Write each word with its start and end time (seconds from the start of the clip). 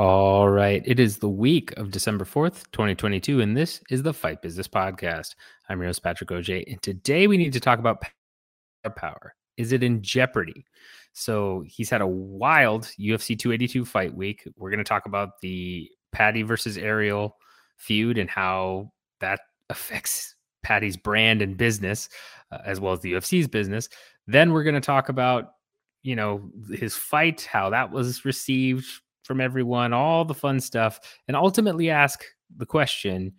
All 0.00 0.48
right. 0.48 0.82
It 0.86 0.98
is 0.98 1.18
the 1.18 1.28
week 1.28 1.76
of 1.76 1.90
December 1.90 2.24
4th, 2.24 2.64
2022, 2.72 3.42
and 3.42 3.54
this 3.54 3.82
is 3.90 4.02
the 4.02 4.14
Fight 4.14 4.40
Business 4.40 4.66
Podcast. 4.66 5.34
I'm 5.68 5.76
your 5.76 5.88
host, 5.88 6.02
Patrick 6.02 6.30
OJ, 6.30 6.72
and 6.72 6.80
today 6.80 7.26
we 7.26 7.36
need 7.36 7.52
to 7.52 7.60
talk 7.60 7.78
about 7.78 8.02
power. 8.96 9.34
Is 9.58 9.72
it 9.72 9.82
in 9.82 10.00
jeopardy? 10.00 10.64
So 11.12 11.64
he's 11.66 11.90
had 11.90 12.00
a 12.00 12.06
wild 12.06 12.84
UFC 12.98 13.38
282 13.38 13.84
fight 13.84 14.14
week. 14.14 14.48
We're 14.56 14.70
going 14.70 14.78
to 14.78 14.84
talk 14.84 15.04
about 15.04 15.38
the 15.42 15.90
Paddy 16.12 16.44
versus 16.44 16.78
Ariel 16.78 17.36
feud 17.76 18.16
and 18.16 18.30
how 18.30 18.92
that 19.20 19.40
affects 19.68 20.34
Paddy's 20.62 20.96
brand 20.96 21.42
and 21.42 21.58
business, 21.58 22.08
uh, 22.50 22.56
as 22.64 22.80
well 22.80 22.94
as 22.94 23.00
the 23.00 23.12
UFC's 23.12 23.48
business. 23.48 23.90
Then 24.26 24.54
we're 24.54 24.64
going 24.64 24.74
to 24.76 24.80
talk 24.80 25.10
about, 25.10 25.48
you 26.02 26.16
know, 26.16 26.50
his 26.72 26.96
fight, 26.96 27.42
how 27.42 27.68
that 27.68 27.90
was 27.90 28.24
received 28.24 28.86
from 29.30 29.40
everyone, 29.40 29.92
all 29.92 30.24
the 30.24 30.34
fun 30.34 30.58
stuff, 30.58 30.98
and 31.28 31.36
ultimately 31.36 31.88
ask 31.88 32.24
the 32.56 32.66
question 32.66 33.32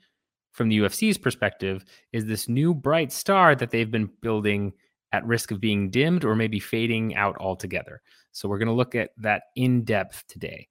from 0.54 0.70
the 0.70 0.77
UFC's 0.77 1.17
perspective 1.17 1.84
is 2.14 2.26
this 2.26 2.48
new 2.48 2.73
bright 2.73 3.12
star 3.12 3.55
that 3.55 3.72
they've 3.72 3.91
been 3.91 4.09
building 4.22 4.72
at 5.12 5.26
risk 5.26 5.52
of 5.52 5.59
being 5.59 5.90
dimmed 5.90 6.23
or 6.23 6.34
maybe 6.34 6.62
fading 6.62 7.14
out 7.16 7.36
altogether? 7.41 8.02
So 8.31 8.48
we're 8.48 8.58
going 8.58 8.70
to 8.70 8.73
look 8.73 8.95
at 8.95 9.09
that 9.17 9.44
in 9.58 9.84
depth 9.84 10.23
today. 10.30 10.70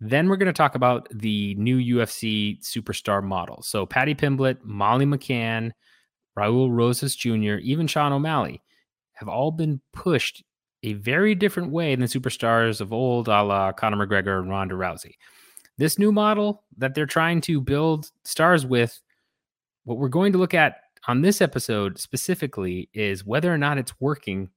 Then 0.00 0.28
we're 0.28 0.36
going 0.36 0.46
to 0.46 0.52
talk 0.52 0.74
about 0.74 1.06
the 1.14 1.54
new 1.54 1.78
UFC 1.78 2.60
superstar 2.60 3.22
model. 3.22 3.62
So 3.62 3.86
Paddy 3.86 4.16
Pimblett, 4.16 4.64
Molly 4.64 5.06
McCann, 5.06 5.70
Raul 6.36 6.68
Rosas 6.72 7.14
Jr., 7.14 7.60
even 7.62 7.86
Sean 7.86 8.12
O'Malley 8.12 8.60
have 9.12 9.28
all 9.28 9.52
been 9.52 9.80
pushed 9.92 10.42
a 10.82 10.94
very 10.94 11.34
different 11.34 11.70
way 11.70 11.94
than 11.94 12.06
superstars 12.06 12.80
of 12.80 12.92
old, 12.92 13.28
a 13.28 13.42
la 13.42 13.72
Conor 13.72 14.06
McGregor 14.06 14.40
and 14.40 14.50
Ronda 14.50 14.74
Rousey. 14.74 15.14
This 15.76 15.98
new 15.98 16.12
model 16.12 16.64
that 16.76 16.94
they're 16.94 17.06
trying 17.06 17.40
to 17.42 17.60
build 17.60 18.10
stars 18.24 18.66
with, 18.66 19.00
what 19.84 19.98
we're 19.98 20.08
going 20.08 20.32
to 20.32 20.38
look 20.38 20.54
at 20.54 20.76
on 21.06 21.22
this 21.22 21.40
episode 21.40 21.98
specifically 21.98 22.88
is 22.92 23.24
whether 23.24 23.52
or 23.52 23.58
not 23.58 23.78
it's 23.78 23.98
working 24.00 24.48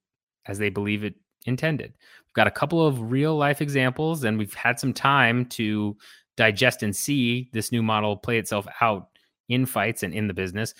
as 0.47 0.57
they 0.57 0.69
believe 0.69 1.03
it 1.03 1.15
intended. 1.45 1.93
We've 2.25 2.33
got 2.33 2.47
a 2.47 2.51
couple 2.51 2.85
of 2.85 3.11
real 3.11 3.35
life 3.35 3.61
examples, 3.61 4.23
and 4.23 4.37
we've 4.37 4.53
had 4.53 4.79
some 4.79 4.93
time 4.93 5.45
to 5.47 5.95
digest 6.37 6.83
and 6.83 6.95
see 6.95 7.49
this 7.53 7.71
new 7.71 7.83
model 7.83 8.17
play 8.17 8.37
itself 8.37 8.67
out 8.81 9.09
in 9.49 9.65
fights 9.65 10.03
and 10.03 10.13
in 10.13 10.27
the 10.27 10.33
business. 10.33 10.73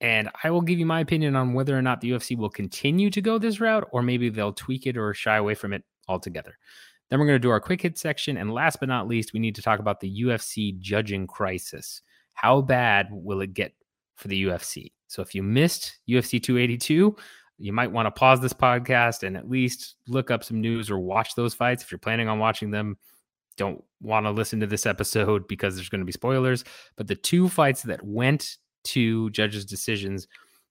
And 0.00 0.28
I 0.44 0.50
will 0.50 0.60
give 0.60 0.78
you 0.78 0.86
my 0.86 1.00
opinion 1.00 1.36
on 1.36 1.54
whether 1.54 1.76
or 1.76 1.82
not 1.82 2.00
the 2.00 2.10
UFC 2.10 2.36
will 2.36 2.50
continue 2.50 3.10
to 3.10 3.20
go 3.22 3.38
this 3.38 3.60
route 3.60 3.88
or 3.92 4.02
maybe 4.02 4.28
they'll 4.28 4.52
tweak 4.52 4.86
it 4.86 4.96
or 4.96 5.14
shy 5.14 5.36
away 5.36 5.54
from 5.54 5.72
it 5.72 5.84
altogether. 6.06 6.58
Then 7.08 7.18
we're 7.18 7.26
going 7.26 7.36
to 7.36 7.40
do 7.40 7.50
our 7.50 7.60
quick 7.60 7.82
hit 7.82 7.98
section. 7.98 8.36
And 8.36 8.52
last 8.52 8.80
but 8.80 8.88
not 8.88 9.08
least, 9.08 9.32
we 9.32 9.40
need 9.40 9.54
to 9.54 9.62
talk 9.62 9.78
about 9.78 10.00
the 10.00 10.22
UFC 10.22 10.78
judging 10.78 11.26
crisis. 11.26 12.02
How 12.34 12.60
bad 12.60 13.08
will 13.10 13.40
it 13.40 13.54
get 13.54 13.72
for 14.16 14.28
the 14.28 14.44
UFC? 14.44 14.92
So 15.06 15.22
if 15.22 15.34
you 15.34 15.42
missed 15.42 15.98
UFC 16.08 16.42
282, 16.42 17.16
you 17.58 17.72
might 17.72 17.90
want 17.90 18.06
to 18.06 18.10
pause 18.10 18.40
this 18.40 18.52
podcast 18.52 19.22
and 19.22 19.36
at 19.36 19.48
least 19.48 19.94
look 20.08 20.30
up 20.30 20.44
some 20.44 20.60
news 20.60 20.90
or 20.90 20.98
watch 20.98 21.34
those 21.34 21.54
fights. 21.54 21.82
If 21.82 21.90
you're 21.90 21.98
planning 21.98 22.28
on 22.28 22.38
watching 22.38 22.70
them, 22.70 22.98
don't 23.56 23.82
want 24.02 24.26
to 24.26 24.30
listen 24.30 24.60
to 24.60 24.66
this 24.66 24.84
episode 24.84 25.48
because 25.48 25.74
there's 25.74 25.88
going 25.88 26.00
to 26.00 26.06
be 26.06 26.12
spoilers. 26.12 26.64
But 26.96 27.06
the 27.06 27.14
two 27.14 27.48
fights 27.48 27.82
that 27.82 28.04
went 28.04 28.58
two 28.86 29.30
judges' 29.30 29.64
decisions 29.64 30.28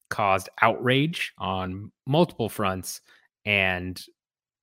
caused 0.09 0.49
outrage 0.61 1.33
on 1.37 1.91
multiple 2.07 2.49
fronts. 2.49 3.01
And 3.45 4.01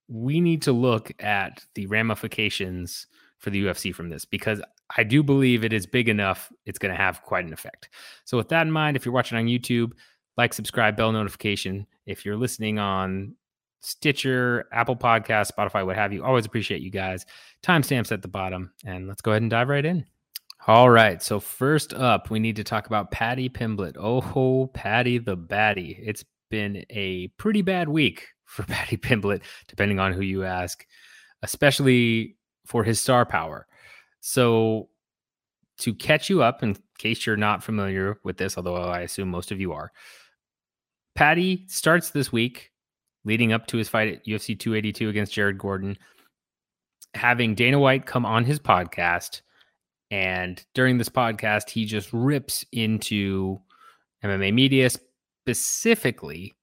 we 0.08 0.41
need 0.41 0.62
to 0.62 0.72
look 0.72 1.12
at 1.22 1.64
the 1.75 1.86
ramifications 1.86 3.06
for 3.39 3.50
the 3.50 3.64
UFC 3.64 3.95
from 3.95 4.08
this 4.08 4.25
because 4.25 4.61
I 4.97 5.05
do 5.05 5.23
believe 5.23 5.64
it 5.64 5.73
is 5.73 5.86
big 5.86 6.08
enough, 6.08 6.53
it's 6.67 6.78
going 6.78 6.95
to 6.95 7.00
have 7.00 7.23
quite 7.23 7.45
an 7.45 7.53
effect. 7.53 7.89
So, 8.25 8.36
with 8.36 8.48
that 8.48 8.67
in 8.67 8.73
mind, 8.73 8.97
if 8.97 9.05
you're 9.05 9.14
watching 9.14 9.39
on 9.39 9.47
YouTube, 9.47 9.92
like, 10.36 10.55
subscribe, 10.55 10.96
bell 10.96 11.13
notification. 11.13 11.86
If 12.07 12.24
you're 12.24 12.36
listening 12.36 12.79
on 12.79 13.34
Stitcher, 13.80 14.67
Apple 14.73 14.96
Podcast, 14.96 15.51
Spotify, 15.52 15.84
what 15.84 15.96
have 15.96 16.13
you, 16.13 16.24
always 16.24 16.46
appreciate 16.46 16.83
you 16.83 16.90
guys. 16.90 17.27
Timestamps 17.63 18.13
at 18.13 18.23
the 18.23 18.29
bottom. 18.29 18.73
And 18.84 19.08
let's 19.08 19.23
go 19.23 19.33
ahead 19.33 19.42
and 19.42 19.51
dive 19.51 19.69
right 19.69 19.84
in. 19.84 20.07
All 20.68 20.89
right. 20.89 21.20
So 21.20 21.40
first 21.40 21.92
up, 21.92 22.30
we 22.30 22.39
need 22.39 22.55
to 22.56 22.64
talk 22.64 22.86
about 22.86 23.11
Paddy 23.11 23.48
Pimblett. 23.48 23.96
Oh, 23.98 24.68
Paddy 24.73 25.18
the 25.18 25.36
Baddy. 25.36 25.98
It's 26.00 26.24
been 26.50 26.84
a 26.89 27.28
pretty 27.36 27.62
bad 27.62 27.89
week 27.89 28.28
for 28.45 28.62
Paddy 28.62 28.96
Pimblett, 28.96 29.42
depending 29.67 29.98
on 29.98 30.12
who 30.12 30.20
you 30.20 30.45
ask, 30.45 30.86
especially 31.42 32.36
for 32.64 32.84
his 32.84 33.01
star 33.01 33.27
power. 33.27 33.67
So 34.20 34.89
to 35.78 35.95
catch 35.95 36.30
you 36.30 36.45
up, 36.45 36.62
in 36.62 36.77
case 36.96 37.27
you're 37.27 37.36
not 37.36 37.64
familiar 37.64 38.20
with 38.22 38.36
this, 38.36 38.56
although 38.56 38.77
I 38.77 39.01
assume 39.01 39.30
most 39.30 39.51
of 39.51 39.61
you 39.61 39.72
are, 39.72 39.90
Paddy 41.17 41.64
starts 41.67 42.11
this 42.11 42.30
week 42.30 42.70
leading 43.24 43.52
up 43.52 43.67
to 43.67 43.78
his 43.78 43.89
fight 43.89 44.14
at 44.14 44.27
UFC 44.27 44.56
282 44.56 45.08
against 45.08 45.33
Jared 45.33 45.58
Gordon, 45.58 45.98
having 47.14 47.56
Dana 47.56 47.80
White 47.80 48.06
come 48.06 48.24
on 48.24 48.45
his 48.45 48.61
podcast 48.61 49.40
and 50.12 50.62
during 50.74 50.98
this 50.98 51.08
podcast, 51.08 51.70
he 51.70 51.86
just 51.86 52.12
rips 52.12 52.67
into 52.70 53.58
MMA 54.23 54.52
media, 54.52 54.90
specifically 54.90 56.55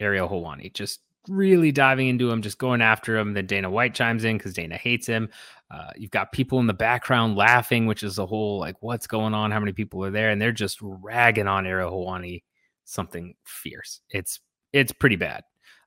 Ariel 0.00 0.26
Helwani, 0.26 0.72
just 0.72 1.00
really 1.28 1.70
diving 1.70 2.08
into 2.08 2.30
him, 2.30 2.40
just 2.40 2.56
going 2.56 2.80
after 2.80 3.18
him. 3.18 3.34
Then 3.34 3.44
Dana 3.44 3.68
White 3.68 3.94
chimes 3.94 4.24
in 4.24 4.38
because 4.38 4.54
Dana 4.54 4.78
hates 4.78 5.06
him. 5.06 5.28
Uh, 5.70 5.90
you've 5.96 6.12
got 6.12 6.32
people 6.32 6.60
in 6.60 6.66
the 6.66 6.72
background 6.72 7.36
laughing, 7.36 7.84
which 7.84 8.02
is 8.02 8.18
a 8.18 8.24
whole 8.24 8.58
like, 8.58 8.76
what's 8.80 9.06
going 9.06 9.34
on? 9.34 9.50
How 9.50 9.60
many 9.60 9.74
people 9.74 10.02
are 10.02 10.10
there? 10.10 10.30
And 10.30 10.40
they're 10.40 10.50
just 10.50 10.78
ragging 10.80 11.46
on 11.46 11.66
Ariel 11.66 11.92
Helwani 11.92 12.42
something 12.86 13.34
fierce. 13.44 14.00
It's 14.08 14.40
it's 14.72 14.92
pretty 14.92 15.16
bad. 15.16 15.42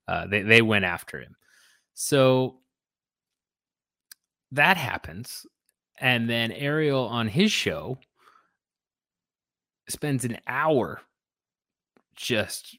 Uh, 0.07 0.27
they 0.27 0.43
they 0.43 0.61
went 0.61 0.85
after 0.85 1.19
him. 1.19 1.35
So 1.95 2.59
that 4.51 4.77
happens. 4.77 5.47
And 5.99 6.29
then 6.29 6.51
Ariel 6.51 7.07
on 7.07 7.27
his 7.27 7.51
show 7.51 7.97
spends 9.89 10.25
an 10.25 10.37
hour 10.47 11.01
just 12.15 12.77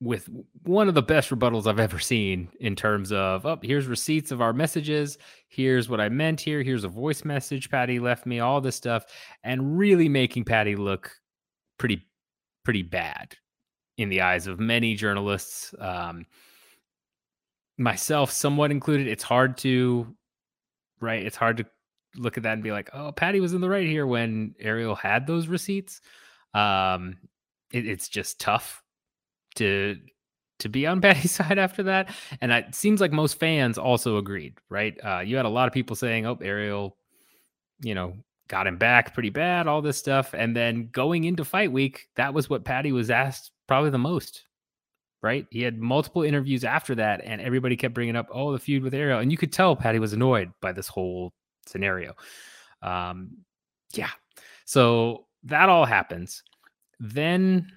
with 0.00 0.28
one 0.64 0.88
of 0.88 0.94
the 0.94 1.02
best 1.02 1.30
rebuttals 1.30 1.66
I've 1.66 1.80
ever 1.80 1.98
seen 1.98 2.48
in 2.60 2.76
terms 2.76 3.10
of, 3.10 3.46
oh, 3.46 3.58
here's 3.62 3.86
receipts 3.86 4.30
of 4.30 4.42
our 4.42 4.52
messages. 4.52 5.16
Here's 5.48 5.88
what 5.88 6.00
I 6.00 6.08
meant 6.08 6.40
here. 6.40 6.62
Here's 6.62 6.84
a 6.84 6.88
voice 6.88 7.24
message 7.24 7.70
Paddy 7.70 7.98
left 7.98 8.26
me, 8.26 8.40
all 8.40 8.60
this 8.60 8.76
stuff, 8.76 9.06
and 9.42 9.78
really 9.78 10.08
making 10.08 10.44
Paddy 10.44 10.76
look 10.76 11.10
pretty, 11.78 12.06
pretty 12.64 12.82
bad 12.82 13.34
in 13.96 14.08
the 14.08 14.20
eyes 14.20 14.46
of 14.46 14.60
many 14.60 14.94
journalists, 14.94 15.74
um, 15.78 16.26
myself 17.78 18.30
somewhat 18.30 18.70
included. 18.70 19.06
It's 19.06 19.22
hard 19.22 19.56
to 19.58 20.14
right? 21.04 21.24
It's 21.24 21.36
hard 21.36 21.58
to 21.58 21.66
look 22.16 22.36
at 22.36 22.42
that 22.44 22.54
and 22.54 22.62
be 22.62 22.72
like, 22.72 22.90
oh, 22.92 23.12
Paddy 23.12 23.40
was 23.40 23.54
in 23.54 23.60
the 23.60 23.68
right 23.68 23.86
here 23.86 24.06
when 24.06 24.54
Ariel 24.58 24.94
had 24.94 25.26
those 25.26 25.48
receipts. 25.48 26.00
Um, 26.52 27.16
it, 27.72 27.86
it's 27.86 28.08
just 28.08 28.40
tough 28.40 28.82
to 29.56 29.96
to 30.60 30.68
be 30.68 30.86
on 30.86 31.00
Paddy's 31.02 31.32
side 31.32 31.58
after 31.58 31.84
that. 31.84 32.14
And 32.40 32.52
it 32.52 32.74
seems 32.74 33.00
like 33.00 33.12
most 33.12 33.38
fans 33.38 33.78
also 33.78 34.18
agreed, 34.18 34.54
right? 34.68 34.96
Uh, 35.04 35.20
you 35.20 35.36
had 35.36 35.46
a 35.46 35.50
lot 35.50 35.66
of 35.66 35.74
people 35.74 35.96
saying, 35.96 36.26
oh, 36.26 36.38
Ariel, 36.40 36.96
you 37.80 37.94
know, 37.94 38.14
got 38.48 38.66
him 38.66 38.78
back 38.78 39.14
pretty 39.14 39.30
bad, 39.30 39.66
all 39.66 39.82
this 39.82 39.98
stuff. 39.98 40.34
And 40.34 40.56
then 40.56 40.88
going 40.92 41.24
into 41.24 41.44
fight 41.44 41.72
week, 41.72 42.08
that 42.16 42.34
was 42.34 42.48
what 42.48 42.64
Paddy 42.64 42.92
was 42.92 43.10
asked 43.10 43.50
probably 43.66 43.90
the 43.90 43.98
most 43.98 44.44
right? 45.24 45.46
He 45.50 45.62
had 45.62 45.80
multiple 45.80 46.22
interviews 46.22 46.64
after 46.64 46.94
that, 46.96 47.22
and 47.24 47.40
everybody 47.40 47.76
kept 47.76 47.94
bringing 47.94 48.14
up, 48.14 48.28
oh, 48.30 48.52
the 48.52 48.58
feud 48.58 48.82
with 48.82 48.92
Ariel, 48.92 49.20
and 49.20 49.32
you 49.32 49.38
could 49.38 49.54
tell 49.54 49.74
Paddy 49.74 49.98
was 49.98 50.12
annoyed 50.12 50.52
by 50.60 50.70
this 50.70 50.86
whole 50.86 51.32
scenario. 51.66 52.12
Um, 52.82 53.38
yeah, 53.94 54.10
so 54.66 55.24
that 55.44 55.70
all 55.70 55.86
happens. 55.86 56.42
Then 57.00 57.72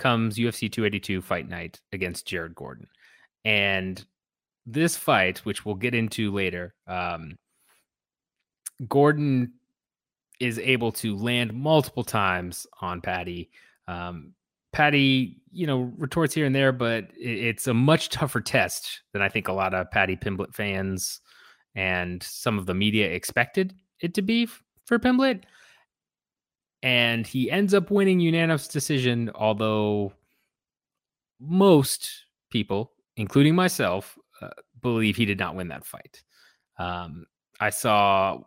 comes 0.00 0.36
UFC 0.36 0.70
282 0.70 1.22
fight 1.22 1.48
night 1.48 1.80
against 1.92 2.26
Jared 2.26 2.56
Gordon, 2.56 2.88
and 3.44 4.04
this 4.66 4.96
fight, 4.96 5.38
which 5.38 5.64
we'll 5.64 5.76
get 5.76 5.94
into 5.94 6.32
later, 6.32 6.74
um, 6.88 7.38
Gordon 8.88 9.52
is 10.40 10.58
able 10.58 10.90
to 10.90 11.16
land 11.16 11.54
multiple 11.54 12.02
times 12.02 12.66
on 12.80 13.00
Paddy. 13.00 13.50
Um, 13.86 14.32
Paddy, 14.74 15.40
you 15.52 15.66
know, 15.66 15.92
retorts 15.96 16.34
here 16.34 16.44
and 16.44 16.54
there, 16.54 16.72
but 16.72 17.06
it's 17.16 17.68
a 17.68 17.74
much 17.74 18.08
tougher 18.08 18.40
test 18.40 19.02
than 19.12 19.22
I 19.22 19.28
think 19.28 19.46
a 19.46 19.52
lot 19.52 19.72
of 19.72 19.90
Paddy 19.92 20.16
Pimblett 20.16 20.52
fans 20.52 21.20
and 21.76 22.22
some 22.22 22.58
of 22.58 22.66
the 22.66 22.74
media 22.74 23.06
expected 23.08 23.72
it 24.00 24.14
to 24.14 24.22
be 24.22 24.48
for 24.84 24.98
Pimblett. 24.98 25.44
And 26.82 27.24
he 27.24 27.50
ends 27.50 27.72
up 27.72 27.90
winning 27.90 28.18
unanimous 28.18 28.66
decision, 28.66 29.30
although 29.36 30.12
most 31.40 32.10
people, 32.50 32.90
including 33.16 33.54
myself, 33.54 34.18
uh, 34.42 34.48
believe 34.82 35.16
he 35.16 35.24
did 35.24 35.38
not 35.38 35.54
win 35.54 35.68
that 35.68 35.86
fight. 35.86 36.22
Um, 36.78 37.26
I 37.60 37.70
saw 37.70 38.40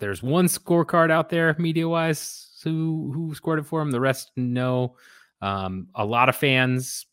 there's 0.00 0.24
one 0.24 0.46
scorecard 0.46 1.10
out 1.12 1.30
there 1.30 1.54
media 1.58 1.88
wise 1.88 2.50
who 2.64 3.12
who 3.14 3.34
scored 3.34 3.60
it 3.60 3.66
for 3.66 3.80
him. 3.80 3.92
The 3.92 4.00
rest 4.00 4.32
no. 4.36 4.96
Um, 5.40 5.88
a 5.94 6.04
lot 6.04 6.28
of 6.28 6.36
fans, 6.36 7.06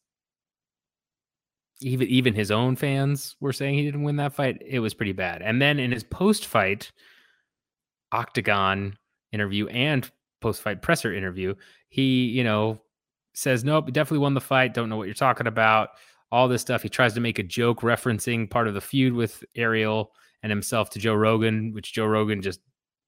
even 1.81 2.07
even 2.07 2.33
his 2.33 2.51
own 2.51 2.75
fans, 2.75 3.35
were 3.39 3.53
saying 3.53 3.75
he 3.75 3.85
didn't 3.85 4.03
win 4.03 4.15
that 4.17 4.33
fight. 4.33 4.61
It 4.65 4.79
was 4.79 4.93
pretty 4.93 5.11
bad. 5.11 5.41
And 5.41 5.61
then 5.61 5.79
in 5.79 5.91
his 5.91 6.03
post 6.03 6.45
fight 6.45 6.91
octagon 8.11 8.97
interview 9.31 9.67
and 9.67 10.09
post 10.41 10.61
fight 10.61 10.81
presser 10.81 11.13
interview, 11.13 11.55
he 11.89 12.25
you 12.25 12.43
know 12.43 12.81
says 13.33 13.63
nope, 13.63 13.91
definitely 13.91 14.19
won 14.19 14.33
the 14.33 14.41
fight. 14.41 14.73
Don't 14.73 14.89
know 14.89 14.97
what 14.97 15.07
you're 15.07 15.13
talking 15.13 15.47
about. 15.47 15.89
All 16.31 16.47
this 16.47 16.61
stuff. 16.61 16.81
He 16.81 16.89
tries 16.89 17.13
to 17.13 17.19
make 17.19 17.39
a 17.39 17.43
joke 17.43 17.81
referencing 17.81 18.49
part 18.49 18.67
of 18.67 18.73
the 18.73 18.81
feud 18.81 19.13
with 19.13 19.43
Ariel 19.55 20.11
and 20.41 20.49
himself 20.49 20.89
to 20.91 20.99
Joe 20.99 21.13
Rogan, 21.13 21.71
which 21.73 21.93
Joe 21.93 22.07
Rogan 22.07 22.41
just 22.41 22.59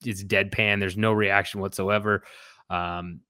is 0.06 0.24
deadpan. 0.24 0.80
There's 0.80 0.98
no 0.98 1.12
reaction 1.12 1.60
whatsoever. 1.62 2.24
Um, 2.70 3.22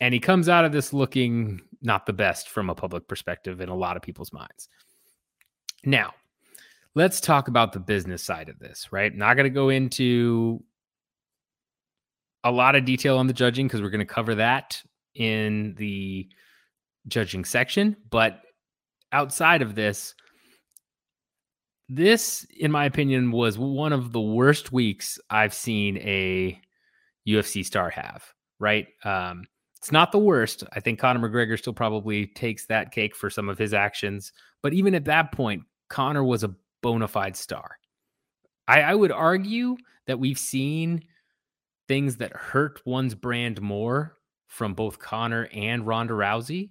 and 0.00 0.14
he 0.14 0.20
comes 0.20 0.48
out 0.48 0.64
of 0.64 0.72
this 0.72 0.92
looking 0.92 1.60
not 1.82 2.06
the 2.06 2.12
best 2.12 2.48
from 2.48 2.70
a 2.70 2.74
public 2.74 3.08
perspective 3.08 3.60
in 3.60 3.68
a 3.68 3.74
lot 3.74 3.96
of 3.96 4.02
people's 4.02 4.32
minds. 4.32 4.68
Now, 5.84 6.14
let's 6.94 7.20
talk 7.20 7.48
about 7.48 7.72
the 7.72 7.80
business 7.80 8.22
side 8.22 8.48
of 8.48 8.58
this, 8.58 8.92
right? 8.92 9.14
Not 9.14 9.34
going 9.34 9.44
to 9.44 9.50
go 9.50 9.68
into 9.68 10.62
a 12.44 12.50
lot 12.50 12.74
of 12.74 12.84
detail 12.84 13.18
on 13.18 13.26
the 13.26 13.32
judging 13.32 13.66
because 13.66 13.82
we're 13.82 13.90
going 13.90 14.00
to 14.00 14.04
cover 14.06 14.36
that 14.36 14.82
in 15.14 15.74
the 15.76 16.28
judging 17.06 17.44
section. 17.44 17.96
But 18.10 18.40
outside 19.12 19.62
of 19.62 19.74
this, 19.74 20.14
this, 21.88 22.46
in 22.58 22.70
my 22.70 22.84
opinion, 22.84 23.30
was 23.30 23.58
one 23.58 23.92
of 23.92 24.12
the 24.12 24.20
worst 24.20 24.72
weeks 24.72 25.18
I've 25.30 25.54
seen 25.54 25.96
a 25.98 26.60
UFC 27.26 27.64
star 27.64 27.90
have. 27.90 28.24
Right? 28.60 28.88
Um, 29.04 29.44
it's 29.78 29.92
not 29.92 30.12
the 30.12 30.18
worst. 30.18 30.64
I 30.72 30.80
think 30.80 30.98
Conor 30.98 31.28
McGregor 31.28 31.56
still 31.58 31.72
probably 31.72 32.26
takes 32.26 32.66
that 32.66 32.90
cake 32.90 33.14
for 33.14 33.30
some 33.30 33.48
of 33.48 33.58
his 33.58 33.72
actions, 33.72 34.32
but 34.62 34.74
even 34.74 34.94
at 34.94 35.04
that 35.04 35.32
point, 35.32 35.62
Conor 35.88 36.24
was 36.24 36.42
a 36.44 36.54
bona 36.82 37.06
fide 37.08 37.36
star. 37.36 37.78
I, 38.66 38.82
I 38.82 38.94
would 38.94 39.12
argue 39.12 39.76
that 40.06 40.18
we've 40.18 40.38
seen 40.38 41.04
things 41.86 42.16
that 42.16 42.32
hurt 42.32 42.80
one's 42.84 43.14
brand 43.14 43.62
more 43.62 44.16
from 44.48 44.74
both 44.74 44.98
Conor 44.98 45.48
and 45.52 45.86
Ronda 45.86 46.14
Rousey, 46.14 46.70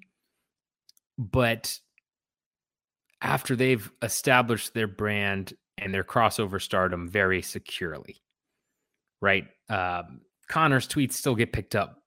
but 1.18 1.80
after 3.21 3.56
they've 3.56 3.89
established 4.01 4.74
their 4.74 4.88
brand 4.88 5.53
and 5.77 5.94
their 5.94 6.03
crossover 6.03 6.62
stardom 6.62 7.07
very 7.07 7.42
securely, 7.42 8.21
right? 9.21 9.45
Um, 9.69 10.21
Conor's 10.50 10.88
tweets 10.88 11.13
still 11.13 11.36
get 11.36 11.53
picked 11.53 11.75
up 11.75 12.03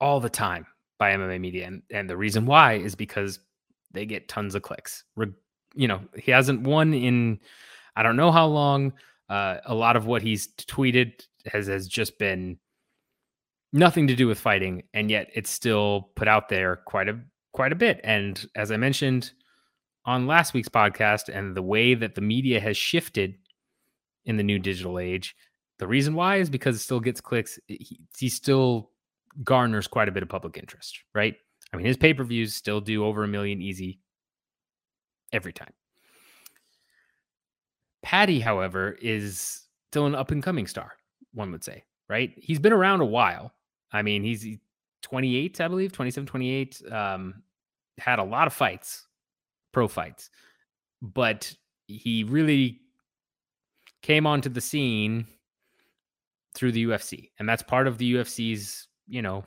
all 0.00 0.20
the 0.20 0.30
time 0.30 0.66
by 0.98 1.12
MMA 1.12 1.40
media, 1.40 1.66
and 1.66 1.82
and 1.90 2.08
the 2.08 2.16
reason 2.16 2.46
why 2.46 2.74
is 2.74 2.94
because 2.94 3.40
they 3.92 4.06
get 4.06 4.28
tons 4.28 4.54
of 4.54 4.62
clicks. 4.62 5.04
Re- 5.16 5.32
you 5.74 5.88
know, 5.88 6.00
he 6.16 6.30
hasn't 6.30 6.62
won 6.62 6.94
in 6.94 7.40
I 7.96 8.02
don't 8.02 8.16
know 8.16 8.32
how 8.32 8.46
long. 8.46 8.92
Uh, 9.28 9.58
a 9.64 9.74
lot 9.74 9.94
of 9.94 10.06
what 10.06 10.22
he's 10.22 10.48
tweeted 10.54 11.12
has 11.46 11.66
has 11.68 11.86
just 11.86 12.18
been 12.18 12.58
nothing 13.72 14.06
to 14.08 14.16
do 14.16 14.26
with 14.26 14.40
fighting, 14.40 14.82
and 14.92 15.10
yet 15.10 15.30
it's 15.34 15.50
still 15.50 16.10
put 16.16 16.28
out 16.28 16.48
there 16.48 16.76
quite 16.86 17.08
a 17.08 17.18
quite 17.52 17.72
a 17.72 17.76
bit. 17.76 18.00
And 18.04 18.44
as 18.54 18.72
I 18.72 18.76
mentioned 18.76 19.32
on 20.04 20.26
last 20.26 20.54
week's 20.54 20.68
podcast 20.68 21.28
and 21.28 21.54
the 21.54 21.62
way 21.62 21.94
that 21.94 22.14
the 22.14 22.20
media 22.20 22.60
has 22.60 22.76
shifted 22.76 23.34
in 24.24 24.36
the 24.36 24.42
new 24.42 24.58
digital 24.58 24.98
age. 24.98 25.34
The 25.78 25.86
reason 25.86 26.14
why 26.14 26.36
is 26.36 26.50
because 26.50 26.76
it 26.76 26.80
still 26.80 27.00
gets 27.00 27.20
clicks. 27.20 27.58
He, 27.66 28.00
he 28.16 28.28
still 28.28 28.89
garners 29.44 29.86
quite 29.86 30.08
a 30.08 30.12
bit 30.12 30.22
of 30.22 30.28
public 30.28 30.56
interest, 30.56 30.98
right? 31.14 31.34
I 31.72 31.76
mean, 31.76 31.86
his 31.86 31.96
pay 31.96 32.14
per 32.14 32.24
views 32.24 32.54
still 32.54 32.80
do 32.80 33.04
over 33.04 33.24
a 33.24 33.28
million 33.28 33.62
easy 33.62 34.00
every 35.32 35.52
time. 35.52 35.72
Paddy, 38.02 38.40
however, 38.40 38.96
is 39.00 39.62
still 39.90 40.06
an 40.06 40.14
up 40.14 40.30
and 40.30 40.42
coming 40.42 40.66
star, 40.66 40.92
one 41.34 41.52
would 41.52 41.62
say, 41.62 41.84
right? 42.08 42.32
He's 42.36 42.58
been 42.58 42.72
around 42.72 43.00
a 43.00 43.06
while. 43.06 43.52
I 43.92 44.02
mean, 44.02 44.22
he's 44.22 44.58
28, 45.02 45.60
I 45.60 45.68
believe, 45.68 45.92
27, 45.92 46.26
28. 46.26 46.82
Um, 46.90 47.42
had 47.98 48.18
a 48.18 48.24
lot 48.24 48.46
of 48.46 48.52
fights 48.52 49.06
pro 49.72 49.88
fights. 49.88 50.30
But 51.02 51.54
he 51.86 52.24
really 52.24 52.80
came 54.02 54.26
onto 54.26 54.48
the 54.48 54.60
scene 54.60 55.26
through 56.54 56.72
the 56.72 56.86
UFC. 56.86 57.30
And 57.38 57.48
that's 57.48 57.62
part 57.62 57.86
of 57.86 57.98
the 57.98 58.14
UFC's, 58.14 58.88
you 59.10 59.22
know, 59.22 59.44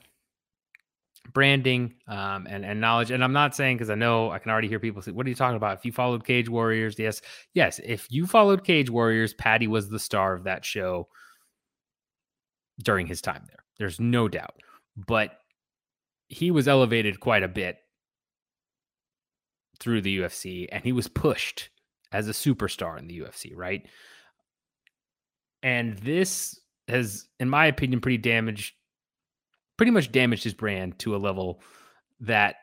branding 1.34 1.94
um, 2.08 2.48
and, 2.50 2.66
and 2.66 2.82
knowledge. 2.82 3.12
And 3.12 3.24
I'm 3.24 3.34
not 3.34 3.56
saying 3.56 3.78
because 3.78 3.90
I 3.90 3.96
know 3.96 4.30
I 4.30 4.40
can 4.40 4.52
already 4.52 4.68
hear 4.68 4.80
people 4.80 5.02
say, 5.02 5.12
What 5.12 5.26
are 5.26 5.30
you 5.30 5.36
talking 5.36 5.58
about? 5.58 5.78
If 5.78 5.86
you 5.86 5.92
followed 5.92 6.26
Cage 6.26 6.50
Warriors, 6.50 7.00
yes. 7.00 7.22
Yes. 7.54 7.80
If 7.84 8.08
you 8.12 8.28
followed 8.28 8.64
Cage 8.64 8.90
Warriors, 8.90 9.34
Paddy 9.34 9.68
was 9.68 9.90
the 9.90 10.00
star 10.00 10.34
of 10.34 10.44
that 10.44 10.66
show 10.66 11.08
during 12.84 13.08
his 13.08 13.22
time 13.22 13.44
there. 13.48 13.64
There's 13.78 14.00
no 14.00 14.28
doubt. 14.28 14.56
But 14.96 15.32
he 16.28 16.52
was 16.52 16.68
elevated 16.68 17.20
quite 17.20 17.44
a 17.44 17.48
bit 17.48 17.78
through 19.80 20.02
the 20.02 20.20
UFC 20.20 20.68
and 20.72 20.84
he 20.84 20.92
was 20.92 21.08
pushed 21.08 21.70
as 22.12 22.28
a 22.28 22.32
superstar 22.32 22.98
in 23.00 23.08
the 23.08 23.20
UFC, 23.20 23.52
right? 23.56 23.88
And 25.62 25.98
this 26.00 26.60
has, 26.88 27.28
in 27.40 27.50
my 27.50 27.68
opinion, 27.68 28.02
pretty 28.02 28.18
damaged, 28.18 28.74
pretty 29.78 29.92
much 29.92 30.12
damaged 30.12 30.44
his 30.44 30.54
brand 30.54 30.98
to 31.00 31.16
a 31.16 31.18
level 31.18 31.62
that 32.20 32.56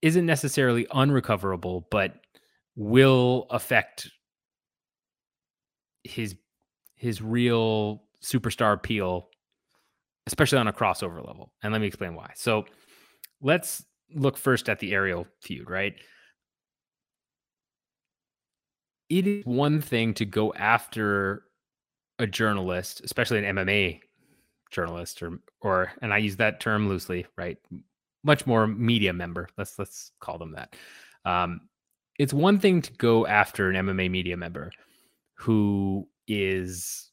isn't 0.00 0.26
necessarily 0.26 0.86
unrecoverable, 0.92 1.86
but 1.90 2.14
will 2.76 3.46
affect 3.50 4.10
his 6.04 6.34
his 6.96 7.20
real 7.20 8.02
superstar 8.22 8.72
appeal, 8.74 9.28
especially 10.26 10.58
on 10.58 10.68
a 10.68 10.72
crossover 10.72 11.26
level. 11.26 11.52
And 11.62 11.72
let 11.72 11.80
me 11.80 11.86
explain 11.86 12.14
why. 12.14 12.32
So 12.34 12.64
let's 13.40 13.84
look 14.14 14.36
first 14.36 14.68
at 14.68 14.78
the 14.78 14.92
Ariel 14.92 15.26
feud, 15.40 15.68
right? 15.68 15.94
it 19.12 19.26
is 19.26 19.44
one 19.44 19.82
thing 19.82 20.14
to 20.14 20.24
go 20.24 20.54
after 20.54 21.42
a 22.18 22.26
journalist, 22.26 23.02
especially 23.04 23.44
an 23.44 23.56
MMA 23.56 24.00
journalist, 24.72 25.22
or 25.22 25.38
or 25.60 25.92
and 26.02 26.12
I 26.12 26.18
use 26.18 26.36
that 26.36 26.60
term 26.60 26.88
loosely, 26.88 27.26
right? 27.36 27.58
Much 28.24 28.46
more 28.46 28.66
media 28.66 29.12
member. 29.12 29.48
Let's 29.56 29.78
let's 29.78 30.12
call 30.20 30.38
them 30.38 30.52
that. 30.52 30.74
Um, 31.24 31.60
it's 32.18 32.32
one 32.32 32.58
thing 32.58 32.82
to 32.82 32.92
go 32.94 33.26
after 33.26 33.70
an 33.70 33.86
MMA 33.86 34.10
media 34.10 34.36
member 34.36 34.72
who 35.34 36.08
is 36.26 37.10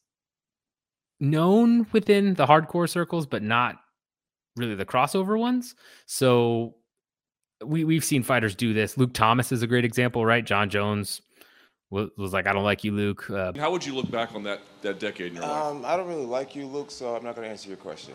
known 1.20 1.86
within 1.92 2.34
the 2.34 2.46
hardcore 2.46 2.88
circles, 2.88 3.26
but 3.26 3.42
not 3.42 3.76
really 4.56 4.74
the 4.74 4.84
crossover 4.86 5.38
ones. 5.38 5.74
So 6.06 6.76
we 7.64 7.84
we've 7.84 8.04
seen 8.04 8.22
fighters 8.22 8.54
do 8.54 8.72
this. 8.72 8.96
Luke 8.96 9.12
Thomas 9.12 9.52
is 9.52 9.62
a 9.62 9.66
great 9.66 9.84
example, 9.84 10.24
right? 10.24 10.44
Jon 10.44 10.70
Jones 10.70 11.22
was 11.90 12.32
like, 12.32 12.46
I 12.46 12.52
don't 12.52 12.64
like 12.64 12.84
you, 12.84 12.92
Luke. 12.92 13.28
Uh, 13.28 13.52
How 13.56 13.70
would 13.70 13.84
you 13.84 13.94
look 13.94 14.10
back 14.10 14.34
on 14.34 14.42
that, 14.44 14.60
that 14.82 15.00
decade 15.00 15.28
in 15.28 15.34
your 15.34 15.44
um, 15.44 15.82
life? 15.82 15.92
I 15.92 15.96
don't 15.96 16.08
really 16.08 16.26
like 16.26 16.54
you, 16.54 16.66
Luke, 16.66 16.90
so 16.90 17.16
I'm 17.16 17.24
not 17.24 17.34
going 17.34 17.46
to 17.46 17.50
answer 17.50 17.68
your 17.68 17.78
question. 17.78 18.14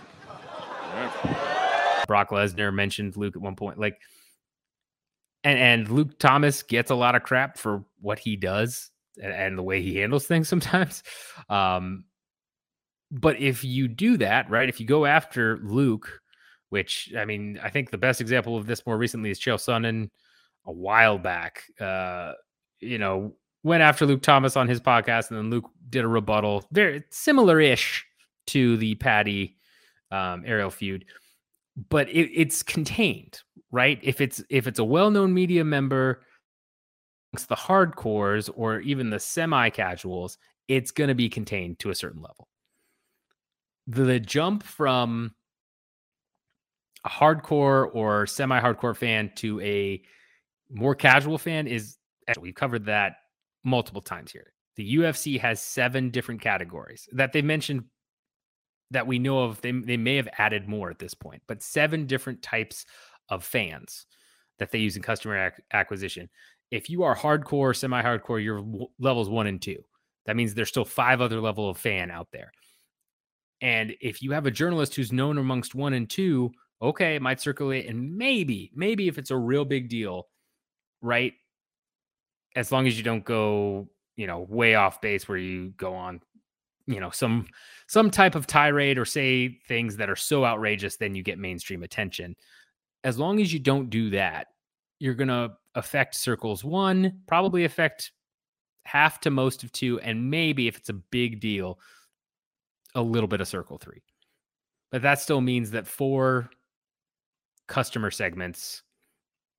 Brock 2.07 2.29
Lesnar 2.29 2.73
mentioned 2.73 3.17
Luke 3.17 3.35
at 3.35 3.41
one 3.41 3.55
point. 3.55 3.77
Like, 3.77 3.99
and, 5.43 5.59
and 5.59 5.89
Luke 5.89 6.17
Thomas 6.19 6.63
gets 6.63 6.89
a 6.89 6.95
lot 6.95 7.15
of 7.15 7.23
crap 7.23 7.57
for 7.57 7.83
what 7.99 8.17
he 8.17 8.35
does 8.35 8.91
and, 9.21 9.33
and 9.33 9.57
the 9.57 9.63
way 9.63 9.81
he 9.81 9.97
handles 9.97 10.25
things 10.25 10.47
sometimes. 10.49 11.03
Um, 11.49 12.05
but 13.11 13.39
if 13.39 13.63
you 13.63 13.87
do 13.87 14.17
that, 14.17 14.49
right, 14.49 14.69
if 14.69 14.79
you 14.79 14.87
go 14.87 15.05
after 15.05 15.59
Luke, 15.63 16.21
which 16.69 17.13
I 17.17 17.25
mean, 17.25 17.59
I 17.61 17.69
think 17.69 17.91
the 17.91 17.97
best 17.97 18.21
example 18.21 18.57
of 18.57 18.65
this 18.65 18.85
more 18.85 18.97
recently 18.97 19.29
is 19.29 19.39
Chael 19.39 19.55
Sonnen 19.55 20.09
a 20.65 20.71
while 20.71 21.17
back. 21.17 21.63
Uh, 21.79 22.33
you 22.79 22.97
know, 22.97 23.35
went 23.65 23.81
after 23.81 24.05
Luke 24.05 24.21
Thomas 24.21 24.55
on 24.55 24.67
his 24.67 24.79
podcast, 24.79 25.31
and 25.31 25.39
then 25.39 25.49
Luke 25.49 25.71
did 25.89 26.05
a 26.05 26.07
rebuttal, 26.07 26.63
very 26.71 27.03
similar-ish 27.09 28.05
to 28.47 28.77
the 28.77 28.93
Paddy 28.95 29.57
um, 30.11 30.43
Ariel 30.45 30.69
feud, 30.69 31.03
but 31.89 32.07
it, 32.09 32.29
it's 32.31 32.61
contained, 32.61 33.41
right? 33.71 33.99
If 34.03 34.21
it's 34.21 34.43
if 34.51 34.67
it's 34.67 34.77
a 34.77 34.83
well-known 34.83 35.33
media 35.33 35.63
member 35.63 36.21
amongst 37.33 37.49
the 37.49 37.55
hardcores 37.55 38.51
or 38.55 38.81
even 38.81 39.09
the 39.09 39.19
semi-casuals, 39.19 40.37
it's 40.67 40.91
going 40.91 41.07
to 41.07 41.15
be 41.15 41.27
contained 41.27 41.79
to 41.79 41.89
a 41.89 41.95
certain 41.95 42.21
level. 42.21 42.47
The, 43.87 44.19
jump 44.19 44.61
from 44.61 45.33
a 47.03 47.09
hardcore 47.09 47.89
or 47.93 48.27
semi-hardcore 48.27 48.95
fan 48.95 49.31
to 49.37 49.59
a 49.61 50.03
more 50.69 50.93
casual 50.93 51.39
fan 51.39 51.65
is 51.65 51.97
actually 52.27 52.43
we've 52.43 52.55
covered 52.55 52.85
that 52.85 53.17
multiple 53.65 54.01
times 54.01 54.31
here. 54.31 54.53
The 54.75 54.95
UFC 54.95 55.39
has 55.39 55.61
seven 55.61 56.09
different 56.09 56.41
categories 56.41 57.07
that 57.13 57.33
they 57.33 57.41
mentioned 57.41 57.85
that 58.91 59.07
we 59.07 59.19
know 59.19 59.39
of. 59.43 59.61
They, 59.61 59.71
they 59.71 59.97
may 59.97 60.15
have 60.17 60.29
added 60.37 60.67
more 60.67 60.89
at 60.89 60.99
this 60.99 61.13
point, 61.13 61.41
but 61.47 61.61
seven 61.61 62.05
different 62.05 62.41
types 62.41 62.85
of 63.29 63.43
fans 63.43 64.05
that 64.59 64.71
they 64.71 64.79
use 64.79 64.95
in 64.95 65.01
customer 65.01 65.47
ac- 65.47 65.63
acquisition. 65.73 66.29
If 66.71 66.89
you 66.89 67.03
are 67.03 67.15
hardcore, 67.15 67.75
semi 67.75 68.01
hardcore, 68.01 68.43
you're 68.43 68.59
w- 68.59 68.87
levels 68.99 69.29
one 69.29 69.47
and 69.47 69.61
two. 69.61 69.83
That 70.25 70.35
means 70.35 70.53
there's 70.53 70.69
still 70.69 70.85
five 70.85 71.21
other 71.21 71.39
level 71.39 71.69
of 71.69 71.77
fan 71.77 72.11
out 72.11 72.27
there. 72.31 72.51
And 73.61 73.95
if 74.01 74.21
you 74.21 74.31
have 74.31 74.45
a 74.45 74.51
journalist 74.51 74.95
who's 74.95 75.11
known 75.11 75.37
amongst 75.37 75.75
one 75.75 75.93
and 75.93 76.09
two, 76.09 76.51
okay, 76.81 77.15
it 77.15 77.21
might 77.21 77.39
circulate. 77.39 77.87
And 77.87 78.17
maybe, 78.17 78.71
maybe 78.75 79.07
if 79.07 79.17
it's 79.17 79.31
a 79.31 79.37
real 79.37 79.65
big 79.65 79.89
deal, 79.89 80.27
right? 81.01 81.33
As 82.55 82.71
long 82.71 82.87
as 82.87 82.97
you 82.97 83.03
don't 83.03 83.25
go, 83.25 83.87
you 84.15 84.27
know, 84.27 84.45
way 84.49 84.75
off 84.75 85.01
base 85.01 85.27
where 85.27 85.37
you 85.37 85.73
go 85.77 85.93
on, 85.93 86.21
you 86.87 86.99
know, 86.99 87.09
some 87.09 87.47
some 87.87 88.09
type 88.09 88.35
of 88.35 88.47
tirade 88.47 88.97
or 88.97 89.05
say 89.05 89.59
things 89.67 89.97
that 89.97 90.09
are 90.09 90.15
so 90.15 90.45
outrageous, 90.45 90.97
then 90.97 91.15
you 91.15 91.23
get 91.23 91.37
mainstream 91.37 91.83
attention. 91.83 92.35
As 93.03 93.19
long 93.19 93.39
as 93.41 93.53
you 93.53 93.59
don't 93.59 93.89
do 93.89 94.09
that, 94.11 94.47
you're 94.99 95.15
gonna 95.15 95.57
affect 95.75 96.15
circles 96.15 96.63
one, 96.63 97.21
probably 97.27 97.65
affect 97.65 98.11
half 98.85 99.19
to 99.21 99.31
most 99.31 99.63
of 99.63 99.71
two, 99.71 99.99
and 99.99 100.29
maybe 100.29 100.67
if 100.67 100.77
it's 100.77 100.89
a 100.89 100.93
big 100.93 101.39
deal, 101.39 101.79
a 102.93 103.01
little 103.01 103.27
bit 103.27 103.41
of 103.41 103.47
circle 103.47 103.77
three. 103.77 104.01
But 104.91 105.01
that 105.01 105.19
still 105.19 105.41
means 105.41 105.71
that 105.71 105.87
four 105.87 106.49
customer 107.67 108.11
segments 108.11 108.83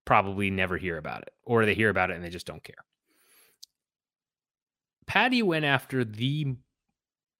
probably 0.06 0.50
never 0.50 0.78
hear 0.78 0.96
about 0.96 1.22
it, 1.22 1.34
or 1.44 1.66
they 1.66 1.74
hear 1.74 1.90
about 1.90 2.10
it 2.10 2.14
and 2.14 2.24
they 2.24 2.30
just 2.30 2.46
don't 2.46 2.64
care. 2.64 2.76
Paddy 5.06 5.42
went 5.42 5.66
after 5.66 6.04
the 6.04 6.56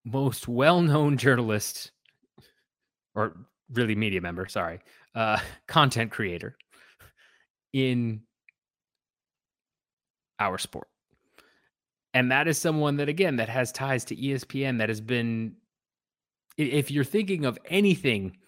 most 0.05 0.47
well 0.47 0.83
known 0.83 1.17
journalist, 1.17 1.93
or 3.15 3.35
really 3.73 3.95
media 3.95 4.21
member, 4.21 4.47
sorry, 4.47 4.81
uh, 5.15 5.39
content 5.67 6.11
creator 6.11 6.57
in 7.73 8.21
our 10.39 10.59
sport. 10.59 10.89
And 12.15 12.31
that 12.31 12.49
is 12.49 12.57
someone 12.57 12.97
that, 12.97 13.09
again, 13.09 13.37
that 13.37 13.49
has 13.49 13.73
ties 13.73 14.05
to 14.07 14.17
ESPN, 14.17 14.79
that 14.79 14.89
has 14.89 15.01
been, 15.01 15.57
if 16.57 16.91
you're 16.91 17.05
thinking 17.05 17.45
of 17.45 17.59
anything 17.67 18.39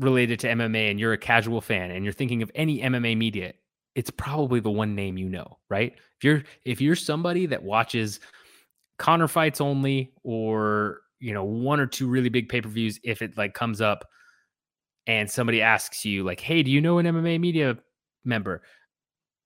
related 0.00 0.40
to 0.40 0.48
MMA 0.48 0.90
and 0.90 0.98
you're 0.98 1.12
a 1.12 1.18
casual 1.18 1.60
fan 1.60 1.90
and 1.90 2.04
you're 2.04 2.12
thinking 2.12 2.42
of 2.42 2.50
any 2.54 2.80
MMA 2.80 3.16
media, 3.16 3.52
it's 3.94 4.10
probably 4.10 4.60
the 4.60 4.70
one 4.70 4.94
name 4.94 5.16
you 5.16 5.28
know, 5.28 5.58
right? 5.68 5.92
If 6.18 6.24
you're 6.24 6.42
if 6.64 6.80
you're 6.80 6.96
somebody 6.96 7.46
that 7.46 7.62
watches 7.62 8.20
Conor 8.98 9.28
fights 9.28 9.60
only 9.60 10.12
or, 10.24 11.00
you 11.20 11.32
know, 11.32 11.44
one 11.44 11.80
or 11.80 11.86
two 11.86 12.08
really 12.08 12.28
big 12.28 12.48
pay-per-views 12.48 13.00
if 13.04 13.22
it 13.22 13.36
like 13.36 13.54
comes 13.54 13.80
up 13.80 14.04
and 15.06 15.30
somebody 15.30 15.62
asks 15.62 16.04
you 16.04 16.24
like, 16.24 16.40
"Hey, 16.40 16.62
do 16.62 16.70
you 16.70 16.80
know 16.80 16.98
an 16.98 17.06
MMA 17.06 17.38
media 17.40 17.78
member?" 18.24 18.62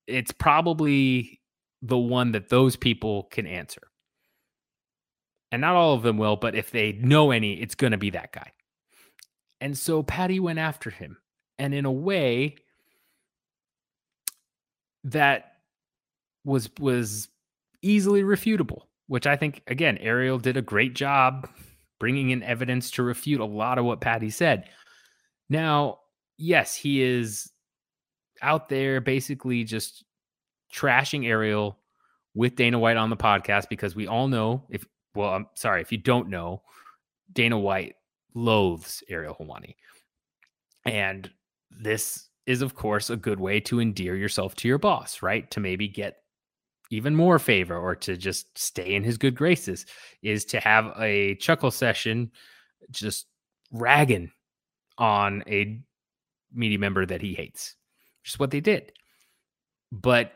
It's 0.07 0.33
probably 0.33 1.41
the 1.83 1.99
one 1.99 2.33
that 2.33 2.49
those 2.49 2.77
people 2.77 3.25
can 3.25 3.47
answer. 3.47 3.83
And 5.53 5.61
not 5.61 5.77
all 5.77 5.95
of 5.95 6.03
them 6.03 6.19
will, 6.19 6.37
but 6.37 6.55
if 6.57 6.71
they 6.71 6.93
know 6.93 7.31
any, 7.31 7.61
it's 7.61 7.75
going 7.75 7.93
to 7.93 7.99
be 7.99 8.11
that 8.11 8.33
guy. 8.33 8.51
And 9.65 9.79
so 9.79 10.03
Paddy 10.03 10.41
went 10.41 10.59
after 10.59 10.91
him. 10.91 11.17
And 11.59 11.73
in 11.73 11.87
a 11.87 11.91
way 11.91 12.57
that 15.05 15.53
was 16.45 16.69
was 16.79 17.29
easily 17.81 18.23
refutable, 18.23 18.83
which 19.07 19.27
I 19.27 19.37
think 19.37 19.63
again 19.67 19.97
Ariel 19.99 20.39
did 20.39 20.59
a 20.59 20.63
great 20.63 20.95
job 20.95 21.49
bringing 21.99 22.29
in 22.29 22.43
evidence 22.43 22.91
to 22.91 23.03
refute 23.03 23.41
a 23.41 23.47
lot 23.47 23.79
of 23.79 23.87
what 23.87 24.03
Paddy 24.03 24.29
said. 24.29 24.69
Now, 25.49 26.01
yes, 26.37 26.75
he 26.75 27.01
is 27.01 27.51
out 28.43 28.69
there 28.69 29.01
basically 29.01 29.65
just 29.65 30.05
trashing 30.75 31.27
Ariel 31.27 31.79
with 32.35 32.57
Dana 32.57 32.79
White 32.79 32.99
on 32.99 33.09
the 33.09 33.17
podcast 33.17 33.71
because 33.71 33.97
we 33.97 34.09
all 34.09 34.29
know 34.29 34.65
if 34.69 34.85
well, 35.15 35.31
I'm 35.31 35.47
sorry, 35.55 35.81
if 35.81 35.91
you 35.91 35.97
don't 35.97 36.29
know, 36.29 36.61
Dana 37.33 37.59
White 37.59 37.95
loathes 38.35 39.03
Ariel 39.09 39.37
Helwani. 39.39 39.77
And 40.85 41.31
this 41.71 42.29
is, 42.47 42.63
of 42.63 42.75
course, 42.75 43.11
a 43.11 43.17
good 43.17 43.41
way 43.41 43.61
to 43.61 43.81
endear 43.81 44.17
yourself 44.17 44.55
to 44.57 44.69
your 44.69 44.79
boss, 44.79 45.23
right? 45.23 45.51
To 45.53 45.61
maybe 45.61 45.89
get 45.89 46.19
even 46.91 47.15
more 47.17 47.39
favor 47.39 47.77
or 47.77 47.97
to 47.97 48.17
just 48.17 48.59
stay 48.59 48.95
in 48.95 49.03
his 49.03 49.17
good 49.17 49.35
graces, 49.35 49.87
is 50.23 50.45
to 50.45 50.61
have 50.61 50.93
a 51.01 51.35
chuckle 51.37 51.71
session 51.71 52.31
just 52.91 53.27
ragging 53.73 54.31
on 54.99 55.43
a 55.49 55.81
media 56.53 56.79
member 56.79 57.07
that 57.07 57.23
he 57.23 57.35
hates, 57.35 57.75
which 58.23 58.33
is 58.33 58.39
what 58.39 58.51
they 58.51 58.61
did. 58.61 58.93
But 59.91 60.33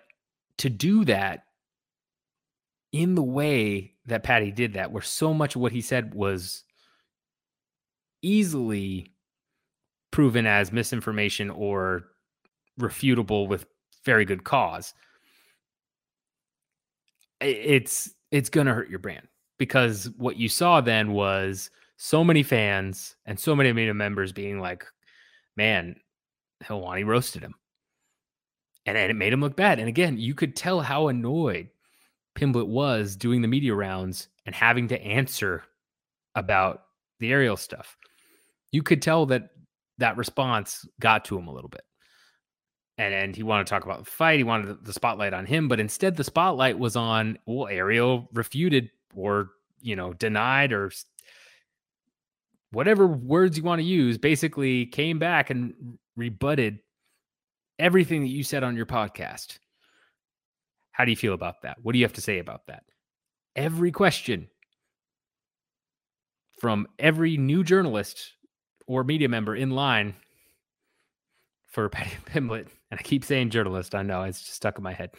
to 0.58 0.70
do 0.70 1.04
that 1.04 1.44
in 2.92 3.14
the 3.14 3.22
way 3.22 3.94
that 4.06 4.22
Paddy 4.22 4.50
did 4.50 4.72
that, 4.72 4.90
where 4.90 5.02
so 5.02 5.34
much 5.34 5.54
of 5.54 5.60
what 5.60 5.72
he 5.72 5.82
said 5.82 6.14
was 6.14 6.64
easily 8.22 9.12
proven 10.10 10.46
as 10.46 10.72
misinformation 10.72 11.50
or 11.50 12.04
refutable 12.80 13.48
with 13.48 13.66
very 14.04 14.24
good 14.24 14.44
cause. 14.44 14.94
It's 17.40 18.10
it's 18.30 18.50
going 18.50 18.66
to 18.66 18.74
hurt 18.74 18.90
your 18.90 18.98
brand 18.98 19.28
because 19.58 20.10
what 20.16 20.36
you 20.36 20.48
saw 20.48 20.80
then 20.80 21.12
was 21.12 21.70
so 21.96 22.24
many 22.24 22.42
fans 22.42 23.16
and 23.26 23.38
so 23.38 23.54
many 23.54 23.72
media 23.72 23.94
members 23.94 24.32
being 24.32 24.60
like 24.60 24.86
man 25.56 25.96
Helwani 26.64 27.06
roasted 27.06 27.42
him. 27.42 27.54
And, 28.86 28.96
and 28.96 29.10
it 29.10 29.14
made 29.14 29.32
him 29.32 29.40
look 29.40 29.56
bad. 29.56 29.78
And 29.78 29.88
again 29.88 30.18
you 30.18 30.34
could 30.34 30.56
tell 30.56 30.80
how 30.80 31.08
annoyed 31.08 31.68
Pimblett 32.34 32.66
was 32.66 33.16
doing 33.16 33.42
the 33.42 33.48
media 33.48 33.74
rounds 33.74 34.28
and 34.46 34.54
having 34.54 34.88
to 34.88 35.02
answer 35.02 35.64
about 36.34 36.82
the 37.20 37.32
Ariel 37.32 37.56
stuff 37.56 37.96
you 38.70 38.82
could 38.82 39.02
tell 39.02 39.26
that 39.26 39.50
that 39.98 40.16
response 40.16 40.86
got 41.00 41.24
to 41.26 41.38
him 41.38 41.48
a 41.48 41.52
little 41.52 41.70
bit. 41.70 41.82
And, 42.98 43.14
and 43.14 43.36
he 43.36 43.42
wanted 43.42 43.66
to 43.66 43.70
talk 43.70 43.84
about 43.84 44.04
the 44.04 44.10
fight. 44.10 44.38
He 44.38 44.44
wanted 44.44 44.84
the 44.84 44.92
spotlight 44.92 45.32
on 45.32 45.46
him, 45.46 45.68
but 45.68 45.80
instead 45.80 46.16
the 46.16 46.24
spotlight 46.24 46.78
was 46.78 46.96
on, 46.96 47.38
well, 47.46 47.68
Ariel 47.68 48.28
refuted 48.32 48.90
or, 49.14 49.50
you 49.80 49.96
know, 49.96 50.12
denied 50.12 50.72
or 50.72 50.90
whatever 52.70 53.06
words 53.06 53.56
you 53.56 53.64
want 53.64 53.80
to 53.80 53.86
use, 53.86 54.18
basically 54.18 54.86
came 54.86 55.18
back 55.18 55.50
and 55.50 55.74
rebutted 56.16 56.80
everything 57.78 58.22
that 58.22 58.28
you 58.28 58.42
said 58.42 58.64
on 58.64 58.76
your 58.76 58.86
podcast. 58.86 59.58
How 60.90 61.04
do 61.04 61.12
you 61.12 61.16
feel 61.16 61.34
about 61.34 61.62
that? 61.62 61.78
What 61.82 61.92
do 61.92 61.98
you 61.98 62.04
have 62.04 62.12
to 62.14 62.20
say 62.20 62.40
about 62.40 62.66
that? 62.66 62.82
Every 63.54 63.92
question 63.92 64.48
from 66.60 66.86
every 66.98 67.36
new 67.36 67.62
journalist 67.62 68.32
or 68.86 69.04
media 69.04 69.28
member 69.28 69.54
in 69.54 69.70
line 69.70 70.14
for 71.66 71.88
Paddy 71.88 72.10
Pimblett. 72.26 72.66
And 72.90 72.98
I 72.98 73.02
keep 73.02 73.24
saying 73.24 73.50
journalist. 73.50 73.94
I 73.94 74.02
know 74.02 74.22
it's 74.22 74.40
just 74.40 74.54
stuck 74.54 74.78
in 74.78 74.84
my 74.84 74.92
head, 74.94 75.10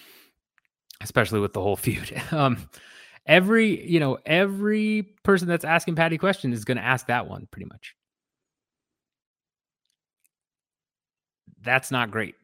especially 1.01 1.39
with 1.39 1.53
the 1.53 1.61
whole 1.61 1.75
feud. 1.75 2.21
Um, 2.31 2.69
every 3.25 3.87
you 3.87 3.99
know 3.99 4.17
every 4.25 5.03
person 5.23 5.47
that's 5.47 5.65
asking 5.65 5.95
Paddy 5.95 6.17
question 6.17 6.51
is 6.51 6.65
going 6.65 6.77
to 6.77 6.83
ask 6.83 7.07
that 7.07 7.27
one 7.27 7.47
pretty 7.51 7.65
much. 7.65 7.95
That's 11.61 11.91
not 11.91 12.11
great 12.11 12.35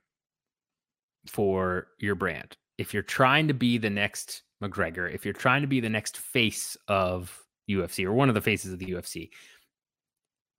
for 1.28 1.88
your 2.00 2.16
brand. 2.16 2.58
If 2.78 2.94
you're 2.94 3.04
trying 3.04 3.48
to 3.48 3.54
be 3.54 3.78
the 3.78 3.90
next 3.90 4.44
McGregor, 4.62 5.14
if 5.14 5.26
you're 5.26 5.34
trying 5.34 5.62
to 5.62 5.68
be 5.68 5.80
the 5.80 5.90
next 5.90 6.18
face 6.18 6.76
of 6.88 7.45
UFC 7.70 8.06
or 8.06 8.14
one 8.14 8.30
of 8.30 8.36
the 8.36 8.42
faces 8.42 8.74
of 8.74 8.80
the 8.80 8.88
UFC, 8.88 9.30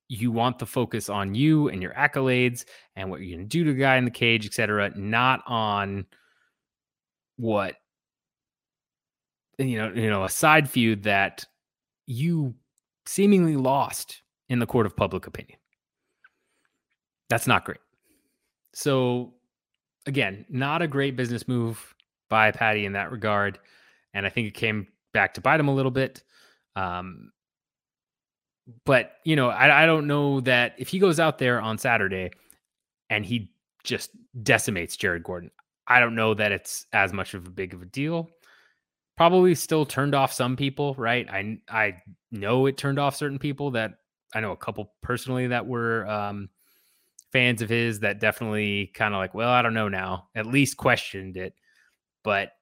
you 0.09 0.31
want 0.31 0.59
the 0.59 0.67
focus 0.67 1.09
on 1.09 1.35
you 1.35 1.69
and 1.69 1.83
your 1.83 1.93
accolades 1.93 2.65
and 2.95 3.11
what 3.11 3.21
you're 3.21 3.37
going 3.37 3.49
to 3.49 3.59
do 3.59 3.65
to 3.65 3.73
the 3.73 3.79
guy 3.79 3.97
in 3.97 4.05
the 4.05 4.11
cage, 4.11 4.47
etc., 4.47 4.93
not 4.97 5.43
on 5.47 6.07
what 7.37 7.77
you 9.59 9.79
know, 9.79 9.91
you 9.95 10.11
know, 10.11 10.25
a 10.25 10.29
side 10.29 10.69
feud 10.69 11.03
that 11.05 11.45
you 12.07 12.55
seemingly 13.07 13.57
lost 13.57 14.23
in 14.49 14.59
the 14.59 14.67
court 14.67 14.87
of 14.87 14.97
public 14.97 15.27
opinion. 15.27 15.59
That's 17.29 17.47
not 17.47 17.65
great. 17.65 17.81
So 18.75 19.35
again, 20.07 20.45
not 20.49 20.83
a 20.83 20.89
great 20.89 21.17
business 21.17 21.49
move 21.49 21.95
by 22.29 22.51
Paddy 22.51 22.85
in 22.85 22.93
that 22.93 23.11
regard. 23.11 23.59
And 24.15 24.27
I 24.27 24.29
think 24.29 24.49
it 24.49 24.55
came 24.55 24.87
back 25.13 25.35
to 25.35 25.41
bite 25.41 25.61
him 25.61 25.69
a 25.69 25.75
little 25.75 25.91
bit. 25.91 26.23
Um, 26.77 27.33
but 28.85 29.15
you 29.25 29.35
know, 29.35 29.49
I, 29.49 29.83
I 29.83 29.87
don't 29.87 30.07
know 30.07 30.41
that 30.43 30.75
if 30.79 30.89
he 30.89 30.99
goes 31.01 31.19
out 31.19 31.39
there 31.39 31.61
on 31.61 31.79
Saturday 31.79 32.31
and 33.11 33.25
he 33.27 33.51
just 33.85 34.11
decimates 34.43 34.97
Jared 34.97 35.25
Gordon, 35.25 35.51
I 35.89 36.01
don't 36.01 36.15
know 36.15 36.35
that 36.35 36.53
it's 36.53 36.87
as 36.93 37.13
much 37.13 37.35
of 37.35 37.47
a 37.47 37.51
big 37.51 37.75
of 37.75 37.83
a 37.83 37.87
deal. 37.87 38.29
probably 39.17 39.55
still 39.55 39.87
turned 39.87 40.15
off 40.15 40.33
some 40.33 40.57
people, 40.57 40.95
right? 40.99 41.29
I 41.31 41.59
I 41.69 42.03
know 42.31 42.67
it 42.67 42.77
turned 42.77 42.99
off 42.99 43.17
certain 43.17 43.39
people 43.39 43.73
that 43.73 43.95
I 44.35 44.41
know 44.41 44.53
a 44.53 44.57
couple 44.57 44.93
personally 45.03 45.47
that 45.49 45.67
were 45.67 46.07
um, 46.07 46.51
fans 47.33 47.63
of 47.63 47.69
his 47.71 48.01
that 48.01 48.21
definitely 48.21 48.89
kind 48.95 49.15
of 49.15 49.19
like, 49.19 49.35
well, 49.35 49.49
I 49.51 49.63
don't 49.63 49.75
know 49.75 49.89
now, 49.89 50.29
at 50.35 50.47
least 50.47 50.77
questioned 50.77 51.37
it. 51.37 51.55
But 52.23 52.53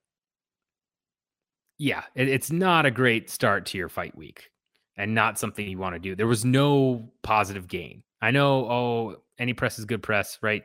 yeah, 1.85 2.05
it, 2.14 2.29
it's 2.29 2.50
not 2.50 2.87
a 2.87 2.91
great 2.91 3.29
start 3.29 3.67
to 3.67 3.76
your 3.76 3.91
fight 3.91 4.17
week 4.17 4.49
and 4.97 5.14
not 5.14 5.38
something 5.38 5.69
you 5.69 5.76
want 5.76 5.95
to 5.95 5.99
do. 5.99 6.17
There 6.17 6.26
was 6.26 6.43
no 6.43 7.12
positive 7.23 7.69
gain. 7.69 8.03
I 8.23 8.31
know, 8.31 8.71
oh, 8.71 9.17
any 9.38 9.53
press 9.53 9.79
is 9.79 9.85
good 9.85 10.03
press, 10.03 10.38
right? 10.41 10.62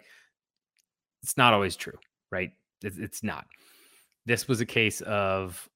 It's 1.22 1.36
not 1.36 1.54
always 1.54 1.76
true, 1.76 1.98
right? 2.32 2.52
It's, 2.82 2.98
it's 2.98 3.22
not. 3.22 3.48
This 4.26 4.48
was 4.48 4.62
a 4.62 4.66
case 4.66 5.02
of 5.02 5.68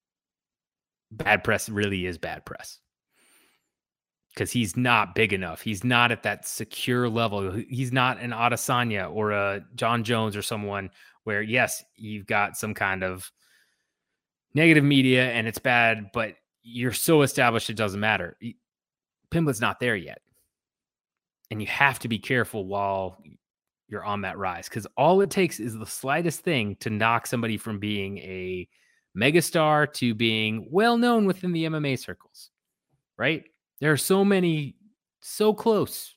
bad 1.12 1.44
press 1.44 1.68
really 1.68 2.06
is 2.06 2.18
bad 2.18 2.46
press 2.46 2.80
because 4.34 4.50
he's 4.50 4.78
not 4.78 5.14
big 5.14 5.34
enough. 5.34 5.60
He's 5.60 5.84
not 5.84 6.14
at 6.14 6.24
that 6.24 6.48
secure 6.48 7.10
level. 7.10 7.52
He's 7.52 7.92
not 7.92 8.18
an 8.22 8.32
Adesanya 8.32 9.14
or 9.14 9.32
a 9.32 9.66
Jon 9.76 10.06
Jones 10.06 10.38
or 10.38 10.42
someone 10.42 10.90
where, 11.26 11.42
yes, 11.42 11.84
you've 11.98 12.28
got 12.28 12.56
some 12.56 12.74
kind 12.74 13.04
of 13.04 13.30
negative 14.54 14.84
media 14.84 15.32
and 15.32 15.48
it's 15.48 15.60
bad, 15.60 16.12
but 16.14 16.36
you're 16.62 16.94
so 16.94 17.22
established 17.22 17.70
it 17.70 17.76
doesn't 17.76 18.00
matter. 18.00 18.38
Pimblett's 19.32 19.62
not 19.62 19.80
there 19.80 19.96
yet. 19.96 20.22
And 21.52 21.62
you 21.62 21.68
have 21.68 22.00
to 22.00 22.08
be 22.08 22.20
careful 22.20 22.66
while 22.66 23.22
you're 23.88 24.04
on 24.04 24.22
that 24.22 24.38
rise 24.38 24.68
because 24.68 24.88
all 24.98 25.22
it 25.22 25.30
takes 25.30 25.60
is 25.60 25.78
the 25.78 25.86
slightest 25.86 26.40
thing 26.42 26.76
to 26.78 26.90
knock 26.90 27.28
somebody 27.28 27.58
from 27.58 27.80
being 27.80 28.18
a 28.20 28.68
megastar 29.16 29.92
to 29.94 30.16
being 30.16 30.68
well 30.72 30.98
known 30.98 31.26
within 31.26 31.52
the 31.52 31.66
MMA 31.66 32.00
circles, 32.00 32.50
right? 33.18 33.44
There 33.80 33.92
are 33.92 33.98
so 33.98 34.26
many, 34.26 34.76
so 35.22 35.54
close 35.54 36.16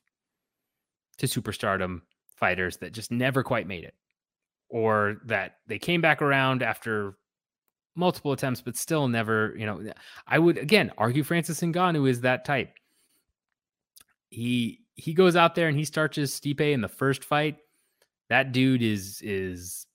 to 1.18 1.26
superstardom 1.26 2.02
fighters 2.36 2.78
that 2.78 2.92
just 2.92 3.10
never 3.10 3.42
quite 3.42 3.66
made 3.66 3.84
it, 3.84 3.94
or 4.68 5.16
that 5.26 5.56
they 5.66 5.78
came 5.78 6.00
back 6.00 6.22
around 6.22 6.62
after 6.62 7.16
multiple 7.96 8.32
attempts, 8.32 8.60
but 8.60 8.76
still 8.76 9.08
never, 9.08 9.54
you 9.56 9.66
know. 9.66 9.82
I 10.26 10.38
would 10.38 10.58
again 10.58 10.92
argue 10.98 11.24
Francis 11.24 11.60
Ngannou 11.60 12.08
is 12.08 12.20
that 12.22 12.44
type. 12.44 12.74
He 14.30 14.80
he 14.94 15.14
goes 15.14 15.36
out 15.36 15.54
there 15.54 15.68
and 15.68 15.76
he 15.76 15.84
starts 15.84 16.16
his 16.16 16.32
Stipe 16.32 16.60
in 16.60 16.80
the 16.80 16.88
first 16.88 17.24
fight. 17.24 17.56
That 18.28 18.52
dude 18.52 18.82
is 18.82 19.20
is 19.22 19.86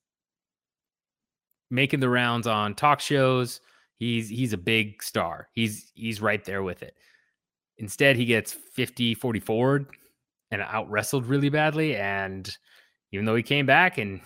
making 1.69 1.99
the 1.99 2.09
rounds 2.09 2.47
on 2.47 2.75
talk 2.75 2.99
shows. 2.99 3.61
He's 3.97 4.29
he's 4.29 4.53
a 4.53 4.57
big 4.57 5.03
star. 5.03 5.49
He's 5.53 5.91
he's 5.95 6.21
right 6.21 6.43
there 6.43 6.63
with 6.63 6.83
it. 6.83 6.95
Instead, 7.77 8.15
he 8.15 8.25
gets 8.25 8.53
50 8.53 9.15
40 9.15 9.39
forward 9.39 9.87
and 10.51 10.61
out 10.61 10.89
wrestled 10.89 11.25
really 11.25 11.49
badly. 11.49 11.95
And 11.95 12.49
even 13.11 13.25
though 13.25 13.35
he 13.35 13.43
came 13.43 13.65
back 13.65 13.97
and 13.97 14.21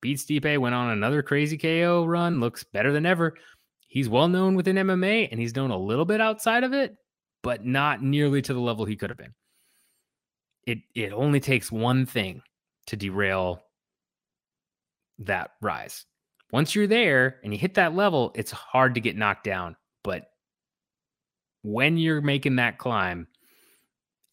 beat 0.00 0.18
Stipe, 0.18 0.58
went 0.58 0.74
on 0.74 0.90
another 0.90 1.22
crazy 1.22 1.58
KO 1.58 2.04
run, 2.04 2.40
looks 2.40 2.64
better 2.64 2.92
than 2.92 3.06
ever. 3.06 3.34
He's 3.88 4.08
well 4.08 4.28
known 4.28 4.54
within 4.54 4.76
MMA 4.76 5.28
and 5.30 5.40
he's 5.40 5.56
known 5.56 5.70
a 5.70 5.78
little 5.78 6.04
bit 6.04 6.20
outside 6.20 6.64
of 6.64 6.72
it, 6.72 6.96
but 7.42 7.64
not 7.64 8.02
nearly 8.02 8.42
to 8.42 8.54
the 8.54 8.60
level 8.60 8.84
he 8.84 8.96
could 8.96 9.10
have 9.10 9.16
been. 9.16 9.34
It 10.66 10.78
it 10.94 11.12
only 11.12 11.40
takes 11.40 11.72
one 11.72 12.04
thing 12.04 12.42
to 12.86 12.96
derail 12.96 13.62
that 15.20 15.52
rise. 15.60 16.04
Once 16.52 16.74
you're 16.74 16.86
there 16.86 17.40
and 17.42 17.52
you 17.52 17.58
hit 17.58 17.74
that 17.74 17.94
level, 17.94 18.32
it's 18.34 18.50
hard 18.50 18.94
to 18.94 19.00
get 19.00 19.16
knocked 19.16 19.44
down. 19.44 19.76
But 20.04 20.30
when 21.62 21.98
you're 21.98 22.20
making 22.20 22.56
that 22.56 22.78
climb, 22.78 23.26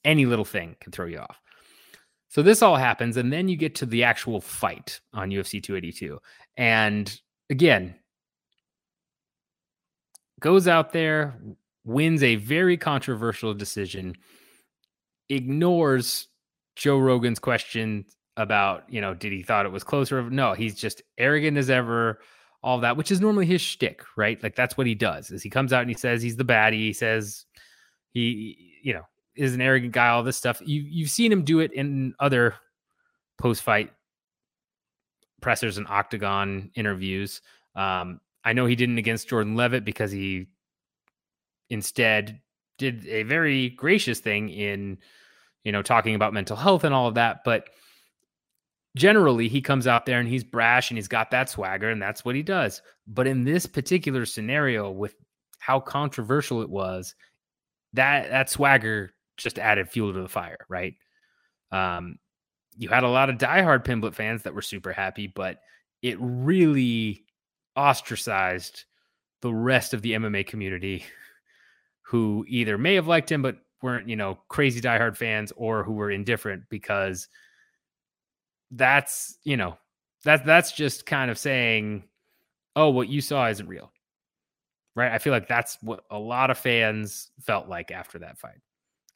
any 0.04 0.26
little 0.26 0.46
thing 0.46 0.76
can 0.80 0.92
throw 0.92 1.06
you 1.06 1.20
off. 1.20 1.40
So 2.30 2.42
this 2.42 2.62
all 2.62 2.76
happens, 2.76 3.18
and 3.18 3.32
then 3.32 3.48
you 3.48 3.56
get 3.56 3.76
to 3.76 3.86
the 3.86 4.04
actual 4.04 4.42
fight 4.42 5.00
on 5.14 5.30
UFC 5.30 5.62
282. 5.64 6.20
And 6.58 7.20
again, 7.50 7.96
goes 10.40 10.68
out 10.68 10.92
there, 10.92 11.40
wins 11.86 12.24
a 12.24 12.36
very 12.36 12.78
controversial 12.78 13.54
decision, 13.54 14.16
ignores 15.30 16.28
Joe 16.76 17.00
Rogan's 17.00 17.40
question 17.40 18.06
about, 18.38 18.84
you 18.90 19.00
know, 19.00 19.14
did 19.14 19.32
he 19.32 19.44
thought 19.44 19.66
it 19.66 19.72
was 19.72 19.84
closer? 19.84 20.30
No, 20.30 20.54
he's 20.54 20.76
just 20.76 21.02
arrogant 21.18 21.58
as 21.58 21.70
ever, 21.70 22.20
all 22.62 22.80
that, 22.80 22.98
which 22.98 23.12
is 23.12 23.22
normally 23.22 23.46
his 23.46 23.62
shtick, 23.62 24.02
right? 24.18 24.42
Like 24.44 24.56
that's 24.56 24.76
what 24.78 24.88
he 24.88 24.96
does. 24.96 25.32
Is 25.32 25.44
he 25.44 25.50
comes 25.50 25.72
out 25.72 25.82
and 25.82 25.90
he 25.90 25.96
says 25.96 26.22
he's 26.22 26.36
the 26.36 26.44
baddie. 26.44 26.74
He 26.74 26.94
says 26.94 27.46
he, 28.12 28.80
you 28.84 28.94
know, 28.94 29.04
is 29.36 29.54
an 29.54 29.62
arrogant 29.62 29.94
guy. 29.94 30.10
All 30.10 30.24
this 30.24 30.38
stuff. 30.38 30.62
You 30.66 30.82
you've 30.82 31.10
seen 31.10 31.32
him 31.32 31.44
do 31.44 31.60
it 31.60 31.72
in 31.74 32.14
other 32.20 32.56
post 33.38 33.64
fight 33.64 33.92
pressers 35.42 35.78
and 35.78 35.88
octagon 35.88 36.72
interviews. 36.76 37.42
Um, 37.76 38.20
I 38.44 38.54
know 38.54 38.66
he 38.66 38.76
didn't 38.76 38.98
against 38.98 39.30
Jordan 39.30 39.56
Levitt 39.56 39.86
because 39.86 40.12
he 40.12 40.48
instead 41.70 42.42
did 42.78 43.06
a 43.08 43.24
very 43.24 43.70
gracious 43.70 44.20
thing 44.20 44.50
in, 44.50 44.98
you 45.64 45.72
know, 45.72 45.82
talking 45.82 46.16
about 46.16 46.34
mental 46.34 46.56
health 46.56 46.84
and 46.84 46.94
all 46.94 47.08
of 47.08 47.16
that, 47.16 47.44
but 47.44 47.70
generally 48.96 49.48
he 49.48 49.62
comes 49.62 49.88
out 49.88 50.06
there 50.06 50.20
and 50.20 50.30
he's 50.30 50.44
brash 50.44 50.90
and 50.90 50.98
he's 50.98 51.08
got 51.08 51.32
that 51.32 51.50
swagger 51.50 51.90
and 51.90 52.02
that's 52.02 52.24
what 52.24 52.36
he 52.36 52.44
does. 52.44 52.82
But 53.08 53.28
in 53.28 53.44
this 53.44 53.66
particular 53.66 54.26
scenario 54.26 54.92
with 54.92 55.16
how 55.60 55.80
controversial 55.80 56.62
it 56.62 56.70
was, 56.70 57.16
that 57.94 58.30
that 58.30 58.50
swagger 58.50 59.14
just 59.38 59.60
added 59.60 59.90
fuel 59.90 60.14
to 60.14 60.22
the 60.22 60.30
fire, 60.30 60.66
right? 60.70 60.96
Um, 61.72 62.20
you 62.78 62.90
had 62.90 63.04
a 63.04 63.10
lot 63.10 63.30
of 63.30 63.38
diehard 63.38 63.86
Pimblett 63.86 64.14
fans 64.14 64.44
that 64.44 64.54
were 64.54 64.62
super 64.62 64.92
happy, 64.92 65.28
but 65.28 65.60
it 66.02 66.18
really 66.20 67.26
ostracized 67.76 68.86
the 69.42 69.54
rest 69.54 69.94
of 69.94 70.02
the 70.02 70.14
MMA 70.14 70.46
community 70.48 71.06
who 72.02 72.46
either 72.48 72.78
may 72.78 72.96
have 72.96 73.08
liked 73.08 73.32
him 73.32 73.42
but 73.42 73.58
weren't, 73.82 74.08
you 74.08 74.16
know, 74.16 74.40
crazy 74.50 74.82
diehard 74.82 75.18
fans 75.18 75.52
or 75.56 75.84
who 75.84 75.94
were 75.94 76.12
indifferent 76.12 76.64
because– 76.70 77.28
that's 78.72 79.38
you 79.44 79.58
know 79.58 79.78
that 80.24 80.46
that's 80.46 80.72
just 80.72 81.06
kind 81.06 81.30
of 81.30 81.38
saying 81.38 82.04
oh 82.76 82.90
what 82.90 83.10
you 83.10 83.22
saw 83.22 83.48
isn't 83.48 83.68
real. 83.68 83.92
Right? 84.96 85.12
I 85.12 85.18
feel 85.18 85.34
like 85.34 85.50
that's 85.50 85.78
what 85.82 86.06
a 86.10 86.18
lot 86.18 86.52
of 86.52 86.58
fans 86.58 87.30
felt 87.42 87.68
like 87.68 87.92
after 87.92 88.20
that 88.20 88.38
fight 88.38 88.62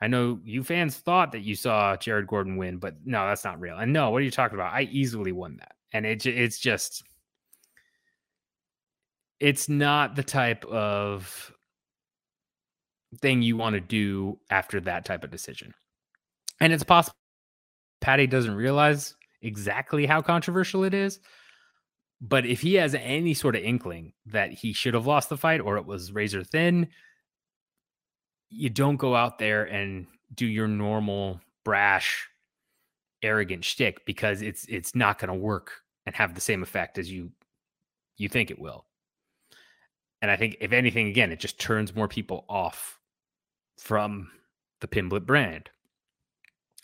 i 0.01 0.07
know 0.07 0.39
you 0.43 0.63
fans 0.63 0.97
thought 0.97 1.31
that 1.31 1.41
you 1.41 1.55
saw 1.55 1.95
jared 1.97 2.27
gordon 2.27 2.57
win 2.57 2.77
but 2.77 2.95
no 3.05 3.25
that's 3.27 3.43
not 3.43 3.59
real. 3.59 3.77
And 3.77 3.93
no 3.93 4.09
what 4.09 4.21
are 4.21 4.25
you 4.25 4.31
talking 4.31 4.55
about? 4.57 4.73
I 4.73 4.83
easily 4.83 5.31
won 5.31 5.57
that. 5.57 5.73
And 5.91 6.05
it 6.05 6.25
it's 6.25 6.59
just 6.59 7.03
it's 9.39 9.69
not 9.69 10.15
the 10.15 10.23
type 10.23 10.65
of 10.65 11.51
thing 13.21 13.41
you 13.41 13.57
want 13.57 13.73
to 13.73 13.79
do 13.79 14.39
after 14.49 14.79
that 14.81 15.05
type 15.05 15.23
of 15.23 15.31
decision. 15.31 15.73
And 16.59 16.73
it's 16.73 16.83
possible 16.83 17.15
Paddy 18.01 18.27
doesn't 18.27 18.55
realize 18.55 19.15
exactly 19.41 20.05
how 20.05 20.21
controversial 20.21 20.83
it 20.83 20.93
is. 20.93 21.19
But 22.21 22.45
if 22.45 22.61
he 22.61 22.75
has 22.75 22.95
any 22.95 23.33
sort 23.33 23.55
of 23.55 23.63
inkling 23.63 24.13
that 24.25 24.51
he 24.51 24.73
should 24.73 24.93
have 24.93 25.07
lost 25.07 25.29
the 25.29 25.37
fight 25.37 25.61
or 25.61 25.77
it 25.77 25.85
was 25.85 26.11
razor 26.11 26.43
thin, 26.43 26.89
you 28.49 28.69
don't 28.69 28.97
go 28.97 29.15
out 29.15 29.37
there 29.39 29.63
and 29.65 30.07
do 30.33 30.45
your 30.45 30.67
normal 30.67 31.39
brash, 31.63 32.27
arrogant 33.21 33.63
shtick 33.63 34.05
because 34.05 34.41
it's 34.41 34.65
it's 34.65 34.95
not 34.95 35.19
going 35.19 35.29
to 35.29 35.33
work 35.33 35.81
and 36.05 36.15
have 36.15 36.33
the 36.33 36.41
same 36.41 36.63
effect 36.63 36.97
as 36.97 37.11
you 37.11 37.31
you 38.17 38.29
think 38.29 38.51
it 38.51 38.59
will. 38.59 38.85
And 40.21 40.29
I 40.29 40.35
think 40.35 40.57
if 40.59 40.73
anything, 40.73 41.07
again, 41.07 41.31
it 41.31 41.39
just 41.39 41.59
turns 41.59 41.95
more 41.95 42.07
people 42.07 42.45
off 42.49 42.99
from 43.77 44.29
the 44.81 44.87
Pimblett 44.87 45.25
brand 45.25 45.69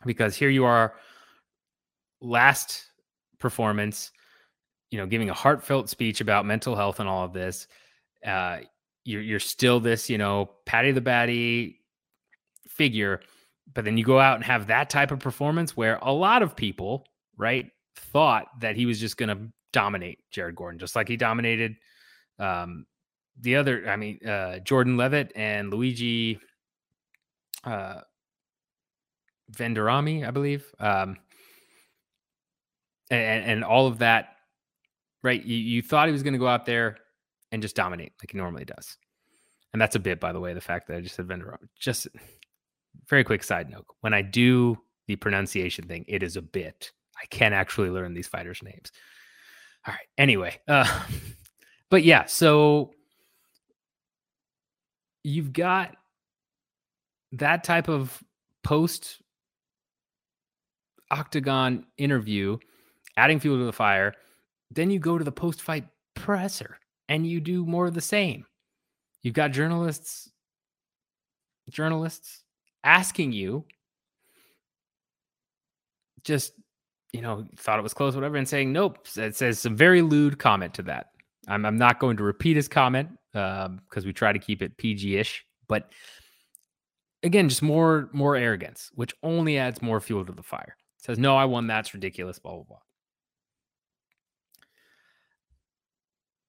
because 0.06 0.36
here 0.36 0.50
you 0.50 0.66
are 0.66 0.96
last 2.22 2.86
performance, 3.40 4.12
you 4.92 4.98
know, 4.98 5.06
giving 5.06 5.30
a 5.30 5.34
heartfelt 5.34 5.90
speech 5.90 6.22
about 6.22 6.46
mental 6.46 6.76
health 6.76 7.00
and 7.00 7.10
all 7.10 7.26
of 7.26 7.34
this, 7.34 7.68
uh, 8.26 8.60
you're 9.06 9.22
you're 9.22 9.40
still 9.40 9.80
this, 9.80 10.10
you 10.10 10.18
know, 10.18 10.50
Paddy 10.66 10.92
the 10.92 11.02
Baddy 11.02 11.78
figure, 12.68 13.22
but 13.74 13.86
then 13.86 13.98
you 13.98 14.04
go 14.04 14.20
out 14.20 14.36
and 14.36 14.44
have 14.44 14.68
that 14.68 14.90
type 14.90 15.12
of 15.12 15.20
performance 15.20 15.78
where 15.78 15.98
a 16.02 16.12
lot 16.12 16.42
of 16.42 16.56
people, 16.56 17.06
right, 17.38 17.72
thought 17.96 18.48
that 18.60 18.76
he 18.76 18.86
was 18.86 19.00
just 19.00 19.18
going 19.18 19.30
to 19.30 19.48
dominate 19.72 20.20
Jared 20.32 20.56
Gordon, 20.56 20.80
just 20.80 20.96
like 20.96 21.08
he 21.08 21.18
dominated 21.18 21.76
um, 22.40 22.86
the 23.40 23.56
other. 23.56 23.88
I 23.88 23.96
mean, 23.96 24.20
uh, 24.28 24.60
Jordan 24.60 24.98
Levitt 24.98 25.32
and 25.36 25.72
Luigi 25.72 26.40
uh, 27.64 28.02
Vendrame, 29.52 30.28
I 30.28 30.32
believe. 30.32 30.66
Um, 30.80 31.18
and, 33.12 33.46
and 33.46 33.64
all 33.64 33.88
of 33.88 34.00
that, 34.00 34.38
right? 35.22 35.44
You, 35.44 35.58
you 35.58 35.82
thought 35.82 36.08
he 36.08 36.12
was 36.12 36.24
going 36.24 36.34
to 36.34 36.40
go 36.40 36.48
out 36.48 36.66
there 36.66 36.98
and 37.52 37.62
just 37.62 37.76
dominate 37.76 38.14
like 38.22 38.32
he 38.32 38.38
normally 38.38 38.66
does. 38.66 38.98
And 39.74 39.82
that's 39.82 39.96
a 39.96 40.00
bit, 40.00 40.20
by 40.20 40.32
the 40.32 40.40
way, 40.40 40.54
the 40.54 40.62
fact 40.62 40.88
that 40.88 40.98
I 40.98 41.02
just 41.02 41.16
said 41.16 41.28
Vendor. 41.28 41.60
Just 41.78 42.08
very 43.10 43.24
quick 43.24 43.44
side 43.44 43.70
note: 43.70 43.86
when 44.02 44.14
I 44.14 44.22
do 44.22 44.78
the 45.08 45.16
pronunciation 45.16 45.86
thing, 45.88 46.06
it 46.08 46.24
is 46.24 46.38
a 46.38 46.42
bit. 46.42 46.92
I 47.22 47.26
can 47.30 47.54
actually 47.54 47.90
learn 47.90 48.14
these 48.14 48.28
fighters' 48.28 48.64
names. 48.64 48.92
All 49.88 49.94
right. 49.94 50.08
Anyway, 50.18 50.60
uh, 50.68 51.04
but 51.90 52.04
yeah, 52.04 52.26
so 52.26 52.94
you've 55.24 55.54
got 55.54 55.96
that 57.34 57.64
type 57.64 57.90
of 57.90 58.24
post 58.64 59.22
octagon 61.12 61.86
interview, 61.98 62.58
adding 63.18 63.40
fuel 63.40 63.58
to 63.58 63.66
the 63.66 63.74
fire. 63.74 64.14
Then 64.72 64.90
you 64.90 65.00
go 65.00 65.18
to 65.18 65.24
the 65.24 65.32
post 65.32 65.62
fight 65.62 65.86
presser 66.16 66.78
and 67.08 67.26
you 67.26 67.40
do 67.40 67.66
more 67.66 67.88
of 67.88 67.94
the 67.94 68.02
same. 68.02 68.46
You've 69.22 69.34
got 69.34 69.52
journalists, 69.52 70.30
journalists 71.70 72.44
asking 72.84 73.32
you 73.32 73.66
just, 76.24 76.54
you 77.12 77.22
know, 77.22 77.46
thought 77.58 77.80
it 77.80 77.84
was 77.84 77.94
close, 77.94 78.16
whatever, 78.16 78.38
and 78.38 78.48
saying, 78.48 78.72
nope. 78.72 79.08
It 79.16 79.36
says 79.36 79.60
some 79.60 79.76
very 79.76 80.02
lewd 80.02 80.38
comment 80.38 80.74
to 80.76 80.84
that. 80.84 81.12
I'm, 81.48 81.66
I'm 81.66 81.78
not 81.78 82.00
going 82.00 82.18
to 82.18 82.24
repeat 82.24 82.56
his 82.56 82.68
comment 82.68 83.10
because 83.32 83.68
um, 83.68 84.04
we 84.06 84.14
try 84.14 84.34
to 84.34 84.40
keep 84.40 84.62
it 84.62 84.78
PG 84.78 85.18
ish. 85.18 85.46
But 85.68 85.92
again, 87.24 87.50
just 87.50 87.62
more 87.62 88.10
more 88.14 88.36
arrogance, 88.36 88.92
which 88.96 89.14
only 89.24 89.58
adds 89.58 89.82
more 89.82 90.00
fuel 90.00 90.26
to 90.26 90.32
the 90.32 90.44
fire. 90.44 90.76
Says, 90.98 91.20
no, 91.20 91.36
I 91.38 91.46
won. 91.46 91.68
That's 91.68 91.94
ridiculous. 91.94 92.40
Blah 92.40 92.54
blah 92.54 92.64
blah. 92.64 92.78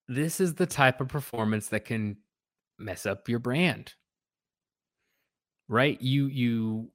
This 0.08 0.40
is 0.40 0.54
the 0.54 0.66
type 0.66 1.00
of 1.00 1.08
performance 1.08 1.68
that 1.68 1.84
can 1.84 2.18
mess 2.78 3.06
up 3.06 3.28
your 3.28 3.38
brand. 3.38 3.94
Right? 5.68 6.00
You 6.00 6.26
you 6.26 6.90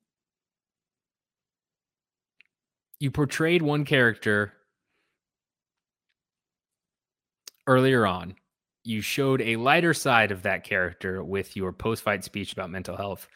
you 3.00 3.12
portrayed 3.12 3.62
one 3.62 3.84
character 3.84 4.54
earlier 7.68 8.06
on. 8.06 8.36
You 8.84 9.02
showed 9.02 9.42
a 9.42 9.58
lighter 9.58 9.94
side 9.94 10.32
of 10.32 10.44
that 10.44 10.64
character 10.64 11.24
with 11.24 11.56
your 11.56 11.72
post-fight 11.74 12.24
speech 12.24 12.54
about 12.54 12.70
mental 12.70 12.96
health. 12.96 13.28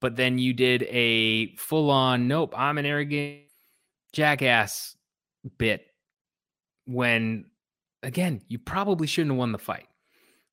But 0.00 0.16
then 0.16 0.38
you 0.38 0.54
did 0.54 0.84
a 0.84 1.54
full-on 1.56 2.26
nope, 2.26 2.54
I'm 2.56 2.78
an 2.78 2.86
arrogant 2.86 3.42
jackass 4.12 4.96
bit 5.58 5.86
when 6.86 7.49
again, 8.02 8.40
you 8.48 8.58
probably 8.58 9.06
shouldn't 9.06 9.32
have 9.32 9.38
won 9.38 9.52
the 9.52 9.58
fight. 9.58 9.86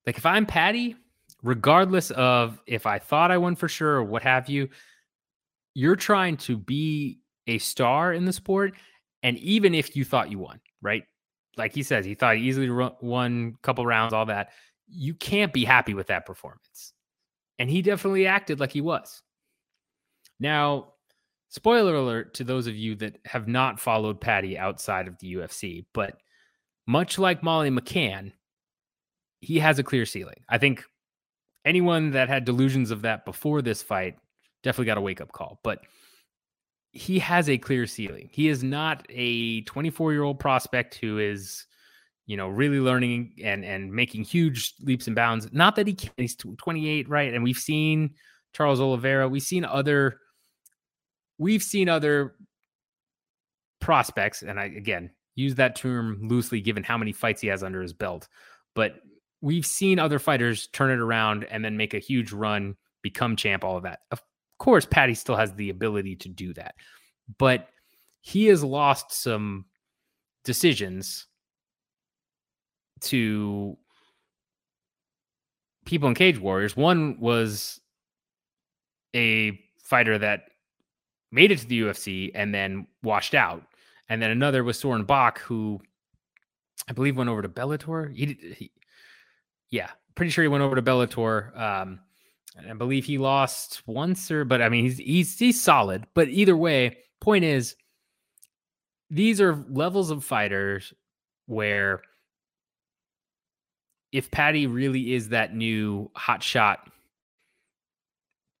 Like 0.06 0.18
if 0.18 0.26
I'm 0.26 0.46
Paddy, 0.46 0.96
regardless 1.42 2.10
of 2.12 2.60
if 2.66 2.86
I 2.86 2.98
thought 2.98 3.30
I 3.30 3.38
won 3.38 3.56
for 3.56 3.68
sure 3.68 3.96
or 3.96 4.04
what 4.04 4.22
have 4.22 4.48
you, 4.48 4.68
you're 5.74 5.96
trying 5.96 6.36
to 6.38 6.56
be 6.56 7.20
a 7.46 7.58
star 7.58 8.12
in 8.12 8.24
the 8.24 8.32
sport. 8.32 8.74
And 9.22 9.38
even 9.38 9.74
if 9.74 9.96
you 9.96 10.04
thought 10.04 10.30
you 10.30 10.38
won, 10.38 10.60
right? 10.82 11.04
Like 11.56 11.74
he 11.74 11.82
says, 11.82 12.04
he 12.04 12.14
thought 12.14 12.36
he 12.36 12.42
easily 12.42 12.70
won 13.00 13.54
a 13.56 13.66
couple 13.66 13.84
rounds, 13.84 14.12
all 14.12 14.26
that. 14.26 14.50
You 14.88 15.14
can't 15.14 15.52
be 15.52 15.64
happy 15.64 15.94
with 15.94 16.06
that 16.08 16.26
performance. 16.26 16.92
And 17.58 17.68
he 17.68 17.82
definitely 17.82 18.26
acted 18.26 18.60
like 18.60 18.72
he 18.72 18.80
was. 18.80 19.22
Now, 20.38 20.92
spoiler 21.48 21.96
alert 21.96 22.34
to 22.34 22.44
those 22.44 22.66
of 22.68 22.76
you 22.76 22.94
that 22.96 23.18
have 23.24 23.48
not 23.48 23.80
followed 23.80 24.20
Paddy 24.20 24.56
outside 24.56 25.08
of 25.08 25.18
the 25.18 25.34
UFC, 25.34 25.84
but 25.92 26.16
much 26.88 27.18
like 27.18 27.42
Molly 27.42 27.70
McCann, 27.70 28.32
he 29.40 29.58
has 29.58 29.78
a 29.78 29.84
clear 29.84 30.06
ceiling. 30.06 30.42
I 30.48 30.56
think 30.56 30.82
anyone 31.64 32.12
that 32.12 32.30
had 32.30 32.46
delusions 32.46 32.90
of 32.90 33.02
that 33.02 33.26
before 33.26 33.60
this 33.60 33.82
fight 33.82 34.16
definitely 34.62 34.86
got 34.86 34.96
a 34.96 35.02
wake 35.02 35.20
up 35.20 35.30
call. 35.30 35.60
But 35.62 35.80
he 36.92 37.18
has 37.18 37.50
a 37.50 37.58
clear 37.58 37.86
ceiling. 37.86 38.30
He 38.32 38.48
is 38.48 38.64
not 38.64 39.06
a 39.10 39.60
24 39.62 40.12
year 40.12 40.22
old 40.22 40.40
prospect 40.40 40.94
who 40.94 41.18
is, 41.18 41.66
you 42.26 42.38
know, 42.38 42.48
really 42.48 42.80
learning 42.80 43.34
and 43.44 43.66
and 43.66 43.92
making 43.92 44.24
huge 44.24 44.72
leaps 44.80 45.06
and 45.06 45.14
bounds. 45.14 45.52
Not 45.52 45.76
that 45.76 45.86
he 45.86 45.92
can. 45.92 46.10
He's 46.16 46.36
28, 46.36 47.06
right? 47.10 47.34
And 47.34 47.44
we've 47.44 47.58
seen 47.58 48.14
Charles 48.54 48.80
Oliveira. 48.80 49.28
We've 49.28 49.42
seen 49.42 49.66
other. 49.66 50.18
We've 51.36 51.62
seen 51.62 51.90
other 51.90 52.34
prospects, 53.78 54.42
and 54.42 54.58
I 54.58 54.64
again 54.64 55.10
use 55.38 55.54
that 55.54 55.76
term 55.76 56.18
loosely 56.22 56.60
given 56.60 56.82
how 56.82 56.98
many 56.98 57.12
fights 57.12 57.40
he 57.40 57.48
has 57.48 57.62
under 57.62 57.80
his 57.80 57.92
belt. 57.92 58.28
But 58.74 58.96
we've 59.40 59.64
seen 59.64 60.00
other 60.00 60.18
fighters 60.18 60.66
turn 60.66 60.90
it 60.90 60.98
around 60.98 61.44
and 61.44 61.64
then 61.64 61.76
make 61.76 61.94
a 61.94 62.00
huge 62.00 62.32
run, 62.32 62.76
become 63.02 63.36
champ, 63.36 63.62
all 63.62 63.76
of 63.76 63.84
that. 63.84 64.00
Of 64.10 64.20
course, 64.58 64.84
Paddy 64.84 65.14
still 65.14 65.36
has 65.36 65.54
the 65.54 65.70
ability 65.70 66.16
to 66.16 66.28
do 66.28 66.52
that. 66.54 66.74
But 67.38 67.68
he 68.20 68.46
has 68.46 68.64
lost 68.64 69.12
some 69.12 69.66
decisions 70.44 71.26
to 73.02 73.78
people 75.84 76.08
in 76.08 76.16
Cage 76.16 76.40
Warriors. 76.40 76.76
One 76.76 77.20
was 77.20 77.80
a 79.14 79.60
fighter 79.84 80.18
that 80.18 80.50
made 81.30 81.52
it 81.52 81.60
to 81.60 81.66
the 81.66 81.82
UFC 81.82 82.32
and 82.34 82.52
then 82.52 82.88
washed 83.04 83.34
out 83.34 83.62
and 84.08 84.22
then 84.22 84.30
another 84.30 84.64
was 84.64 84.78
Soren 84.78 85.04
Bach, 85.04 85.40
who 85.40 85.80
I 86.88 86.92
believe 86.92 87.16
went 87.16 87.30
over 87.30 87.42
to 87.42 87.48
Bellator. 87.48 88.14
He, 88.14 88.38
he 88.56 88.72
yeah, 89.70 89.90
pretty 90.14 90.30
sure 90.30 90.42
he 90.42 90.48
went 90.48 90.62
over 90.62 90.74
to 90.74 90.82
Bellator. 90.82 91.58
Um, 91.58 92.00
I 92.68 92.72
believe 92.72 93.04
he 93.04 93.18
lost 93.18 93.82
once, 93.86 94.30
or 94.30 94.44
but 94.44 94.62
I 94.62 94.68
mean 94.68 94.84
he's 94.84 94.98
he's 94.98 95.38
he's 95.38 95.60
solid. 95.60 96.06
But 96.14 96.28
either 96.28 96.56
way, 96.56 96.98
point 97.20 97.44
is, 97.44 97.76
these 99.10 99.40
are 99.40 99.64
levels 99.70 100.10
of 100.10 100.24
fighters 100.24 100.92
where 101.46 102.02
if 104.12 104.30
Paddy 104.30 104.66
really 104.66 105.14
is 105.14 105.28
that 105.28 105.54
new 105.54 106.10
hot 106.16 106.42
shot 106.42 106.90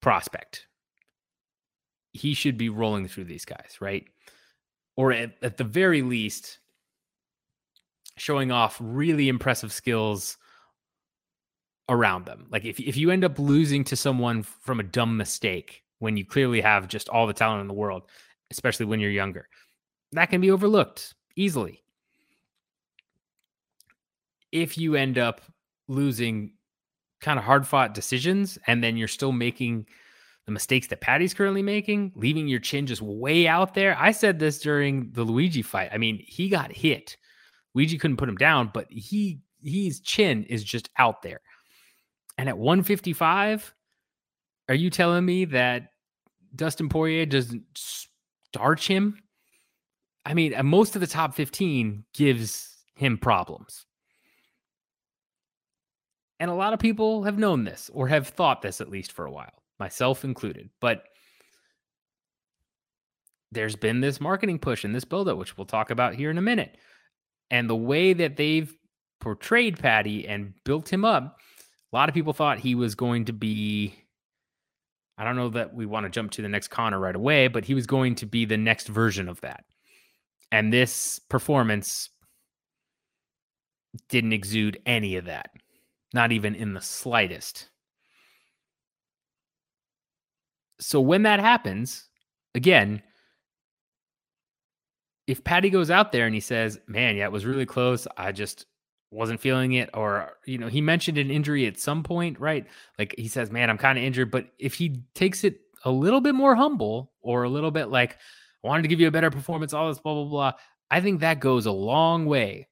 prospect, 0.00 0.66
he 2.12 2.34
should 2.34 2.58
be 2.58 2.68
rolling 2.68 3.08
through 3.08 3.24
these 3.24 3.44
guys, 3.44 3.78
right? 3.80 4.04
Or 4.98 5.12
at, 5.12 5.30
at 5.42 5.56
the 5.56 5.64
very 5.64 6.02
least, 6.02 6.58
showing 8.16 8.50
off 8.50 8.76
really 8.80 9.28
impressive 9.28 9.72
skills 9.72 10.36
around 11.88 12.26
them. 12.26 12.46
Like 12.50 12.64
if 12.64 12.80
if 12.80 12.96
you 12.96 13.12
end 13.12 13.24
up 13.24 13.38
losing 13.38 13.84
to 13.84 13.96
someone 13.96 14.42
from 14.42 14.80
a 14.80 14.82
dumb 14.82 15.16
mistake 15.16 15.84
when 16.00 16.16
you 16.16 16.26
clearly 16.26 16.60
have 16.60 16.88
just 16.88 17.08
all 17.08 17.28
the 17.28 17.32
talent 17.32 17.60
in 17.60 17.68
the 17.68 17.74
world, 17.74 18.02
especially 18.50 18.86
when 18.86 18.98
you're 18.98 19.12
younger, 19.12 19.48
that 20.12 20.30
can 20.30 20.40
be 20.40 20.50
overlooked 20.50 21.14
easily. 21.36 21.84
If 24.50 24.76
you 24.76 24.96
end 24.96 25.16
up 25.16 25.42
losing 25.86 26.54
kind 27.20 27.38
of 27.38 27.44
hard 27.44 27.68
fought 27.68 27.94
decisions 27.94 28.58
and 28.66 28.82
then 28.82 28.96
you're 28.96 29.06
still 29.06 29.32
making 29.32 29.86
the 30.48 30.52
mistakes 30.52 30.86
that 30.86 31.02
Paddy's 31.02 31.34
currently 31.34 31.60
making, 31.60 32.10
leaving 32.16 32.48
your 32.48 32.58
chin 32.58 32.86
just 32.86 33.02
way 33.02 33.46
out 33.46 33.74
there. 33.74 33.94
I 34.00 34.12
said 34.12 34.38
this 34.38 34.58
during 34.58 35.10
the 35.12 35.22
Luigi 35.22 35.60
fight. 35.60 35.90
I 35.92 35.98
mean, 35.98 36.24
he 36.26 36.48
got 36.48 36.72
hit. 36.72 37.18
Luigi 37.74 37.98
couldn't 37.98 38.16
put 38.16 38.30
him 38.30 38.36
down, 38.36 38.70
but 38.72 38.86
he 38.90 39.40
his 39.62 40.00
chin 40.00 40.44
is 40.44 40.64
just 40.64 40.88
out 40.96 41.20
there. 41.20 41.40
And 42.38 42.48
at 42.48 42.56
155, 42.56 43.74
are 44.70 44.74
you 44.74 44.88
telling 44.88 45.26
me 45.26 45.44
that 45.46 45.90
Dustin 46.56 46.88
Poirier 46.88 47.26
doesn't 47.26 47.64
starch 47.74 48.88
him? 48.88 49.18
I 50.24 50.32
mean, 50.32 50.54
most 50.64 50.94
of 50.94 51.02
the 51.02 51.06
top 51.06 51.34
15 51.34 52.04
gives 52.14 52.74
him 52.94 53.18
problems. 53.18 53.84
And 56.40 56.50
a 56.50 56.54
lot 56.54 56.72
of 56.72 56.78
people 56.78 57.24
have 57.24 57.36
known 57.36 57.64
this 57.64 57.90
or 57.92 58.08
have 58.08 58.28
thought 58.28 58.62
this 58.62 58.80
at 58.80 58.88
least 58.88 59.12
for 59.12 59.26
a 59.26 59.30
while 59.30 59.52
myself 59.78 60.24
included. 60.24 60.70
But 60.80 61.04
there's 63.50 63.76
been 63.76 64.00
this 64.00 64.20
marketing 64.20 64.58
push 64.58 64.84
and 64.84 64.94
this 64.94 65.04
buildup, 65.04 65.38
which 65.38 65.56
we'll 65.56 65.66
talk 65.66 65.90
about 65.90 66.14
here 66.14 66.30
in 66.30 66.38
a 66.38 66.42
minute. 66.42 66.76
And 67.50 67.68
the 67.68 67.76
way 67.76 68.12
that 68.12 68.36
they've 68.36 68.72
portrayed 69.20 69.78
Paddy 69.78 70.28
and 70.28 70.52
built 70.64 70.92
him 70.92 71.04
up, 71.04 71.38
a 71.92 71.96
lot 71.96 72.08
of 72.08 72.14
people 72.14 72.32
thought 72.32 72.58
he 72.58 72.74
was 72.74 72.94
going 72.94 73.24
to 73.26 73.32
be. 73.32 73.94
I 75.16 75.24
don't 75.24 75.36
know 75.36 75.48
that 75.50 75.74
we 75.74 75.86
want 75.86 76.04
to 76.04 76.10
jump 76.10 76.30
to 76.32 76.42
the 76.42 76.48
next 76.48 76.68
Conor 76.68 77.00
right 77.00 77.16
away, 77.16 77.48
but 77.48 77.64
he 77.64 77.74
was 77.74 77.86
going 77.86 78.14
to 78.16 78.26
be 78.26 78.44
the 78.44 78.56
next 78.56 78.86
version 78.86 79.28
of 79.28 79.40
that. 79.40 79.64
And 80.52 80.72
this 80.72 81.18
performance 81.18 82.10
didn't 84.08 84.32
exude 84.32 84.78
any 84.86 85.16
of 85.16 85.24
that, 85.24 85.50
not 86.14 86.30
even 86.32 86.54
in 86.54 86.74
the 86.74 86.80
slightest. 86.80 87.68
So 90.80 91.00
when 91.00 91.22
that 91.24 91.40
happens, 91.40 92.08
again, 92.54 93.02
if 95.26 95.44
Paddy 95.44 95.70
goes 95.70 95.90
out 95.90 96.12
there 96.12 96.26
and 96.26 96.34
he 96.34 96.40
says, 96.40 96.78
"Man, 96.86 97.16
yeah, 97.16 97.24
it 97.24 97.32
was 97.32 97.44
really 97.44 97.66
close. 97.66 98.06
I 98.16 98.32
just 98.32 98.66
wasn't 99.10 99.40
feeling 99.40 99.72
it 99.72 99.88
or 99.94 100.32
you 100.44 100.58
know 100.58 100.66
he 100.68 100.80
mentioned 100.80 101.16
an 101.16 101.30
injury 101.30 101.66
at 101.66 101.78
some 101.78 102.02
point 102.02 102.38
right 102.38 102.66
like 102.98 103.14
he 103.16 103.26
says 103.26 103.50
man 103.50 103.70
i'm 103.70 103.78
kind 103.78 103.96
of 103.96 104.04
injured 104.04 104.30
but 104.30 104.46
if 104.58 104.74
he 104.74 105.02
takes 105.14 105.44
it 105.44 105.60
a 105.84 105.90
little 105.90 106.20
bit 106.20 106.34
more 106.34 106.54
humble 106.54 107.12
or 107.22 107.44
a 107.44 107.48
little 107.48 107.70
bit 107.70 107.88
like 107.88 108.18
I 108.64 108.68
wanted 108.68 108.82
to 108.82 108.88
give 108.88 109.00
you 109.00 109.08
a 109.08 109.12
better 109.12 109.30
performance 109.30 109.72
all 109.72 109.88
this 109.88 109.98
blah 109.98 110.14
blah 110.14 110.24
blah 110.24 110.52
i 110.90 111.00
think 111.00 111.20
that 111.20 111.40
goes 111.40 111.64
a 111.64 111.72
long 111.72 112.26
way 112.26 112.68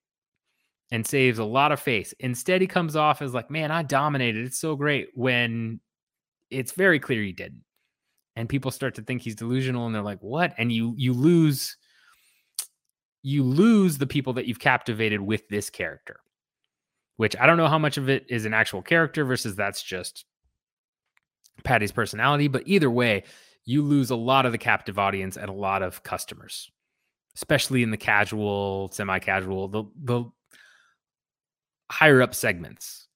and 0.91 1.07
saves 1.07 1.39
a 1.39 1.45
lot 1.45 1.73
of 1.73 1.81
face 1.81 2.13
instead 2.21 2.61
he 2.61 2.67
comes 2.67 2.97
off 2.97 3.23
as 3.23 3.33
like 3.33 3.51
man 3.51 3.71
i 3.71 3.83
dominated 3.83 4.45
it's 4.45 4.59
so 4.59 4.77
great 4.77 5.09
when 5.15 5.81
it's 6.51 6.73
very 6.73 7.01
clear 7.01 7.23
he 7.23 7.33
didn't 7.33 7.63
and 8.37 8.49
people 8.49 8.71
start 8.71 8.95
to 8.95 9.03
think 9.03 9.23
he's 9.23 9.35
delusional 9.35 9.87
and 9.87 9.95
they're 9.95 10.03
like 10.03 10.21
what 10.21 10.55
and 10.59 10.71
you 10.71 10.95
you 10.97 11.13
lose 11.13 11.77
you 13.23 13.43
lose 13.43 13.99
the 13.99 14.07
people 14.07 14.35
that 14.35 14.47
you've 14.47 14.61
captivated 14.61 15.21
with 15.21 15.49
this 15.49 15.71
character 15.71 16.21
which 17.17 17.35
I 17.37 17.47
don't 17.47 17.57
know 17.57 17.69
how 17.69 17.79
much 17.79 17.97
of 17.97 18.09
it 18.09 18.27
is 18.29 18.45
an 18.45 18.55
actual 18.55 18.83
character 18.83 19.25
versus 19.25 19.57
that's 19.57 19.83
just 19.83 20.25
Paddy's 21.65 21.93
personality. 21.93 22.49
But 22.49 22.65
either 22.67 22.91
way, 22.91 23.25
you 23.65 23.83
lose 23.83 24.11
a 24.11 24.17
lot 24.17 24.47
of 24.47 24.53
the 24.53 24.59
captive 24.59 24.99
audience 24.99 25.37
and 25.37 25.49
a 25.49 25.55
lot 25.55 25.83
of 25.83 26.03
customers, 26.03 26.71
especially 27.35 27.83
in 27.83 27.91
the 27.91 27.97
casual, 27.97 28.91
semi 28.93 29.19
casual, 29.19 29.69
the, 29.69 29.85
the 30.03 30.25
higher 31.91 32.23
up 32.23 32.35
segments, 32.35 33.09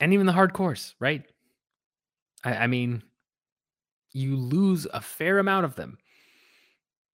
and 0.00 0.12
even 0.12 0.26
the 0.26 0.32
hardcores, 0.32 0.94
right? 1.00 1.24
I, 2.44 2.54
I 2.54 2.66
mean, 2.66 3.02
you 4.12 4.36
lose 4.36 4.86
a 4.92 5.00
fair 5.00 5.38
amount 5.38 5.64
of 5.64 5.74
them 5.74 5.98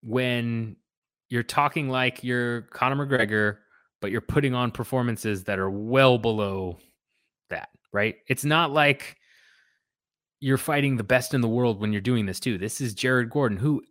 when 0.02 0.76
you're 1.28 1.42
talking 1.42 1.88
like 1.88 2.22
you're 2.22 2.62
Conor 2.62 3.06
McGregor 3.06 3.58
but 4.04 4.10
you're 4.10 4.20
putting 4.20 4.54
on 4.54 4.70
performances 4.70 5.44
that 5.44 5.58
are 5.58 5.70
well 5.70 6.18
below 6.18 6.78
that, 7.48 7.70
right? 7.90 8.16
It's 8.28 8.44
not 8.44 8.70
like 8.70 9.16
you're 10.40 10.58
fighting 10.58 10.98
the 10.98 11.02
best 11.02 11.32
in 11.32 11.40
the 11.40 11.48
world 11.48 11.80
when 11.80 11.90
you're 11.90 12.02
doing 12.02 12.26
this 12.26 12.38
too. 12.38 12.58
This 12.58 12.82
is 12.82 12.92
Jared 12.92 13.30
Gordon, 13.30 13.56
who 13.56 13.82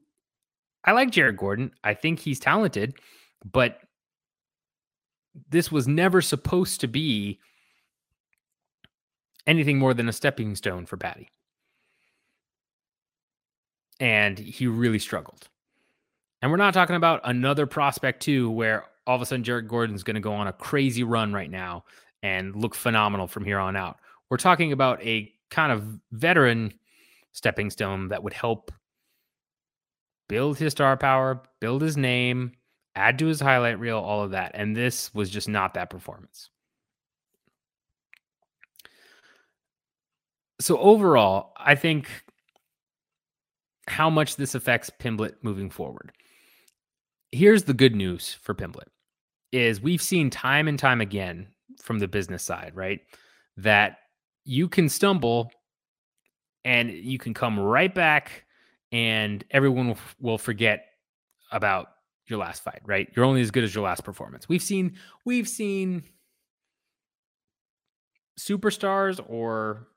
I 0.85 0.91
like 0.91 1.09
Jared 1.09 1.37
Gordon. 1.37 1.71
I 1.83 1.95
think 1.95 2.19
he's 2.19 2.39
talented, 2.39 2.93
but 3.43 3.79
this 5.49 5.71
was 5.71 5.87
never 5.87 6.21
supposed 6.21 6.81
to 6.81 6.87
be 6.87 7.39
anything 9.47 9.79
more 9.79 9.95
than 9.95 10.07
a 10.07 10.13
stepping 10.13 10.55
stone 10.55 10.85
for 10.85 10.97
Paddy. 10.97 11.27
And 14.03 14.37
he 14.37 14.67
really 14.67 14.99
struggled. 14.99 15.47
And 16.41 16.51
we're 16.51 16.57
not 16.57 16.73
talking 16.73 16.97
about 16.97 17.21
another 17.23 17.65
prospect, 17.65 18.21
too, 18.21 18.51
where 18.51 18.83
all 19.07 19.15
of 19.15 19.21
a 19.21 19.25
sudden 19.25 19.45
Jared 19.45 19.69
Gordon's 19.69 20.03
going 20.03 20.15
to 20.15 20.19
go 20.19 20.33
on 20.33 20.47
a 20.47 20.51
crazy 20.51 21.03
run 21.03 21.31
right 21.31 21.49
now 21.49 21.85
and 22.21 22.53
look 22.53 22.75
phenomenal 22.75 23.27
from 23.27 23.45
here 23.45 23.59
on 23.59 23.77
out. 23.77 23.99
We're 24.29 24.35
talking 24.35 24.73
about 24.73 25.01
a 25.03 25.31
kind 25.49 25.71
of 25.71 25.85
veteran 26.11 26.73
stepping 27.31 27.69
stone 27.69 28.09
that 28.09 28.23
would 28.23 28.33
help 28.33 28.73
build 30.27 30.57
his 30.57 30.73
star 30.73 30.97
power, 30.97 31.41
build 31.61 31.81
his 31.81 31.95
name, 31.95 32.51
add 32.95 33.17
to 33.19 33.27
his 33.27 33.39
highlight 33.39 33.79
reel, 33.79 33.99
all 33.99 34.21
of 34.21 34.31
that. 34.31 34.51
And 34.53 34.75
this 34.75 35.13
was 35.13 35.29
just 35.29 35.47
not 35.47 35.75
that 35.75 35.89
performance. 35.89 36.49
So 40.59 40.77
overall, 40.77 41.53
I 41.55 41.75
think 41.75 42.09
how 43.87 44.09
much 44.09 44.35
this 44.35 44.55
affects 44.55 44.89
Pimblett 44.89 45.35
moving 45.41 45.69
forward. 45.69 46.11
Here's 47.31 47.63
the 47.63 47.73
good 47.73 47.95
news 47.95 48.33
for 48.41 48.53
Pimblett 48.53 48.87
is 49.51 49.81
we've 49.81 50.01
seen 50.01 50.29
time 50.29 50.67
and 50.67 50.79
time 50.79 51.01
again 51.01 51.47
from 51.81 51.99
the 51.99 52.07
business 52.07 52.43
side, 52.43 52.71
right? 52.75 53.01
That 53.57 53.97
you 54.45 54.67
can 54.67 54.89
stumble 54.89 55.51
and 56.65 56.91
you 56.91 57.17
can 57.19 57.33
come 57.33 57.59
right 57.59 57.93
back 57.93 58.45
and 58.91 59.43
everyone 59.51 59.89
will, 59.89 59.97
will 60.19 60.37
forget 60.37 60.85
about 61.51 61.87
your 62.27 62.39
last 62.39 62.63
fight, 62.63 62.81
right? 62.85 63.09
You're 63.15 63.25
only 63.25 63.41
as 63.41 63.51
good 63.51 63.63
as 63.63 63.75
your 63.75 63.83
last 63.83 64.03
performance. 64.03 64.47
We've 64.47 64.61
seen 64.61 64.95
we've 65.25 65.47
seen 65.47 66.03
superstars 68.39 69.23
or 69.27 69.87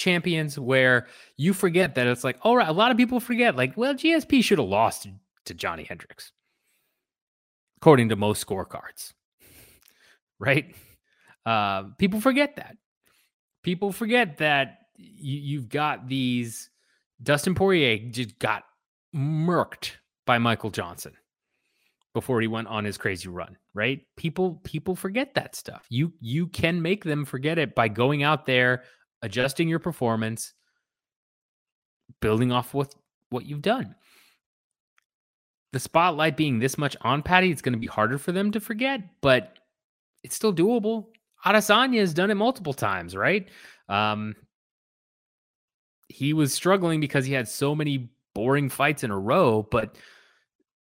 champions 0.00 0.58
where 0.58 1.06
you 1.36 1.52
forget 1.52 1.94
that 1.94 2.06
it's 2.06 2.24
like, 2.24 2.38
all 2.42 2.56
right, 2.56 2.68
a 2.68 2.72
lot 2.72 2.90
of 2.90 2.96
people 2.96 3.20
forget, 3.20 3.54
like, 3.54 3.76
well, 3.76 3.94
GSP 3.94 4.42
should 4.42 4.58
have 4.58 4.68
lost 4.68 5.06
to 5.44 5.54
Johnny 5.54 5.84
Hendricks 5.84 6.32
according 7.76 8.08
to 8.08 8.16
most 8.16 8.44
scorecards. 8.46 9.12
Right? 10.42 10.74
Uh, 11.44 11.82
people 11.98 12.18
forget 12.18 12.56
that. 12.56 12.78
People 13.62 13.92
forget 13.92 14.38
that 14.38 14.78
you, 14.96 15.38
you've 15.38 15.68
got 15.68 16.08
these. 16.08 16.70
Dustin 17.22 17.54
Poirier 17.54 17.98
just 18.10 18.38
got 18.38 18.62
murked 19.14 19.96
by 20.24 20.38
Michael 20.38 20.70
Johnson 20.70 21.12
before 22.14 22.40
he 22.40 22.46
went 22.46 22.68
on 22.68 22.84
his 22.84 22.98
crazy 22.98 23.28
run, 23.28 23.56
right? 23.74 24.00
People 24.16 24.60
people 24.64 24.96
forget 24.96 25.34
that 25.34 25.54
stuff. 25.54 25.84
You 25.90 26.12
you 26.20 26.46
can 26.46 26.80
make 26.80 27.04
them 27.04 27.24
forget 27.24 27.58
it 27.58 27.74
by 27.74 27.88
going 27.88 28.22
out 28.22 28.46
there, 28.46 28.84
adjusting 29.22 29.68
your 29.68 29.78
performance, 29.78 30.54
building 32.20 32.52
off 32.52 32.74
what 32.74 32.94
what 33.30 33.46
you've 33.46 33.62
done 33.62 33.94
the 35.72 35.80
spotlight 35.80 36.36
being 36.36 36.58
this 36.58 36.76
much 36.76 36.96
on 37.02 37.22
Paddy, 37.22 37.50
it's 37.50 37.62
going 37.62 37.72
to 37.72 37.78
be 37.78 37.86
harder 37.86 38.18
for 38.18 38.32
them 38.32 38.50
to 38.52 38.60
forget, 38.60 39.00
but 39.20 39.58
it's 40.22 40.34
still 40.34 40.52
doable. 40.52 41.06
Adesanya 41.44 42.00
has 42.00 42.12
done 42.12 42.30
it 42.30 42.34
multiple 42.34 42.74
times, 42.74 43.16
right? 43.16 43.48
Um, 43.88 44.34
he 46.08 46.32
was 46.32 46.52
struggling 46.52 47.00
because 47.00 47.24
he 47.24 47.32
had 47.32 47.48
so 47.48 47.74
many 47.74 48.10
boring 48.34 48.68
fights 48.68 49.04
in 49.04 49.10
a 49.10 49.18
row, 49.18 49.66
but 49.70 49.96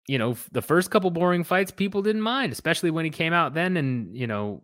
you 0.07 0.17
know, 0.17 0.35
the 0.51 0.61
first 0.61 0.89
couple 0.89 1.11
boring 1.11 1.43
fights, 1.43 1.69
people 1.69 2.01
didn't 2.01 2.23
mind, 2.23 2.51
especially 2.51 2.89
when 2.89 3.05
he 3.05 3.11
came 3.11 3.31
out 3.31 3.53
then 3.53 3.77
and 3.77 4.17
you 4.17 4.25
know 4.25 4.63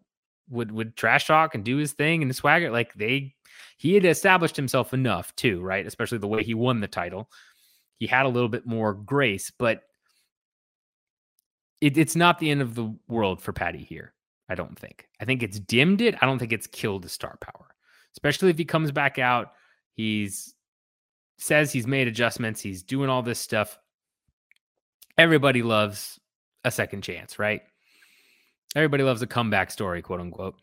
would 0.49 0.71
would 0.71 0.97
trash 0.97 1.27
talk 1.27 1.53
and 1.53 1.63
do 1.63 1.77
his 1.77 1.93
thing 1.93 2.23
and 2.23 2.35
swagger. 2.35 2.71
Like 2.71 2.95
they, 2.95 3.34
he 3.77 3.93
had 3.93 4.05
established 4.05 4.55
himself 4.55 4.93
enough 4.93 5.35
too, 5.35 5.61
right? 5.61 5.85
Especially 5.85 6.17
the 6.17 6.27
way 6.27 6.43
he 6.43 6.53
won 6.53 6.79
the 6.79 6.87
title, 6.87 7.29
he 7.97 8.07
had 8.07 8.25
a 8.25 8.29
little 8.29 8.49
bit 8.49 8.65
more 8.65 8.93
grace, 8.93 9.51
but 9.57 9.81
it, 11.81 11.97
it's 11.97 12.15
not 12.15 12.39
the 12.39 12.49
end 12.49 12.61
of 12.61 12.75
the 12.75 12.95
world 13.07 13.41
for 13.41 13.53
Paddy 13.53 13.83
here. 13.83 14.13
I 14.47 14.55
don't 14.55 14.77
think. 14.77 15.07
I 15.19 15.25
think 15.25 15.41
it's 15.41 15.59
dimmed 15.59 16.01
it. 16.01 16.15
I 16.21 16.25
don't 16.25 16.39
think 16.39 16.53
it's 16.53 16.67
killed 16.67 17.03
the 17.03 17.09
star 17.09 17.37
power, 17.41 17.75
especially 18.13 18.49
if 18.49 18.57
he 18.57 18.65
comes 18.65 18.91
back 18.91 19.17
out. 19.17 19.53
He's 19.93 20.53
says 21.37 21.71
he's 21.71 21.87
made 21.87 22.07
adjustments. 22.07 22.61
He's 22.61 22.83
doing 22.83 23.09
all 23.09 23.21
this 23.21 23.39
stuff. 23.39 23.77
Everybody 25.17 25.63
loves 25.63 26.19
a 26.63 26.71
second 26.71 27.01
chance, 27.01 27.39
right? 27.39 27.61
Everybody 28.75 29.03
loves 29.03 29.21
a 29.21 29.27
comeback 29.27 29.71
story, 29.71 30.01
quote 30.01 30.21
unquote. 30.21 30.55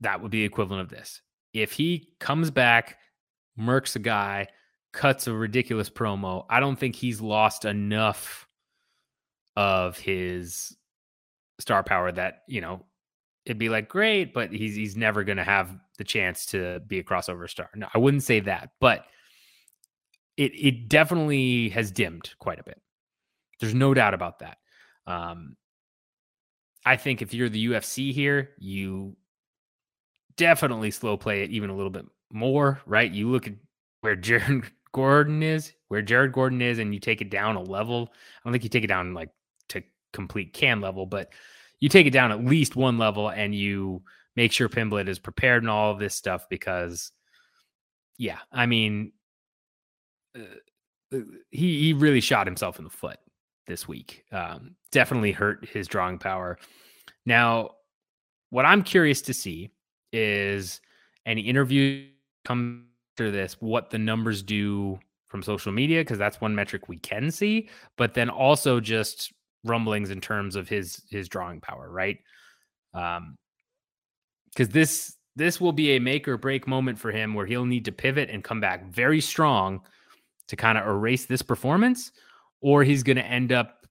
That 0.00 0.20
would 0.20 0.30
be 0.30 0.44
equivalent 0.44 0.82
of 0.82 0.88
this. 0.88 1.22
If 1.52 1.72
he 1.72 2.12
comes 2.20 2.50
back, 2.50 2.98
murks 3.58 3.96
a 3.96 3.98
guy, 3.98 4.48
cuts 4.92 5.26
a 5.26 5.32
ridiculous 5.32 5.90
promo, 5.90 6.44
I 6.48 6.60
don't 6.60 6.76
think 6.76 6.96
he's 6.96 7.20
lost 7.20 7.64
enough 7.64 8.46
of 9.56 9.98
his 9.98 10.76
star 11.58 11.82
power 11.82 12.10
that 12.10 12.42
you 12.48 12.60
know 12.60 12.84
it'd 13.44 13.58
be 13.58 13.68
like 13.68 13.88
great, 13.88 14.32
but 14.32 14.52
he's 14.52 14.74
he's 14.74 14.96
never 14.96 15.24
going 15.24 15.38
to 15.38 15.44
have 15.44 15.74
the 15.98 16.04
chance 16.04 16.46
to 16.46 16.80
be 16.86 16.98
a 16.98 17.04
crossover 17.04 17.48
star. 17.48 17.70
No, 17.74 17.88
I 17.92 17.98
wouldn't 17.98 18.22
say 18.22 18.40
that, 18.40 18.70
but 18.80 19.04
it 20.36 20.52
it 20.54 20.88
definitely 20.88 21.68
has 21.70 21.90
dimmed 21.90 22.30
quite 22.38 22.58
a 22.58 22.64
bit. 22.64 22.80
There's 23.60 23.74
no 23.74 23.92
doubt 23.92 24.14
about 24.14 24.38
that. 24.38 24.58
Um, 25.06 25.56
I 26.84 26.96
think 26.96 27.20
if 27.20 27.34
you're 27.34 27.48
the 27.48 27.66
UFC 27.66 28.12
here, 28.12 28.50
you 28.58 29.16
definitely 30.40 30.90
slow 30.90 31.18
play 31.18 31.42
it 31.42 31.50
even 31.50 31.68
a 31.68 31.76
little 31.76 31.90
bit 31.90 32.06
more, 32.32 32.80
right? 32.86 33.12
You 33.12 33.28
look 33.28 33.46
at 33.46 33.52
where 34.00 34.16
Jared 34.16 34.64
Gordon 34.92 35.42
is, 35.42 35.74
where 35.88 36.00
Jared 36.00 36.32
Gordon 36.32 36.62
is, 36.62 36.78
and 36.78 36.94
you 36.94 36.98
take 36.98 37.20
it 37.20 37.28
down 37.28 37.56
a 37.56 37.62
level. 37.62 38.08
I 38.10 38.16
don't 38.42 38.52
think 38.54 38.64
you 38.64 38.70
take 38.70 38.84
it 38.84 38.88
down 38.88 39.12
like 39.12 39.28
to 39.68 39.82
complete 40.14 40.54
can 40.54 40.80
level, 40.80 41.04
but 41.04 41.30
you 41.78 41.90
take 41.90 42.06
it 42.06 42.12
down 42.12 42.32
at 42.32 42.42
least 42.42 42.74
one 42.74 42.96
level 42.96 43.28
and 43.28 43.54
you 43.54 44.02
make 44.34 44.50
sure 44.50 44.70
Pimblett 44.70 45.08
is 45.08 45.18
prepared 45.18 45.62
and 45.62 45.70
all 45.70 45.92
of 45.92 45.98
this 45.98 46.14
stuff 46.14 46.46
because, 46.48 47.12
yeah, 48.16 48.38
I 48.50 48.64
mean, 48.64 49.12
uh, 50.34 50.42
uh, 51.14 51.20
he 51.50 51.80
he 51.82 51.92
really 51.92 52.20
shot 52.22 52.46
himself 52.46 52.78
in 52.78 52.84
the 52.84 52.90
foot 52.90 53.18
this 53.66 53.86
week. 53.86 54.24
Um, 54.32 54.76
definitely 54.90 55.32
hurt 55.32 55.68
his 55.68 55.86
drawing 55.86 56.18
power. 56.18 56.58
Now, 57.26 57.72
what 58.48 58.64
I'm 58.64 58.82
curious 58.82 59.20
to 59.22 59.34
see 59.34 59.70
is 60.12 60.80
any 61.26 61.42
interview 61.42 62.06
come 62.44 62.86
after 63.14 63.30
this, 63.30 63.56
what 63.60 63.90
the 63.90 63.98
numbers 63.98 64.42
do 64.42 64.98
from 65.28 65.42
social 65.42 65.72
media, 65.72 66.00
because 66.00 66.18
that's 66.18 66.40
one 66.40 66.54
metric 66.54 66.88
we 66.88 66.96
can 66.96 67.30
see, 67.30 67.68
but 67.96 68.14
then 68.14 68.28
also 68.30 68.80
just 68.80 69.32
rumblings 69.64 70.10
in 70.10 70.20
terms 70.20 70.56
of 70.56 70.68
his 70.68 71.02
his 71.10 71.28
drawing 71.28 71.60
power, 71.60 71.90
right? 71.90 72.18
Um, 72.94 73.36
because 74.48 74.68
this 74.70 75.16
this 75.36 75.60
will 75.60 75.72
be 75.72 75.92
a 75.92 76.00
make 76.00 76.26
or 76.26 76.36
break 76.36 76.66
moment 76.66 76.98
for 76.98 77.12
him 77.12 77.34
where 77.34 77.46
he'll 77.46 77.64
need 77.64 77.84
to 77.84 77.92
pivot 77.92 78.30
and 78.30 78.42
come 78.42 78.60
back 78.60 78.90
very 78.90 79.20
strong 79.20 79.80
to 80.48 80.56
kind 80.56 80.76
of 80.76 80.86
erase 80.86 81.26
this 81.26 81.42
performance, 81.42 82.10
or 82.60 82.82
he's 82.82 83.02
going 83.02 83.16
to 83.16 83.24
end 83.24 83.52
up 83.52 83.86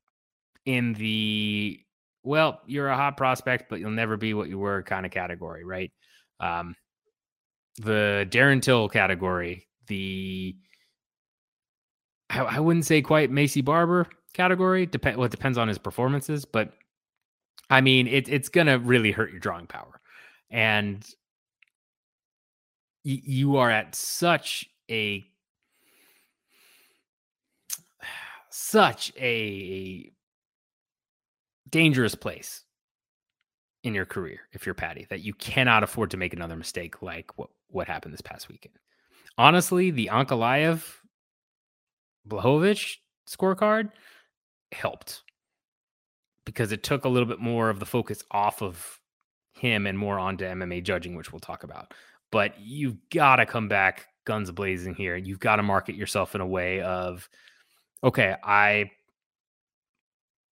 in 0.65 0.93
the 0.93 1.79
well, 2.23 2.61
you're 2.67 2.89
a 2.89 2.97
hot 2.97 3.15
prospect, 3.15 3.69
but 3.69 3.79
you'll 3.79 3.91
never 3.91 4.17
be 4.17 4.33
what 4.33 4.49
you 4.49 4.59
were 4.59 4.83
kind 4.83 5.05
of 5.05 5.11
category, 5.11 5.63
right? 5.63 5.91
Um, 6.39 6.75
the 7.77 8.27
Darren 8.29 8.61
Till 8.61 8.89
category, 8.89 9.67
the 9.87 10.55
I, 12.29 12.39
I 12.39 12.59
wouldn't 12.59 12.85
say 12.85 13.01
quite 13.01 13.31
Maycee 13.31 13.63
Barber 13.63 14.07
category. 14.33 14.85
Depend 14.85 15.17
well, 15.17 15.25
it 15.25 15.31
depends 15.31 15.57
on 15.57 15.67
his 15.67 15.77
performances, 15.77 16.45
but 16.45 16.73
I 17.69 17.81
mean, 17.81 18.07
it, 18.07 18.29
it's 18.29 18.49
gonna 18.49 18.79
really 18.79 19.11
hurt 19.11 19.31
your 19.31 19.39
drawing 19.39 19.67
power, 19.67 19.99
and 20.49 21.03
y- 23.05 23.21
you 23.23 23.57
are 23.57 23.69
at 23.71 23.95
such 23.95 24.69
a 24.89 25.25
such 28.49 29.13
a 29.17 30.11
dangerous 31.69 32.15
place 32.15 32.63
in 33.83 33.93
your 33.93 34.05
career 34.05 34.41
if 34.51 34.65
you're 34.65 34.75
Paddy 34.75 35.05
that 35.09 35.21
you 35.21 35.33
cannot 35.33 35.83
afford 35.83 36.11
to 36.11 36.17
make 36.17 36.33
another 36.33 36.55
mistake 36.55 37.01
like 37.01 37.37
what 37.37 37.49
what 37.69 37.87
happened 37.87 38.13
this 38.13 38.21
past 38.21 38.49
weekend. 38.49 38.75
Honestly, 39.37 39.91
the 39.91 40.09
Ankalaev 40.11 40.83
Blachowicz 42.27 42.97
scorecard 43.27 43.91
helped 44.71 45.23
because 46.45 46.71
it 46.71 46.83
took 46.83 47.05
a 47.05 47.09
little 47.09 47.27
bit 47.27 47.39
more 47.39 47.69
of 47.69 47.79
the 47.79 47.85
focus 47.85 48.23
off 48.31 48.61
of 48.61 48.99
him 49.53 49.85
and 49.85 49.97
more 49.97 50.17
onto 50.17 50.45
MMA 50.45 50.83
judging, 50.83 51.15
which 51.15 51.31
we'll 51.31 51.39
talk 51.39 51.63
about. 51.63 51.93
But 52.31 52.59
you've 52.59 52.97
got 53.11 53.37
to 53.37 53.45
come 53.45 53.67
back 53.67 54.07
guns 54.25 54.51
blazing 54.51 54.95
here. 54.95 55.15
You've 55.15 55.39
got 55.39 55.57
to 55.57 55.63
market 55.63 55.95
yourself 55.95 56.35
in 56.35 56.41
a 56.41 56.47
way 56.47 56.81
of, 56.81 57.29
okay, 58.03 58.35
I, 58.43 58.91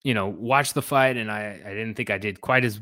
you 0.03 0.13
know, 0.13 0.27
watched 0.27 0.73
the 0.73 0.81
fight 0.81 1.17
and 1.17 1.31
I, 1.31 1.59
I 1.65 1.69
didn't 1.69 1.95
think 1.95 2.09
I 2.09 2.17
did 2.17 2.41
quite 2.41 2.65
as, 2.65 2.79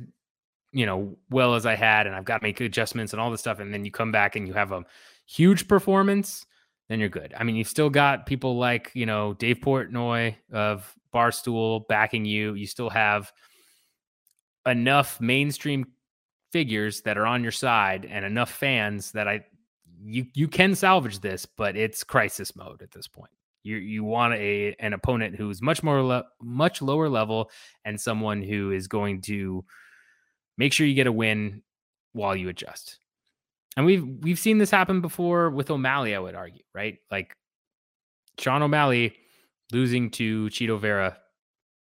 you 0.75 0.85
know, 0.85 1.17
well 1.29 1.55
as 1.55 1.65
I 1.65 1.75
had, 1.75 2.05
and 2.05 2.15
I've 2.15 2.25
got 2.25 2.39
to 2.39 2.43
make 2.43 2.59
adjustments 2.61 3.13
and 3.13 3.21
all 3.21 3.31
this 3.31 3.39
stuff. 3.39 3.59
And 3.59 3.73
then 3.73 3.85
you 3.85 3.91
come 3.91 4.11
back 4.11 4.35
and 4.35 4.47
you 4.47 4.53
have 4.53 4.71
a 4.71 4.83
huge 5.25 5.67
performance 5.67 6.45
then 6.87 6.99
you're 6.99 7.09
good. 7.09 7.33
I 7.37 7.43
mean, 7.43 7.55
you've 7.55 7.67
still 7.67 7.89
got 7.89 8.25
people 8.25 8.57
like, 8.57 8.91
you 8.93 9.05
know, 9.05 9.33
Dave 9.33 9.59
Portnoy 9.59 10.35
of 10.51 10.93
Barstool 11.13 11.87
backing 11.87 12.25
you. 12.25 12.53
You 12.53 12.67
still 12.67 12.89
have 12.89 13.31
enough 14.65 15.19
mainstream 15.19 15.85
figures 16.51 17.01
that 17.01 17.17
are 17.17 17.25
on 17.25 17.43
your 17.43 17.51
side 17.51 18.05
and 18.09 18.23
enough 18.23 18.51
fans 18.51 19.11
that 19.11 19.27
I 19.27 19.41
you 20.03 20.25
you 20.35 20.47
can 20.47 20.75
salvage 20.75 21.19
this, 21.19 21.45
but 21.45 21.75
it's 21.75 22.03
crisis 22.03 22.55
mode 22.55 22.81
at 22.83 22.91
this 22.91 23.07
point. 23.07 23.31
You 23.63 23.77
you 23.77 24.03
want 24.03 24.35
a 24.35 24.75
an 24.79 24.93
opponent 24.93 25.35
who's 25.35 25.61
much 25.61 25.81
more 25.81 26.03
le- 26.03 26.25
much 26.39 26.81
lower 26.81 27.09
level 27.09 27.49
and 27.83 27.99
someone 27.99 28.43
who 28.43 28.71
is 28.71 28.87
going 28.87 29.21
to 29.21 29.65
make 30.57 30.73
sure 30.73 30.87
you 30.87 30.93
get 30.93 31.07
a 31.07 31.11
win 31.11 31.61
while 32.13 32.35
you 32.35 32.49
adjust. 32.49 32.99
And 33.77 33.85
we've 33.85 34.05
we've 34.21 34.39
seen 34.39 34.57
this 34.57 34.71
happen 34.71 35.01
before 35.01 35.49
with 35.49 35.69
O'Malley, 35.69 36.15
I 36.15 36.19
would 36.19 36.35
argue, 36.35 36.63
right? 36.73 36.97
Like 37.11 37.35
Sean 38.39 38.63
O'Malley 38.63 39.15
losing 39.71 40.09
to 40.11 40.45
Chito 40.47 40.79
Vera 40.79 41.17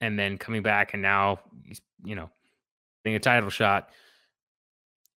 and 0.02 0.18
then 0.18 0.38
coming 0.38 0.62
back 0.62 0.94
and 0.94 1.02
now 1.02 1.40
he's, 1.64 1.82
you 2.04 2.16
know, 2.16 2.30
getting 3.04 3.16
a 3.16 3.20
title 3.20 3.50
shot. 3.50 3.90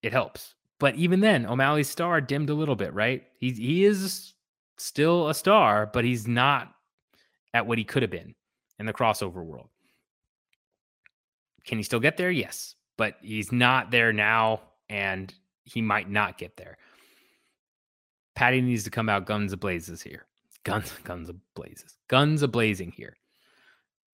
It 0.02 0.12
helps. 0.12 0.54
But 0.78 0.96
even 0.96 1.20
then, 1.20 1.46
O'Malley's 1.46 1.88
star 1.88 2.20
dimmed 2.20 2.50
a 2.50 2.54
little 2.54 2.74
bit, 2.74 2.92
right? 2.94 3.24
He 3.38 3.50
he 3.52 3.84
is 3.84 4.34
still 4.78 5.28
a 5.28 5.34
star, 5.34 5.86
but 5.86 6.04
he's 6.04 6.26
not 6.26 6.74
at 7.54 7.66
what 7.66 7.78
he 7.78 7.84
could 7.84 8.02
have 8.02 8.10
been 8.10 8.34
in 8.78 8.86
the 8.86 8.92
crossover 8.92 9.44
world. 9.44 9.68
Can 11.64 11.78
he 11.78 11.84
still 11.84 12.00
get 12.00 12.16
there? 12.16 12.30
Yes, 12.30 12.74
but 12.96 13.16
he's 13.22 13.52
not 13.52 13.90
there 13.90 14.12
now 14.12 14.60
and 14.88 15.32
he 15.64 15.80
might 15.80 16.10
not 16.10 16.38
get 16.38 16.56
there. 16.56 16.78
Paddy 18.34 18.60
needs 18.60 18.84
to 18.84 18.90
come 18.90 19.08
out 19.08 19.26
guns 19.26 19.54
ablazes 19.54 20.02
here. 20.02 20.26
Guns, 20.64 20.92
guns 21.04 21.30
ablazes, 21.30 21.94
guns 22.08 22.42
ablazing 22.42 22.92
here 22.92 23.16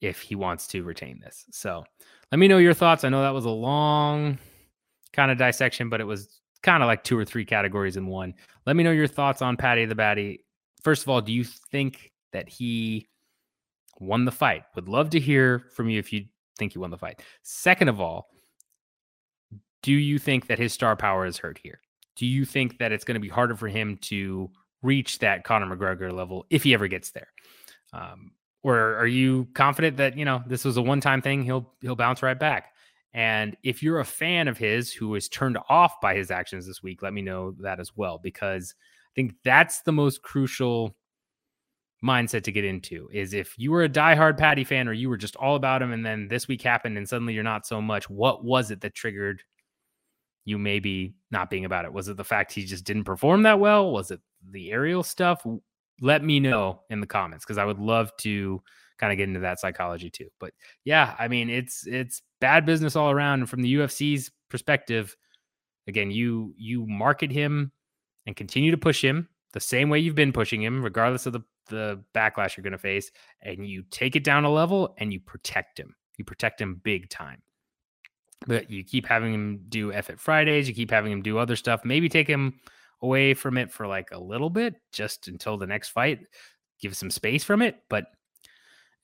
if 0.01 0.21
he 0.21 0.35
wants 0.35 0.67
to 0.69 0.83
retain 0.83 1.21
this. 1.21 1.45
So 1.51 1.85
let 2.31 2.39
me 2.39 2.49
know 2.49 2.59
your 2.59 2.75
thoughts. 2.75 3.05
I 3.05 3.09
know 3.09 3.23
that 3.23 3.35
was 3.35 3.45
a 3.45 3.51
long 3.51 4.39
kind 5.13 5.31
of 5.31 5.39
dissection, 5.39 5.89
but 5.89 6.01
it 6.01 6.05
was 6.05 6.41
kind 6.63 6.83
of 6.83 6.87
like 6.87 7.05
two 7.05 7.19
or 7.19 7.25
three 7.25 7.45
categories 7.45 7.97
in 7.97 8.07
one. 8.07 8.35
Let 8.67 8.77
me 8.77 8.85
know 8.85 8.91
your 8.91 9.07
thoughts 9.07 9.43
on 9.43 9.57
Paddy 9.57 9.85
the 9.85 9.95
Baddy. 9.95 10.41
First 10.83 11.03
of 11.03 11.09
all, 11.09 11.21
do 11.21 11.33
you 11.33 11.45
think 11.45 12.13
that 12.33 12.49
he 12.49 13.09
won 13.99 14.25
the 14.25 14.33
fight? 14.33 14.65
Would 14.75 14.89
love 14.89 15.11
to 15.11 15.21
hear 15.21 15.67
from 15.75 15.89
you 15.89 15.99
if 15.99 16.13
you 16.13 16.27
think 16.59 16.73
he 16.73 16.79
won 16.79 16.91
the 16.91 16.99
fight. 16.99 17.23
Second 17.43 17.89
of 17.89 18.01
all, 18.01 18.29
do 19.83 19.93
you 19.93 20.19
think 20.19 20.47
that 20.49 20.59
his 20.59 20.73
star 20.73 20.97
power 20.97 21.27
is 21.27 21.39
hurt 21.39 21.59
here? 21.63 21.81
Do 22.17 22.27
you 22.27 22.45
think 22.45 22.79
that 22.79 22.93
it's 22.93 23.05
going 23.05 23.15
to 23.15 23.21
be 23.21 23.29
harder 23.29 23.57
for 23.57 23.69
him 23.69 23.99
to 24.03 24.51
reach 24.83 25.21
that 25.21 25.45
Conor 25.45 25.75
McGregor 25.75 26.13
level 26.13 26.47
if 26.51 26.65
he 26.65 26.75
ever 26.75 26.89
gets 26.89 27.11
there? 27.11 27.29
Um, 27.93 28.33
or 28.63 28.97
are 28.97 29.07
you 29.07 29.49
confident 29.55 29.97
that 29.99 30.19
you 30.19 30.25
know 30.25 30.43
this 30.47 30.65
was 30.65 30.77
a 30.77 30.83
one-time 30.83 31.23
thing? 31.23 31.43
He'll 31.43 31.73
he'll 31.81 31.97
bounce 31.97 32.23
right 32.23 32.39
back. 32.39 32.73
And 33.15 33.57
if 33.63 33.83
you're 33.83 34.01
a 34.01 34.05
fan 34.05 34.49
of 34.49 34.59
his 34.59 34.93
who 34.93 35.15
is 35.15 35.29
turned 35.29 35.59
off 35.69 36.01
by 36.01 36.15
his 36.15 36.31
actions 36.31 36.67
this 36.67 36.83
week, 36.83 37.03
let 37.03 37.13
me 37.13 37.23
know 37.23 37.55
that 37.61 37.81
as 37.81 37.97
well 37.97 38.19
because 38.19 38.75
I 38.79 39.13
think 39.15 39.35
that's 39.45 39.83
the 39.83 39.93
most 39.93 40.23
crucial 40.23 40.95
mindset 42.05 42.45
to 42.45 42.53
get 42.53 42.65
into 42.65 43.09
is 43.13 43.33
if 43.35 43.55
you 43.59 43.73
were 43.73 43.83
a 43.83 43.89
diehard 43.89 44.39
Paddy 44.39 44.65
fan 44.65 44.89
or 44.89 44.93
you 44.93 45.09
were 45.09 45.17
just 45.17 45.37
all 45.37 45.57
about 45.57 45.83
him 45.83 45.93
and 45.93 46.05
then 46.05 46.29
this 46.29 46.47
week 46.47 46.63
happened 46.63 46.97
and 46.97 47.09
suddenly 47.09 47.35
you're 47.35 47.43
not 47.43 47.67
so 47.67 47.81
much, 47.81 48.09
what 48.09 48.45
was 48.45 48.71
it 48.71 48.81
that 48.83 48.95
triggered 48.95 49.43
you 50.49 50.59
maybe 50.59 51.15
not 51.31 51.51
being 51.51 51.65
about 51.65 51.85
it? 51.85 51.93
Was 51.93 52.09
it 52.09 52.17
the 52.17 52.25
fact 52.25 52.53
he 52.53 52.65
just 52.65 52.85
didn't 52.85 53.05
perform 53.05 53.43
that 53.43 53.61
well? 53.61 53.91
Was 53.91 54.11
it 54.11 54.21
the 54.51 54.71
Ariel 54.71 55.03
stuff? 55.03 55.45
Let 56.01 56.25
me 56.25 56.41
know 56.41 56.83
in 56.91 57.01
the 57.01 57.07
comments 57.07 57.45
because 57.45 57.59
I 57.59 57.65
would 57.65 57.79
love 57.79 58.17
to 58.19 58.63
kind 58.99 59.13
of 59.13 59.19
get 59.19 59.29
into 59.29 59.41
that 59.41 59.61
psychology 59.61 60.11
too. 60.11 60.29
But 60.41 60.53
yeah, 60.85 61.15
I 61.19 61.29
mean, 61.29 61.51
it's 61.51 61.87
it's 61.87 62.23
bad 62.41 62.67
business 62.67 62.97
all 62.97 63.11
around. 63.11 63.41
And 63.41 63.51
from 63.51 63.63
the 63.63 63.75
UFC's 63.75 64.31
perspective, 64.49 65.17
again, 65.87 66.11
you 66.11 66.55
you 66.57 66.87
market 66.87 67.31
him 67.31 67.73
and 68.27 68.37
continue 68.37 68.71
to 68.71 68.79
push 68.79 69.03
him 69.03 69.29
the 69.53 69.61
same 69.61 69.89
way 69.89 69.99
you've 69.99 70.15
been 70.15 70.33
pushing 70.33 70.63
him, 70.63 70.83
regardless 70.83 71.27
of 71.27 71.33
the 71.33 71.43
the 71.69 72.03
backlash 72.15 72.57
you're 72.57 72.63
going 72.63 72.73
to 72.73 72.79
face, 72.79 73.11
and 73.43 73.67
you 73.67 73.83
take 73.91 74.17
it 74.17 74.25
down 74.25 74.45
a 74.45 74.51
level 74.51 74.95
and 74.99 75.13
you 75.13 75.21
protect 75.21 75.79
him. 75.79 75.95
You 76.17 76.25
protect 76.25 76.61
him 76.61 76.81
big 76.83 77.11
time. 77.11 77.43
But 78.47 78.71
you 78.71 78.85
keep 78.85 79.07
having 79.07 79.35
him 79.35 79.65
do 79.69 79.93
F 79.93 80.11
at 80.11 80.21
Fridays, 80.21 80.69
you 80.69 80.75
keep 80.75 80.91
having 80.91 81.13
him 81.13 81.23
do 81.23 81.39
other 81.39 81.57
stuff. 81.57 81.85
Maybe 81.85 82.09
take 82.09 82.29
him 82.29 82.61
away 83.03 83.35
from 83.35 83.59
it 83.59 83.73
for 83.73 83.87
like 83.87 84.11
a 84.13 84.19
little 84.19 84.51
bit, 84.51 84.75
just 84.93 85.29
until 85.29 85.57
the 85.57 85.67
next 85.67 85.89
fight. 85.89 86.21
Give 86.81 86.97
some 86.97 87.11
space 87.11 87.43
from 87.43 87.63
it, 87.63 87.83
but 87.89 88.07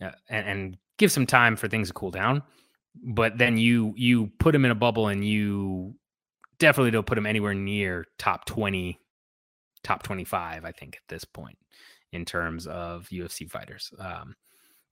uh, 0.00 0.12
and, 0.28 0.46
and 0.46 0.76
give 0.98 1.10
some 1.10 1.26
time 1.26 1.56
for 1.56 1.68
things 1.68 1.88
to 1.88 1.94
cool 1.94 2.10
down. 2.10 2.42
But 2.94 3.38
then 3.38 3.58
you 3.58 3.92
you 3.96 4.30
put 4.38 4.54
him 4.54 4.64
in 4.64 4.70
a 4.70 4.76
bubble, 4.76 5.08
and 5.08 5.24
you 5.24 5.96
definitely 6.58 6.92
don't 6.92 7.06
put 7.06 7.18
him 7.18 7.26
anywhere 7.26 7.54
near 7.54 8.06
top 8.18 8.44
twenty, 8.44 9.00
top 9.82 10.04
twenty 10.04 10.24
five. 10.24 10.64
I 10.64 10.70
think 10.70 10.96
at 10.96 11.08
this 11.08 11.24
point 11.24 11.58
in 12.12 12.24
terms 12.24 12.66
of 12.68 13.08
UFC 13.08 13.50
fighters. 13.50 13.92
Um, 13.98 14.36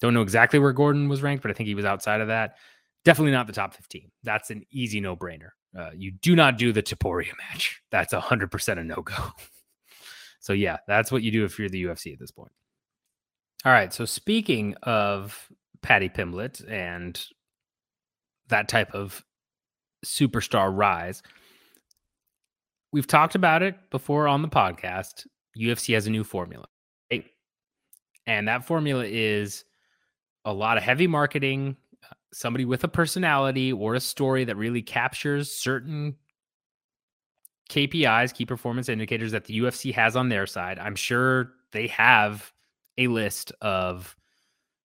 don't 0.01 0.15
know 0.15 0.23
exactly 0.23 0.59
where 0.59 0.73
Gordon 0.73 1.09
was 1.09 1.23
ranked, 1.23 1.43
but 1.43 1.53
I 1.53 1.55
think 1.55 1.69
he 1.69 1.77
was 1.77 1.85
outside 1.85 2.21
of 2.21 2.27
that. 2.27 2.57
Definitely 3.05 3.33
not 3.33 3.47
the 3.47 3.53
top 3.53 3.75
15. 3.75 4.11
That's 4.23 4.51
an 4.51 4.65
easy 4.71 5.01
no 5.01 5.17
brainer. 5.17 5.51
Uh, 5.77 5.91
you 5.97 6.13
do 6.13 6.37
not 6.37 6.59
do 6.59 6.73
the 6.73 6.83
Topuria 6.83 7.33
match. 7.51 7.81
That's 7.91 8.13
100% 8.13 8.79
a 8.79 8.85
no 8.85 8.97
go. 8.97 9.15
so, 10.41 10.53
yeah, 10.53 10.79
that's 10.87 11.11
what 11.11 11.23
you 11.23 11.31
do 11.31 11.45
if 11.45 11.59
you're 11.59 11.69
the 11.69 11.85
UFC 11.85 12.13
at 12.13 12.19
this 12.21 12.31
point. 12.31 12.53
All 13.65 13.73
right. 13.73 13.93
So, 13.93 14.05
speaking 14.05 14.75
of 14.83 15.49
Paddy 15.83 16.09
Pimblett 16.09 16.69
and 16.71 17.21
that 18.49 18.69
type 18.69 18.93
of 18.95 19.25
superstar 20.05 20.77
rise, 20.77 21.23
we've 22.93 23.07
talked 23.07 23.35
about 23.35 23.63
it 23.63 23.77
before 23.91 24.29
on 24.29 24.43
the 24.43 24.49
podcast. 24.49 25.27
UFC 25.59 25.95
has 25.95 26.07
a 26.07 26.11
new 26.11 26.25
formula. 26.25 26.67
Right? 27.11 27.25
And 28.27 28.49
that 28.49 28.65
formula 28.65 29.05
is 29.07 29.65
a 30.45 30.53
lot 30.53 30.77
of 30.77 30.83
heavy 30.83 31.07
marketing, 31.07 31.77
somebody 32.33 32.65
with 32.65 32.85
a 32.85 32.89
personality 32.89 33.73
or 33.73 33.95
a 33.95 34.01
story 34.01 34.45
that 34.45 34.57
really 34.57 34.83
captures 34.83 35.51
certain 35.53 36.17
KPIs, 37.71 38.35
key 38.35 38.47
performance 38.47 38.89
indicators 38.89 39.33
that 39.33 39.45
the 39.45 39.59
UFC 39.59 39.93
has 39.95 40.17
on 40.17 40.29
their 40.29 40.47
side. 40.47 40.79
I'm 40.79 40.97
sure 40.97 41.53
they 41.73 41.87
have 41.89 42.53
a 42.99 43.07
list 43.09 43.53
of 43.61 44.17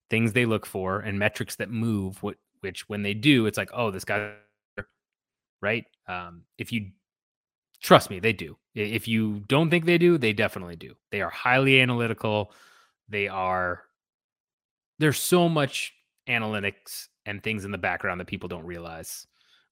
things 0.10 0.34
they 0.34 0.46
look 0.46 0.66
for 0.66 1.00
and 1.00 1.20
metrics 1.20 1.58
that 1.58 1.70
move 1.70 2.24
what 2.24 2.38
which 2.62 2.88
when 2.88 3.04
they 3.04 3.14
do 3.14 3.46
it's 3.46 3.58
like 3.58 3.70
oh 3.74 3.92
this 3.92 4.06
guy 4.06 4.32
right? 5.62 5.86
Um, 6.08 6.44
if 6.58 6.72
you 6.72 6.92
trust 7.82 8.10
me, 8.10 8.20
they 8.20 8.34
do. 8.34 8.58
If 8.76 9.08
you 9.08 9.44
don't 9.48 9.70
think 9.70 9.86
they 9.86 9.98
do, 9.98 10.18
they 10.18 10.34
definitely 10.34 10.76
do. 10.76 10.96
They 11.12 11.22
are 11.22 11.30
highly 11.30 11.82
analytical. 11.82 12.52
They 13.10 13.28
are 13.28 13.84
there's 15.00 15.20
so 15.20 15.48
much 15.48 15.94
analytics 16.28 17.08
and 17.26 17.44
things 17.44 17.66
in 17.66 17.72
the 17.72 17.78
background 17.78 18.20
that 18.20 18.28
people 18.28 18.50
don't 18.50 18.66
realize 18.66 19.28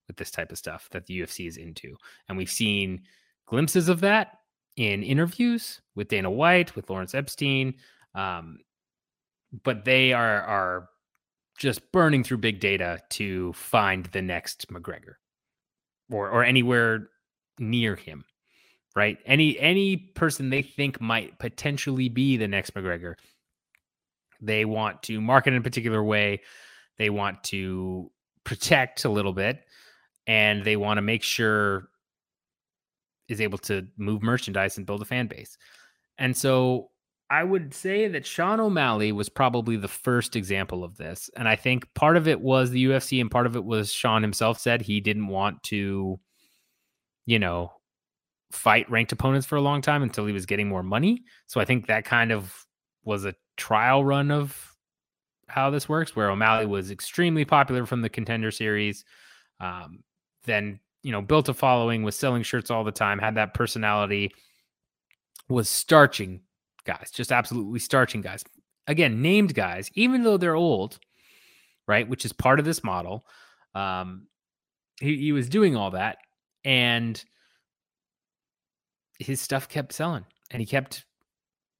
with 0.06 0.16
this 0.16 0.30
type 0.30 0.52
of 0.52 0.58
stuff 0.58 0.88
that 0.92 1.06
the 1.06 1.20
UFC 1.20 1.46
is 1.46 1.56
into. 1.56 1.96
And 2.28 2.38
we've 2.38 2.50
seen 2.50 3.02
glimpses 3.46 3.88
of 3.88 4.00
that 4.00 4.38
in 4.76 5.02
interviews 5.02 5.80
with 5.94 6.08
Dana 6.08 6.30
White, 6.30 6.76
with 6.76 6.88
Lawrence 6.90 7.14
Epstein. 7.14 7.74
Um, 8.14 8.58
but 9.62 9.84
they 9.84 10.12
are 10.12 10.42
are 10.42 10.88
just 11.58 11.90
burning 11.92 12.22
through 12.22 12.38
big 12.38 12.60
data 12.60 12.98
to 13.10 13.52
find 13.54 14.06
the 14.06 14.22
next 14.22 14.68
McGregor 14.68 15.14
or 16.10 16.30
or 16.30 16.44
anywhere 16.44 17.08
near 17.58 17.96
him. 17.96 18.24
Right? 18.94 19.18
Any 19.26 19.58
any 19.58 19.96
person 19.96 20.50
they 20.50 20.62
think 20.62 21.00
might 21.00 21.38
potentially 21.38 22.08
be 22.08 22.36
the 22.36 22.48
next 22.48 22.74
McGregor. 22.74 23.16
They 24.40 24.64
want 24.64 25.02
to 25.04 25.20
market 25.20 25.52
in 25.52 25.60
a 25.60 25.62
particular 25.62 26.02
way. 26.02 26.42
They 26.98 27.10
want 27.10 27.44
to 27.44 28.10
protect 28.44 29.04
a 29.04 29.10
little 29.10 29.32
bit 29.32 29.60
and 30.26 30.64
they 30.64 30.76
want 30.76 30.98
to 30.98 31.02
make 31.02 31.22
sure 31.22 31.88
is 33.28 33.40
able 33.40 33.58
to 33.58 33.86
move 33.96 34.22
merchandise 34.22 34.76
and 34.76 34.86
build 34.86 35.02
a 35.02 35.04
fan 35.04 35.26
base. 35.26 35.58
And 36.18 36.36
so 36.36 36.90
I 37.28 37.42
would 37.42 37.74
say 37.74 38.06
that 38.08 38.24
Sean 38.24 38.60
O'Malley 38.60 39.10
was 39.10 39.28
probably 39.28 39.76
the 39.76 39.88
first 39.88 40.36
example 40.36 40.84
of 40.84 40.96
this. 40.96 41.28
And 41.36 41.48
I 41.48 41.56
think 41.56 41.92
part 41.94 42.16
of 42.16 42.28
it 42.28 42.40
was 42.40 42.70
the 42.70 42.84
UFC 42.84 43.20
and 43.20 43.30
part 43.30 43.46
of 43.46 43.56
it 43.56 43.64
was 43.64 43.92
Sean 43.92 44.22
himself 44.22 44.60
said 44.60 44.80
he 44.82 45.00
didn't 45.00 45.26
want 45.26 45.62
to, 45.64 46.20
you 47.26 47.38
know, 47.38 47.72
fight 48.52 48.88
ranked 48.88 49.10
opponents 49.10 49.46
for 49.46 49.56
a 49.56 49.60
long 49.60 49.82
time 49.82 50.04
until 50.04 50.24
he 50.24 50.32
was 50.32 50.46
getting 50.46 50.68
more 50.68 50.84
money. 50.84 51.24
So 51.48 51.60
I 51.60 51.64
think 51.64 51.86
that 51.86 52.04
kind 52.04 52.30
of 52.30 52.54
was 53.04 53.24
a 53.24 53.34
trial 53.56 54.04
run 54.04 54.30
of 54.30 54.74
how 55.48 55.70
this 55.70 55.88
works, 55.88 56.14
where 56.14 56.30
O'Malley 56.30 56.66
was 56.66 56.90
extremely 56.90 57.44
popular 57.44 57.86
from 57.86 58.02
the 58.02 58.08
contender 58.08 58.50
series. 58.50 59.04
Um, 59.60 60.02
then 60.44 60.80
you 61.02 61.12
know 61.12 61.22
built 61.22 61.48
a 61.48 61.54
following, 61.54 62.02
was 62.02 62.16
selling 62.16 62.42
shirts 62.42 62.70
all 62.70 62.84
the 62.84 62.92
time, 62.92 63.18
had 63.18 63.36
that 63.36 63.54
personality, 63.54 64.32
was 65.48 65.68
starching 65.68 66.40
guys, 66.84 67.10
just 67.12 67.32
absolutely 67.32 67.78
starching 67.78 68.20
guys. 68.20 68.44
Again, 68.86 69.22
named 69.22 69.54
guys, 69.54 69.90
even 69.94 70.22
though 70.22 70.36
they're 70.36 70.54
old, 70.54 70.98
right? 71.88 72.08
Which 72.08 72.24
is 72.24 72.32
part 72.32 72.58
of 72.58 72.64
this 72.64 72.84
model. 72.84 73.26
Um, 73.74 74.28
he, 75.00 75.16
he 75.16 75.32
was 75.32 75.48
doing 75.48 75.76
all 75.76 75.90
that, 75.92 76.18
and 76.64 77.22
his 79.18 79.40
stuff 79.40 79.68
kept 79.68 79.92
selling, 79.92 80.24
and 80.50 80.60
he 80.60 80.66
kept 80.66 81.05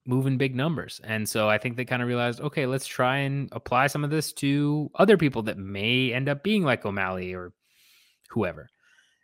moving 0.06 0.38
big 0.38 0.54
numbers. 0.54 1.00
And 1.04 1.28
so 1.28 1.48
I 1.48 1.58
think 1.58 1.76
they 1.76 1.84
kind 1.84 2.02
of 2.02 2.08
realized, 2.08 2.40
okay, 2.40 2.66
let's 2.66 2.86
try 2.86 3.18
and 3.18 3.48
apply 3.52 3.88
some 3.88 4.04
of 4.04 4.10
this 4.10 4.32
to 4.34 4.90
other 4.94 5.16
people 5.16 5.42
that 5.42 5.58
may 5.58 6.12
end 6.12 6.28
up 6.28 6.42
being 6.42 6.62
like 6.62 6.84
O'Malley 6.84 7.34
or 7.34 7.52
whoever. 8.30 8.68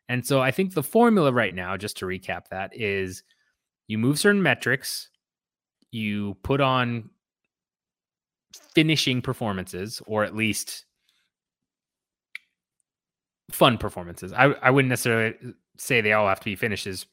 And 0.09 0.27
so 0.27 0.41
I 0.41 0.51
think 0.51 0.75
the 0.75 0.83
formula 0.83 1.33
right 1.33 1.55
now, 1.55 1.77
just 1.77 1.99
to 1.99 2.07
recap 2.07 2.49
that, 2.51 2.71
is 2.75 3.23
you 3.87 3.99
move 3.99 4.19
certain 4.19 4.43
metrics, 4.43 5.09
you 5.91 6.37
put 6.43 6.61
on 6.61 7.11
finishing 8.75 9.23
performances, 9.23 10.03
or 10.07 10.25
at 10.25 10.37
least 10.37 10.85
fun 13.51 13.79
performances. 13.79 14.33
I, 14.33 14.47
I 14.63 14.71
wouldn't 14.71 14.91
necessarily 14.91 15.37
say 15.79 16.01
they 16.01 16.13
all 16.13 16.29
have 16.29 16.41
to 16.41 16.45
be 16.45 16.57
finishes, 16.57 17.07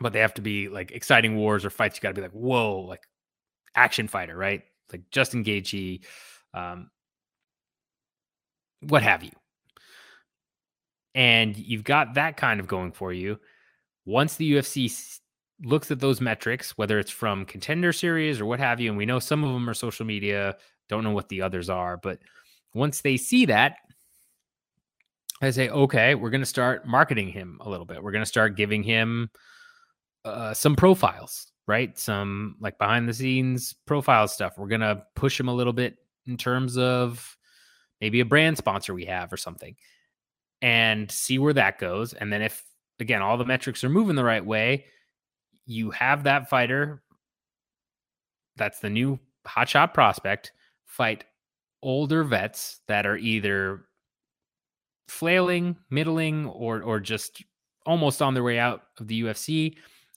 but 0.00 0.12
they 0.12 0.20
have 0.20 0.34
to 0.34 0.42
be 0.42 0.68
like 0.68 0.92
exciting 0.92 1.36
wars 1.36 1.64
or 1.64 1.70
fights. 1.70 1.96
You 1.96 2.02
got 2.02 2.10
to 2.10 2.14
be 2.14 2.22
like, 2.22 2.32
whoa, 2.32 2.80
like 2.80 3.02
action 3.74 4.08
fighter, 4.08 4.36
right? 4.36 4.62
Like 4.92 5.10
Justin 5.10 5.44
Gaethje, 5.44 6.04
um, 6.54 6.90
what 8.80 9.02
have 9.02 9.24
you 9.24 9.32
and 11.16 11.56
you've 11.56 11.82
got 11.82 12.14
that 12.14 12.36
kind 12.36 12.60
of 12.60 12.68
going 12.68 12.92
for 12.92 13.10
you. 13.10 13.40
Once 14.04 14.36
the 14.36 14.52
UFC 14.52 15.18
looks 15.64 15.90
at 15.90 15.98
those 15.98 16.20
metrics, 16.20 16.76
whether 16.76 16.98
it's 16.98 17.10
from 17.10 17.46
contender 17.46 17.90
series 17.90 18.38
or 18.38 18.44
what 18.44 18.60
have 18.60 18.80
you, 18.80 18.90
and 18.90 18.98
we 18.98 19.06
know 19.06 19.18
some 19.18 19.42
of 19.42 19.52
them 19.52 19.68
are 19.68 19.74
social 19.74 20.04
media, 20.04 20.54
don't 20.90 21.02
know 21.02 21.12
what 21.12 21.30
the 21.30 21.40
others 21.40 21.70
are, 21.70 21.96
but 21.96 22.18
once 22.74 23.00
they 23.00 23.16
see 23.16 23.46
that, 23.46 23.78
I 25.40 25.50
say, 25.50 25.70
okay, 25.70 26.14
we're 26.14 26.30
going 26.30 26.42
to 26.42 26.46
start 26.46 26.86
marketing 26.86 27.28
him 27.28 27.58
a 27.62 27.68
little 27.68 27.86
bit. 27.86 28.02
We're 28.02 28.12
going 28.12 28.22
to 28.22 28.26
start 28.26 28.56
giving 28.56 28.82
him 28.82 29.30
uh, 30.26 30.54
some 30.54 30.76
profiles, 30.76 31.52
right? 31.66 31.98
Some 31.98 32.56
like 32.60 32.78
behind 32.78 33.08
the 33.08 33.14
scenes 33.14 33.74
profile 33.86 34.28
stuff. 34.28 34.58
We're 34.58 34.68
to 34.80 35.02
push 35.14 35.38
him 35.38 35.48
a 35.48 35.54
little 35.54 35.72
bit 35.72 35.96
in 36.26 36.36
terms 36.36 36.76
of 36.76 37.36
maybe 38.00 38.20
a 38.20 38.24
brand 38.24 38.58
sponsor 38.58 38.94
we 38.94 39.04
have 39.06 39.32
or 39.32 39.36
something 39.36 39.76
and 40.62 41.10
see 41.10 41.38
where 41.38 41.52
that 41.54 41.78
goes. 41.78 42.12
And 42.12 42.32
then 42.32 42.42
if 42.42 42.64
again 43.00 43.22
all 43.22 43.36
the 43.36 43.44
metrics 43.44 43.84
are 43.84 43.88
moving 43.88 44.16
the 44.16 44.24
right 44.24 44.44
way, 44.44 44.86
you 45.66 45.90
have 45.90 46.24
that 46.24 46.48
fighter 46.48 47.02
that's 48.56 48.80
the 48.80 48.90
new 48.90 49.18
hotshot 49.46 49.94
prospect 49.94 50.52
fight 50.86 51.24
older 51.82 52.24
vets 52.24 52.80
that 52.88 53.06
are 53.06 53.16
either 53.16 53.82
flailing, 55.08 55.76
middling, 55.90 56.46
or 56.46 56.82
or 56.82 57.00
just 57.00 57.42
almost 57.84 58.20
on 58.20 58.34
their 58.34 58.42
way 58.42 58.58
out 58.58 58.82
of 58.98 59.06
the 59.08 59.22
UFC. 59.22 59.76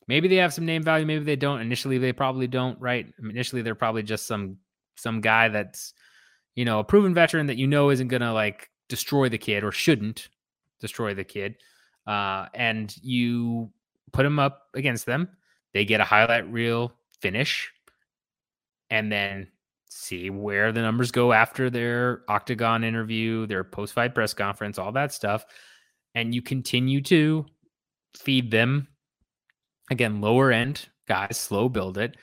Maybe 0.10 0.28
they 0.28 0.38
have 0.38 0.56
some 0.56 0.66
name 0.66 0.82
value, 0.82 1.06
maybe 1.06 1.24
they 1.24 1.36
don't. 1.36 1.62
Initially, 1.62 2.00
they 2.00 2.14
probably 2.14 2.48
don't, 2.48 2.82
right? 2.82 3.06
Initially, 3.20 3.62
they're 3.62 3.76
probably 3.76 4.02
just 4.02 4.26
some 4.26 4.58
some 4.96 5.22
guy 5.22 5.50
that's 5.50 5.94
you 6.56 6.66
know 6.66 6.80
a 6.80 6.84
proven 6.84 7.14
veteran 7.14 7.46
that 7.46 7.58
you 7.58 7.68
know 7.68 7.92
isn't 7.92 8.08
gonna 8.08 8.34
like 8.34 8.72
destroy 8.88 9.30
the 9.30 9.38
kid 9.38 9.64
or 9.64 9.72
shouldn't 9.72 10.30
destroy 10.80 11.14
the 11.14 11.24
kid. 11.24 11.58
Uh, 12.08 12.48
and 12.56 12.96
you 13.04 13.70
put 14.12 14.24
them 14.24 14.40
up 14.40 14.64
against 14.74 15.06
them. 15.06 15.30
They 15.76 15.86
get 15.86 16.02
a 16.02 16.06
highlight 16.06 16.52
reel 16.52 16.92
finish 17.22 17.72
and 18.90 19.12
then 19.12 19.48
see 19.90 20.32
where 20.32 20.72
the 20.72 20.82
numbers 20.82 21.12
go 21.12 21.34
after 21.34 21.70
their 21.70 22.24
octagon 22.28 22.84
interview, 22.84 23.46
their 23.46 23.64
post 23.64 23.94
fight 23.94 24.16
press 24.16 24.34
conference, 24.34 24.80
all 24.80 24.92
that 24.94 25.14
stuff. 25.14 25.46
And 26.16 26.34
you 26.34 26.42
continue 26.42 27.02
to 27.04 27.46
feed 28.16 28.50
them 28.50 28.88
again, 29.90 30.22
lower 30.22 30.52
end 30.52 30.88
guys, 31.08 31.38
slow 31.38 31.68
build 31.68 31.98
it. 31.98 32.16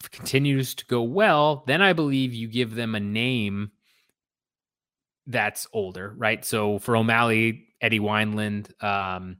If 0.00 0.06
it 0.06 0.12
continues 0.12 0.74
to 0.76 0.86
go 0.86 1.02
well, 1.02 1.62
then 1.66 1.82
I 1.82 1.92
believe 1.92 2.32
you 2.32 2.48
give 2.48 2.74
them 2.74 2.94
a 2.94 3.00
name 3.00 3.70
that's 5.26 5.66
older, 5.72 6.14
right? 6.16 6.44
So 6.44 6.78
for 6.78 6.96
O'Malley, 6.96 7.68
Eddie 7.80 8.00
Wineland 8.00 8.82
um, 8.82 9.36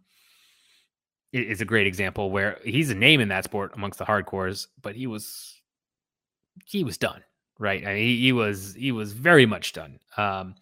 is 1.33 1.61
a 1.63 1.65
great 1.65 1.87
example 1.87 2.31
where 2.31 2.59
he's 2.63 2.91
a 2.91 2.95
name 2.95 3.21
in 3.21 3.29
that 3.29 3.45
sport 3.45 3.73
amongst 3.75 3.99
the 3.99 4.05
hardcores, 4.05 4.67
but 4.83 4.95
he 4.95 5.07
was 5.07 5.61
he 6.67 6.85
was 6.85 6.99
done, 6.99 7.23
right? 7.59 7.87
I 7.87 7.95
mean, 7.95 8.05
he, 8.05 8.21
he 8.21 8.33
was 8.33 8.75
he 8.75 8.93
was 8.93 9.13
very 9.13 9.47
much 9.47 9.73
done. 9.73 9.99
Um, 10.17 10.57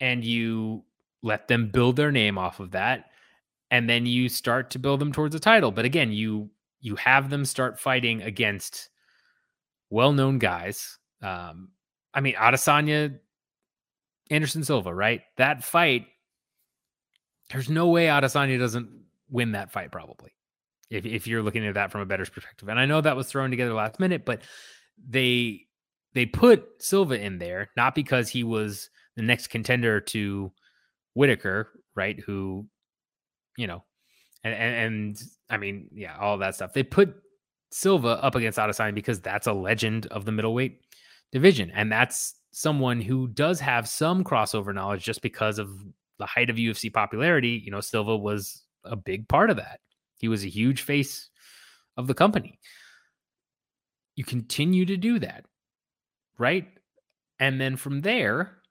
and 0.00 0.22
you 0.22 0.84
let 1.22 1.48
them 1.48 1.68
build 1.68 1.96
their 1.96 2.12
name 2.12 2.36
off 2.36 2.60
of 2.60 2.72
that, 2.72 3.11
and 3.72 3.88
then 3.88 4.04
you 4.04 4.28
start 4.28 4.70
to 4.70 4.78
build 4.78 5.00
them 5.00 5.12
towards 5.12 5.34
a 5.34 5.40
title. 5.40 5.72
But 5.72 5.86
again, 5.86 6.12
you 6.12 6.50
you 6.80 6.94
have 6.96 7.30
them 7.30 7.44
start 7.44 7.80
fighting 7.80 8.22
against 8.22 8.90
well-known 9.88 10.38
guys. 10.38 10.98
Um, 11.22 11.70
I 12.12 12.20
mean, 12.20 12.34
Adesanya 12.34 13.18
Anderson 14.30 14.62
Silva, 14.62 14.94
right? 14.94 15.22
That 15.38 15.64
fight, 15.64 16.06
there's 17.50 17.70
no 17.70 17.88
way 17.88 18.06
Adesanya 18.06 18.58
doesn't 18.58 18.90
win 19.30 19.52
that 19.52 19.72
fight, 19.72 19.90
probably. 19.90 20.32
If, 20.90 21.06
if 21.06 21.26
you're 21.26 21.42
looking 21.42 21.66
at 21.66 21.74
that 21.74 21.90
from 21.90 22.02
a 22.02 22.06
better's 22.06 22.28
perspective. 22.28 22.68
And 22.68 22.78
I 22.78 22.84
know 22.84 23.00
that 23.00 23.16
was 23.16 23.28
thrown 23.28 23.50
together 23.50 23.72
last 23.72 23.98
minute, 23.98 24.26
but 24.26 24.42
they 25.08 25.62
they 26.12 26.26
put 26.26 26.66
Silva 26.78 27.18
in 27.18 27.38
there, 27.38 27.70
not 27.74 27.94
because 27.94 28.28
he 28.28 28.44
was 28.44 28.90
the 29.16 29.22
next 29.22 29.46
contender 29.46 29.98
to 30.00 30.52
Whittaker, 31.14 31.70
right? 31.94 32.20
Who, 32.20 32.66
you 33.56 33.66
know, 33.66 33.84
and, 34.44 34.54
and, 34.54 34.74
and 34.74 35.22
I 35.50 35.56
mean, 35.56 35.88
yeah, 35.92 36.16
all 36.18 36.38
that 36.38 36.54
stuff. 36.54 36.72
They 36.72 36.82
put 36.82 37.14
Silva 37.70 38.22
up 38.22 38.34
against 38.34 38.58
Adesanya 38.58 38.94
because 38.94 39.20
that's 39.20 39.46
a 39.46 39.52
legend 39.52 40.06
of 40.06 40.24
the 40.24 40.32
middleweight 40.32 40.80
division, 41.30 41.70
and 41.70 41.90
that's 41.90 42.34
someone 42.52 43.00
who 43.00 43.28
does 43.28 43.60
have 43.60 43.88
some 43.88 44.22
crossover 44.22 44.74
knowledge 44.74 45.02
just 45.04 45.22
because 45.22 45.58
of 45.58 45.70
the 46.18 46.26
height 46.26 46.50
of 46.50 46.56
UFC 46.56 46.92
popularity, 46.92 47.60
you 47.64 47.70
know, 47.70 47.80
Silva 47.80 48.16
was 48.16 48.62
a 48.84 48.94
big 48.94 49.28
part 49.28 49.50
of 49.50 49.56
that. 49.56 49.80
He 50.18 50.28
was 50.28 50.44
a 50.44 50.48
huge 50.48 50.82
face 50.82 51.30
of 51.96 52.06
the 52.06 52.14
company. 52.14 52.60
You 54.14 54.24
continue 54.24 54.86
to 54.86 54.96
do 54.96 55.18
that, 55.18 55.44
right? 56.38 56.68
And 57.40 57.60
then 57.60 57.76
from 57.76 58.02
there, 58.02 58.61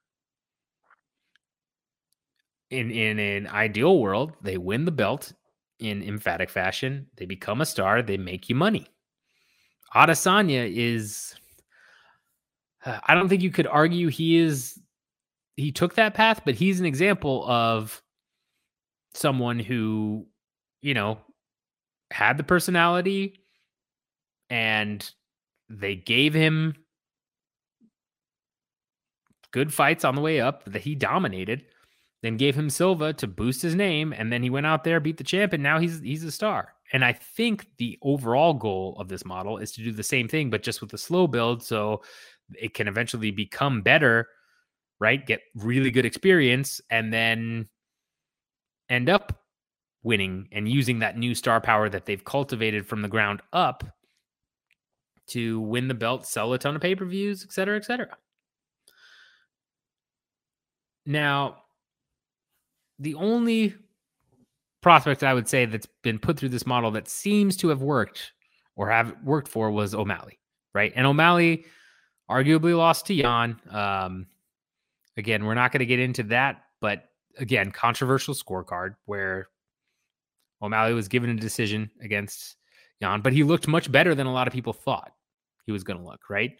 in 2.71 2.89
in 2.89 3.19
an 3.19 3.47
ideal 3.47 3.99
world, 3.99 4.33
they 4.41 4.57
win 4.57 4.85
the 4.85 4.91
belt 4.91 5.33
in 5.79 6.01
emphatic 6.01 6.49
fashion. 6.49 7.07
They 7.17 7.25
become 7.25 7.61
a 7.61 7.65
star. 7.65 8.01
They 8.01 8.17
make 8.17 8.49
you 8.49 8.55
money. 8.55 8.87
Adesanya 9.93 10.71
is. 10.73 11.35
I 12.85 13.13
don't 13.13 13.29
think 13.29 13.43
you 13.43 13.51
could 13.51 13.67
argue 13.67 14.07
he 14.07 14.37
is. 14.37 14.79
He 15.57 15.71
took 15.71 15.95
that 15.95 16.13
path, 16.13 16.41
but 16.45 16.55
he's 16.55 16.79
an 16.79 16.85
example 16.85 17.45
of 17.47 18.01
someone 19.13 19.59
who, 19.59 20.25
you 20.81 20.93
know, 20.93 21.19
had 22.09 22.37
the 22.37 22.43
personality 22.43 23.41
and 24.49 25.11
they 25.69 25.95
gave 25.95 26.33
him 26.33 26.75
good 29.51 29.73
fights 29.73 30.05
on 30.05 30.15
the 30.15 30.21
way 30.21 30.39
up 30.39 30.63
that 30.65 30.81
he 30.81 30.95
dominated 30.95 31.63
then 32.21 32.37
gave 32.37 32.55
him 32.55 32.69
Silva 32.69 33.13
to 33.13 33.27
boost 33.27 33.61
his 33.61 33.75
name, 33.75 34.13
and 34.13 34.31
then 34.31 34.43
he 34.43 34.49
went 34.49 34.65
out 34.67 34.83
there, 34.83 34.99
beat 34.99 35.17
the 35.17 35.23
champ, 35.23 35.53
and 35.53 35.63
now 35.63 35.79
he's 35.79 35.99
he's 36.01 36.23
a 36.23 36.31
star. 36.31 36.73
And 36.93 37.03
I 37.05 37.13
think 37.13 37.67
the 37.77 37.97
overall 38.01 38.53
goal 38.53 38.95
of 38.99 39.07
this 39.07 39.25
model 39.25 39.57
is 39.57 39.71
to 39.73 39.83
do 39.83 39.91
the 39.91 40.03
same 40.03 40.27
thing, 40.27 40.49
but 40.49 40.61
just 40.61 40.81
with 40.81 40.93
a 40.93 40.97
slow 40.97 41.25
build, 41.25 41.63
so 41.63 42.03
it 42.59 42.73
can 42.73 42.87
eventually 42.87 43.31
become 43.31 43.81
better, 43.81 44.27
right? 44.99 45.25
Get 45.25 45.41
really 45.55 45.89
good 45.89 46.05
experience, 46.05 46.81
and 46.89 47.13
then 47.13 47.69
end 48.89 49.09
up 49.09 49.41
winning 50.03 50.47
and 50.51 50.67
using 50.67 50.99
that 50.99 51.17
new 51.17 51.33
star 51.33 51.61
power 51.61 51.87
that 51.87 52.05
they've 52.05 52.25
cultivated 52.25 52.85
from 52.85 53.01
the 53.01 53.07
ground 53.07 53.41
up 53.53 53.83
to 55.27 55.61
win 55.61 55.87
the 55.87 55.93
belt, 55.93 56.25
sell 56.25 56.51
a 56.51 56.57
ton 56.57 56.75
of 56.75 56.81
pay 56.81 56.93
per 56.93 57.05
views, 57.05 57.43
et 57.43 57.53
cetera, 57.53 57.77
et 57.77 57.85
cetera. 57.85 58.17
Now, 61.05 61.60
the 63.01 63.15
only 63.15 63.73
prospect 64.81 65.23
I 65.23 65.33
would 65.33 65.47
say 65.47 65.65
that's 65.65 65.87
been 66.03 66.19
put 66.19 66.37
through 66.37 66.49
this 66.49 66.67
model 66.67 66.91
that 66.91 67.07
seems 67.07 67.57
to 67.57 67.69
have 67.69 67.81
worked 67.81 68.31
or 68.75 68.89
have 68.89 69.15
worked 69.23 69.47
for 69.47 69.71
was 69.71 69.93
O'Malley, 69.95 70.39
right? 70.73 70.93
And 70.95 71.07
O'Malley 71.07 71.65
arguably 72.29 72.77
lost 72.77 73.07
to 73.07 73.13
Yan. 73.15 73.59
Um, 73.69 74.27
again, 75.17 75.45
we're 75.45 75.55
not 75.55 75.71
going 75.71 75.79
to 75.79 75.85
get 75.85 75.99
into 75.99 76.23
that, 76.23 76.61
but 76.79 77.09
again, 77.37 77.71
controversial 77.71 78.35
scorecard 78.35 78.95
where 79.05 79.47
O'Malley 80.61 80.93
was 80.93 81.07
given 81.07 81.31
a 81.31 81.35
decision 81.35 81.89
against 82.01 82.55
Yan, 82.99 83.21
but 83.21 83.33
he 83.33 83.43
looked 83.43 83.67
much 83.67 83.91
better 83.91 84.13
than 84.13 84.27
a 84.27 84.33
lot 84.33 84.47
of 84.47 84.53
people 84.53 84.73
thought 84.73 85.11
he 85.65 85.71
was 85.71 85.83
going 85.83 85.97
to 85.97 86.05
look, 86.05 86.29
right? 86.29 86.51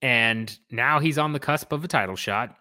And 0.00 0.56
now 0.70 0.98
he's 0.98 1.18
on 1.18 1.32
the 1.34 1.40
cusp 1.40 1.72
of 1.72 1.84
a 1.84 1.88
title 1.88 2.16
shot. 2.16 2.56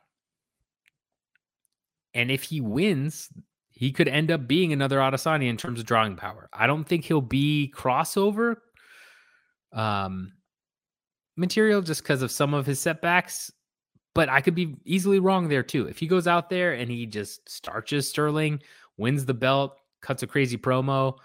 And 2.17 2.31
if 2.31 2.41
he 2.41 2.61
wins, 2.61 3.29
he 3.69 3.91
could 3.91 4.07
end 4.07 4.31
up 4.31 4.47
being 4.47 4.73
another 4.73 4.97
Adesanya 4.97 5.47
in 5.47 5.55
terms 5.55 5.79
of 5.79 5.85
drawing 5.85 6.15
power. 6.15 6.49
I 6.51 6.65
don't 6.65 6.83
think 6.83 7.05
he'll 7.05 7.21
be 7.21 7.71
crossover 7.77 8.55
um, 9.71 10.33
material 11.35 11.83
just 11.83 12.01
because 12.01 12.23
of 12.23 12.31
some 12.31 12.55
of 12.55 12.65
his 12.65 12.79
setbacks, 12.79 13.51
but 14.15 14.29
I 14.29 14.41
could 14.41 14.55
be 14.55 14.77
easily 14.83 15.19
wrong 15.19 15.47
there 15.47 15.61
too. 15.61 15.85
If 15.85 15.99
he 15.99 16.07
goes 16.07 16.25
out 16.25 16.49
there 16.49 16.73
and 16.73 16.89
he 16.89 17.05
just 17.05 17.47
starches 17.47 18.09
Sterling, 18.09 18.63
wins 18.97 19.25
the 19.25 19.35
belt, 19.35 19.77
cuts 20.01 20.23
a 20.23 20.27
crazy 20.27 20.57
promo, 20.57 21.17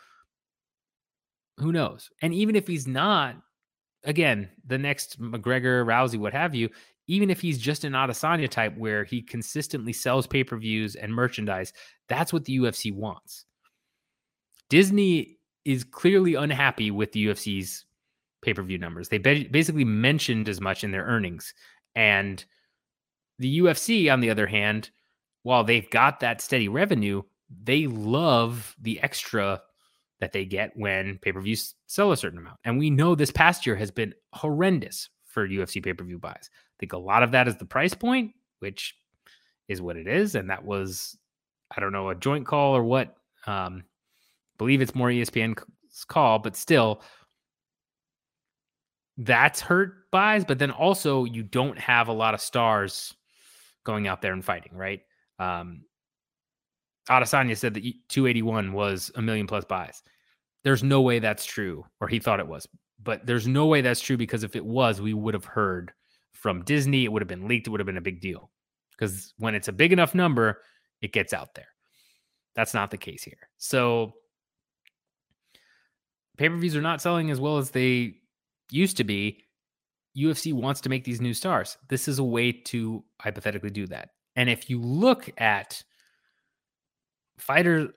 who 1.56 1.72
knows? 1.72 2.10
And 2.20 2.34
even 2.34 2.54
if 2.54 2.66
he's 2.66 2.86
not, 2.86 3.36
again, 4.04 4.50
the 4.66 4.76
next 4.76 5.18
McGregor, 5.18 5.86
Rousey, 5.86 6.18
what 6.18 6.34
have 6.34 6.54
you, 6.54 6.68
even 7.12 7.28
if 7.28 7.42
he's 7.42 7.58
just 7.58 7.84
an 7.84 7.92
Adesanya 7.92 8.48
type 8.48 8.74
where 8.78 9.04
he 9.04 9.20
consistently 9.20 9.92
sells 9.92 10.26
pay 10.26 10.42
per 10.42 10.56
views 10.56 10.96
and 10.96 11.12
merchandise, 11.12 11.74
that's 12.08 12.32
what 12.32 12.46
the 12.46 12.58
UFC 12.58 12.90
wants. 12.90 13.44
Disney 14.70 15.36
is 15.66 15.84
clearly 15.84 16.36
unhappy 16.36 16.90
with 16.90 17.12
the 17.12 17.26
UFC's 17.26 17.84
pay 18.40 18.54
per 18.54 18.62
view 18.62 18.78
numbers. 18.78 19.10
They 19.10 19.18
basically 19.18 19.84
mentioned 19.84 20.48
as 20.48 20.58
much 20.58 20.84
in 20.84 20.90
their 20.90 21.04
earnings. 21.04 21.52
And 21.94 22.42
the 23.38 23.58
UFC, 23.58 24.10
on 24.10 24.20
the 24.20 24.30
other 24.30 24.46
hand, 24.46 24.88
while 25.42 25.64
they've 25.64 25.90
got 25.90 26.20
that 26.20 26.40
steady 26.40 26.68
revenue, 26.68 27.20
they 27.62 27.88
love 27.88 28.74
the 28.80 28.98
extra 29.02 29.60
that 30.20 30.32
they 30.32 30.46
get 30.46 30.74
when 30.76 31.18
pay 31.18 31.32
per 31.32 31.42
views 31.42 31.74
sell 31.88 32.10
a 32.10 32.16
certain 32.16 32.38
amount. 32.38 32.56
And 32.64 32.78
we 32.78 32.88
know 32.88 33.14
this 33.14 33.30
past 33.30 33.66
year 33.66 33.76
has 33.76 33.90
been 33.90 34.14
horrendous 34.32 35.10
for 35.26 35.46
UFC 35.46 35.84
pay 35.84 35.92
per 35.92 36.04
view 36.04 36.18
buys 36.18 36.48
think 36.82 36.94
a 36.94 36.98
lot 36.98 37.22
of 37.22 37.30
that 37.30 37.46
is 37.46 37.56
the 37.56 37.64
price 37.64 37.94
point, 37.94 38.32
which 38.58 38.96
is 39.68 39.80
what 39.80 39.96
it 39.96 40.08
is. 40.08 40.34
And 40.34 40.50
that 40.50 40.64
was, 40.64 41.16
I 41.74 41.80
don't 41.80 41.92
know, 41.92 42.10
a 42.10 42.14
joint 42.16 42.44
call 42.44 42.76
or 42.76 42.82
what. 42.82 43.14
Um, 43.46 43.84
believe 44.58 44.82
it's 44.82 44.94
more 44.94 45.08
ESPN's 45.08 45.62
call, 46.06 46.40
but 46.40 46.56
still, 46.56 47.00
that's 49.16 49.60
hurt 49.60 50.10
buys. 50.10 50.44
But 50.44 50.58
then 50.58 50.72
also, 50.72 51.22
you 51.24 51.44
don't 51.44 51.78
have 51.78 52.08
a 52.08 52.12
lot 52.12 52.34
of 52.34 52.40
stars 52.40 53.14
going 53.84 54.08
out 54.08 54.20
there 54.20 54.32
and 54.32 54.44
fighting, 54.44 54.74
right? 54.74 55.02
Um, 55.38 55.84
Adesanya 57.08 57.56
said 57.56 57.74
that 57.74 57.84
281 58.08 58.72
was 58.72 59.12
a 59.14 59.22
million 59.22 59.46
plus 59.46 59.64
buys. 59.64 60.02
There's 60.64 60.82
no 60.82 61.00
way 61.00 61.20
that's 61.20 61.44
true, 61.44 61.84
or 62.00 62.08
he 62.08 62.18
thought 62.18 62.40
it 62.40 62.46
was, 62.48 62.66
but 63.00 63.24
there's 63.24 63.46
no 63.46 63.66
way 63.66 63.82
that's 63.82 64.00
true 64.00 64.16
because 64.16 64.42
if 64.42 64.56
it 64.56 64.64
was, 64.64 65.00
we 65.00 65.14
would 65.14 65.34
have 65.34 65.44
heard 65.44 65.92
from 66.32 66.62
Disney, 66.64 67.04
it 67.04 67.12
would 67.12 67.22
have 67.22 67.28
been 67.28 67.46
leaked. 67.46 67.66
It 67.66 67.70
would 67.70 67.80
have 67.80 67.86
been 67.86 67.96
a 67.96 68.02
big 68.02 68.20
deal 68.20 68.50
because 68.92 69.34
when 69.38 69.54
it's 69.54 69.68
a 69.68 69.72
big 69.72 69.92
enough 69.92 70.14
number, 70.14 70.62
it 71.00 71.12
gets 71.12 71.32
out 71.32 71.54
there. 71.54 71.68
That's 72.54 72.74
not 72.74 72.90
the 72.90 72.98
case 72.98 73.22
here. 73.22 73.48
So 73.58 74.12
pay 76.36 76.48
per 76.48 76.56
views 76.56 76.76
are 76.76 76.82
not 76.82 77.00
selling 77.00 77.30
as 77.30 77.40
well 77.40 77.58
as 77.58 77.70
they 77.70 78.14
used 78.70 78.96
to 78.98 79.04
be. 79.04 79.44
UFC 80.16 80.52
wants 80.52 80.82
to 80.82 80.90
make 80.90 81.04
these 81.04 81.20
new 81.20 81.32
stars. 81.32 81.78
This 81.88 82.06
is 82.06 82.18
a 82.18 82.24
way 82.24 82.52
to 82.52 83.02
hypothetically 83.20 83.70
do 83.70 83.86
that. 83.86 84.10
And 84.36 84.50
if 84.50 84.68
you 84.68 84.78
look 84.80 85.30
at 85.38 85.82
fighters 87.38 87.90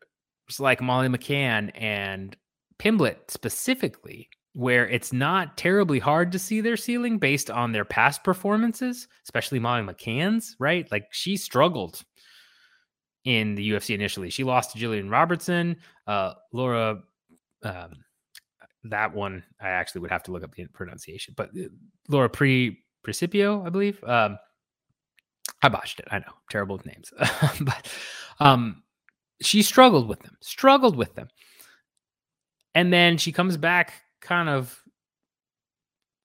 like 0.60 0.82
Molly 0.82 1.08
McCann 1.08 1.72
and 1.76 2.36
Pimblett 2.80 3.30
specifically, 3.30 4.30
where 4.56 4.88
it's 4.88 5.12
not 5.12 5.58
terribly 5.58 6.00
hard 6.00 6.32
to 6.32 6.40
see 6.40 6.62
their 6.62 6.78
ceiling 6.78 7.18
based 7.18 7.52
on 7.52 7.74
their 7.74 7.84
past 7.84 8.24
performances, 8.24 9.10
especially 9.26 9.60
Molly 9.60 9.82
McCann's, 9.82 10.56
right? 10.60 10.90
Like 10.94 11.08
she 11.12 11.36
struggled 11.36 12.02
in 13.26 13.56
the 13.56 13.72
UFC 13.72 13.94
initially. 13.94 14.30
She 14.30 14.46
lost 14.46 14.72
to 14.72 14.80
Jillian 14.80 15.12
Robertson, 15.12 15.76
uh, 16.08 16.36
Laura. 16.54 17.02
Um, 17.64 17.92
that 18.86 19.14
one 19.14 19.44
I 19.60 19.70
actually 19.70 20.02
would 20.02 20.12
have 20.12 20.24
to 20.24 20.32
look 20.32 20.44
up 20.44 20.56
the 20.56 20.68
pronunciation, 20.68 21.34
but 21.36 21.50
uh, 21.50 21.68
Laura 22.08 22.30
Pre 22.30 22.82
Principio, 23.04 23.66
I 23.66 23.70
believe. 23.70 24.02
Um, 24.06 24.38
I 25.62 25.68
botched 25.68 26.00
it. 26.00 26.08
I 26.12 26.20
know, 26.20 26.32
terrible 26.50 26.78
with 26.78 26.86
names, 26.86 27.12
but 27.60 27.92
um, 28.40 28.84
she 29.42 29.64
struggled 29.64 30.08
with 30.08 30.22
them. 30.22 30.38
Struggled 30.40 30.96
with 30.96 31.14
them, 31.16 31.28
and 32.74 32.94
then 32.94 33.18
she 33.18 33.34
comes 33.34 33.58
back 33.58 34.05
kind 34.26 34.50
of 34.50 34.82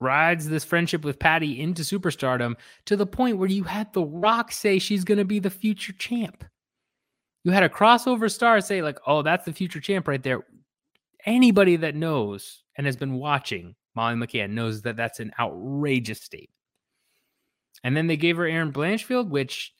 rides 0.01 0.48
this 0.48 0.64
friendship 0.64 1.05
with 1.05 1.18
Paddy 1.18 1.61
into 1.61 1.82
superstardom 1.82 2.57
to 2.86 2.96
the 2.96 3.07
point 3.07 3.36
where 3.36 3.48
you 3.48 3.64
had 3.64 3.92
The 3.92 4.03
Rock 4.03 4.51
say 4.51 4.78
she's 4.78 5.05
going 5.05 5.18
to 5.18 5.24
be 5.24 5.38
the 5.38 5.51
future 5.51 5.92
champ. 5.92 6.44
You 7.44 7.53
had 7.53 7.62
a 7.62 7.68
crossover 7.68 8.30
star 8.30 8.61
say, 8.61 8.82
like, 8.82 8.98
oh, 9.07 9.22
that's 9.22 9.44
the 9.44 9.53
future 9.53 9.80
champ 9.80 10.09
right 10.09 10.22
there. 10.22 10.40
Anybody 11.26 11.76
that 11.76 11.94
knows 11.94 12.62
and 12.76 12.86
has 12.86 12.96
been 12.96 13.14
watching 13.14 13.74
Molly 13.94 14.14
McCann 14.16 14.51
knows 14.51 14.82
that 14.82 14.96
that's 14.96 15.20
an 15.20 15.32
outrageous 15.38 16.20
statement. 16.20 16.51
And 17.82 17.96
then 17.96 18.07
they 18.07 18.16
gave 18.16 18.36
her 18.36 18.46
Erin 18.46 18.72
Blanchfield, 18.72 19.28
which 19.28 19.72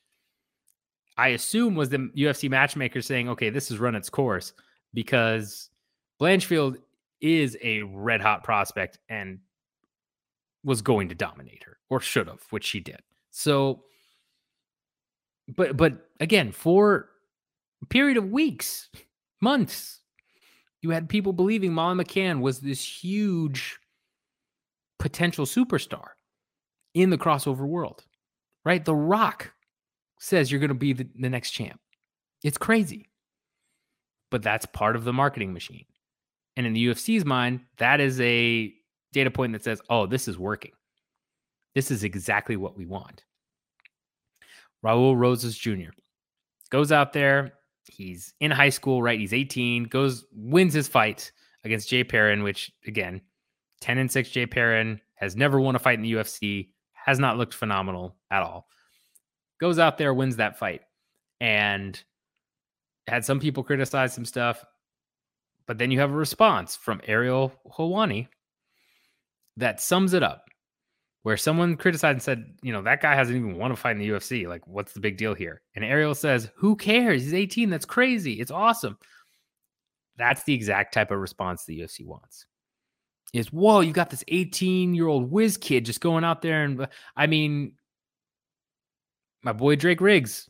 I 1.16 1.29
assume 1.29 1.75
was 1.75 1.91
the 1.91 2.11
UFC 2.16 2.49
matchmaker 2.49 3.03
saying, 3.03 3.29
okay, 3.31 3.51
this 3.51 3.68
has 3.68 3.79
run 3.79 3.95
its 3.95 4.11
course 4.11 4.53
because 4.95 5.71
Blanchfield 6.21 6.79
is 7.21 7.57
a 7.62 7.83
red 7.83 8.21
hot 8.21 8.45
prospect 8.45 8.99
and 9.09 9.39
was 10.64 10.83
going 10.83 11.09
to 11.09 11.14
dominate 11.14 11.64
her 11.64 11.79
or 11.89 12.01
should 12.01 12.29
have, 12.29 12.43
which 12.51 12.64
she 12.64 12.81
did. 12.81 13.01
So, 13.31 13.85
but 15.57 15.77
but 15.77 16.09
again, 16.21 16.53
for 16.53 17.09
a 17.83 17.87
period 17.87 18.16
of 18.16 18.31
weeks, 18.31 18.89
months, 19.41 20.01
you 20.83 20.91
had 20.91 21.09
people 21.09 21.33
believing 21.33 21.73
Molly 21.73 22.03
McCann 22.03 22.41
was 22.41 22.61
this 22.61 22.83
huge 22.85 23.79
potential 24.99 25.47
superstar 25.47 26.09
in 26.95 27.11
the 27.11 27.18
crossover 27.18 27.66
world, 27.66 28.05
right? 28.64 28.85
The 28.85 28.95
Rock 28.95 29.53
says 30.18 30.51
you're 30.51 30.61
going 30.61 30.68
to 30.68 30.75
be 30.75 30.93
the, 30.93 31.09
the 31.18 31.31
next 31.31 31.53
champ. 31.53 31.81
It's 32.43 32.59
crazy. 32.59 33.11
But 34.31 34.43
that's 34.43 34.66
part 34.66 34.95
of 34.95 35.05
the 35.05 35.12
marketing 35.12 35.53
machine. 35.53 35.87
And 36.61 36.67
in 36.67 36.75
the 36.75 36.89
UFC's 36.89 37.25
mind, 37.25 37.61
that 37.79 38.01
is 38.01 38.21
a 38.21 38.71
data 39.15 39.31
point 39.31 39.55
that 39.55 39.65
says, 39.65 39.81
oh, 39.89 40.05
this 40.05 40.29
is 40.29 40.39
working. 40.39 40.73
This 41.75 41.91
is 41.91 42.05
exactly 42.05 42.55
what 42.55 42.77
we 42.77 42.85
want. 42.85 43.25
Raul 44.85 45.17
Rosas 45.17 45.57
Jr. 45.57 45.89
goes 46.69 46.93
out 46.93 47.15
there. 47.15 47.55
He's 47.91 48.35
in 48.41 48.51
high 48.51 48.69
school, 48.69 49.03
right? 49.03 49.19
He's 49.19 49.33
18, 49.33 49.85
goes, 49.85 50.27
wins 50.35 50.75
his 50.75 50.87
fight 50.87 51.33
against 51.65 51.89
Jay 51.89 52.05
Perrin, 52.05 52.43
which 52.43 52.71
again, 52.87 53.23
10 53.81 53.97
and 53.97 54.13
6 54.13 54.29
Jay 54.29 54.45
Perrin 54.45 55.01
has 55.15 55.37
never 55.37 55.59
won 55.59 55.77
a 55.77 55.79
fight 55.79 55.97
in 55.97 56.03
the 56.03 56.13
UFC, 56.13 56.69
has 56.93 57.19
not 57.19 57.39
looked 57.39 57.55
phenomenal 57.55 58.17
at 58.31 58.43
all. 58.43 58.69
Goes 59.63 59.79
out 59.79 59.97
there, 59.97 60.13
wins 60.13 60.37
that 60.37 60.59
fight, 60.59 60.83
and 61.41 61.99
had 63.07 63.25
some 63.25 63.41
people 63.41 63.63
criticize 63.63 64.13
some 64.13 64.27
stuff. 64.27 64.63
But 65.67 65.79
then 65.79 65.91
you 65.91 66.01
have 66.01 66.11
a 66.11 66.17
response 66.17 66.77
from 66.77 67.01
Ariel 67.07 67.53
Helwani 67.67 68.29
that 69.57 69.81
sums 69.81 70.15
it 70.15 70.23
up 70.23 70.45
where 71.23 71.37
someone 71.37 71.77
criticized 71.77 72.15
and 72.15 72.23
said, 72.23 72.55
you 72.63 72.73
know, 72.73 72.83
that 72.83 73.03
guy 73.03 73.15
hasn't 73.15 73.37
even 73.37 73.57
won 73.57 73.73
a 73.73 73.77
fight 73.77 73.93
in 73.93 73.99
the 73.99 74.09
UFC. 74.09 74.49
Like, 74.49 74.67
what's 74.67 74.93
the 74.93 75.01
big 75.01 75.19
deal 75.19 75.35
here? 75.35 75.61
And 75.75 75.85
Ariel 75.85 76.15
says, 76.15 76.51
who 76.57 76.77
cares? 76.77 77.23
He's 77.23 77.35
18. 77.35 77.69
That's 77.69 77.85
crazy. 77.85 78.41
It's 78.41 78.51
awesome. 78.51 78.97
That's 80.17 80.43
the 80.45 80.55
exact 80.55 80.95
type 80.95 81.11
of 81.11 81.19
response 81.19 81.65
the 81.65 81.81
UFC 81.81 82.07
wants. 82.07 82.47
Is 83.33 83.53
whoa, 83.53 83.81
you 83.81 83.93
got 83.93 84.11
this 84.11 84.25
18 84.29 84.95
year 84.95 85.07
old 85.07 85.31
whiz 85.31 85.57
kid 85.57 85.85
just 85.85 86.01
going 86.01 86.25
out 86.25 86.43
there 86.43 86.65
and 86.65 86.89
I 87.17 87.27
mean, 87.27 87.75
my 89.43 89.53
boy 89.53 89.77
Drake 89.77 90.01
Riggs 90.01 90.49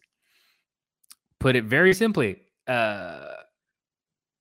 put 1.39 1.57
it 1.57 1.65
very 1.65 1.93
simply. 1.93 2.41
Uh, 2.67 3.35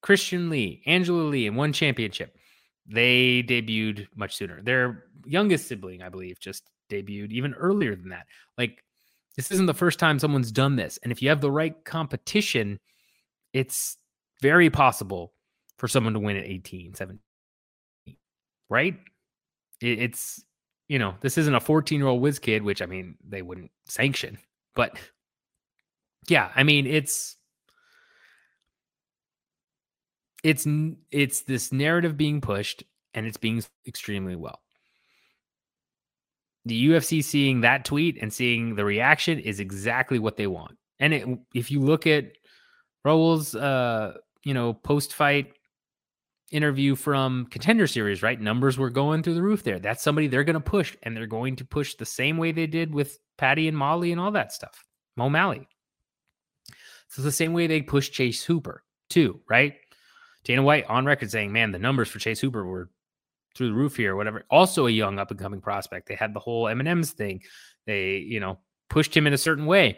Christian 0.01 0.49
Lee, 0.49 0.81
Angela 0.85 1.23
Lee, 1.23 1.47
and 1.47 1.57
one 1.57 1.73
championship. 1.73 2.35
They 2.87 3.43
debuted 3.43 4.07
much 4.15 4.35
sooner. 4.35 4.61
Their 4.61 5.05
youngest 5.25 5.67
sibling, 5.67 6.01
I 6.01 6.09
believe, 6.09 6.39
just 6.39 6.63
debuted 6.89 7.31
even 7.31 7.53
earlier 7.53 7.95
than 7.95 8.09
that. 8.09 8.25
Like, 8.57 8.83
this 9.35 9.51
isn't 9.51 9.67
the 9.67 9.73
first 9.73 9.99
time 9.99 10.19
someone's 10.19 10.51
done 10.51 10.75
this. 10.75 10.99
And 11.03 11.11
if 11.11 11.21
you 11.21 11.29
have 11.29 11.41
the 11.41 11.51
right 11.51 11.73
competition, 11.85 12.79
it's 13.53 13.97
very 14.41 14.69
possible 14.69 15.33
for 15.77 15.87
someone 15.87 16.13
to 16.13 16.19
win 16.19 16.37
at 16.37 16.45
18, 16.45 16.95
17, 16.95 17.19
right? 18.69 18.97
It's, 19.81 20.43
you 20.87 20.99
know, 20.99 21.15
this 21.21 21.37
isn't 21.37 21.55
a 21.55 21.59
14 21.59 21.99
year 21.99 22.07
old 22.07 22.21
whiz 22.21 22.39
kid, 22.39 22.63
which 22.63 22.81
I 22.81 22.85
mean, 22.85 23.15
they 23.27 23.41
wouldn't 23.41 23.71
sanction, 23.87 24.37
but 24.75 24.97
yeah, 26.27 26.51
I 26.55 26.63
mean, 26.63 26.85
it's, 26.85 27.37
it's 30.43 30.67
it's 31.11 31.41
this 31.41 31.71
narrative 31.71 32.17
being 32.17 32.41
pushed 32.41 32.83
and 33.13 33.25
it's 33.25 33.37
being 33.37 33.63
extremely 33.87 34.35
well. 34.35 34.59
The 36.65 36.89
UFC 36.89 37.23
seeing 37.23 37.61
that 37.61 37.85
tweet 37.85 38.17
and 38.21 38.31
seeing 38.31 38.75
the 38.75 38.85
reaction 38.85 39.39
is 39.39 39.59
exactly 39.59 40.19
what 40.19 40.37
they 40.37 40.47
want. 40.47 40.77
And 40.99 41.13
it, 41.13 41.27
if 41.53 41.71
you 41.71 41.79
look 41.79 42.05
at 42.05 42.33
Raul's 43.05 43.55
uh, 43.55 44.13
you 44.43 44.53
know, 44.53 44.73
post-fight 44.73 45.53
interview 46.51 46.95
from 46.95 47.45
Contender 47.47 47.87
Series, 47.87 48.23
right? 48.23 48.39
Numbers 48.39 48.77
were 48.77 48.89
going 48.89 49.23
through 49.23 49.35
the 49.35 49.43
roof 49.43 49.63
there. 49.63 49.79
That's 49.79 50.03
somebody 50.03 50.27
they're 50.27 50.43
going 50.43 50.55
to 50.55 50.59
push 50.59 50.95
and 51.03 51.15
they're 51.15 51.27
going 51.27 51.55
to 51.57 51.65
push 51.65 51.95
the 51.95 52.05
same 52.05 52.37
way 52.37 52.51
they 52.51 52.67
did 52.67 52.93
with 52.93 53.19
Paddy 53.37 53.67
and 53.67 53.77
Molly 53.77 54.11
and 54.11 54.19
all 54.19 54.31
that 54.31 54.51
stuff. 54.51 54.85
Mo 55.15 55.29
Malley. 55.29 55.67
So 57.09 57.21
the 57.21 57.31
same 57.31 57.53
way 57.53 57.67
they 57.67 57.81
pushed 57.81 58.13
Chase 58.13 58.43
Hooper 58.43 58.83
too, 59.09 59.41
right? 59.49 59.75
Dana 60.43 60.63
White 60.63 60.85
on 60.85 61.05
record 61.05 61.31
saying, 61.31 61.51
man, 61.51 61.71
the 61.71 61.79
numbers 61.79 62.09
for 62.09 62.19
Chase 62.19 62.39
Hooper 62.39 62.65
were 62.65 62.89
through 63.55 63.69
the 63.69 63.73
roof 63.73 63.97
here, 63.97 64.13
or 64.13 64.15
whatever. 64.15 64.45
Also 64.49 64.87
a 64.87 64.91
young 64.91 65.19
up 65.19 65.31
and 65.31 65.39
coming 65.39 65.61
prospect. 65.61 66.07
They 66.07 66.15
had 66.15 66.33
the 66.33 66.39
whole 66.39 66.67
M&M's 66.67 67.11
thing. 67.11 67.41
They, 67.85 68.17
you 68.17 68.39
know, 68.39 68.59
pushed 68.89 69.15
him 69.15 69.27
in 69.27 69.33
a 69.33 69.37
certain 69.37 69.65
way. 69.65 69.97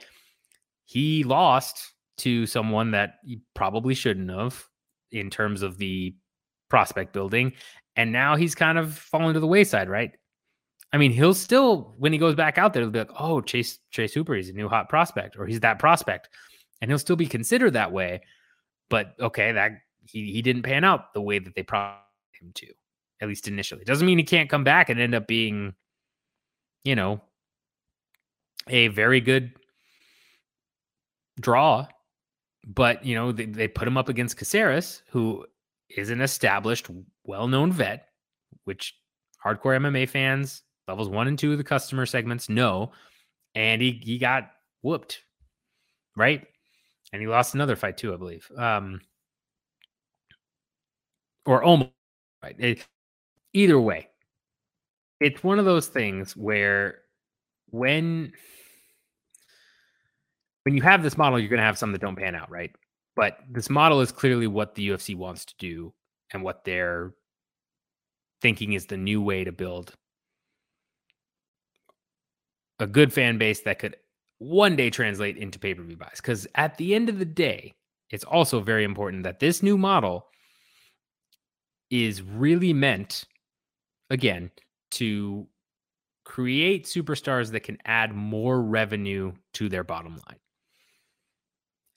He 0.85 1.23
lost 1.23 1.93
to 2.19 2.45
someone 2.45 2.91
that 2.91 3.15
he 3.23 3.41
probably 3.53 3.93
shouldn't 3.93 4.29
have 4.29 4.63
in 5.11 5.29
terms 5.29 5.61
of 5.61 5.77
the 5.77 6.15
prospect 6.69 7.13
building. 7.13 7.53
And 7.95 8.11
now 8.11 8.35
he's 8.35 8.55
kind 8.55 8.77
of 8.77 8.97
fallen 8.97 9.33
to 9.33 9.39
the 9.39 9.47
wayside, 9.47 9.89
right? 9.89 10.11
I 10.93 10.97
mean, 10.97 11.11
he'll 11.11 11.33
still, 11.33 11.93
when 11.97 12.11
he 12.11 12.19
goes 12.19 12.35
back 12.35 12.57
out 12.57 12.73
there, 12.73 12.83
he'll 12.83 12.91
be 12.91 12.99
like, 12.99 13.11
oh, 13.17 13.41
Chase 13.41 13.79
Chase 13.91 14.13
Hooper, 14.13 14.35
he's 14.35 14.49
a 14.49 14.53
new 14.53 14.67
hot 14.67 14.89
prospect, 14.89 15.37
or 15.37 15.45
he's 15.45 15.61
that 15.61 15.79
prospect. 15.79 16.29
And 16.81 16.89
he'll 16.89 16.99
still 16.99 17.15
be 17.15 17.27
considered 17.27 17.73
that 17.73 17.91
way. 17.91 18.21
But 18.89 19.13
okay, 19.19 19.51
that 19.53 19.71
he 20.05 20.31
he 20.31 20.41
didn't 20.41 20.63
pan 20.63 20.83
out 20.83 21.13
the 21.13 21.21
way 21.21 21.39
that 21.39 21.55
they 21.55 21.63
promised 21.63 22.01
him 22.39 22.51
to, 22.55 22.67
at 23.21 23.27
least 23.27 23.47
initially. 23.47 23.83
Doesn't 23.83 24.05
mean 24.05 24.17
he 24.17 24.23
can't 24.23 24.49
come 24.49 24.63
back 24.63 24.89
and 24.89 24.99
end 24.99 25.15
up 25.15 25.27
being, 25.27 25.73
you 26.83 26.95
know, 26.95 27.21
a 28.67 28.87
very 28.89 29.21
good 29.21 29.53
draw. 31.39 31.87
But 32.65 33.05
you 33.05 33.15
know, 33.15 33.31
they, 33.31 33.45
they 33.45 33.67
put 33.67 33.87
him 33.87 33.97
up 33.97 34.09
against 34.09 34.37
Caceres, 34.37 35.01
who 35.09 35.45
is 35.89 36.09
an 36.09 36.21
established, 36.21 36.87
well-known 37.23 37.71
vet, 37.71 38.07
which 38.65 38.95
hardcore 39.43 39.77
MMA 39.77 40.07
fans, 40.07 40.61
levels 40.87 41.09
one 41.09 41.27
and 41.27 41.37
two 41.37 41.51
of 41.51 41.57
the 41.57 41.63
customer 41.63 42.05
segments 42.05 42.49
know. 42.49 42.91
And 43.55 43.81
he 43.81 43.99
he 44.03 44.17
got 44.17 44.51
whooped, 44.81 45.23
right? 46.15 46.45
And 47.11 47.21
he 47.21 47.27
lost 47.27 47.55
another 47.55 47.75
fight 47.75 47.97
too, 47.97 48.13
I 48.13 48.17
believe. 48.17 48.49
Um, 48.55 49.01
or 51.45 51.63
almost 51.63 51.91
right. 52.43 52.55
It, 52.59 52.85
either 53.53 53.79
way, 53.79 54.09
it's 55.19 55.43
one 55.43 55.59
of 55.59 55.65
those 55.65 55.87
things 55.87 56.35
where 56.35 56.99
when 57.69 58.33
when 60.63 60.75
you 60.75 60.81
have 60.81 61.03
this 61.03 61.17
model, 61.17 61.39
you're 61.39 61.49
going 61.49 61.59
to 61.59 61.65
have 61.65 61.77
some 61.77 61.91
that 61.91 62.01
don't 62.01 62.15
pan 62.15 62.35
out, 62.35 62.51
right? 62.51 62.71
But 63.15 63.39
this 63.49 63.69
model 63.69 64.01
is 64.01 64.11
clearly 64.11 64.47
what 64.47 64.75
the 64.75 64.89
UFC 64.89 65.15
wants 65.15 65.45
to 65.45 65.55
do 65.57 65.93
and 66.31 66.43
what 66.43 66.63
they're 66.63 67.13
thinking 68.41 68.73
is 68.73 68.85
the 68.85 68.97
new 68.97 69.21
way 69.21 69.43
to 69.43 69.51
build 69.51 69.93
a 72.79 72.87
good 72.87 73.13
fan 73.13 73.37
base 73.37 73.61
that 73.61 73.79
could 73.79 73.95
one 74.39 74.75
day 74.75 74.89
translate 74.89 75.37
into 75.37 75.59
pay 75.59 75.73
per 75.73 75.83
view 75.83 75.97
buys. 75.97 76.17
Because 76.17 76.47
at 76.55 76.77
the 76.77 76.95
end 76.95 77.09
of 77.09 77.19
the 77.19 77.25
day, 77.25 77.73
it's 78.09 78.23
also 78.23 78.59
very 78.59 78.83
important 78.83 79.23
that 79.23 79.39
this 79.39 79.61
new 79.61 79.77
model 79.77 80.25
is 81.91 82.21
really 82.23 82.73
meant, 82.73 83.25
again, 84.09 84.49
to 84.91 85.45
create 86.23 86.85
superstars 86.85 87.51
that 87.51 87.59
can 87.61 87.77
add 87.85 88.15
more 88.15 88.61
revenue 88.61 89.33
to 89.53 89.69
their 89.69 89.83
bottom 89.83 90.13
line. 90.13 90.39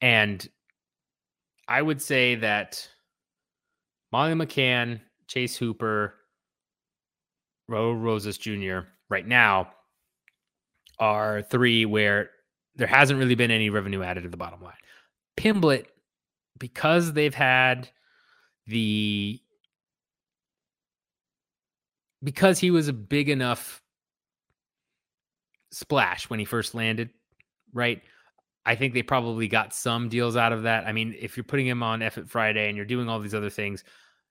And 0.01 0.47
I 1.68 1.80
would 1.80 2.03
say 2.03 2.34
that 2.34 2.88
Molly 4.12 4.34
McCann, 4.34 5.01
Chase 5.28 5.57
Hooper, 5.57 6.14
Raul 7.70 8.01
Rosas 8.01 8.36
Jr. 8.36 8.80
right 9.09 9.26
now 9.26 9.70
are 10.99 11.42
three 11.42 11.86
where 11.86 12.30
there 12.76 12.86
hasn't 12.86 13.18
really 13.18 13.34
been 13.34 13.51
any 13.51 13.70
revenue 13.70 14.03
added 14.03 14.24
to 14.24 14.28
the 14.28 14.36
bottom 14.36 14.61
line. 14.61 14.74
Pimblett, 15.36 15.86
because 16.59 17.12
they've 17.12 17.34
had 17.34 17.88
the 18.66 19.40
because 22.25 22.59
he 22.59 22.70
was 22.70 22.89
a 22.89 22.93
big 22.93 23.29
enough 23.29 23.83
splash 25.70 26.31
when 26.31 26.39
he 26.39 26.45
first 26.45 26.75
landed, 26.75 27.11
right? 27.72 28.03
I 28.66 28.75
think 28.77 28.95
they 28.95 29.03
probably 29.03 29.47
got 29.47 29.75
some 29.75 30.09
deals 30.09 30.37
out 30.37 30.53
of 30.53 30.62
that. 30.62 30.87
I 30.87 30.93
mean, 30.93 31.14
if 31.20 31.37
you're 31.37 31.45
putting 31.45 31.66
him 31.66 31.83
on 31.83 32.01
Effort 32.01 32.31
Friday 32.31 32.68
and 32.68 32.77
you're 32.77 32.87
doing 32.87 33.09
all 33.09 33.20
these 33.20 33.35
other 33.35 33.51
things, 33.51 33.85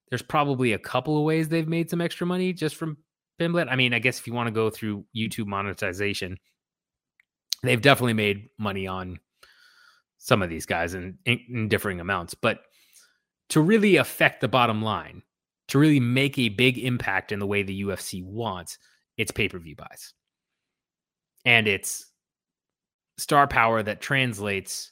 there's 0.09 0.23
probably 0.23 0.73
a 0.73 0.79
couple 0.79 1.17
of 1.17 1.23
ways 1.23 1.47
they've 1.47 1.67
made 1.67 1.89
some 1.89 2.01
extra 2.01 2.25
money 2.25 2.51
just 2.51 2.75
from 2.75 2.97
Pimblett. 3.39 3.67
I 3.69 3.75
mean, 3.75 3.93
I 3.93 3.99
guess 3.99 4.19
if 4.19 4.25
you 4.25 4.33
want 4.33 4.47
to 4.47 4.51
go 4.51 4.69
through 4.69 5.05
YouTube 5.15 5.47
monetization, 5.47 6.37
they've 7.61 7.81
definitely 7.81 8.13
made 8.13 8.49
money 8.57 8.87
on 8.87 9.19
some 10.17 10.41
of 10.41 10.49
these 10.49 10.65
guys 10.65 10.93
in, 10.93 11.19
in, 11.25 11.39
in 11.49 11.67
differing 11.67 11.99
amounts. 11.99 12.33
But 12.33 12.61
to 13.49 13.61
really 13.61 13.97
affect 13.97 14.41
the 14.41 14.47
bottom 14.47 14.81
line, 14.81 15.21
to 15.69 15.79
really 15.79 15.99
make 15.99 16.37
a 16.37 16.49
big 16.49 16.77
impact 16.77 17.31
in 17.31 17.39
the 17.39 17.47
way 17.47 17.63
the 17.63 17.83
UFC 17.83 18.23
wants, 18.23 18.77
it's 19.17 19.31
pay 19.31 19.47
per 19.47 19.59
view 19.59 19.75
buys. 19.75 20.13
And 21.45 21.67
it's 21.67 22.05
star 23.17 23.47
power 23.47 23.83
that 23.83 24.01
translates 24.01 24.91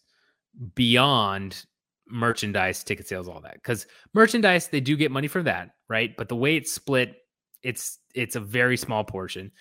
beyond 0.75 1.65
merchandise, 2.07 2.83
ticket 2.83 3.07
sales, 3.07 3.27
all 3.27 3.41
that. 3.41 3.55
Because 3.55 3.87
merchandise, 4.13 4.67
they 4.67 4.81
do 4.81 4.95
get 4.97 5.11
money 5.11 5.27
from 5.27 5.45
that, 5.45 5.71
right? 5.89 6.15
But 6.17 6.29
the 6.29 6.35
way 6.35 6.55
it's 6.55 6.71
split, 6.71 7.15
it's 7.63 7.99
it's 8.13 8.35
a 8.35 8.41
very 8.41 8.77
small 8.77 9.03
portion. 9.03 9.51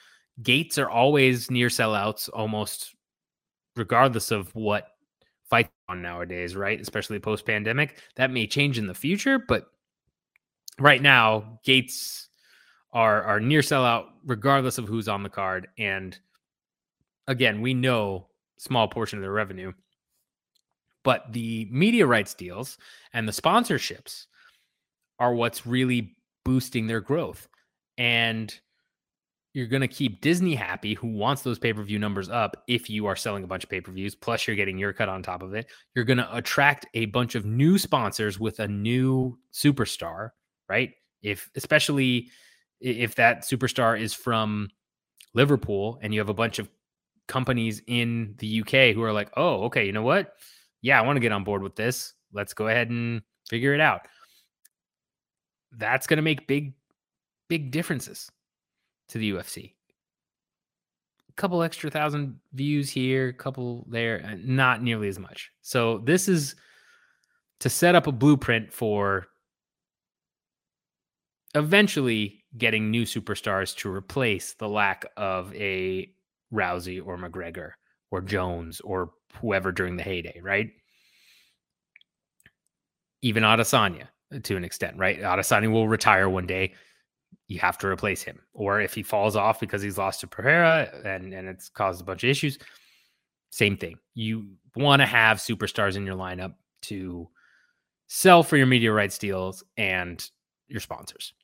Gates 0.43 0.79
are 0.79 0.89
always 0.89 1.51
near 1.51 1.69
sellouts, 1.69 2.29
almost 2.33 2.95
regardless 3.77 4.31
of 4.31 4.55
what 4.55 4.89
fight 5.49 5.71
on 5.89 6.03
nowadays, 6.03 6.57
right? 6.57 6.81
Especially 6.81 7.19
post 7.19 7.45
pandemic. 7.45 8.01
That 8.17 8.31
may 8.31 8.47
change 8.47 8.79
in 8.79 8.87
the 8.87 8.95
future, 8.95 9.39
but 9.39 9.67
right 10.81 11.01
now, 11.01 11.61
gates 11.65 12.29
are 12.93 13.23
are 13.23 13.41
near 13.41 13.61
sellout 13.61 14.07
regardless 14.25 14.79
of 14.79 14.89
who's 14.89 15.09
on 15.09 15.23
the 15.23 15.29
card. 15.29 15.69
And 15.79 16.19
again, 17.29 17.61
we 17.61 17.75
know 17.75 18.29
small 18.59 18.89
portion 18.89 19.19
of 19.19 19.23
their 19.23 19.33
revenue. 19.33 19.73
But 21.03 21.33
the 21.33 21.67
media 21.71 22.07
rights 22.07 22.35
deals 22.35 22.77
and 23.15 23.27
the 23.27 23.33
sponsorships 23.33 24.27
are 25.19 25.35
what's 25.35 25.67
really 25.67 26.17
boosting 26.45 26.87
their 26.87 27.01
growth. 27.01 27.49
And 27.97 28.55
you're 29.53 29.67
going 29.67 29.81
to 29.81 29.89
keep 29.89 30.21
Disney 30.21 30.55
happy, 30.55 30.95
who 30.95 31.09
wants 31.09 31.43
those 31.43 31.59
pay 31.59 31.73
per 31.73 31.83
view 31.83 31.99
numbers 31.99 32.29
up 32.29 32.63
if 32.69 32.89
you 32.89 33.07
are 33.07 33.17
selling 33.17 33.45
a 33.45 33.47
bunch 33.47 33.65
of 33.65 33.71
pay 33.71 33.81
per 33.81 33.93
views, 33.93 34.15
plus 34.15 34.47
you're 34.47 34.57
getting 34.57 34.79
your 34.79 34.93
cut 34.93 35.09
on 35.09 35.23
top 35.23 35.43
of 35.43 35.55
it. 35.55 35.71
You're 35.95 36.05
going 36.05 36.19
to 36.19 36.37
attract 36.37 36.87
a 36.95 37.07
bunch 37.07 37.35
of 37.35 37.45
new 37.45 37.79
sponsors 37.79 38.39
with 38.39 38.61
a 38.61 38.69
new 38.69 39.39
superstar, 39.53 40.31
right? 40.71 40.93
If, 41.21 41.51
especially 41.57 42.31
if 42.81 43.17
that 43.17 43.43
superstar 43.43 44.01
is 44.01 44.15
from 44.15 44.71
Liverpool 45.35 45.99
and 46.01 46.15
you 46.15 46.21
have 46.21 46.29
a 46.29 46.35
bunch 46.35 46.61
of 46.61 46.71
companies 47.27 47.83
in 47.89 48.35
the 48.39 48.61
UK 48.61 48.95
who 48.95 49.03
are 49.03 49.13
like, 49.13 49.31
oh, 49.37 49.65
okay, 49.65 49.85
you 49.85 49.93
know 49.93 50.03
what? 50.03 50.35
Yeah, 50.81 50.99
I 50.99 51.05
want 51.05 51.17
to 51.17 51.21
get 51.21 51.33
on 51.33 51.45
board 51.45 51.63
with 51.63 51.75
this. 51.75 52.15
Let's 52.33 52.55
go 52.55 52.69
ahead 52.69 52.89
and 52.89 53.23
figure 53.49 53.75
it 53.75 53.81
out. 53.81 54.07
That's 55.73 56.07
going 56.07 56.19
to 56.19 56.23
make 56.23 56.47
big, 56.47 56.75
big 57.49 57.73
differences 57.73 58.31
to 59.09 59.19
the 59.19 59.33
UFC. 59.33 59.75
A 61.29 61.33
couple 61.33 61.63
extra 61.63 61.91
thousand 61.91 62.39
views 62.53 62.91
here, 62.91 63.29
a 63.29 63.33
couple 63.33 63.87
there, 63.89 64.25
uh, 64.25 64.37
not 64.39 64.83
nearly 64.83 65.09
as 65.09 65.19
much. 65.19 65.51
So 65.63 65.99
this 65.99 66.29
is 66.29 66.55
to 67.59 67.69
set 67.69 67.95
up 67.95 68.07
a 68.07 68.13
blueprint 68.13 68.73
for 68.73 69.27
eventually 71.55 72.45
getting 72.57 72.91
new 72.91 73.05
superstars 73.05 73.77
to 73.77 73.93
replace 73.93 74.55
the 74.55 74.69
lack 74.69 75.07
of 75.17 75.55
a 75.55 76.11
Rousey 76.53 77.05
or 77.05 77.17
McGregor 77.17 77.73
or 78.11 78.21
Jones 78.21 78.81
or 78.81 79.11
whoever 79.41 79.73
during 79.73 79.97
the 79.97 80.03
heyday, 80.03 80.41
right? 80.43 80.71
Even 83.23 83.43
Adesanya 83.43 84.09
uh, 84.35 84.39
to 84.43 84.57
an 84.57 84.65
extent, 84.65 84.97
right? 84.97 85.21
Adesanya 85.21 85.71
will 85.71 85.89
retire 85.89 86.29
one 86.29 86.47
day 86.47 86.75
you 87.49 87.59
have 87.59 87.79
to 87.79 87.89
replace 87.89 88.23
him. 88.23 88.41
Or 88.53 88.81
if 88.81 88.95
he 88.95 89.03
falls 89.03 89.37
off 89.37 89.61
because 89.61 89.83
he's 89.83 89.99
lost 89.99 90.21
to 90.21 90.27
Pereira 90.27 90.89
uh, 90.93 91.09
and, 91.09 91.35
and 91.35 91.49
it's 91.49 91.69
caused 91.69 92.01
a 92.01 92.05
bunch 92.05 92.25
of 92.25 92.31
issues, 92.31 92.59
same 93.51 93.77
thing. 93.77 93.99
You 94.15 94.53
want 94.77 95.03
to 95.03 95.07
have 95.07 95.39
superstars 95.39 95.97
in 95.97 96.07
your 96.07 96.15
lineup 96.15 96.55
to 96.83 97.29
sell 98.07 98.43
for 98.43 98.57
your 98.57 98.67
media 98.67 98.93
rights 98.93 99.19
deals 99.19 99.65
and 99.77 100.25
your 100.69 100.81
sponsors. 100.81 101.35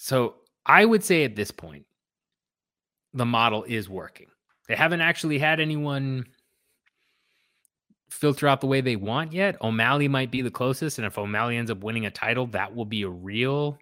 So 0.00 0.36
I 0.64 0.84
would 0.84 1.02
say 1.02 1.24
at 1.24 1.34
this 1.34 1.50
point, 1.50 1.84
the 3.12 3.26
model 3.26 3.64
is 3.64 3.88
working. 3.88 4.28
They 4.68 4.76
haven't 4.76 5.00
actually 5.00 5.38
had 5.38 5.58
anyone 5.58 6.26
filter 8.08 8.46
out 8.46 8.60
the 8.60 8.68
way 8.68 8.80
they 8.80 8.94
want 8.94 9.32
yet. 9.32 9.60
O'Malley 9.60 10.06
might 10.06 10.30
be 10.30 10.40
the 10.40 10.52
closest. 10.52 10.98
And 10.98 11.06
if 11.06 11.18
O'Malley 11.18 11.56
ends 11.56 11.70
up 11.70 11.82
winning 11.82 12.06
a 12.06 12.12
title, 12.12 12.46
that 12.48 12.76
will 12.76 12.84
be 12.84 13.02
a 13.02 13.08
real 13.08 13.76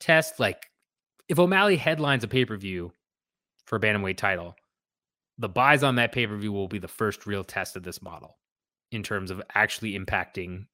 test. 0.00 0.40
Like 0.40 0.70
if 1.28 1.38
O'Malley 1.38 1.76
headlines 1.76 2.24
a 2.24 2.28
pay 2.28 2.46
per 2.46 2.56
view 2.56 2.92
for 3.66 3.76
a 3.76 3.80
bantamweight 3.80 4.16
title, 4.16 4.56
the 5.36 5.50
buys 5.50 5.82
on 5.82 5.96
that 5.96 6.12
pay 6.12 6.26
per 6.26 6.36
view 6.36 6.52
will 6.52 6.66
be 6.66 6.78
the 6.78 6.88
first 6.88 7.26
real 7.26 7.44
test 7.44 7.76
of 7.76 7.82
this 7.82 8.00
model 8.00 8.38
in 8.90 9.02
terms 9.02 9.30
of 9.30 9.42
actually 9.54 9.98
impacting 9.98 10.64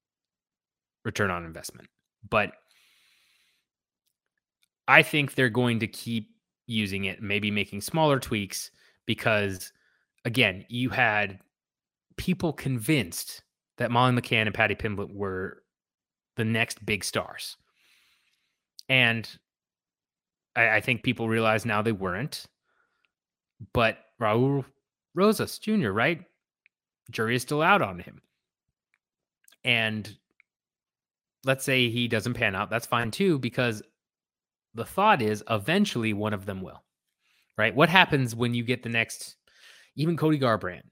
return 1.04 1.32
on 1.32 1.44
investment. 1.44 1.88
But 2.30 2.52
I 4.88 5.02
think 5.02 5.34
they're 5.34 5.48
going 5.48 5.80
to 5.80 5.86
keep 5.86 6.30
using 6.66 7.04
it, 7.04 7.22
maybe 7.22 7.50
making 7.50 7.80
smaller 7.80 8.18
tweaks 8.18 8.70
because, 9.06 9.72
again, 10.24 10.64
you 10.68 10.90
had 10.90 11.38
people 12.16 12.52
convinced 12.52 13.42
that 13.78 13.90
Molly 13.90 14.12
McCann 14.12 14.46
and 14.46 14.54
Paddy 14.54 14.74
Pimblett 14.74 15.14
were 15.14 15.62
the 16.36 16.44
next 16.44 16.84
big 16.84 17.04
stars. 17.04 17.56
And 18.88 19.28
I, 20.56 20.76
I 20.76 20.80
think 20.80 21.02
people 21.02 21.28
realize 21.28 21.64
now 21.64 21.82
they 21.82 21.92
weren't. 21.92 22.46
But 23.72 23.98
Raul 24.20 24.64
Rosas 25.14 25.58
Jr., 25.58 25.90
right? 25.90 26.22
Jury 27.10 27.36
is 27.36 27.42
still 27.42 27.62
out 27.62 27.82
on 27.82 28.00
him. 28.00 28.22
And 29.64 30.16
let's 31.44 31.64
say 31.64 31.88
he 31.88 32.08
doesn't 32.08 32.34
pan 32.34 32.54
out. 32.54 32.70
That's 32.70 32.86
fine 32.86 33.10
too, 33.10 33.38
because 33.38 33.82
the 34.74 34.84
thought 34.84 35.22
is 35.22 35.44
eventually 35.50 36.12
one 36.12 36.32
of 36.32 36.46
them 36.46 36.62
will. 36.62 36.82
Right? 37.58 37.74
What 37.74 37.88
happens 37.88 38.34
when 38.34 38.54
you 38.54 38.64
get 38.64 38.82
the 38.82 38.88
next, 38.88 39.36
even 39.96 40.16
Cody 40.16 40.38
Garbrandt? 40.38 40.82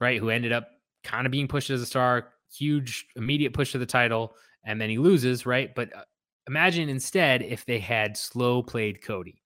right? 0.00 0.20
Who 0.20 0.30
ended 0.30 0.52
up 0.52 0.68
kind 1.02 1.26
of 1.26 1.32
being 1.32 1.48
pushed 1.48 1.70
as 1.70 1.82
a 1.82 1.86
star, 1.86 2.28
huge 2.54 3.06
immediate 3.16 3.52
push 3.52 3.72
to 3.72 3.78
the 3.78 3.86
title, 3.86 4.34
and 4.64 4.80
then 4.80 4.90
he 4.90 4.98
loses, 4.98 5.46
right? 5.46 5.74
But 5.74 5.96
uh, 5.96 6.02
imagine 6.46 6.88
instead 6.88 7.42
if 7.42 7.64
they 7.64 7.78
had 7.78 8.16
slow 8.16 8.62
played 8.62 9.02
Cody 9.02 9.42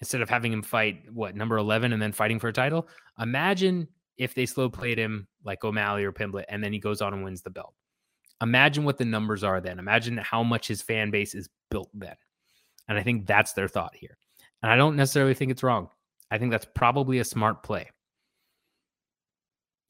instead 0.00 0.22
of 0.22 0.30
having 0.30 0.52
him 0.52 0.62
fight 0.62 1.02
what 1.12 1.36
number 1.36 1.58
11 1.58 1.92
and 1.92 2.00
then 2.00 2.12
fighting 2.12 2.38
for 2.38 2.48
a 2.48 2.52
title. 2.54 2.88
Imagine 3.18 3.86
if 4.16 4.34
they 4.34 4.46
slow 4.46 4.70
played 4.70 4.98
him 4.98 5.28
like 5.44 5.62
O'Malley 5.62 6.04
or 6.04 6.12
Pimblett 6.12 6.44
and 6.48 6.64
then 6.64 6.72
he 6.72 6.78
goes 6.78 7.02
on 7.02 7.12
and 7.12 7.22
wins 7.22 7.42
the 7.42 7.50
belt. 7.50 7.74
Imagine 8.40 8.84
what 8.84 8.96
the 8.96 9.04
numbers 9.04 9.44
are 9.44 9.60
then. 9.60 9.78
Imagine 9.78 10.16
how 10.16 10.42
much 10.42 10.68
his 10.68 10.80
fan 10.80 11.10
base 11.10 11.34
is 11.34 11.50
built 11.70 11.90
then. 11.92 12.16
And 12.90 12.98
I 12.98 13.02
think 13.02 13.26
that's 13.26 13.54
their 13.54 13.68
thought 13.68 13.94
here. 13.94 14.18
And 14.62 14.70
I 14.70 14.76
don't 14.76 14.96
necessarily 14.96 15.32
think 15.32 15.50
it's 15.50 15.62
wrong. 15.62 15.88
I 16.30 16.36
think 16.36 16.50
that's 16.50 16.66
probably 16.74 17.18
a 17.20 17.24
smart 17.24 17.62
play 17.62 17.88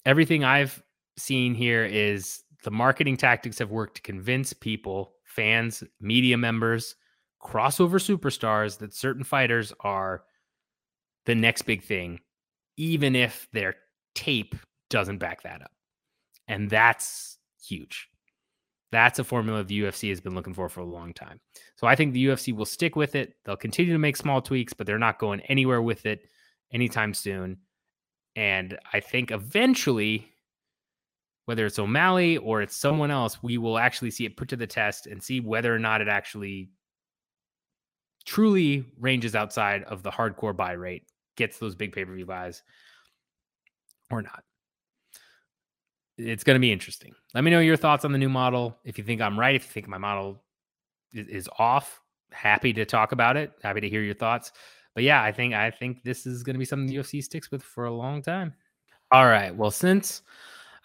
everything 0.06 0.44
I've 0.44 0.82
seen 1.16 1.54
here 1.54 1.84
is 1.84 2.42
the 2.64 2.70
marketing 2.70 3.16
tactics 3.16 3.58
have 3.58 3.70
worked 3.70 3.96
to 3.96 4.02
convince 4.02 4.52
people, 4.52 5.12
fans, 5.24 5.82
media 6.00 6.36
members, 6.36 6.96
crossover 7.42 7.94
superstars 7.94 8.78
that 8.78 8.94
certain 8.94 9.24
fighters 9.24 9.72
are 9.80 10.24
the 11.26 11.34
next 11.34 11.62
big 11.62 11.82
thing, 11.82 12.20
even 12.76 13.14
if 13.14 13.48
their 13.52 13.76
tape 14.14 14.54
doesn't 14.88 15.18
back 15.18 15.42
that 15.42 15.62
up. 15.62 15.72
And 16.48 16.68
that's 16.68 17.38
huge. 17.62 18.09
That's 18.92 19.18
a 19.18 19.24
formula 19.24 19.62
the 19.62 19.82
UFC 19.82 20.08
has 20.08 20.20
been 20.20 20.34
looking 20.34 20.54
for 20.54 20.68
for 20.68 20.80
a 20.80 20.84
long 20.84 21.14
time. 21.14 21.40
So 21.76 21.86
I 21.86 21.94
think 21.94 22.12
the 22.12 22.26
UFC 22.26 22.54
will 22.54 22.64
stick 22.64 22.96
with 22.96 23.14
it. 23.14 23.34
They'll 23.44 23.56
continue 23.56 23.92
to 23.92 23.98
make 23.98 24.16
small 24.16 24.42
tweaks, 24.42 24.72
but 24.72 24.86
they're 24.86 24.98
not 24.98 25.20
going 25.20 25.40
anywhere 25.42 25.80
with 25.80 26.06
it 26.06 26.26
anytime 26.72 27.14
soon. 27.14 27.58
And 28.34 28.78
I 28.92 29.00
think 29.00 29.30
eventually, 29.30 30.28
whether 31.44 31.66
it's 31.66 31.78
O'Malley 31.78 32.36
or 32.38 32.62
it's 32.62 32.76
someone 32.76 33.10
else, 33.10 33.42
we 33.42 33.58
will 33.58 33.78
actually 33.78 34.10
see 34.10 34.24
it 34.24 34.36
put 34.36 34.48
to 34.48 34.56
the 34.56 34.66
test 34.66 35.06
and 35.06 35.22
see 35.22 35.40
whether 35.40 35.74
or 35.74 35.78
not 35.78 36.00
it 36.00 36.08
actually 36.08 36.70
truly 38.24 38.84
ranges 38.98 39.34
outside 39.34 39.84
of 39.84 40.02
the 40.02 40.10
hardcore 40.10 40.56
buy 40.56 40.72
rate, 40.72 41.04
gets 41.36 41.58
those 41.58 41.74
big 41.74 41.92
pay 41.92 42.04
per 42.04 42.14
view 42.14 42.26
buys 42.26 42.62
or 44.10 44.22
not. 44.22 44.42
It's 46.28 46.44
going 46.44 46.56
to 46.56 46.60
be 46.60 46.72
interesting. 46.72 47.14
Let 47.34 47.44
me 47.44 47.50
know 47.50 47.60
your 47.60 47.76
thoughts 47.76 48.04
on 48.04 48.12
the 48.12 48.18
new 48.18 48.28
model. 48.28 48.76
If 48.84 48.98
you 48.98 49.04
think 49.04 49.20
I'm 49.20 49.38
right, 49.38 49.54
if 49.54 49.64
you 49.64 49.70
think 49.70 49.88
my 49.88 49.98
model 49.98 50.42
is, 51.12 51.26
is 51.26 51.48
off, 51.58 52.00
happy 52.32 52.72
to 52.74 52.84
talk 52.84 53.12
about 53.12 53.36
it. 53.36 53.52
Happy 53.62 53.80
to 53.80 53.88
hear 53.88 54.02
your 54.02 54.14
thoughts 54.14 54.52
but 54.94 55.04
yeah, 55.04 55.22
I 55.22 55.32
think 55.32 55.54
I 55.54 55.70
think 55.70 56.02
this 56.02 56.26
is 56.26 56.42
going 56.42 56.54
to 56.54 56.58
be 56.58 56.64
something 56.64 56.86
the 56.86 56.96
UFC 56.96 57.22
sticks 57.22 57.50
with 57.50 57.62
for 57.62 57.84
a 57.84 57.92
long 57.94 58.22
time. 58.22 58.54
All 59.12 59.26
right. 59.26 59.54
Well, 59.54 59.70
since 59.70 60.22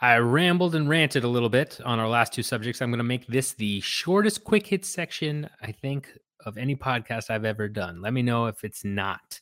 I 0.02 0.18
rambled 0.18 0.76
and 0.76 0.90
ranted 0.90 1.24
a 1.24 1.28
little 1.28 1.50
bit 1.50 1.80
on 1.84 2.00
our 2.00 2.08
last 2.08 2.34
two 2.34 2.44
subjects, 2.44 2.82
I'm 2.82 2.92
going 2.92 3.00
to 3.00 3.04
make 3.04 3.28
this 3.28 3.54
the 3.54 3.80
shortest 3.82 4.44
quick 4.44 4.68
hit 4.68 4.86
section 4.86 5.50
I 5.62 5.72
think 5.72 6.12
of 6.46 6.58
any 6.58 6.76
podcast 6.76 7.30
I've 7.30 7.46
ever 7.46 7.68
done. 7.68 8.02
Let 8.02 8.14
me 8.14 8.22
know 8.22 8.46
if 8.46 8.64
it's 8.64 8.84
not. 8.84 9.40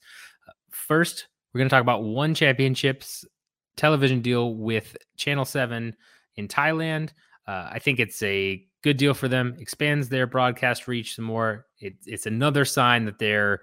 Uh, 0.47 0.51
first, 0.71 1.27
we're 1.53 1.59
going 1.59 1.69
to 1.69 1.73
talk 1.73 1.81
about 1.81 2.03
one 2.03 2.33
championships 2.33 3.25
television 3.75 4.21
deal 4.21 4.55
with 4.55 4.95
Channel 5.17 5.45
7 5.45 5.95
in 6.35 6.47
Thailand. 6.47 7.11
Uh, 7.47 7.69
I 7.71 7.79
think 7.79 7.99
it's 7.99 8.21
a 8.23 8.65
good 8.83 8.97
deal 8.97 9.13
for 9.13 9.27
them, 9.27 9.55
expands 9.59 10.09
their 10.09 10.27
broadcast 10.27 10.87
reach 10.87 11.15
some 11.15 11.25
more. 11.25 11.65
It, 11.79 11.95
it's 12.05 12.25
another 12.25 12.65
sign 12.65 13.05
that 13.05 13.19
they're 13.19 13.61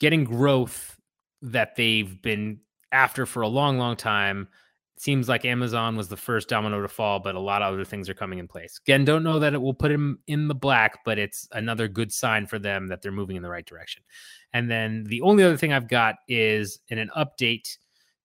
getting 0.00 0.24
growth 0.24 0.98
that 1.42 1.76
they've 1.76 2.20
been 2.22 2.60
after 2.92 3.26
for 3.26 3.42
a 3.42 3.48
long, 3.48 3.78
long 3.78 3.96
time. 3.96 4.48
Seems 4.96 5.28
like 5.28 5.44
Amazon 5.44 5.96
was 5.96 6.08
the 6.08 6.16
first 6.16 6.48
domino 6.48 6.80
to 6.80 6.88
fall, 6.88 7.18
but 7.18 7.34
a 7.34 7.40
lot 7.40 7.62
of 7.62 7.72
other 7.72 7.84
things 7.84 8.08
are 8.08 8.14
coming 8.14 8.38
in 8.38 8.46
place. 8.46 8.80
Again, 8.84 9.04
don't 9.04 9.24
know 9.24 9.40
that 9.40 9.54
it 9.54 9.60
will 9.60 9.74
put 9.74 9.90
them 9.90 10.20
in 10.28 10.46
the 10.46 10.54
black, 10.54 11.04
but 11.04 11.18
it's 11.18 11.48
another 11.52 11.88
good 11.88 12.12
sign 12.12 12.46
for 12.46 12.60
them 12.60 12.86
that 12.88 13.02
they're 13.02 13.10
moving 13.10 13.34
in 13.34 13.42
the 13.42 13.50
right 13.50 13.66
direction. 13.66 14.04
And 14.52 14.70
then 14.70 15.04
the 15.04 15.22
only 15.22 15.42
other 15.42 15.56
thing 15.56 15.72
I've 15.72 15.88
got 15.88 16.16
is 16.28 16.78
in 16.88 16.98
an 16.98 17.10
update 17.16 17.76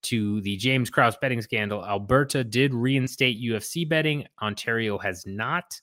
to 0.03 0.41
the 0.41 0.57
James 0.57 0.89
Krause 0.89 1.17
betting 1.17 1.41
scandal. 1.41 1.85
Alberta 1.85 2.43
did 2.43 2.73
reinstate 2.73 3.41
UFC 3.41 3.87
betting. 3.87 4.25
Ontario 4.41 4.97
has 4.97 5.25
not. 5.25 5.79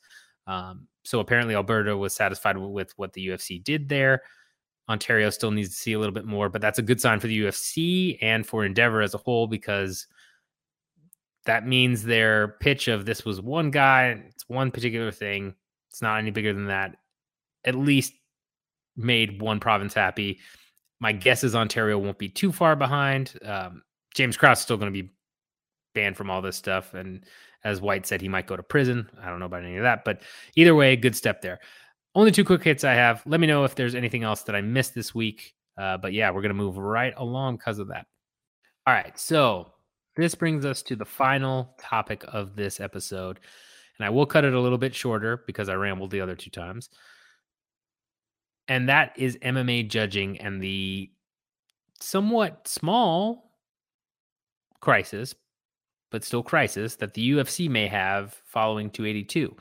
Um, 0.47 0.87
so 1.05 1.21
apparently, 1.21 1.55
Alberta 1.55 1.97
was 1.97 2.15
satisfied 2.15 2.57
with 2.57 2.93
what 2.97 3.12
the 3.12 3.29
UFC 3.29 3.62
did 3.62 3.89
there 3.89 4.23
Ontario 4.89 5.31
still 5.31 5.51
needs 5.51 5.71
to 5.71 5.75
see 5.75 5.93
a 5.95 5.99
little 5.99 6.12
bit 6.12 6.27
more, 6.27 6.49
but 6.49 6.61
that's 6.61 6.79
a 6.79 6.83
good 6.83 7.01
sign 7.01 7.21
for 7.21 7.27
the 7.27 7.41
UFC 7.41 8.19
and 8.21 8.47
for 8.47 8.65
Endeavor 8.65 9.01
as 9.01 9.15
a 9.15 9.19
whole 9.19 9.47
because 9.47 10.07
that 11.47 11.67
means 11.67 12.03
their 12.03 12.49
pitch 12.61 12.89
of 12.89 13.07
this 13.07 13.25
was 13.25 13.41
one 13.41 13.71
guy, 13.71 14.23
it's 14.29 14.49
one 14.49 14.71
particular 14.71 15.11
thing, 15.11 15.55
it's 15.91 16.03
not 16.03 16.19
any 16.19 16.31
bigger 16.31 16.53
than 16.53 16.67
that, 16.67 16.97
at 17.65 17.75
least 17.75 18.12
made 18.97 19.41
one 19.41 19.59
province 19.59 19.95
happy. 19.95 20.39
My 21.01 21.12
guess 21.12 21.45
is 21.45 21.55
Ontario 21.55 21.99
won't 21.99 22.19
be 22.19 22.29
too 22.29 22.53
far 22.53 22.77
behind. 22.77 23.33
Um, 23.43 23.83
James 24.15 24.37
Krause 24.37 24.59
is 24.59 24.62
still 24.62 24.77
going 24.77 24.93
to 24.93 25.03
be 25.03 25.11
banned 25.95 26.17
from 26.17 26.31
all 26.31 26.43
this 26.43 26.57
stuff. 26.57 26.95
And 26.95 27.25
as 27.65 27.81
White 27.81 28.07
said, 28.07 28.21
he 28.21 28.29
might 28.29 28.47
go 28.47 28.57
to 28.57 28.62
prison. 28.62 29.09
I 29.21 29.29
don't 29.29 29.41
know 29.41 29.47
about 29.47 29.65
any 29.65 29.77
of 29.77 29.83
that, 29.83 30.05
but 30.05 30.23
either 30.57 30.75
way, 30.75 30.97
good 30.97 31.17
step 31.17 31.43
there. 31.43 31.61
Only 32.15 32.31
two 32.31 32.45
quick 32.45 32.62
hits 32.62 32.85
I 32.85 32.95
have. 32.95 33.23
Let 33.27 33.41
me 33.41 33.47
know 33.47 33.65
if 33.65 33.75
there's 33.75 33.95
anything 33.95 34.23
else 34.23 34.43
that 34.43 34.55
I 34.55 34.61
missed 34.61 34.95
this 34.95 35.15
week. 35.15 35.55
Uh, 35.77 35.97
but 35.97 36.12
yeah, 36.12 36.31
we're 36.31 36.43
going 36.43 36.51
to 36.51 36.55
move 36.55 36.79
right 36.79 37.15
along 37.17 37.57
because 37.57 37.79
of 37.79 37.89
that. 37.89 38.07
All 38.87 38.95
right. 38.95 39.19
So 39.19 39.73
this 40.15 40.35
brings 40.35 40.65
us 40.65 40.83
to 40.83 40.97
the 40.97 41.05
final 41.05 41.75
topic 41.81 42.25
of 42.29 42.55
this 42.55 42.81
episode. 42.81 43.41
And 43.99 44.07
I 44.07 44.11
will 44.11 44.27
cut 44.27 44.45
it 44.45 44.55
a 44.55 44.61
little 44.61 44.79
bit 44.79 44.95
shorter 44.95 45.43
because 45.47 45.69
I 45.69 45.75
rambled 45.75 46.11
the 46.11 46.21
other 46.21 46.37
two 46.37 46.51
times. 46.51 46.91
And 48.69 48.89
that 48.89 49.15
is 49.17 49.37
MMA 49.39 49.89
judging 49.89 50.41
and 50.41 50.62
the 50.62 51.11
somewhat 52.01 52.67
small 52.69 53.43
crisis, 54.81 55.35
but 56.11 56.25
still 56.25 56.43
crisis 56.43 56.97
that 56.97 57.14
the 57.14 57.33
UFC 57.33 57.68
may 57.68 57.87
have 57.87 58.35
following 58.45 58.91
282. 58.91 59.57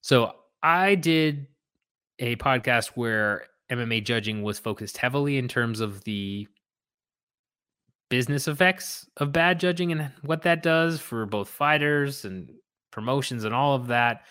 So 0.00 0.34
I 0.62 0.94
did 0.94 1.46
a 2.18 2.36
podcast 2.36 2.88
where 2.88 3.46
MMA 3.70 4.04
judging 4.04 4.42
was 4.42 4.58
focused 4.58 4.98
heavily 4.98 5.38
in 5.38 5.48
terms 5.48 5.80
of 5.80 6.04
the 6.04 6.46
business 8.10 8.46
effects 8.46 9.08
of 9.16 9.32
bad 9.32 9.58
judging 9.58 9.90
and 9.90 10.10
what 10.22 10.42
that 10.42 10.62
does 10.62 11.00
for 11.00 11.26
both 11.26 11.48
fighters 11.48 12.24
and 12.24 12.50
promotions 12.90 13.44
and 13.44 13.54
all 13.54 13.74
of 13.74 13.88
that. 13.88 14.22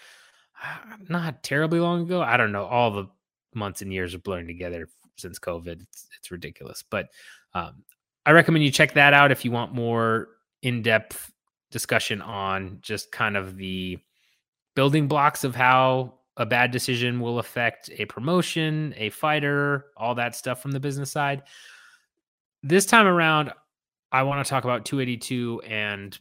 Not 1.10 1.44
terribly 1.44 1.80
long 1.80 2.04
ago. 2.04 2.22
I 2.22 2.38
don't 2.38 2.52
know. 2.52 2.66
All 2.66 2.92
the 2.92 3.08
months 3.54 3.82
and 3.82 3.92
years 3.92 4.16
are 4.16 4.20
blurring 4.20 4.48
together 4.48 4.88
since 5.18 5.40
COVID. 5.40 5.82
It's, 5.82 6.08
it's 6.18 6.32
ridiculous. 6.32 6.84
But 6.90 7.08
um, 7.54 7.84
I 8.26 8.32
recommend 8.32 8.64
you 8.64 8.72
check 8.72 8.94
that 8.94 9.14
out 9.14 9.32
if 9.32 9.44
you 9.44 9.52
want 9.52 9.74
more 9.74 10.30
in 10.62 10.82
depth 10.82 11.32
discussion 11.72 12.22
on 12.22 12.78
just 12.82 13.12
kind 13.12 13.36
of 13.36 13.58
the 13.58 13.98
building 14.76 15.08
blocks 15.08 15.44
of 15.44 15.56
how 15.56 16.14
a 16.38 16.46
bad 16.46 16.72
decision 16.72 17.20
will 17.20 17.40
affect 17.40 17.90
a 17.98 18.06
promotion, 18.06 18.94
a 18.98 19.10
fighter, 19.10 19.86
all 19.98 20.16
that 20.16 20.36
stuff 20.36 20.62
from 20.62 20.72
the 20.72 20.80
business 20.80 21.12
side. 21.12 21.44
This 22.64 22.86
time 22.86 23.06
around, 23.06 23.52
I 24.12 24.24
want 24.24 24.46
to 24.46 24.50
talk 24.50 24.64
about 24.64 24.86
282 24.86 25.62
and 25.68 26.18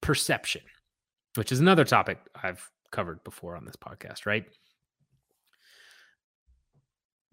perception, 0.00 0.62
which 1.36 1.52
is 1.52 1.60
another 1.60 1.84
topic 1.84 2.18
I've 2.42 2.70
covered 2.90 3.22
before 3.24 3.56
on 3.56 3.64
this 3.64 3.76
podcast, 3.76 4.26
right? 4.26 4.44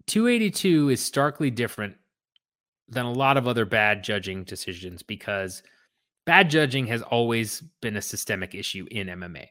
282 0.06 0.90
is 0.90 1.00
starkly 1.02 1.50
different 1.50 1.96
than 2.88 3.04
a 3.04 3.12
lot 3.12 3.36
of 3.36 3.48
other 3.48 3.64
bad 3.64 4.04
judging 4.04 4.44
decisions 4.44 5.02
because 5.02 5.62
bad 6.24 6.50
judging 6.50 6.86
has 6.86 7.02
always 7.02 7.62
been 7.80 7.96
a 7.96 8.02
systemic 8.02 8.54
issue 8.54 8.86
in 8.90 9.08
MMA. 9.08 9.48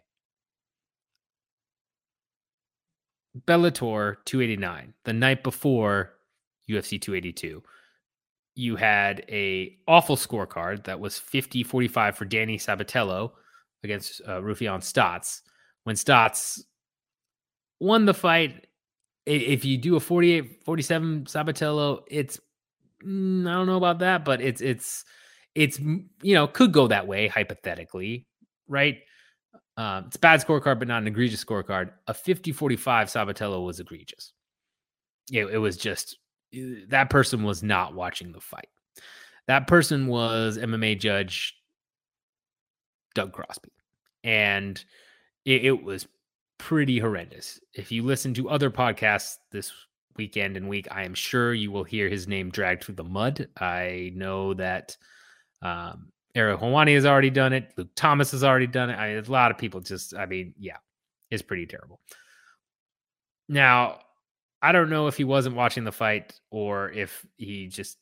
Bellator 3.46 4.18
289, 4.26 4.94
the 5.04 5.14
night 5.14 5.44
before 5.44 6.14
UFC 6.70 7.02
282, 7.02 7.62
you 8.56 8.76
had 8.78 9.26
a 9.28 9.78
awful 9.88 10.16
scorecard 10.16 10.86
that 10.86 11.00
was 11.00 11.16
50-45 11.16 12.16
for 12.16 12.24
Danny 12.24 12.58
Sabatello 12.58 13.32
against 13.84 14.22
uh, 14.26 14.40
Raufeon 14.40 14.80
Stots. 14.80 15.42
When 15.84 15.98
Stots 15.98 16.62
won 17.82 18.06
the 18.06 18.14
fight, 18.14 18.68
if 19.26 19.66
you 19.66 19.78
do 19.78 19.96
a 19.96 20.00
48 20.00 20.64
47 20.64 21.26
Sabatello, 21.26 22.04
it's 22.08 22.40
mm, 23.06 23.48
I 23.48 23.54
don't 23.54 23.68
know 23.68 23.78
about 23.78 24.00
that, 24.00 24.26
but 24.26 24.42
it's 24.42 24.62
it's 24.62 25.04
it's 25.54 25.80
you 25.80 26.34
know 26.34 26.48
could 26.48 26.72
go 26.72 26.88
that 26.88 27.08
way 27.08 27.28
hypothetically, 27.28 28.28
right? 28.68 28.98
Um, 29.78 30.06
it's 30.08 30.18
bad 30.18 30.46
scorecard, 30.46 30.80
but 30.80 30.88
not 30.88 31.02
an 31.02 31.08
egregious 31.08 31.44
scorecard. 31.44 31.92
A 32.08 32.14
50 32.14 32.52
45 32.54 33.08
Sabatello 33.08 33.66
was 33.66 33.80
egregious. 33.80 34.34
It, 35.32 35.46
it 35.46 35.58
was 35.58 35.76
just 35.78 36.18
eh, 36.54 36.86
that 36.90 37.10
person 37.10 37.44
was 37.44 37.62
not 37.62 37.94
watching 37.94 38.32
the 38.32 38.40
fight. 38.40 38.70
That 39.48 39.68
person 39.68 40.08
was 40.08 40.58
MMA 40.58 41.00
judge 41.00 41.56
Doug 43.16 43.32
Crosby. 43.32 43.72
And 44.24 44.84
it, 45.46 45.66
it 45.66 45.84
was 45.84 46.08
pretty 46.60 47.00
horrendous. 47.00 47.60
If 47.74 47.92
you 47.92 48.04
listen 48.04 48.34
to 48.36 48.50
other 48.50 48.70
podcasts 48.70 49.38
this 49.52 49.72
weekend 50.18 50.58
and 50.58 50.70
week, 50.70 50.88
I 50.92 51.04
am 51.04 51.14
sure 51.14 51.54
you 51.54 51.72
will 51.72 51.84
hear 51.84 52.10
his 52.10 52.28
name 52.28 52.50
dragged 52.50 52.84
through 52.84 52.96
the 52.96 53.04
mud. 53.04 53.48
I 53.60 54.12
know 54.16 54.54
that 54.56 54.98
um, 55.62 56.12
Ariel 56.36 56.58
Helwani 56.58 56.96
has 56.96 57.06
already 57.06 57.30
done 57.30 57.54
it. 57.54 57.74
Luke 57.78 57.90
Thomas 57.96 58.32
has 58.32 58.44
already 58.44 58.68
done 58.68 58.90
it. 58.90 58.96
I 58.96 59.16
mean, 59.16 59.26
a 59.26 59.32
lot 59.32 59.52
of 59.52 59.58
people 59.58 59.80
just, 59.82 60.16
I 60.16 60.26
mean, 60.26 60.54
yeah, 60.60 60.78
it's 61.32 61.42
pretty 61.42 61.66
terrible. 61.66 62.00
Now, 63.48 64.00
I 64.62 64.72
don't 64.72 64.90
know 64.90 65.08
if 65.08 65.18
he 65.18 65.24
wasn't 65.24 65.56
watching 65.56 65.84
the 65.84 65.92
fight 65.92 66.40
or 66.50 66.92
if 66.92 67.26
he 67.38 67.68
just 67.68 67.98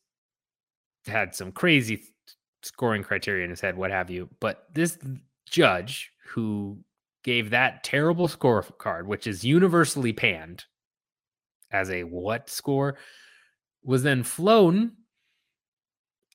had 1.06 1.36
some 1.36 1.52
crazy 1.52 2.04
scoring 2.62 3.04
criteria 3.04 3.44
in 3.44 3.50
his 3.50 3.62
head, 3.62 3.76
what 3.76 3.92
have 3.92 4.10
you. 4.10 4.30
But 4.40 4.68
this 4.74 4.98
judge 5.50 6.12
who 6.30 6.80
gave 7.24 7.50
that 7.50 7.84
terrible 7.84 8.28
scorecard, 8.28 9.06
which 9.06 9.28
is 9.28 9.44
universally 9.44 10.14
panned 10.14 10.66
as 11.74 11.90
a 11.90 12.04
what 12.04 12.50
score, 12.50 12.98
was 13.84 14.04
then 14.04 14.24
flown 14.24 14.94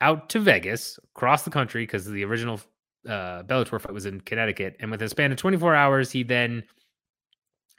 out 0.00 0.28
to 0.30 0.40
Vegas 0.40 0.98
across 1.14 1.42
the 1.42 1.50
country 1.50 1.82
because 1.82 2.04
the 2.04 2.24
original 2.24 2.60
uh, 3.08 3.42
Bellator 3.44 3.80
fight 3.80 3.94
was 3.94 4.06
in 4.06 4.20
Connecticut. 4.20 4.76
And 4.80 4.90
with 4.90 5.02
a 5.02 5.08
span 5.08 5.32
of 5.32 5.38
24 5.38 5.74
hours, 5.74 6.10
he 6.10 6.22
then 6.22 6.64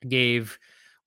gave 0.08 0.58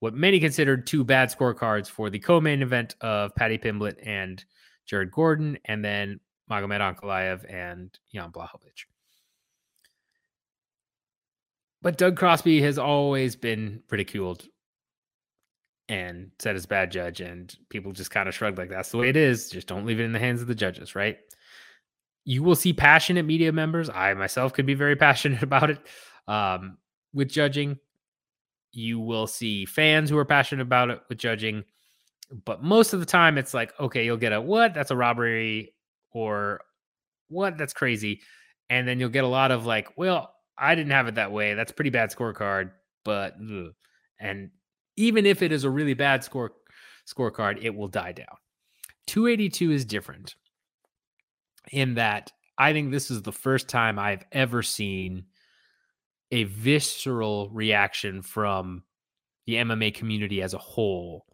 what 0.01 0.15
many 0.15 0.41
considered 0.41 0.87
two 0.87 1.05
bad 1.05 1.31
scorecards 1.31 1.89
for 1.89 2.11
the 2.11 2.19
co-main 2.19 2.63
event 2.63 2.97
of 3.01 3.35
Paddy 3.35 3.59
Pimblett 3.59 3.97
and 4.05 4.45
Jared 4.87 5.13
Gordon, 5.13 5.59
and 5.65 5.85
then 5.85 6.19
Magomed 6.51 6.81
Ankalaev 6.81 7.51
and 7.53 7.97
Jan 8.13 8.31
Blachowicz. 8.31 8.87
But 11.81 11.99
Doug 11.99 12.17
Crosby 12.17 12.61
has 12.63 12.79
always 12.79 13.37
been 13.37 13.83
ridiculed 13.91 14.47
and 15.89 16.31
said 16.39 16.57
as 16.57 16.67
bad 16.67 16.91
judge, 16.91 17.21
and 17.21 17.55
people 17.69 17.93
just 17.93 18.11
kind 18.11 18.29
of 18.29 18.35
shrugged 18.35 18.59
like 18.59 18.71
that's 18.71 18.91
the 18.91 18.99
way 18.99 19.09
it 19.09 19.17
is. 19.17 19.51
Just 19.51 19.67
don't 19.67 19.87
leave 19.87 20.01
it 20.01 20.05
in 20.05 20.13
the 20.13 20.19
hands 20.19 20.41
of 20.41 20.49
the 20.49 20.55
judges, 20.55 20.95
right? 20.95 21.19
You 22.25 22.43
will 22.43 22.55
see 22.55 22.73
passionate 22.73 23.25
media 23.25 23.53
members. 23.53 23.91
I 23.91 24.15
myself 24.15 24.53
could 24.53 24.67
be 24.67 24.75
very 24.75 24.97
passionate 25.07 25.43
about 25.43 25.71
it 25.71 25.79
um, 26.29 26.79
with 27.13 27.29
judging. 27.29 27.79
You 28.73 29.01
will 29.01 29.27
see 29.27 29.67
fans 29.67 30.09
who 30.09 30.17
are 30.17 30.25
passionate 30.25 30.63
about 30.63 30.91
it 30.91 31.03
with 31.09 31.19
judging, 31.19 31.65
but 32.45 32.63
most 32.63 32.95
of 32.95 33.01
the 33.01 33.07
time 33.07 33.37
it's 33.37 33.53
like, 33.53 33.79
okay, 33.79 34.05
you'll 34.05 34.17
get 34.17 34.33
a 34.33 34.41
what? 34.41 34.73
That's 34.73 34.91
a 34.91 34.97
robbery, 34.97 35.75
or 36.13 36.61
what? 37.29 37.59
That's 37.59 37.75
crazy, 37.75 38.21
and 38.71 38.89
then 38.89 38.99
you'll 38.99 39.11
get 39.11 39.25
a 39.25 39.29
lot 39.29 39.51
of 39.51 39.67
like, 39.67 39.89
well, 39.97 40.35
I 40.57 40.75
didn't 40.75 40.93
have 40.93 41.09
it 41.09 41.17
that 41.17 41.33
way. 41.33 41.55
That's 41.55 41.73
pretty 41.73 41.91
bad 41.91 42.11
scorecard, 42.11 42.71
but 43.05 43.35
ugh. 43.41 43.73
and 44.19 44.51
even 44.97 45.27
if 45.27 45.43
it 45.43 45.53
is 45.53 45.65
a 45.65 45.71
really 45.71 45.95
bad 45.95 46.25
score 46.25 46.53
scorecard, 47.07 47.63
it 47.63 47.75
will 47.75 47.89
die 47.89 48.13
down. 48.13 48.37
282 49.07 49.73
is 49.73 49.85
different 49.85 50.37
in 51.71 51.95
that 51.95 52.33
I 52.59 52.73
think 52.73 52.91
this 52.91 53.11
is 53.11 53.23
the 53.23 53.33
first 53.33 53.69
time 53.69 53.99
I've 53.99 54.25
ever 54.33 54.63
seen 54.63 55.25
a 56.31 56.45
visceral 56.45 57.51
reaction 57.51 58.23
from 58.23 58.83
the 59.47 59.55
MMA 59.55 59.95
community 59.95 60.43
as 60.43 60.55
a 60.55 60.59
whole 60.59 61.27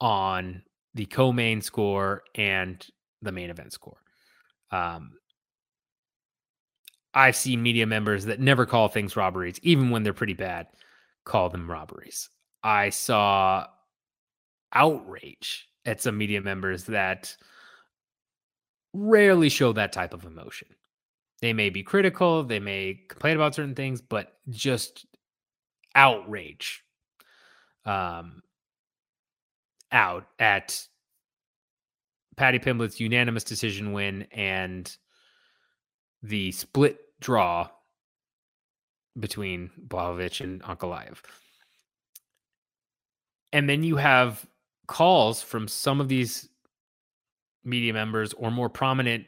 on 0.00 0.62
the 0.94 1.06
co-main 1.06 1.60
score 1.60 2.22
and 2.34 2.84
the 3.22 3.32
main 3.32 3.50
event 3.50 3.72
score. 3.72 3.98
Um, 4.70 5.12
I've 7.14 7.36
seen 7.36 7.62
media 7.62 7.86
members 7.86 8.26
that 8.26 8.40
never 8.40 8.66
call 8.66 8.88
things 8.88 9.16
robberies, 9.16 9.58
even 9.62 9.90
when 9.90 10.02
they're 10.02 10.12
pretty 10.12 10.34
bad, 10.34 10.66
call 11.24 11.48
them 11.50 11.70
robberies. 11.70 12.28
I 12.62 12.90
saw 12.90 13.66
outrage 14.72 15.68
at 15.84 16.00
some 16.00 16.16
media 16.18 16.40
members 16.40 16.84
that 16.84 17.36
rarely 18.92 19.48
show 19.48 19.72
that 19.72 19.92
type 19.92 20.14
of 20.14 20.24
emotion. 20.24 20.68
They 21.40 21.52
may 21.52 21.68
be 21.70 21.82
critical, 21.82 22.42
they 22.42 22.60
may 22.60 23.00
complain 23.08 23.36
about 23.36 23.54
certain 23.54 23.74
things, 23.74 24.00
but 24.00 24.32
just 24.48 25.06
outrage. 25.94 26.82
Um, 27.84 28.42
out 29.92 30.26
at 30.38 30.86
Paddy 32.36 32.58
Pimblett's 32.58 32.98
unanimous 32.98 33.44
decision 33.44 33.92
win 33.92 34.26
and 34.32 34.94
the 36.22 36.50
split 36.52 36.98
draw 37.20 37.68
between 39.18 39.70
Blachowicz 39.86 40.40
and 40.40 40.62
Ankalaev. 40.62 41.18
And 43.52 43.68
then 43.68 43.82
you 43.82 43.96
have 43.96 44.44
calls 44.86 45.42
from 45.42 45.68
some 45.68 46.00
of 46.00 46.08
these 46.08 46.48
media 47.64 47.92
members 47.92 48.32
or 48.34 48.50
more 48.50 48.68
prominent 48.68 49.26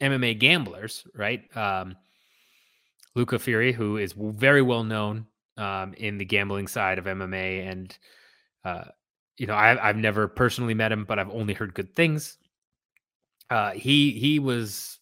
MMA 0.00 0.38
gamblers, 0.38 1.04
right? 1.14 1.44
Um, 1.56 1.96
Luca 3.14 3.38
Fury, 3.38 3.72
who 3.72 3.96
is 3.96 4.14
very 4.16 4.62
well 4.62 4.84
known 4.84 5.26
um, 5.56 5.94
in 5.94 6.18
the 6.18 6.24
gambling 6.24 6.68
side 6.68 6.98
of 6.98 7.06
MMA, 7.06 7.68
and 7.68 7.98
uh, 8.64 8.84
you 9.36 9.46
know, 9.46 9.54
I, 9.54 9.88
I've 9.88 9.96
never 9.96 10.28
personally 10.28 10.74
met 10.74 10.92
him, 10.92 11.04
but 11.04 11.18
I've 11.18 11.30
only 11.30 11.54
heard 11.54 11.74
good 11.74 11.96
things. 11.96 12.38
Uh, 13.50 13.72
he 13.72 14.12
he 14.12 14.38
was 14.38 14.99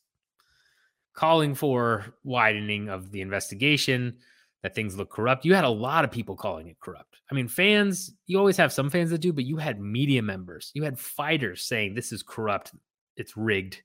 calling 1.18 1.52
for 1.52 2.14
widening 2.22 2.88
of 2.88 3.10
the 3.10 3.20
investigation, 3.20 4.16
that 4.62 4.72
things 4.72 4.96
look 4.96 5.10
corrupt. 5.10 5.44
You 5.44 5.52
had 5.52 5.64
a 5.64 5.68
lot 5.68 6.04
of 6.04 6.12
people 6.12 6.36
calling 6.36 6.68
it 6.68 6.78
corrupt. 6.78 7.16
I 7.28 7.34
mean, 7.34 7.48
fans, 7.48 8.12
you 8.26 8.38
always 8.38 8.56
have 8.56 8.72
some 8.72 8.88
fans 8.88 9.10
that 9.10 9.18
do, 9.18 9.32
but 9.32 9.44
you 9.44 9.56
had 9.56 9.80
media 9.80 10.22
members, 10.22 10.70
you 10.74 10.84
had 10.84 10.96
fighters 10.96 11.62
saying 11.62 11.94
this 11.94 12.12
is 12.12 12.22
corrupt, 12.22 12.72
it's 13.16 13.36
rigged. 13.36 13.82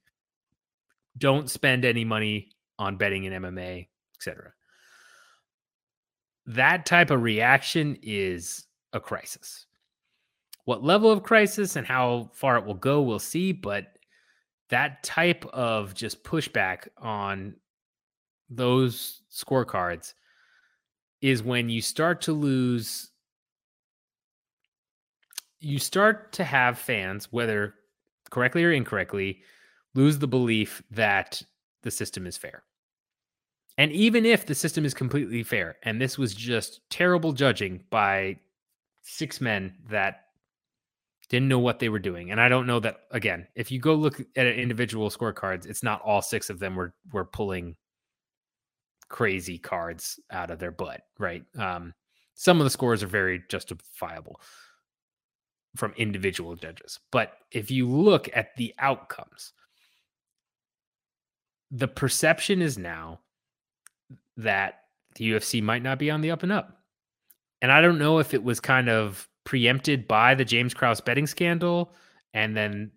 Don't 1.17 1.49
spend 1.49 1.85
any 1.85 2.05
money 2.05 2.49
on 2.77 2.97
betting 2.97 3.23
in 3.23 3.33
MMA, 3.33 3.87
etc. 4.15 4.53
That 6.45 6.85
type 6.85 7.09
of 7.09 7.23
reaction 7.23 7.97
is 8.03 8.65
a 8.93 8.99
crisis. 8.99 9.65
What 10.65 10.83
level 10.83 11.09
of 11.09 11.23
crisis 11.23 11.77
and 11.77 11.87
how 11.87 12.29
far 12.33 12.57
it 12.57 12.65
will 12.65 12.75
go, 12.75 13.01
we'll 13.01 13.17
see. 13.17 13.53
But 13.53 13.92
that 14.73 15.03
type 15.03 15.45
of 15.53 15.93
just 15.93 16.23
pushback 16.23 16.87
on 16.97 17.53
those 18.49 19.21
scorecards 19.31 20.15
is 21.21 21.43
when 21.43 21.69
you 21.69 21.79
start 21.79 22.21
to 22.21 22.33
lose 22.33 23.11
you 25.59 25.77
start 25.77 26.33
to 26.33 26.43
have 26.43 26.79
fans 26.79 27.31
whether 27.31 27.75
correctly 28.31 28.63
or 28.63 28.71
incorrectly 28.71 29.43
lose 29.93 30.17
the 30.17 30.27
belief 30.27 30.81
that 30.89 31.43
the 31.83 31.91
system 31.91 32.25
is 32.25 32.35
fair. 32.35 32.63
And 33.77 33.91
even 33.91 34.25
if 34.25 34.47
the 34.47 34.55
system 34.55 34.85
is 34.85 34.95
completely 34.95 35.43
fair 35.43 35.75
and 35.83 36.01
this 36.01 36.17
was 36.17 36.33
just 36.33 36.81
terrible 36.89 37.31
judging 37.31 37.83
by 37.91 38.39
six 39.03 39.39
men 39.39 39.75
that 39.91 40.22
didn't 41.29 41.47
know 41.47 41.59
what 41.59 41.79
they 41.79 41.89
were 41.89 41.99
doing. 41.99 42.31
And 42.31 42.39
I 42.39 42.49
don't 42.49 42.67
know 42.67 42.79
that 42.79 43.01
again, 43.11 43.47
if 43.55 43.71
you 43.71 43.79
go 43.79 43.95
look 43.95 44.21
at 44.35 44.47
individual 44.47 45.09
scorecards, 45.09 45.65
it's 45.65 45.83
not 45.83 46.01
all 46.01 46.21
six 46.21 46.49
of 46.49 46.59
them 46.59 46.75
were 46.75 46.93
were 47.11 47.25
pulling 47.25 47.75
crazy 49.09 49.57
cards 49.57 50.19
out 50.31 50.51
of 50.51 50.59
their 50.59 50.71
butt, 50.71 51.01
right? 51.19 51.43
Um, 51.57 51.93
some 52.35 52.59
of 52.59 52.63
the 52.63 52.69
scores 52.69 53.03
are 53.03 53.07
very 53.07 53.43
justifiable 53.49 54.39
from 55.75 55.93
individual 55.97 56.55
judges. 56.55 56.99
But 57.11 57.33
if 57.51 57.71
you 57.71 57.87
look 57.87 58.29
at 58.35 58.55
the 58.57 58.73
outcomes, 58.79 59.53
the 61.71 61.87
perception 61.87 62.61
is 62.61 62.77
now 62.77 63.19
that 64.37 64.81
the 65.15 65.31
UFC 65.31 65.61
might 65.61 65.83
not 65.83 65.99
be 65.99 66.11
on 66.11 66.21
the 66.21 66.31
up 66.31 66.43
and 66.43 66.51
up. 66.51 66.77
And 67.61 67.71
I 67.71 67.81
don't 67.81 67.99
know 67.99 68.19
if 68.19 68.33
it 68.33 68.43
was 68.43 68.59
kind 68.59 68.89
of 68.89 69.27
preempted 69.43 70.07
by 70.07 70.35
the 70.35 70.45
James 70.45 70.73
Krause 70.73 71.01
betting 71.01 71.27
scandal 71.27 71.93
and 72.33 72.55
then 72.55 72.91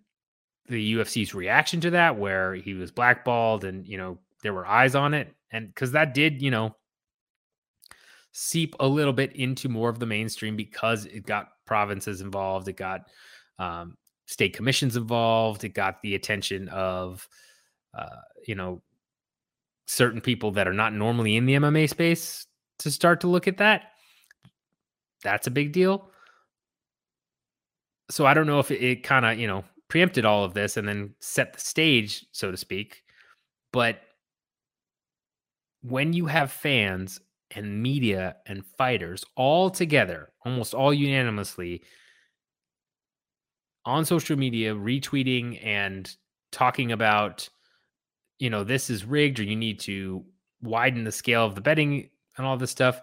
the 0.67 0.95
UFC's 0.95 1.33
reaction 1.33 1.79
to 1.81 1.91
that 1.91 2.17
where 2.17 2.53
he 2.55 2.73
was 2.73 2.91
blackballed 2.91 3.63
and 3.63 3.87
you 3.87 3.97
know 3.97 4.17
there 4.43 4.53
were 4.53 4.65
eyes 4.65 4.95
on 4.95 5.13
it 5.13 5.33
and 5.51 5.73
cuz 5.75 5.91
that 5.91 6.13
did, 6.13 6.41
you 6.41 6.51
know, 6.51 6.75
seep 8.31 8.75
a 8.79 8.87
little 8.87 9.13
bit 9.13 9.35
into 9.35 9.69
more 9.69 9.89
of 9.89 9.99
the 9.99 10.05
mainstream 10.05 10.55
because 10.55 11.05
it 11.05 11.25
got 11.25 11.49
provinces 11.65 12.21
involved, 12.21 12.67
it 12.67 12.77
got 12.77 13.09
um, 13.59 13.97
state 14.25 14.53
commissions 14.53 14.95
involved, 14.95 15.63
it 15.63 15.69
got 15.69 16.01
the 16.01 16.15
attention 16.15 16.69
of 16.69 17.27
uh, 17.93 18.21
you 18.45 18.55
know 18.55 18.81
certain 19.87 20.21
people 20.21 20.51
that 20.51 20.67
are 20.67 20.73
not 20.73 20.93
normally 20.93 21.37
in 21.37 21.45
the 21.45 21.55
MMA 21.55 21.89
space 21.89 22.45
to 22.79 22.91
start 22.91 23.21
to 23.21 23.27
look 23.27 23.47
at 23.47 23.57
that. 23.57 23.93
That's 25.23 25.47
a 25.47 25.51
big 25.51 25.71
deal 25.71 26.11
so 28.09 28.25
I 28.25 28.33
don't 28.33 28.47
know 28.47 28.59
if 28.59 28.71
it, 28.71 28.83
it 28.83 29.03
kind 29.03 29.25
of, 29.25 29.39
you 29.39 29.47
know, 29.47 29.63
preempted 29.89 30.25
all 30.25 30.43
of 30.43 30.53
this 30.53 30.77
and 30.77 30.87
then 30.87 31.13
set 31.19 31.53
the 31.53 31.59
stage, 31.59 32.25
so 32.31 32.51
to 32.51 32.57
speak. 32.57 33.03
But 33.71 34.01
when 35.81 36.13
you 36.13 36.25
have 36.25 36.51
fans 36.51 37.19
and 37.51 37.81
media 37.81 38.35
and 38.45 38.65
fighters 38.77 39.23
all 39.35 39.69
together, 39.69 40.29
almost 40.45 40.73
all 40.73 40.93
unanimously 40.93 41.83
on 43.85 44.03
social 44.03 44.37
media, 44.37 44.75
retweeting 44.75 45.65
and 45.65 46.13
talking 46.51 46.91
about, 46.91 47.47
you 48.39 48.49
know, 48.49 48.63
this 48.63 48.89
is 48.89 49.05
rigged 49.05 49.39
or 49.39 49.43
you 49.43 49.55
need 49.55 49.79
to 49.81 50.25
widen 50.61 51.03
the 51.03 51.11
scale 51.11 51.45
of 51.45 51.55
the 51.55 51.61
betting 51.61 52.09
and 52.37 52.45
all 52.45 52.57
this 52.57 52.71
stuff, 52.71 53.01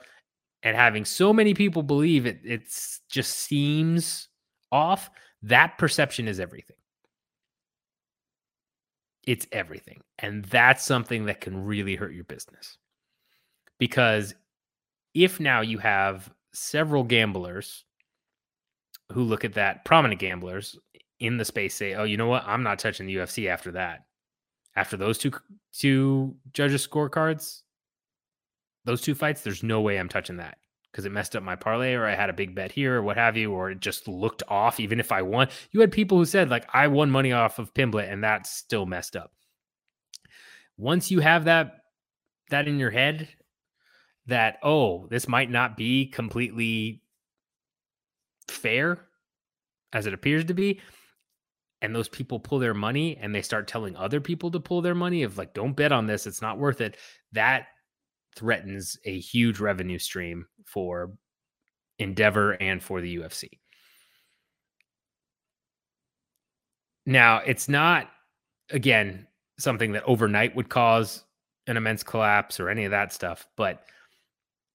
and 0.63 0.77
having 0.77 1.05
so 1.05 1.33
many 1.33 1.55
people 1.55 1.83
believe 1.83 2.27
it, 2.27 2.41
it's 2.45 3.01
just 3.11 3.33
seems 3.33 4.29
off, 4.75 5.09
that 5.43 5.79
perception 5.79 6.27
is 6.27 6.41
everything. 6.41 6.77
It's 9.25 9.47
everything. 9.53 10.03
And 10.19 10.45
that's 10.47 10.85
something 10.85 11.27
that 11.27 11.41
can 11.41 11.65
really 11.65 11.95
hurt 11.95 12.13
your 12.13 12.25
business. 12.25 12.77
Because 13.79 14.35
if 15.15 15.39
now 15.39 15.61
you 15.61 15.79
have 15.79 16.29
several 16.53 17.05
gamblers 17.05 17.85
who 19.13 19.23
look 19.23 19.45
at 19.45 19.55
that, 19.55 19.85
prominent 19.85 20.21
gamblers 20.21 20.77
in 21.21 21.37
the 21.37 21.45
space 21.45 21.75
say, 21.75 21.95
"Oh, 21.95 22.05
you 22.05 22.17
know 22.17 22.27
what? 22.27 22.45
I'm 22.45 22.65
not 22.65 22.81
touching 22.81 23.07
the 23.07 23.17
UFC 23.17 23.49
after 23.49 23.73
that." 23.73 24.05
After 24.77 24.97
those 24.97 25.19
two 25.19 25.33
two 25.73 26.37
judges 26.53 26.87
scorecards, 26.87 27.63
those 28.85 29.03
two 29.03 29.15
fights, 29.15 29.43
there's 29.43 29.63
no 29.63 29.81
way 29.81 29.99
I'm 29.99 30.09
touching 30.09 30.39
that 30.39 30.59
because 30.95 31.07
it 31.07 31.11
messed 31.11 31.35
up 31.35 31.43
my 31.43 31.57
parlay 31.57 31.95
or 31.95 32.07
I 32.07 32.15
had 32.15 32.31
a 32.31 32.35
big 32.35 32.55
bet 32.55 32.71
here 32.71 32.95
or 32.95 33.03
what 33.03 33.17
have 33.17 33.37
you, 33.37 33.51
or 33.51 33.73
it 33.73 33.81
just 33.81 34.07
looked 34.07 34.45
off 34.47 34.79
even 34.79 35.01
if 35.01 35.11
I 35.11 35.23
won. 35.23 35.49
You 35.73 35.81
had 35.81 35.91
people 35.91 36.19
who 36.19 36.25
said, 36.25 36.51
like, 36.51 36.65
I 36.73 36.87
won 36.87 37.11
money 37.11 37.33
off 37.33 37.59
of 37.59 37.75
Pimblett 37.75 38.13
and 38.13 38.23
that's 38.23 38.49
still 38.49 38.87
messed 38.87 39.17
up. 39.17 39.33
Once 40.77 41.11
you 41.11 41.19
have 41.19 41.47
that 41.47 41.81
that 42.51 42.69
in 42.69 42.79
your 42.79 42.93
head, 42.93 43.29
that 44.27 44.59
oh, 44.63 45.09
this 45.09 45.27
might 45.27 45.51
not 45.51 45.77
be 45.77 46.07
completely 46.07 47.03
fair 48.47 49.01
as 49.93 50.07
it 50.07 50.15
appears 50.15 50.45
to 50.45 50.55
be, 50.55 50.81
and 51.83 51.93
those 51.93 52.09
people 52.09 52.39
pull 52.39 52.61
their 52.61 52.75
money 52.75 53.17
and 53.21 53.35
they 53.35 53.43
start 53.43 53.67
telling 53.67 53.97
other 53.97 54.21
people 54.21 54.53
to 54.53 54.61
pull 54.61 54.81
their 54.81 54.95
money 54.95 55.25
of 55.25 55.39
like, 55.39 55.55
don't 55.55 55.75
bet 55.75 55.91
on 55.91 56.07
this, 56.07 56.29
it's 56.29 56.43
not 56.43 56.59
worth 56.59 56.81
it. 56.81 56.97
That 57.33 57.67
threatens 58.37 58.99
a 59.05 59.19
huge 59.19 59.61
revenue 59.61 59.99
stream 59.99 60.47
for 60.67 61.13
Endeavor 61.99 62.53
and 62.61 62.83
for 62.83 63.01
the 63.01 63.17
UFC. 63.17 63.49
Now, 67.07 67.39
it's 67.39 67.69
not, 67.69 68.09
again, 68.71 69.27
something 69.59 69.93
that 69.93 70.05
overnight 70.05 70.57
would 70.57 70.69
cause 70.69 71.25
an 71.67 71.77
immense 71.77 72.03
collapse 72.03 72.59
or 72.59 72.69
any 72.69 72.85
of 72.85 72.91
that 72.91 73.13
stuff, 73.13 73.47
but 73.57 73.85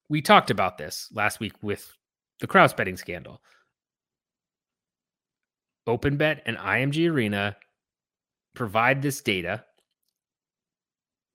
we 0.10 0.22
talked 0.22 0.50
about 0.50 0.78
this 0.78 1.10
last 1.14 1.40
week 1.40 1.54
with 1.62 1.96
the 2.40 2.48
Krause 2.48 2.74
betting 2.74 2.98
scandal. 2.98 3.42
OpenBet 5.88 6.42
and 6.46 6.58
IMG 6.58 7.12
Arena 7.12 7.58
provide 8.56 9.02
this 9.02 9.22
data 9.22 9.64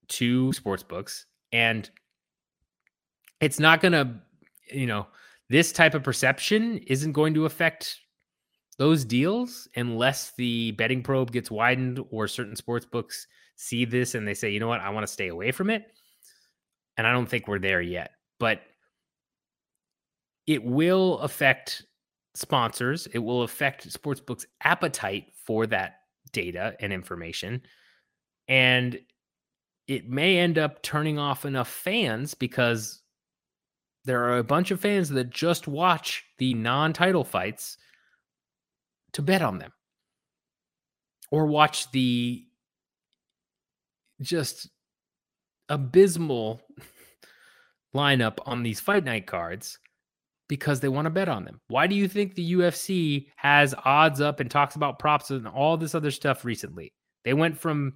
to 0.09 0.51
sportsbooks 0.51 1.25
and 1.53 1.91
it's 3.45 3.61
not 3.61 3.82
going 3.82 3.92
to, 3.92 4.11
you 4.72 4.86
know, 4.86 5.07
this 5.51 5.70
type 5.70 5.95
of 5.95 6.03
perception 6.03 6.78
isn't 6.78 7.12
going 7.12 7.34
to 7.34 7.45
affect 7.45 8.01
those 8.78 9.05
deals 9.05 9.68
unless 9.76 10.32
the 10.38 10.72
betting 10.72 11.03
probe 11.03 11.30
gets 11.30 11.51
widened 11.51 12.03
or 12.11 12.26
certain 12.26 12.57
sports 12.57 12.86
books 12.86 13.26
see 13.57 13.84
this 13.84 14.14
and 14.14 14.26
they 14.26 14.32
say, 14.32 14.51
you 14.51 14.59
know 14.59 14.66
what, 14.66 14.80
I 14.80 14.88
want 14.88 15.07
to 15.07 15.12
stay 15.12 15.28
away 15.28 15.53
from 15.53 15.68
it. 15.68 15.84
And 16.97 17.07
I 17.07 17.12
don't 17.12 17.28
think 17.28 17.47
we're 17.47 17.59
there 17.59 17.82
yet, 17.82 18.12
but 18.40 18.62
it 20.47 20.64
will 20.64 21.18
affect 21.18 21.84
sponsors. 22.34 23.07
It 23.09 23.18
will 23.18 23.42
affect 23.42 23.86
sportsbooks' 23.88 24.47
appetite 24.62 25.26
for 25.45 25.66
that 25.66 25.97
data 26.32 26.76
and 26.80 26.95
information. 26.95 27.61
And 28.49 28.99
it 29.86 30.09
may 30.09 30.38
end 30.38 30.57
up 30.57 30.82
turning 30.82 31.18
off 31.18 31.45
enough 31.45 31.68
fans 31.68 32.32
because 32.32 33.03
there 34.05 34.24
are 34.24 34.38
a 34.38 34.44
bunch 34.44 34.70
of 34.70 34.80
fans 34.80 35.09
that 35.11 35.30
just 35.30 35.66
watch 35.66 36.24
the 36.38 36.55
non-title 36.55 37.24
fights 37.24 37.78
to 39.12 39.22
bet 39.22 39.42
on 39.42 39.59
them 39.59 39.72
or 41.30 41.46
watch 41.46 41.90
the 41.92 42.44
just 44.20 44.68
abysmal 45.68 46.61
lineup 47.94 48.38
on 48.44 48.62
these 48.62 48.80
fight 48.80 49.05
night 49.05 49.26
cards 49.26 49.78
because 50.48 50.80
they 50.80 50.88
want 50.88 51.07
to 51.07 51.11
bet 51.11 51.28
on 51.28 51.44
them. 51.44 51.61
Why 51.68 51.86
do 51.86 51.94
you 51.94 52.07
think 52.07 52.34
the 52.34 52.52
UFC 52.52 53.26
has 53.36 53.74
odds 53.84 54.20
up 54.20 54.40
and 54.40 54.50
talks 54.50 54.76
about 54.76 54.98
props 54.98 55.30
and 55.30 55.48
all 55.48 55.76
this 55.76 55.94
other 55.94 56.11
stuff 56.11 56.44
recently? 56.44 56.92
They 57.24 57.32
went 57.32 57.59
from 57.59 57.94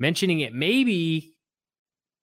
mentioning 0.00 0.40
it 0.40 0.54
maybe 0.54 1.35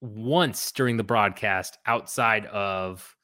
once 0.03 0.73
during 0.73 0.97
the 0.97 1.03
broadcast 1.03 1.77
outside 1.85 2.45
of 2.47 3.15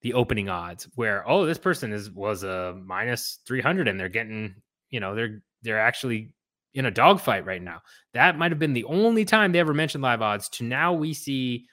the 0.00 0.14
opening 0.14 0.48
odds 0.48 0.88
where 0.94 1.28
oh 1.28 1.44
this 1.44 1.58
person 1.58 1.92
is 1.92 2.10
was 2.10 2.44
a 2.44 2.74
minus 2.82 3.40
300 3.46 3.88
and 3.88 4.00
they're 4.00 4.08
getting 4.08 4.54
you 4.88 5.00
know 5.00 5.14
they're 5.14 5.42
they're 5.62 5.78
actually 5.78 6.32
in 6.72 6.86
a 6.86 6.90
dogfight 6.90 7.44
right 7.44 7.62
now. 7.62 7.82
That 8.14 8.38
might 8.38 8.52
have 8.52 8.58
been 8.58 8.72
the 8.72 8.84
only 8.84 9.24
time 9.24 9.52
they 9.52 9.58
ever 9.58 9.74
mentioned 9.74 10.02
live 10.02 10.22
odds. 10.22 10.48
To 10.50 10.64
now 10.64 10.94
we 10.94 11.12
see 11.12 11.66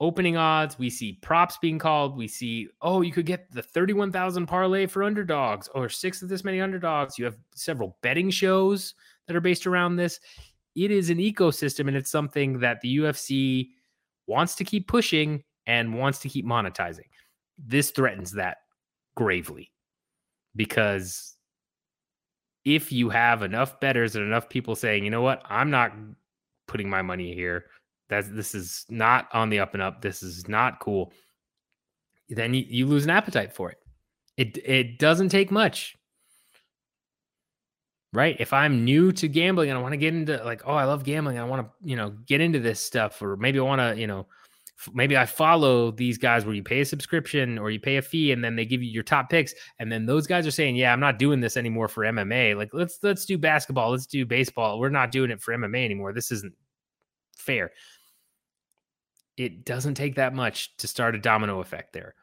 opening 0.00 0.36
odds 0.36 0.78
we 0.78 0.90
see 0.90 1.18
props 1.22 1.58
being 1.62 1.78
called 1.78 2.16
we 2.16 2.26
see 2.26 2.66
oh 2.80 3.02
you 3.02 3.12
could 3.12 3.26
get 3.26 3.48
the 3.52 3.62
31000 3.62 4.46
parlay 4.46 4.84
for 4.84 5.04
underdogs 5.04 5.68
or 5.76 5.88
six 5.88 6.22
of 6.22 6.30
this 6.30 6.42
many 6.42 6.60
underdogs. 6.60 7.18
You 7.18 7.26
have 7.26 7.36
several 7.54 7.98
betting 8.02 8.30
shows 8.30 8.94
that 9.26 9.36
are 9.36 9.40
based 9.40 9.66
around 9.66 9.96
this 9.96 10.20
it 10.74 10.90
is 10.90 11.10
an 11.10 11.18
ecosystem 11.18 11.88
and 11.88 11.96
it's 11.96 12.10
something 12.10 12.60
that 12.60 12.80
the 12.80 12.98
UFC 12.98 13.70
wants 14.26 14.54
to 14.56 14.64
keep 14.64 14.88
pushing 14.88 15.42
and 15.66 15.94
wants 15.94 16.18
to 16.20 16.28
keep 16.28 16.46
monetizing. 16.46 17.08
This 17.58 17.90
threatens 17.90 18.32
that 18.32 18.58
gravely 19.14 19.70
because 20.56 21.36
if 22.64 22.92
you 22.92 23.10
have 23.10 23.42
enough 23.42 23.80
betters 23.80 24.16
and 24.16 24.24
enough 24.24 24.48
people 24.48 24.76
saying, 24.76 25.04
you 25.04 25.10
know 25.10 25.22
what, 25.22 25.42
I'm 25.48 25.70
not 25.70 25.92
putting 26.66 26.88
my 26.88 27.02
money 27.02 27.34
here. 27.34 27.66
That 28.08 28.34
this 28.34 28.54
is 28.54 28.84
not 28.88 29.28
on 29.32 29.48
the 29.48 29.58
up 29.58 29.74
and 29.74 29.82
up. 29.82 30.02
This 30.02 30.22
is 30.22 30.46
not 30.48 30.80
cool. 30.80 31.12
Then 32.28 32.54
you, 32.54 32.64
you 32.68 32.86
lose 32.86 33.04
an 33.04 33.10
appetite 33.10 33.54
for 33.54 33.70
it. 33.70 33.78
It 34.36 34.58
it 34.64 34.98
doesn't 34.98 35.30
take 35.30 35.50
much 35.50 35.96
right? 38.12 38.36
If 38.38 38.52
I'm 38.52 38.84
new 38.84 39.12
to 39.12 39.28
gambling 39.28 39.70
and 39.70 39.78
I 39.78 39.82
want 39.82 39.92
to 39.92 39.98
get 39.98 40.14
into 40.14 40.42
like, 40.44 40.62
oh, 40.66 40.74
I 40.74 40.84
love 40.84 41.04
gambling, 41.04 41.38
I 41.38 41.44
want 41.44 41.66
to, 41.66 41.88
you 41.88 41.96
know, 41.96 42.10
get 42.10 42.40
into 42.40 42.60
this 42.60 42.80
stuff, 42.80 43.20
or 43.22 43.36
maybe 43.36 43.58
I 43.58 43.62
want 43.62 43.80
to, 43.80 43.98
you 43.98 44.06
know, 44.06 44.26
f- 44.78 44.92
maybe 44.92 45.16
I 45.16 45.24
follow 45.24 45.90
these 45.90 46.18
guys 46.18 46.44
where 46.44 46.54
you 46.54 46.62
pay 46.62 46.80
a 46.80 46.84
subscription 46.84 47.58
or 47.58 47.70
you 47.70 47.80
pay 47.80 47.96
a 47.96 48.02
fee 48.02 48.32
and 48.32 48.44
then 48.44 48.54
they 48.54 48.66
give 48.66 48.82
you 48.82 48.90
your 48.90 49.02
top 49.02 49.30
picks, 49.30 49.54
and 49.78 49.90
then 49.90 50.04
those 50.04 50.26
guys 50.26 50.46
are 50.46 50.52
saying, 50.52 50.76
yeah, 50.76 50.92
I'm 50.92 51.00
not 51.00 51.18
doing 51.18 51.40
this 51.40 51.56
anymore 51.56 51.88
for 51.88 52.04
MMA. 52.04 52.56
Like, 52.56 52.70
let's 52.72 52.98
let's 53.02 53.24
do 53.24 53.38
basketball, 53.38 53.90
let's 53.90 54.06
do 54.06 54.26
baseball. 54.26 54.78
We're 54.78 54.90
not 54.90 55.10
doing 55.10 55.30
it 55.30 55.40
for 55.40 55.54
MMA 55.56 55.84
anymore. 55.84 56.12
This 56.12 56.30
isn't 56.32 56.54
fair. 57.36 57.72
It 59.38 59.64
doesn't 59.64 59.94
take 59.94 60.16
that 60.16 60.34
much 60.34 60.76
to 60.76 60.86
start 60.86 61.14
a 61.14 61.18
domino 61.18 61.60
effect 61.60 61.94
there. 61.94 62.14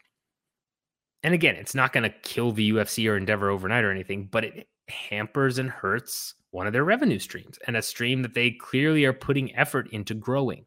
And 1.24 1.34
again, 1.34 1.56
it's 1.56 1.76
not 1.76 1.92
going 1.92 2.04
to 2.04 2.16
kill 2.22 2.52
the 2.52 2.72
UFC 2.72 3.10
or 3.10 3.18
Endeavor 3.18 3.50
overnight 3.50 3.84
or 3.84 3.92
anything, 3.92 4.30
but 4.32 4.46
it 4.46 4.68
hampers 4.90 5.58
and 5.58 5.70
hurts 5.70 6.36
one 6.52 6.68
of 6.68 6.74
their 6.74 6.84
revenue 6.84 7.20
streams 7.20 7.58
and 7.68 7.78
a 7.78 7.82
stream 7.82 8.22
that 8.22 8.34
they 8.34 8.52
clearly 8.52 9.06
are 9.06 9.14
putting 9.14 9.56
effort 9.56 9.88
into 9.92 10.14
growing. 10.14 10.66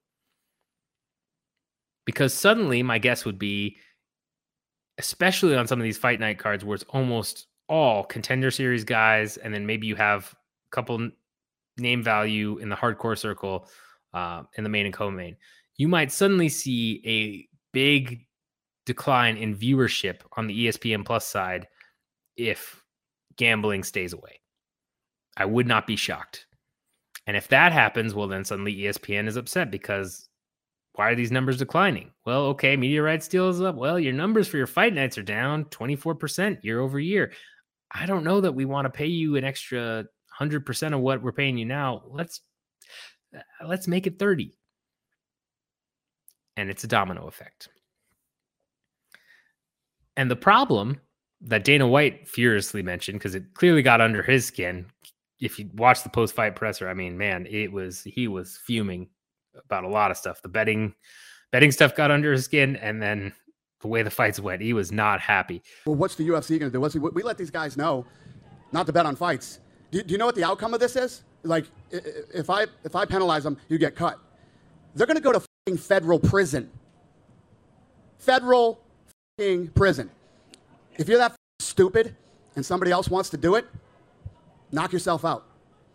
Because 2.04 2.34
suddenly, 2.34 2.82
my 2.82 2.98
guess 2.98 3.24
would 3.24 3.38
be, 3.38 3.76
especially 4.98 5.56
on 5.56 5.66
some 5.66 5.80
of 5.80 5.84
these 5.84 5.98
fight 5.98 6.20
night 6.20 6.38
cards 6.38 6.64
where 6.64 6.74
it's 6.74 6.84
almost 6.88 7.46
all 7.68 8.04
contender 8.04 8.50
series 8.50 8.84
guys, 8.84 9.36
and 9.36 9.54
then 9.54 9.66
maybe 9.66 9.86
you 9.86 9.96
have 9.96 10.34
a 10.70 10.74
couple 10.74 11.10
name 11.78 12.02
value 12.02 12.58
in 12.58 12.68
the 12.68 12.76
hardcore 12.76 13.16
circle, 13.16 13.68
uh, 14.14 14.42
in 14.56 14.64
the 14.64 14.70
main 14.70 14.86
and 14.86 14.94
co-main, 14.94 15.36
you 15.76 15.88
might 15.88 16.12
suddenly 16.12 16.48
see 16.48 17.02
a 17.06 17.48
big 17.72 18.26
decline 18.84 19.36
in 19.36 19.56
viewership 19.56 20.20
on 20.36 20.46
the 20.46 20.66
ESPN 20.66 21.04
Plus 21.04 21.26
side 21.26 21.66
if 22.36 22.81
gambling 23.36 23.84
stays 23.84 24.12
away. 24.12 24.40
I 25.36 25.44
would 25.44 25.66
not 25.66 25.86
be 25.86 25.96
shocked. 25.96 26.46
And 27.26 27.36
if 27.36 27.48
that 27.48 27.72
happens, 27.72 28.14
well, 28.14 28.28
then 28.28 28.44
suddenly 28.44 28.74
ESPN 28.74 29.28
is 29.28 29.36
upset 29.36 29.70
because 29.70 30.28
why 30.94 31.08
are 31.08 31.14
these 31.14 31.32
numbers 31.32 31.56
declining? 31.56 32.10
Well, 32.26 32.42
okay, 32.46 32.76
media 32.76 33.02
rights 33.02 33.28
deals 33.28 33.60
up. 33.60 33.76
Well, 33.76 33.98
your 33.98 34.12
numbers 34.12 34.48
for 34.48 34.56
your 34.56 34.66
fight 34.66 34.92
nights 34.92 35.16
are 35.16 35.22
down 35.22 35.64
24% 35.66 36.62
year 36.62 36.80
over 36.80 36.98
year. 36.98 37.32
I 37.90 38.06
don't 38.06 38.24
know 38.24 38.40
that 38.40 38.54
we 38.54 38.64
want 38.64 38.86
to 38.86 38.90
pay 38.90 39.06
you 39.06 39.36
an 39.36 39.44
extra 39.44 40.04
100% 40.38 40.94
of 40.94 41.00
what 41.00 41.22
we're 41.22 41.32
paying 41.32 41.56
you 41.56 41.64
now. 41.64 42.02
Let's 42.08 42.40
uh, 43.34 43.66
let's 43.66 43.88
make 43.88 44.06
it 44.06 44.18
30. 44.18 44.54
And 46.56 46.68
it's 46.68 46.84
a 46.84 46.88
domino 46.88 47.26
effect. 47.26 47.68
And 50.16 50.30
the 50.30 50.36
problem 50.36 51.00
that 51.44 51.64
Dana 51.64 51.86
White 51.86 52.28
furiously 52.28 52.82
mentioned 52.82 53.18
because 53.18 53.34
it 53.34 53.54
clearly 53.54 53.82
got 53.82 54.00
under 54.00 54.22
his 54.22 54.46
skin. 54.46 54.86
If 55.40 55.58
you 55.58 55.68
watch 55.74 56.02
the 56.02 56.08
post 56.08 56.34
fight 56.34 56.54
presser, 56.54 56.88
I 56.88 56.94
mean, 56.94 57.18
man, 57.18 57.46
it 57.50 57.72
was 57.72 58.02
he 58.02 58.28
was 58.28 58.58
fuming 58.64 59.08
about 59.64 59.84
a 59.84 59.88
lot 59.88 60.10
of 60.10 60.16
stuff. 60.16 60.40
The 60.42 60.48
betting 60.48 60.94
betting 61.50 61.72
stuff 61.72 61.94
got 61.96 62.10
under 62.10 62.32
his 62.32 62.44
skin, 62.44 62.76
and 62.76 63.02
then 63.02 63.32
the 63.80 63.88
way 63.88 64.02
the 64.02 64.10
fights 64.10 64.38
went, 64.38 64.62
he 64.62 64.72
was 64.72 64.92
not 64.92 65.20
happy. 65.20 65.62
Well, 65.84 65.96
what's 65.96 66.14
the 66.14 66.26
UFC 66.26 66.58
going 66.58 66.70
to 66.70 66.70
do? 66.70 66.80
What's, 66.80 66.94
we 66.94 67.22
let 67.22 67.36
these 67.36 67.50
guys 67.50 67.76
know 67.76 68.06
not 68.70 68.86
to 68.86 68.92
bet 68.92 69.04
on 69.04 69.16
fights. 69.16 69.58
Do, 69.90 70.02
do 70.02 70.12
you 70.12 70.18
know 70.18 70.26
what 70.26 70.36
the 70.36 70.44
outcome 70.44 70.72
of 70.72 70.80
this 70.80 70.96
is? 70.96 71.22
Like, 71.42 71.66
if 71.90 72.48
I 72.48 72.66
if 72.84 72.94
I 72.94 73.04
penalize 73.04 73.42
them, 73.42 73.56
you 73.68 73.78
get 73.78 73.96
cut. 73.96 74.18
They're 74.94 75.06
going 75.06 75.16
to 75.16 75.22
go 75.22 75.32
to 75.32 75.76
federal 75.76 76.18
prison. 76.18 76.70
Federal 78.18 78.80
prison. 79.74 80.10
If 80.96 81.08
you're 81.08 81.18
that 81.18 81.34
stupid 81.60 82.16
and 82.56 82.64
somebody 82.64 82.90
else 82.90 83.08
wants 83.08 83.30
to 83.30 83.36
do 83.36 83.54
it, 83.54 83.66
knock 84.70 84.92
yourself 84.92 85.24
out. 85.24 85.46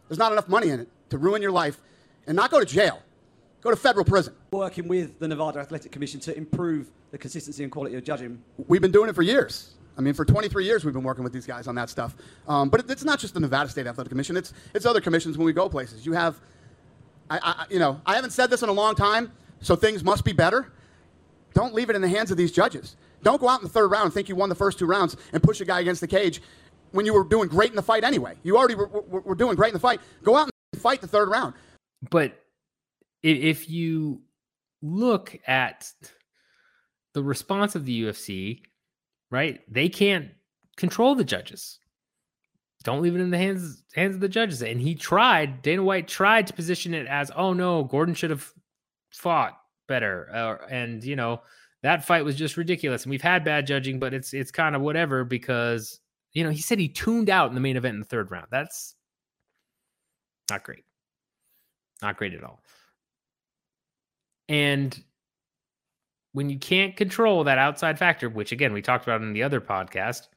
There's 0.07 0.19
not 0.19 0.31
enough 0.31 0.47
money 0.47 0.69
in 0.69 0.79
it 0.79 0.89
to 1.09 1.17
ruin 1.17 1.41
your 1.41 1.51
life 1.51 1.79
and 2.25 2.35
not 2.35 2.51
go 2.51 2.59
to 2.59 2.65
jail. 2.65 3.01
Go 3.61 3.71
to 3.71 3.75
federal 3.75 4.05
prison. 4.05 4.33
Working 4.51 4.87
with 4.87 5.19
the 5.19 5.27
Nevada 5.27 5.59
Athletic 5.59 5.91
Commission 5.91 6.19
to 6.21 6.37
improve 6.37 6.89
the 7.11 7.17
consistency 7.17 7.63
and 7.63 7.71
quality 7.71 7.95
of 7.95 8.03
judging. 8.03 8.41
We've 8.67 8.81
been 8.81 8.91
doing 8.91 9.09
it 9.09 9.15
for 9.15 9.23
years. 9.23 9.73
I 9.97 10.01
mean, 10.01 10.13
for 10.13 10.25
23 10.25 10.63
years, 10.63 10.85
we've 10.85 10.93
been 10.93 11.03
working 11.03 11.23
with 11.23 11.33
these 11.33 11.47
guys 11.47 11.67
on 11.67 11.75
that 11.75 11.89
stuff. 11.89 12.15
Um, 12.47 12.69
but 12.69 12.89
it's 12.89 13.03
not 13.03 13.19
just 13.19 13.33
the 13.33 13.39
Nevada 13.39 13.69
State 13.69 13.87
Athletic 13.87 14.09
Commission; 14.09 14.37
it's 14.37 14.53
it's 14.75 14.85
other 14.85 15.01
commissions 15.01 15.37
when 15.37 15.45
we 15.45 15.53
go 15.53 15.67
places. 15.67 16.05
You 16.05 16.13
have, 16.13 16.39
I, 17.31 17.39
I, 17.41 17.65
you 17.71 17.79
know, 17.79 17.99
I 18.05 18.13
haven't 18.15 18.29
said 18.29 18.51
this 18.51 18.61
in 18.61 18.69
a 18.69 18.73
long 18.73 18.93
time, 18.93 19.31
so 19.59 19.75
things 19.75 20.03
must 20.03 20.23
be 20.23 20.33
better. 20.33 20.71
Don't 21.55 21.73
leave 21.73 21.89
it 21.89 21.95
in 21.95 22.03
the 22.03 22.09
hands 22.09 22.29
of 22.29 22.37
these 22.37 22.51
judges. 22.51 22.95
Don't 23.23 23.41
go 23.41 23.49
out 23.49 23.59
in 23.59 23.63
the 23.63 23.71
third 23.71 23.89
round 23.89 24.05
and 24.05 24.13
think 24.13 24.29
you 24.29 24.35
won 24.35 24.49
the 24.49 24.55
first 24.55 24.79
two 24.79 24.85
rounds 24.85 25.17
and 25.33 25.41
push 25.41 25.61
a 25.61 25.65
guy 25.65 25.79
against 25.79 26.01
the 26.01 26.07
cage 26.07 26.41
when 26.91 27.05
you 27.05 27.13
were 27.13 27.23
doing 27.23 27.49
great 27.49 27.69
in 27.69 27.75
the 27.75 27.81
fight 27.81 28.03
anyway. 28.03 28.35
You 28.43 28.57
already 28.57 28.75
were, 28.75 28.87
were, 28.87 29.21
were 29.21 29.35
doing 29.35 29.55
great 29.55 29.69
in 29.69 29.73
the 29.73 29.79
fight. 29.79 29.99
Go 30.23 30.35
out 30.35 30.49
and 30.73 30.81
fight 30.81 31.01
the 31.01 31.07
third 31.07 31.29
round. 31.29 31.53
But 32.09 32.43
if 33.23 33.69
you 33.69 34.21
look 34.81 35.37
at 35.47 35.91
the 37.13 37.23
response 37.23 37.75
of 37.75 37.85
the 37.85 38.03
UFC, 38.03 38.61
right? 39.31 39.61
They 39.71 39.89
can't 39.89 40.29
control 40.75 41.15
the 41.15 41.23
judges. 41.23 41.79
Don't 42.83 43.01
leave 43.01 43.15
it 43.15 43.21
in 43.21 43.31
the 43.31 43.37
hands 43.37 43.83
hands 43.95 44.15
of 44.15 44.21
the 44.21 44.29
judges. 44.29 44.61
And 44.61 44.79
he 44.79 44.95
tried. 44.95 45.61
Dana 45.61 45.83
White 45.83 46.07
tried 46.07 46.47
to 46.47 46.53
position 46.53 46.93
it 46.93 47.07
as, 47.07 47.31
"Oh 47.35 47.53
no, 47.53 47.83
Gordon 47.83 48.13
should 48.13 48.29
have 48.29 48.53
fought 49.11 49.59
better," 49.87 50.29
uh, 50.31 50.65
and 50.69 51.03
you 51.03 51.15
know, 51.15 51.41
that 51.87 52.03
fight 52.03 52.25
was 52.25 52.35
just 52.35 52.57
ridiculous. 52.57 53.03
And 53.03 53.11
we've 53.11 53.21
had 53.21 53.45
bad 53.45 53.65
judging, 53.65 53.97
but 53.97 54.13
it's 54.13 54.33
it's 54.33 54.51
kind 54.51 54.75
of 54.75 54.81
whatever 54.81 55.23
because 55.23 56.01
you 56.33 56.43
know 56.43 56.49
he 56.49 56.61
said 56.61 56.79
he 56.79 56.89
tuned 56.89 57.29
out 57.29 57.47
in 57.47 57.55
the 57.55 57.61
main 57.61 57.77
event 57.77 57.93
in 57.93 58.01
the 58.01 58.05
third 58.05 58.29
round. 58.29 58.47
That's 58.51 58.93
not 60.49 60.65
great. 60.65 60.83
Not 62.01 62.17
great 62.17 62.33
at 62.33 62.43
all. 62.43 62.61
And 64.49 65.01
when 66.33 66.49
you 66.49 66.59
can't 66.59 66.97
control 66.97 67.45
that 67.45 67.57
outside 67.57 67.97
factor, 67.97 68.29
which 68.29 68.51
again 68.51 68.73
we 68.73 68.81
talked 68.81 69.05
about 69.05 69.21
in 69.21 69.31
the 69.31 69.43
other 69.43 69.61
podcast, 69.61 70.27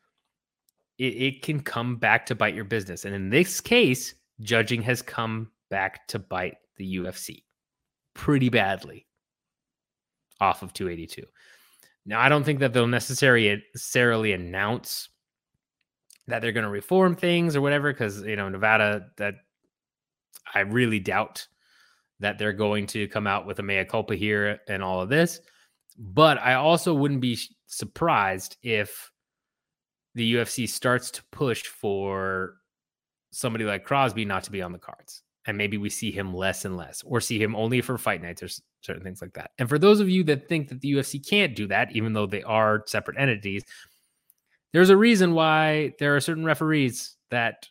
it, 0.99 1.15
it 1.15 1.43
can 1.43 1.59
come 1.59 1.97
back 1.97 2.27
to 2.27 2.37
bite 2.37 2.55
your 2.55 2.65
business. 2.65 3.05
And 3.05 3.13
in 3.13 3.29
this 3.29 3.61
case, 3.61 4.15
judging 4.41 4.83
has 4.83 5.03
come 5.03 5.51
back 5.69 6.07
to 6.09 6.21
bite 6.21 6.59
the 6.77 6.97
UFC 6.99 7.43
pretty 8.15 8.51
badly 8.51 9.09
off 10.41 10.63
of 10.63 10.73
282. 10.73 11.23
Now, 12.07 12.21
I 12.21 12.29
don't 12.29 12.45
think 12.45 12.61
that 12.61 12.73
they'll 12.73 12.87
necessarily 12.87 13.63
necessarily 13.75 14.33
announce 14.33 15.09
that 16.27 16.41
they're 16.43 16.53
going 16.53 16.65
to 16.65 16.71
reform 16.71 17.15
things 17.15 17.57
or 17.57 17.61
whatever, 17.61 17.93
because 17.93 18.23
you 18.23 18.37
know 18.37 18.49
Nevada. 18.49 19.07
That 19.17 19.35
I 20.55 20.61
really 20.61 20.99
doubt 21.01 21.47
that 22.21 22.39
they're 22.39 22.53
going 22.53 22.87
to 22.89 23.09
come 23.09 23.27
out 23.27 23.47
with 23.47 23.59
a 23.59 23.63
mea 23.63 23.85
culpa 23.85 24.15
here 24.15 24.61
and 24.69 24.83
all 24.83 25.01
of 25.01 25.09
this. 25.09 25.41
But 25.99 26.39
I 26.39 26.55
also 26.55 26.95
wouldn't 26.95 27.21
be 27.21 27.39
surprised 27.67 28.57
if 28.63 29.11
the 30.15 30.35
UFC 30.35 30.69
starts 30.69 31.11
to 31.13 31.23
push 31.31 31.65
for 31.65 32.57
somebody 33.31 33.65
like 33.65 33.85
Crosby 33.85 34.25
not 34.25 34.45
to 34.45 34.51
be 34.51 34.63
on 34.63 34.73
the 34.73 34.79
cards. 34.79 35.23
And 35.47 35.57
maybe 35.57 35.79
we 35.79 35.89
see 35.89 36.11
him 36.11 36.35
less 36.35 36.65
and 36.67 36.77
less, 36.77 37.03
or 37.05 37.21
see 37.21 37.43
him 37.43 37.57
only 37.57 37.81
for 37.81 37.97
fight 37.97 38.23
nights 38.23 38.43
or 38.43 38.49
certain 38.83 39.03
things 39.03 39.23
like 39.23 39.33
that. 39.35 39.53
And 39.59 39.69
for 39.69 39.79
those 39.79 40.01
of 40.01 40.09
you 40.09 40.23
that 40.25 40.49
think 40.49 40.69
that 40.69 40.81
the 40.81 40.93
UFC 40.93 41.27
can't 41.27 41.57
do 41.57 41.67
that, 41.69 41.97
even 41.97 42.13
though 42.13 42.27
they 42.27 42.43
are 42.43 42.85
separate 42.87 43.17
entities, 43.19 43.63
there's 44.73 44.91
a 44.91 44.97
reason 44.97 45.35
why 45.35 45.95
there 45.99 46.15
are 46.15 46.21
certain 46.21 46.45
referees 46.45 47.17
that 47.31 47.69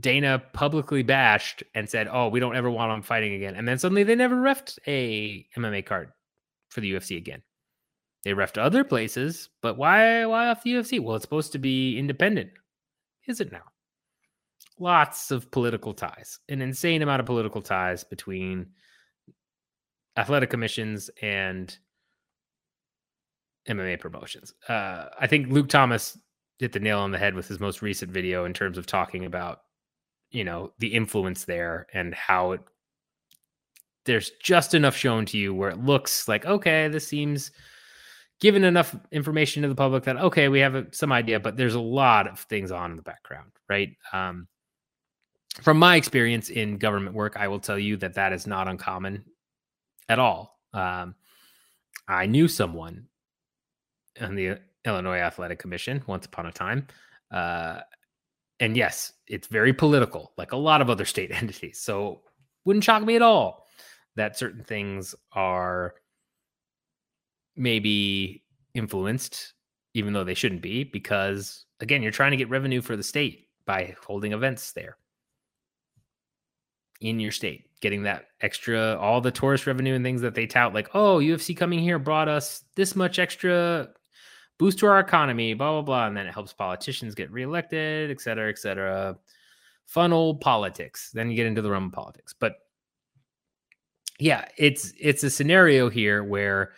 Dana 0.00 0.42
publicly 0.52 1.02
bashed 1.02 1.62
and 1.74 1.88
said, 1.88 2.08
"Oh, 2.10 2.28
we 2.28 2.40
don't 2.40 2.56
ever 2.56 2.70
want 2.70 2.92
him 2.92 3.02
fighting 3.02 3.34
again." 3.34 3.54
And 3.54 3.68
then 3.68 3.78
suddenly 3.78 4.02
they 4.02 4.16
never 4.16 4.36
refed 4.36 4.78
a 4.86 5.46
MMA 5.56 5.82
card 5.82 6.10
for 6.70 6.80
the 6.80 6.92
UFC 6.92 7.16
again. 7.16 7.42
They 8.24 8.32
refed 8.32 8.58
other 8.58 8.82
places, 8.84 9.50
but 9.62 9.76
why 9.76 10.24
why 10.26 10.48
off 10.48 10.64
the 10.64 10.72
UFC? 10.72 10.98
Well, 10.98 11.14
it's 11.16 11.22
supposed 11.24 11.52
to 11.52 11.58
be 11.58 11.98
independent. 11.98 12.50
Is 13.28 13.40
it 13.40 13.52
now? 13.52 13.62
Lots 14.78 15.30
of 15.30 15.50
political 15.50 15.94
ties, 15.94 16.40
an 16.48 16.60
insane 16.60 17.02
amount 17.02 17.20
of 17.20 17.26
political 17.26 17.62
ties 17.62 18.02
between 18.02 18.66
athletic 20.16 20.50
commissions 20.50 21.10
and 21.22 21.76
MMA 23.68 24.00
promotions. 24.00 24.52
Uh, 24.68 25.06
I 25.18 25.26
think 25.26 25.48
Luke 25.48 25.68
Thomas 25.68 26.18
hit 26.58 26.72
the 26.72 26.80
nail 26.80 27.00
on 27.00 27.10
the 27.10 27.18
head 27.18 27.34
with 27.34 27.48
his 27.48 27.60
most 27.60 27.82
recent 27.82 28.10
video 28.10 28.44
in 28.44 28.52
terms 28.52 28.78
of 28.78 28.86
talking 28.86 29.24
about 29.24 29.60
you 30.30 30.44
know 30.44 30.72
the 30.78 30.88
influence 30.88 31.44
there 31.44 31.86
and 31.92 32.14
how 32.14 32.52
it 32.52 32.60
there's 34.04 34.30
just 34.42 34.74
enough 34.74 34.96
shown 34.96 35.24
to 35.26 35.38
you 35.38 35.54
where 35.54 35.70
it 35.70 35.78
looks 35.78 36.28
like 36.28 36.44
okay 36.44 36.88
this 36.88 37.06
seems 37.06 37.50
given 38.40 38.64
enough 38.64 38.94
information 39.12 39.62
to 39.62 39.68
the 39.68 39.74
public 39.74 40.04
that 40.04 40.16
okay 40.16 40.48
we 40.48 40.58
have 40.60 40.74
a, 40.74 40.86
some 40.92 41.12
idea 41.12 41.38
but 41.38 41.56
there's 41.56 41.74
a 41.74 41.80
lot 41.80 42.26
of 42.26 42.40
things 42.40 42.70
on 42.70 42.90
in 42.90 42.96
the 42.96 43.02
background 43.02 43.50
right 43.68 43.96
um, 44.12 44.46
from 45.62 45.78
my 45.78 45.96
experience 45.96 46.50
in 46.50 46.78
government 46.78 47.14
work 47.14 47.36
i 47.36 47.48
will 47.48 47.60
tell 47.60 47.78
you 47.78 47.96
that 47.96 48.14
that 48.14 48.32
is 48.32 48.46
not 48.46 48.68
uncommon 48.68 49.24
at 50.08 50.18
all 50.18 50.58
um, 50.72 51.14
i 52.08 52.26
knew 52.26 52.48
someone 52.48 53.06
on 54.20 54.34
the 54.34 54.58
illinois 54.84 55.18
athletic 55.18 55.58
commission 55.58 56.02
once 56.06 56.26
upon 56.26 56.46
a 56.46 56.52
time 56.52 56.86
uh, 57.30 57.80
and 58.60 58.76
yes, 58.76 59.12
it's 59.26 59.48
very 59.48 59.72
political, 59.72 60.32
like 60.36 60.52
a 60.52 60.56
lot 60.56 60.80
of 60.80 60.90
other 60.90 61.04
state 61.14 61.30
entities. 61.30 61.80
So 61.80 62.22
wouldn't 62.64 62.84
shock 62.84 63.02
me 63.02 63.16
at 63.16 63.22
all 63.22 63.66
that 64.16 64.38
certain 64.38 64.64
things 64.64 65.14
are 65.32 65.94
maybe 67.56 68.44
influenced, 68.74 69.54
even 69.94 70.12
though 70.12 70.24
they 70.24 70.34
shouldn't 70.34 70.62
be, 70.62 70.84
because 70.84 71.66
again, 71.80 72.02
you're 72.02 72.12
trying 72.12 72.30
to 72.30 72.36
get 72.36 72.48
revenue 72.48 72.80
for 72.80 72.96
the 72.96 73.02
state 73.02 73.48
by 73.66 73.94
holding 74.04 74.32
events 74.32 74.72
there 74.72 74.96
in 77.00 77.20
your 77.20 77.32
state, 77.32 77.66
getting 77.80 78.04
that 78.04 78.26
extra, 78.40 78.96
all 78.96 79.20
the 79.20 79.30
tourist 79.30 79.66
revenue 79.66 79.94
and 79.94 80.04
things 80.04 80.20
that 80.22 80.34
they 80.34 80.46
tout, 80.46 80.74
like, 80.74 80.88
oh, 80.94 81.18
UFC 81.18 81.56
coming 81.56 81.78
here 81.78 81.98
brought 81.98 82.28
us 82.28 82.64
this 82.76 82.96
much 82.96 83.18
extra 83.18 83.88
boost 84.58 84.78
to 84.78 84.86
our 84.86 85.00
economy, 85.00 85.54
blah, 85.54 85.72
blah, 85.72 85.82
blah. 85.82 86.06
And 86.06 86.16
then 86.16 86.26
it 86.26 86.32
helps 86.32 86.52
politicians 86.52 87.14
get 87.14 87.30
reelected, 87.30 88.10
et 88.10 88.20
cetera, 88.20 88.48
et 88.48 88.58
cetera. 88.58 89.16
Fun 89.86 90.12
old 90.12 90.40
politics. 90.40 91.10
Then 91.12 91.30
you 91.30 91.36
get 91.36 91.46
into 91.46 91.62
the 91.62 91.70
realm 91.70 91.86
of 91.86 91.92
politics. 91.92 92.34
But 92.38 92.54
yeah, 94.18 94.46
it's 94.56 94.92
it's 94.98 95.24
a 95.24 95.30
scenario 95.30 95.90
here 95.90 96.22
where 96.22 96.72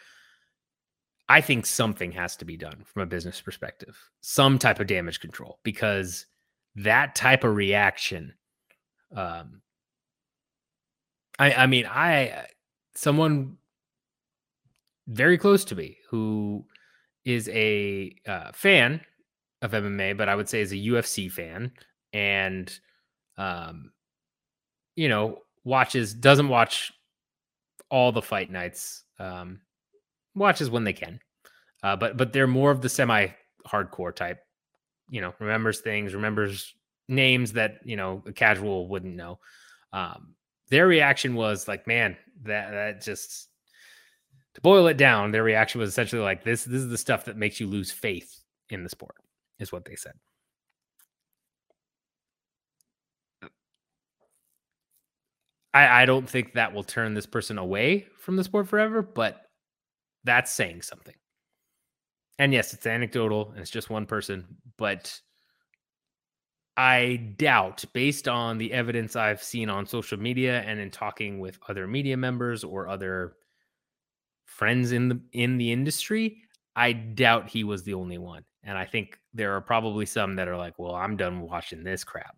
I 1.28 1.40
think 1.40 1.66
something 1.66 2.12
has 2.12 2.36
to 2.36 2.44
be 2.44 2.56
done 2.56 2.84
from 2.84 3.02
a 3.02 3.06
business 3.06 3.40
perspective, 3.40 3.96
some 4.22 4.58
type 4.58 4.80
of 4.80 4.86
damage 4.86 5.20
control, 5.20 5.58
because 5.62 6.26
that 6.76 7.14
type 7.14 7.44
of 7.44 7.54
reaction. 7.54 8.34
Um, 9.14 9.60
I, 11.38 11.52
I 11.52 11.66
mean, 11.66 11.86
I 11.86 12.46
someone 12.94 13.56
very 15.08 15.38
close 15.38 15.64
to 15.66 15.74
me 15.74 15.98
who 16.10 16.64
is 17.24 17.48
a 17.50 18.14
uh, 18.26 18.52
fan 18.52 19.00
of 19.62 19.72
MMA, 19.72 20.16
but 20.16 20.28
I 20.28 20.34
would 20.34 20.48
say 20.48 20.60
is 20.60 20.72
a 20.72 20.76
UFC 20.76 21.30
fan, 21.30 21.72
and 22.12 22.72
um, 23.36 23.92
you 24.94 25.08
know, 25.08 25.42
watches 25.64 26.14
doesn't 26.14 26.48
watch 26.48 26.92
all 27.90 28.12
the 28.12 28.22
fight 28.22 28.50
nights. 28.50 29.04
Um, 29.18 29.60
watches 30.34 30.70
when 30.70 30.84
they 30.84 30.92
can, 30.92 31.20
uh, 31.82 31.96
but 31.96 32.16
but 32.16 32.32
they're 32.32 32.46
more 32.46 32.70
of 32.70 32.80
the 32.80 32.88
semi 32.88 33.28
hardcore 33.66 34.14
type. 34.14 34.38
You 35.10 35.20
know, 35.20 35.34
remembers 35.38 35.80
things, 35.80 36.14
remembers 36.14 36.74
names 37.08 37.52
that 37.52 37.78
you 37.84 37.96
know 37.96 38.22
a 38.26 38.32
casual 38.32 38.88
wouldn't 38.88 39.14
know. 39.16 39.38
Um, 39.92 40.34
their 40.70 40.86
reaction 40.86 41.34
was 41.34 41.68
like, 41.68 41.86
"Man, 41.86 42.16
that 42.44 42.70
that 42.70 43.02
just 43.02 43.48
to 44.54 44.60
boil 44.60 44.86
it 44.86 44.96
down, 44.96 45.32
their 45.32 45.42
reaction 45.42 45.80
was 45.80 45.90
essentially 45.90 46.22
like 46.22 46.44
this 46.44 46.64
this 46.64 46.82
is 46.82 46.88
the 46.88 46.98
stuff 46.98 47.26
that 47.26 47.36
makes 47.36 47.60
you 47.60 47.66
lose 47.66 47.90
faith 47.90 48.40
in 48.70 48.82
the 48.82 48.88
sport, 48.90 49.16
is 49.58 49.72
what 49.72 49.84
they 49.84 49.96
said. 49.96 50.14
I, 55.74 56.02
I 56.02 56.06
don't 56.06 56.28
think 56.28 56.54
that 56.54 56.72
will 56.72 56.84
turn 56.84 57.12
this 57.12 57.26
person 57.26 57.58
away 57.58 58.06
from 58.18 58.36
the 58.36 58.44
sport 58.44 58.66
forever, 58.66 59.02
but 59.02 59.42
that's 60.24 60.50
saying 60.50 60.80
something. 60.80 61.14
And 62.38 62.52
yes, 62.54 62.72
it's 62.72 62.86
anecdotal 62.86 63.50
and 63.50 63.60
it's 63.60 63.70
just 63.70 63.90
one 63.90 64.06
person, 64.06 64.46
but 64.78 65.20
I 66.76 67.16
doubt, 67.38 67.84
based 67.94 68.28
on 68.28 68.58
the 68.58 68.72
evidence 68.72 69.16
I've 69.16 69.42
seen 69.42 69.70
on 69.70 69.86
social 69.86 70.18
media 70.18 70.60
and 70.62 70.78
in 70.78 70.90
talking 70.90 71.40
with 71.40 71.58
other 71.68 71.86
media 71.86 72.16
members 72.16 72.64
or 72.64 72.88
other 72.88 73.36
friends 74.44 74.92
in 74.92 75.08
the 75.08 75.20
in 75.32 75.56
the 75.58 75.72
industry, 75.72 76.42
I 76.74 76.92
doubt 76.92 77.48
he 77.48 77.64
was 77.64 77.82
the 77.82 77.94
only 77.94 78.18
one. 78.18 78.44
And 78.62 78.76
I 78.76 78.84
think 78.84 79.18
there 79.32 79.54
are 79.54 79.60
probably 79.60 80.06
some 80.06 80.36
that 80.36 80.48
are 80.48 80.56
like, 80.56 80.78
"Well, 80.78 80.94
I'm 80.94 81.16
done 81.16 81.40
watching 81.40 81.82
this 81.82 82.04
crap." 82.04 82.36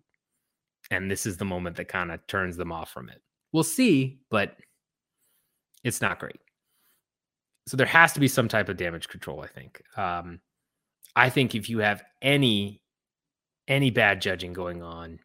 And 0.91 1.11
this 1.11 1.27
is 1.27 1.37
the 1.37 1.45
moment 1.45 1.77
that 1.77 1.89
kind 1.89 2.13
of 2.13 2.25
turns 2.29 2.57
them 2.57 2.73
off 2.73 2.91
from 2.91 3.09
it. 3.09 3.21
We'll 3.53 3.65
see, 3.65 4.21
but 4.31 4.57
it's 5.85 6.01
not 6.01 6.19
great. 6.19 6.41
So 7.67 7.77
there 7.77 7.87
has 7.87 8.13
to 8.15 8.21
be 8.21 8.29
some 8.29 8.49
type 8.49 8.69
of 8.69 8.77
damage 8.77 9.09
control, 9.09 9.41
I 9.41 9.49
think. 9.49 9.83
Um, 9.97 10.41
I 11.17 11.29
think 11.29 11.55
if 11.55 11.69
you 11.69 11.79
have 11.81 12.03
any 12.23 12.81
any 13.69 13.91
bad 13.91 14.21
judging 14.21 14.53
going 14.53 14.83
on, 14.83 15.21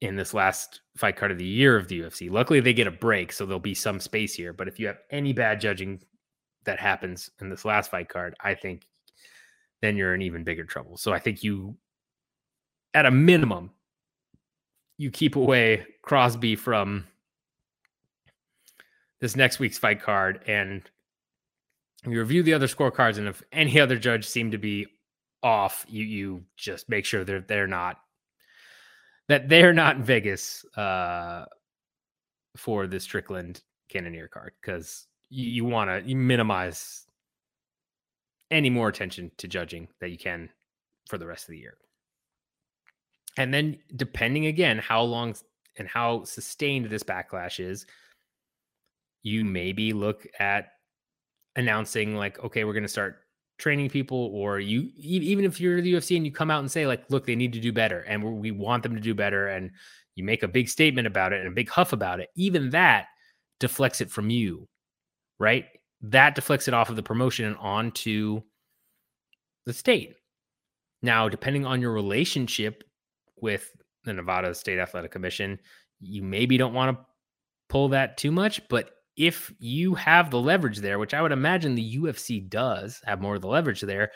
in 0.00 0.16
this 0.16 0.32
last 0.32 0.80
fight 0.96 1.16
card 1.16 1.30
of 1.30 1.38
the 1.38 1.44
year 1.44 1.76
of 1.76 1.88
the 1.88 2.00
UFC. 2.00 2.30
Luckily, 2.30 2.60
they 2.60 2.72
get 2.72 2.86
a 2.86 2.92
break, 2.92 3.32
so 3.32 3.44
there'll 3.44 3.60
be 3.60 3.74
some 3.74 4.00
space 4.00 4.34
here. 4.34 4.52
But 4.52 4.68
if 4.68 4.78
you 4.78 4.86
have 4.86 4.98
any 5.10 5.32
bad 5.32 5.60
judging 5.60 6.00
that 6.64 6.80
happens 6.80 7.30
in 7.40 7.50
this 7.50 7.64
last 7.64 7.90
fight 7.90 8.08
card, 8.08 8.34
I 8.40 8.54
think 8.54 8.86
then 9.82 9.96
you're 9.96 10.14
in 10.14 10.22
even 10.22 10.44
bigger 10.44 10.64
trouble. 10.64 10.96
So 10.96 11.12
I 11.12 11.18
think 11.18 11.42
you, 11.42 11.76
at 12.94 13.06
a 13.06 13.10
minimum, 13.10 13.70
you 14.96 15.10
keep 15.10 15.36
away 15.36 15.86
Crosby 16.02 16.56
from 16.56 17.06
this 19.20 19.36
next 19.36 19.58
week's 19.58 19.78
fight 19.78 20.02
card 20.02 20.42
and 20.46 20.82
you 22.06 22.18
review 22.18 22.42
the 22.42 22.54
other 22.54 22.66
scorecards 22.66 23.18
and 23.18 23.28
if 23.28 23.42
any 23.52 23.78
other 23.78 23.98
judge 23.98 24.26
seemed 24.26 24.52
to 24.52 24.58
be 24.58 24.86
off 25.42 25.86
you 25.88 26.04
you 26.04 26.44
just 26.56 26.88
make 26.88 27.04
sure 27.04 27.24
they're 27.24 27.40
they're 27.40 27.66
not 27.66 27.98
that 29.28 29.48
they're 29.48 29.72
not 29.72 29.96
in 29.96 30.02
Vegas 30.02 30.64
uh, 30.76 31.44
for 32.56 32.88
the 32.88 32.98
Strickland 32.98 33.62
Cannonier 33.88 34.26
card 34.26 34.52
because 34.60 35.06
you, 35.28 35.48
you 35.48 35.64
want 35.64 35.88
to 35.88 36.14
minimize 36.14 37.06
any 38.50 38.70
more 38.70 38.88
attention 38.88 39.30
to 39.38 39.46
judging 39.46 39.86
that 40.00 40.10
you 40.10 40.18
can 40.18 40.50
for 41.08 41.16
the 41.16 41.26
rest 41.26 41.44
of 41.44 41.52
the 41.52 41.58
year. 41.58 41.76
And 43.36 43.54
then, 43.54 43.78
depending 43.94 44.46
again 44.46 44.78
how 44.78 45.02
long 45.02 45.36
and 45.76 45.86
how 45.86 46.24
sustained 46.24 46.86
this 46.86 47.04
backlash 47.04 47.64
is, 47.64 47.86
you 49.22 49.44
maybe 49.44 49.92
look 49.92 50.26
at 50.40 50.72
announcing, 51.54 52.16
like, 52.16 52.42
okay, 52.42 52.64
we're 52.64 52.72
going 52.72 52.82
to 52.82 52.88
start 52.88 53.20
training 53.60 53.88
people 53.88 54.30
or 54.32 54.58
you 54.58 54.90
even 54.96 55.44
if 55.44 55.60
you're 55.60 55.80
the 55.80 55.92
UFC 55.92 56.16
and 56.16 56.26
you 56.26 56.32
come 56.32 56.50
out 56.50 56.60
and 56.60 56.70
say 56.70 56.86
like 56.86 57.04
look 57.10 57.26
they 57.26 57.36
need 57.36 57.52
to 57.52 57.60
do 57.60 57.72
better 57.72 58.00
and 58.00 58.22
we 58.22 58.50
want 58.50 58.82
them 58.82 58.94
to 58.94 59.00
do 59.00 59.14
better 59.14 59.48
and 59.48 59.70
you 60.16 60.24
make 60.24 60.42
a 60.42 60.48
big 60.48 60.68
statement 60.68 61.06
about 61.06 61.32
it 61.32 61.40
and 61.40 61.48
a 61.48 61.54
big 61.54 61.68
huff 61.68 61.92
about 61.92 62.20
it 62.20 62.28
even 62.34 62.70
that 62.70 63.06
deflects 63.60 64.00
it 64.00 64.10
from 64.10 64.30
you 64.30 64.66
right? 65.38 65.66
That 66.02 66.34
deflects 66.34 66.68
it 66.68 66.74
off 66.74 66.90
of 66.90 66.96
the 66.96 67.02
promotion 67.02 67.46
and 67.46 67.56
onto 67.56 68.42
the 69.66 69.72
state. 69.72 70.16
Now 71.02 71.28
depending 71.28 71.64
on 71.66 71.80
your 71.80 71.92
relationship 71.92 72.84
with 73.40 73.70
the 74.04 74.12
Nevada 74.12 74.54
State 74.54 74.78
Athletic 74.78 75.10
Commission 75.10 75.58
you 76.00 76.22
maybe 76.22 76.56
don't 76.56 76.72
want 76.72 76.96
to 76.96 77.04
pull 77.68 77.90
that 77.90 78.16
too 78.16 78.32
much 78.32 78.66
but 78.68 78.90
if 79.20 79.52
you 79.58 79.94
have 79.94 80.30
the 80.30 80.40
leverage 80.40 80.78
there, 80.78 80.98
which 80.98 81.12
I 81.12 81.20
would 81.20 81.30
imagine 81.30 81.74
the 81.74 81.98
UFC 81.98 82.48
does 82.48 83.02
have 83.04 83.20
more 83.20 83.34
of 83.34 83.42
the 83.42 83.48
leverage 83.48 83.82
there, 83.82 84.12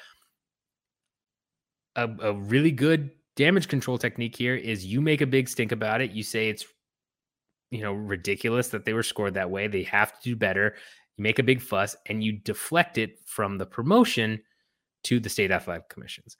a, 1.95 2.09
a 2.23 2.33
really 2.33 2.71
good 2.71 3.11
damage 3.37 3.69
control 3.69 3.99
technique 3.99 4.35
here 4.35 4.55
is 4.55 4.87
you 4.87 5.03
make 5.03 5.21
a 5.21 5.27
big 5.27 5.51
stink 5.51 5.73
about 5.73 6.01
it. 6.01 6.13
You 6.13 6.23
say 6.23 6.49
it's 6.49 6.65
you 7.71 7.83
know 7.83 7.93
ridiculous 7.93 8.69
that 8.69 8.87
they 8.87 8.95
were 8.95 9.03
scored 9.03 9.35
that 9.35 9.51
way. 9.51 9.67
They 9.67 9.83
have 9.83 10.19
to 10.19 10.19
do 10.23 10.37
better. 10.37 10.75
You 11.19 11.23
make 11.23 11.39
a 11.39 11.43
big 11.43 11.61
fuss 11.61 11.95
and 12.07 12.25
you 12.25 12.33
deflect 12.33 12.97
it 12.97 13.19
from 13.27 13.59
the 13.59 13.67
promotion 13.67 14.41
to 15.05 15.21
the 15.21 15.29
state 15.29 15.51
athletic 15.51 15.91
commissions. 15.91 16.39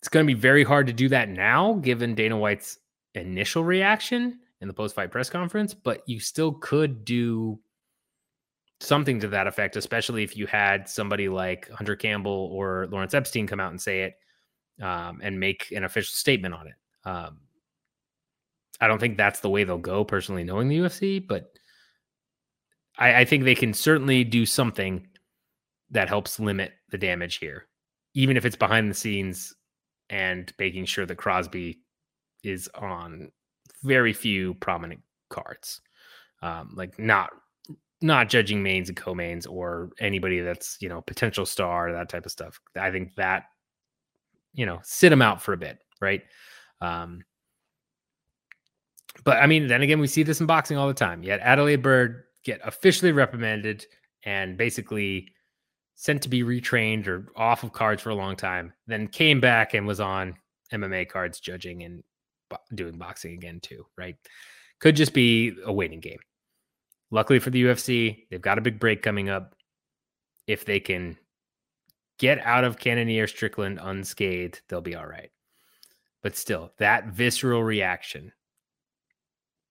It's 0.00 0.08
going 0.08 0.26
to 0.26 0.34
be 0.34 0.40
very 0.40 0.64
hard 0.64 0.86
to 0.86 0.94
do 0.94 1.10
that 1.10 1.28
now, 1.28 1.74
given 1.74 2.14
Dana 2.14 2.38
White's 2.38 2.78
initial 3.14 3.64
reaction 3.64 4.38
in 4.60 4.68
the 4.68 4.74
post 4.74 4.94
fight 4.94 5.10
press 5.10 5.30
conference, 5.30 5.74
but 5.74 6.02
you 6.06 6.20
still 6.20 6.52
could 6.52 7.04
do 7.04 7.58
something 8.80 9.20
to 9.20 9.28
that 9.28 9.46
effect, 9.46 9.76
especially 9.76 10.22
if 10.22 10.36
you 10.36 10.46
had 10.46 10.88
somebody 10.88 11.28
like 11.28 11.68
Hunter 11.70 11.96
Campbell 11.96 12.50
or 12.52 12.86
Lawrence 12.90 13.14
Epstein 13.14 13.46
come 13.46 13.60
out 13.60 13.70
and 13.70 13.80
say 13.80 14.02
it 14.02 14.14
um, 14.82 15.20
and 15.22 15.38
make 15.38 15.70
an 15.70 15.84
official 15.84 16.12
statement 16.12 16.54
on 16.54 16.66
it. 16.66 16.74
Um, 17.04 17.40
I 18.80 18.88
don't 18.88 18.98
think 18.98 19.16
that's 19.16 19.40
the 19.40 19.50
way 19.50 19.64
they'll 19.64 19.78
go, 19.78 20.04
personally, 20.04 20.44
knowing 20.44 20.68
the 20.68 20.78
UFC, 20.78 21.26
but 21.26 21.52
I, 22.98 23.20
I 23.20 23.24
think 23.24 23.44
they 23.44 23.54
can 23.54 23.74
certainly 23.74 24.24
do 24.24 24.46
something 24.46 25.06
that 25.90 26.08
helps 26.08 26.40
limit 26.40 26.72
the 26.90 26.98
damage 26.98 27.36
here, 27.36 27.66
even 28.14 28.36
if 28.36 28.46
it's 28.46 28.56
behind 28.56 28.90
the 28.90 28.94
scenes 28.94 29.54
and 30.08 30.52
making 30.58 30.86
sure 30.86 31.04
that 31.04 31.16
Crosby 31.16 31.80
is 32.42 32.68
on 32.74 33.30
very 33.82 34.12
few 34.12 34.54
prominent 34.54 35.00
cards. 35.28 35.80
Um, 36.42 36.72
like 36.74 36.98
not 36.98 37.30
not 38.02 38.30
judging 38.30 38.62
mains 38.62 38.88
and 38.88 38.96
co-mains 38.96 39.46
or 39.46 39.90
anybody 40.00 40.40
that's 40.40 40.78
you 40.80 40.88
know 40.88 41.02
potential 41.02 41.44
star 41.44 41.92
that 41.92 42.08
type 42.08 42.24
of 42.26 42.32
stuff. 42.32 42.60
I 42.76 42.90
think 42.90 43.14
that 43.16 43.44
you 44.52 44.66
know 44.66 44.80
sit 44.82 45.10
them 45.10 45.22
out 45.22 45.42
for 45.42 45.52
a 45.52 45.58
bit, 45.58 45.78
right? 46.00 46.22
Um, 46.80 47.24
but 49.24 49.38
I 49.38 49.46
mean, 49.46 49.66
then 49.66 49.82
again, 49.82 50.00
we 50.00 50.06
see 50.06 50.22
this 50.22 50.40
in 50.40 50.46
boxing 50.46 50.76
all 50.76 50.88
the 50.88 50.94
time. 50.94 51.22
Yet 51.22 51.40
Adelaide 51.40 51.82
Byrd 51.82 52.24
get 52.44 52.60
officially 52.64 53.12
reprimanded 53.12 53.84
and 54.24 54.56
basically 54.56 55.28
sent 55.96 56.22
to 56.22 56.28
be 56.28 56.42
retrained 56.42 57.06
or 57.06 57.26
off 57.36 57.62
of 57.62 57.72
cards 57.72 58.00
for 58.00 58.10
a 58.10 58.14
long 58.14 58.36
time, 58.36 58.72
then 58.86 59.06
came 59.06 59.40
back 59.40 59.74
and 59.74 59.86
was 59.86 60.00
on 60.00 60.34
MMA 60.72 61.08
cards 61.08 61.40
judging 61.40 61.82
and 61.82 62.02
doing 62.74 62.98
boxing 62.98 63.34
again 63.34 63.60
too, 63.60 63.86
right? 63.96 64.16
Could 64.80 64.96
just 64.96 65.12
be 65.12 65.52
a 65.64 65.72
waiting 65.72 66.00
game. 66.00 66.18
Luckily 67.10 67.38
for 67.38 67.50
the 67.50 67.64
UFC, 67.64 68.24
they've 68.30 68.40
got 68.40 68.58
a 68.58 68.62
big 68.62 68.78
break 68.78 69.02
coming 69.02 69.28
up. 69.28 69.54
If 70.46 70.64
they 70.64 70.80
can 70.80 71.16
get 72.18 72.38
out 72.40 72.64
of 72.64 72.78
Cannonier 72.78 73.26
Strickland 73.26 73.78
unscathed, 73.82 74.60
they'll 74.68 74.80
be 74.80 74.94
all 74.94 75.06
right. 75.06 75.30
But 76.22 76.36
still, 76.36 76.72
that 76.78 77.06
visceral 77.06 77.62
reaction, 77.62 78.32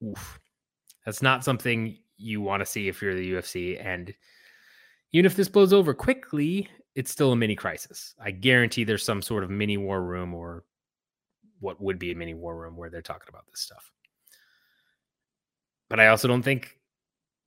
oof, 0.04 0.40
that's 1.06 1.22
not 1.22 1.44
something 1.44 1.98
you 2.18 2.42
want 2.42 2.62
to 2.62 2.66
see 2.66 2.88
if 2.88 3.02
you're 3.02 3.16
the 3.16 3.34
UFC. 3.34 3.84
And 3.84 4.14
even 5.12 5.26
if 5.26 5.36
this 5.36 5.48
blows 5.48 5.74
over 5.74 5.94
quickly, 5.94 6.70
it's 6.96 7.12
still 7.12 7.32
a 7.32 7.36
mini 7.36 7.56
crisis. 7.56 8.16
I 8.22 8.32
guarantee 8.32 8.84
there's 8.84 9.04
some 9.04 9.22
sort 9.22 9.44
of 9.44 9.50
mini 9.50 9.78
war 9.78 10.02
room 10.04 10.34
or 10.34 10.64
what 11.60 11.82
would 11.82 12.00
be 12.00 12.12
a 12.12 12.16
mini 12.16 12.34
war 12.34 12.56
room 12.56 12.76
where 12.76 12.90
they're 12.90 13.02
talking 13.02 13.30
about 13.30 13.46
this 13.50 13.62
stuff. 13.62 13.92
But 15.90 16.00
I 16.00 16.08
also 16.08 16.28
don't 16.28 16.44
think 16.44 16.78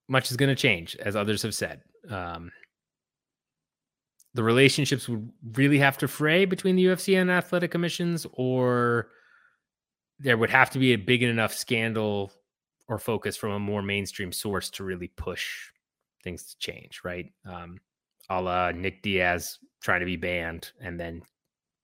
much 0.08 0.30
is 0.30 0.36
going 0.36 0.48
to 0.48 0.60
change, 0.60 0.96
as 0.96 1.16
others 1.16 1.42
have 1.42 1.54
said. 1.54 1.82
Um, 2.08 2.50
the 4.34 4.42
relationships 4.42 5.08
would 5.08 5.30
really 5.54 5.78
have 5.78 5.98
to 5.98 6.08
fray 6.08 6.44
between 6.44 6.76
the 6.76 6.86
UFC 6.86 7.20
and 7.20 7.30
athletic 7.30 7.70
commissions, 7.70 8.26
or 8.32 9.08
there 10.18 10.36
would 10.36 10.50
have 10.50 10.70
to 10.70 10.78
be 10.78 10.92
a 10.92 10.98
big 10.98 11.22
enough 11.22 11.52
scandal 11.52 12.32
or 12.88 12.98
focus 12.98 13.36
from 13.36 13.52
a 13.52 13.58
more 13.58 13.82
mainstream 13.82 14.32
source 14.32 14.70
to 14.70 14.84
really 14.84 15.08
push 15.08 15.70
things 16.24 16.44
to 16.44 16.58
change, 16.58 17.00
right? 17.04 17.26
Um, 17.46 17.78
a 18.28 18.40
la 18.40 18.70
Nick 18.70 19.02
Diaz 19.02 19.58
trying 19.82 20.00
to 20.00 20.06
be 20.06 20.16
banned 20.16 20.72
and 20.80 20.98
then 20.98 21.22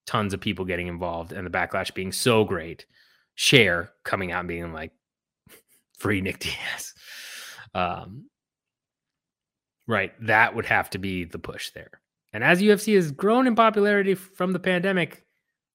tons 0.08 0.32
of 0.32 0.40
people 0.40 0.64
getting 0.64 0.86
involved 0.86 1.32
and 1.32 1.46
the 1.46 1.50
backlash 1.50 1.92
being 1.92 2.12
so 2.12 2.42
great. 2.42 2.86
Share 3.34 3.92
coming 4.04 4.32
out 4.32 4.40
and 4.40 4.48
being 4.48 4.72
like, 4.72 4.90
free 5.98 6.22
Nick 6.22 6.38
Diaz. 6.38 6.94
Um, 7.74 8.24
right. 9.86 10.12
That 10.26 10.54
would 10.54 10.64
have 10.64 10.88
to 10.90 10.98
be 10.98 11.24
the 11.24 11.38
push 11.38 11.70
there. 11.70 12.00
And 12.32 12.42
as 12.42 12.62
UFC 12.62 12.94
has 12.94 13.10
grown 13.10 13.46
in 13.46 13.54
popularity 13.54 14.14
from 14.14 14.52
the 14.52 14.58
pandemic, 14.58 15.24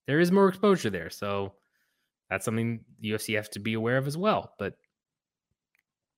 there 0.07 0.19
is 0.19 0.31
more 0.31 0.49
exposure 0.49 0.89
there. 0.89 1.11
So 1.11 1.53
that's 2.29 2.43
something 2.43 2.83
UFC 3.03 3.35
has 3.35 3.49
to 3.49 3.59
be 3.59 3.73
aware 3.73 3.97
of 3.97 4.07
as 4.07 4.17
well. 4.17 4.53
But 4.57 4.73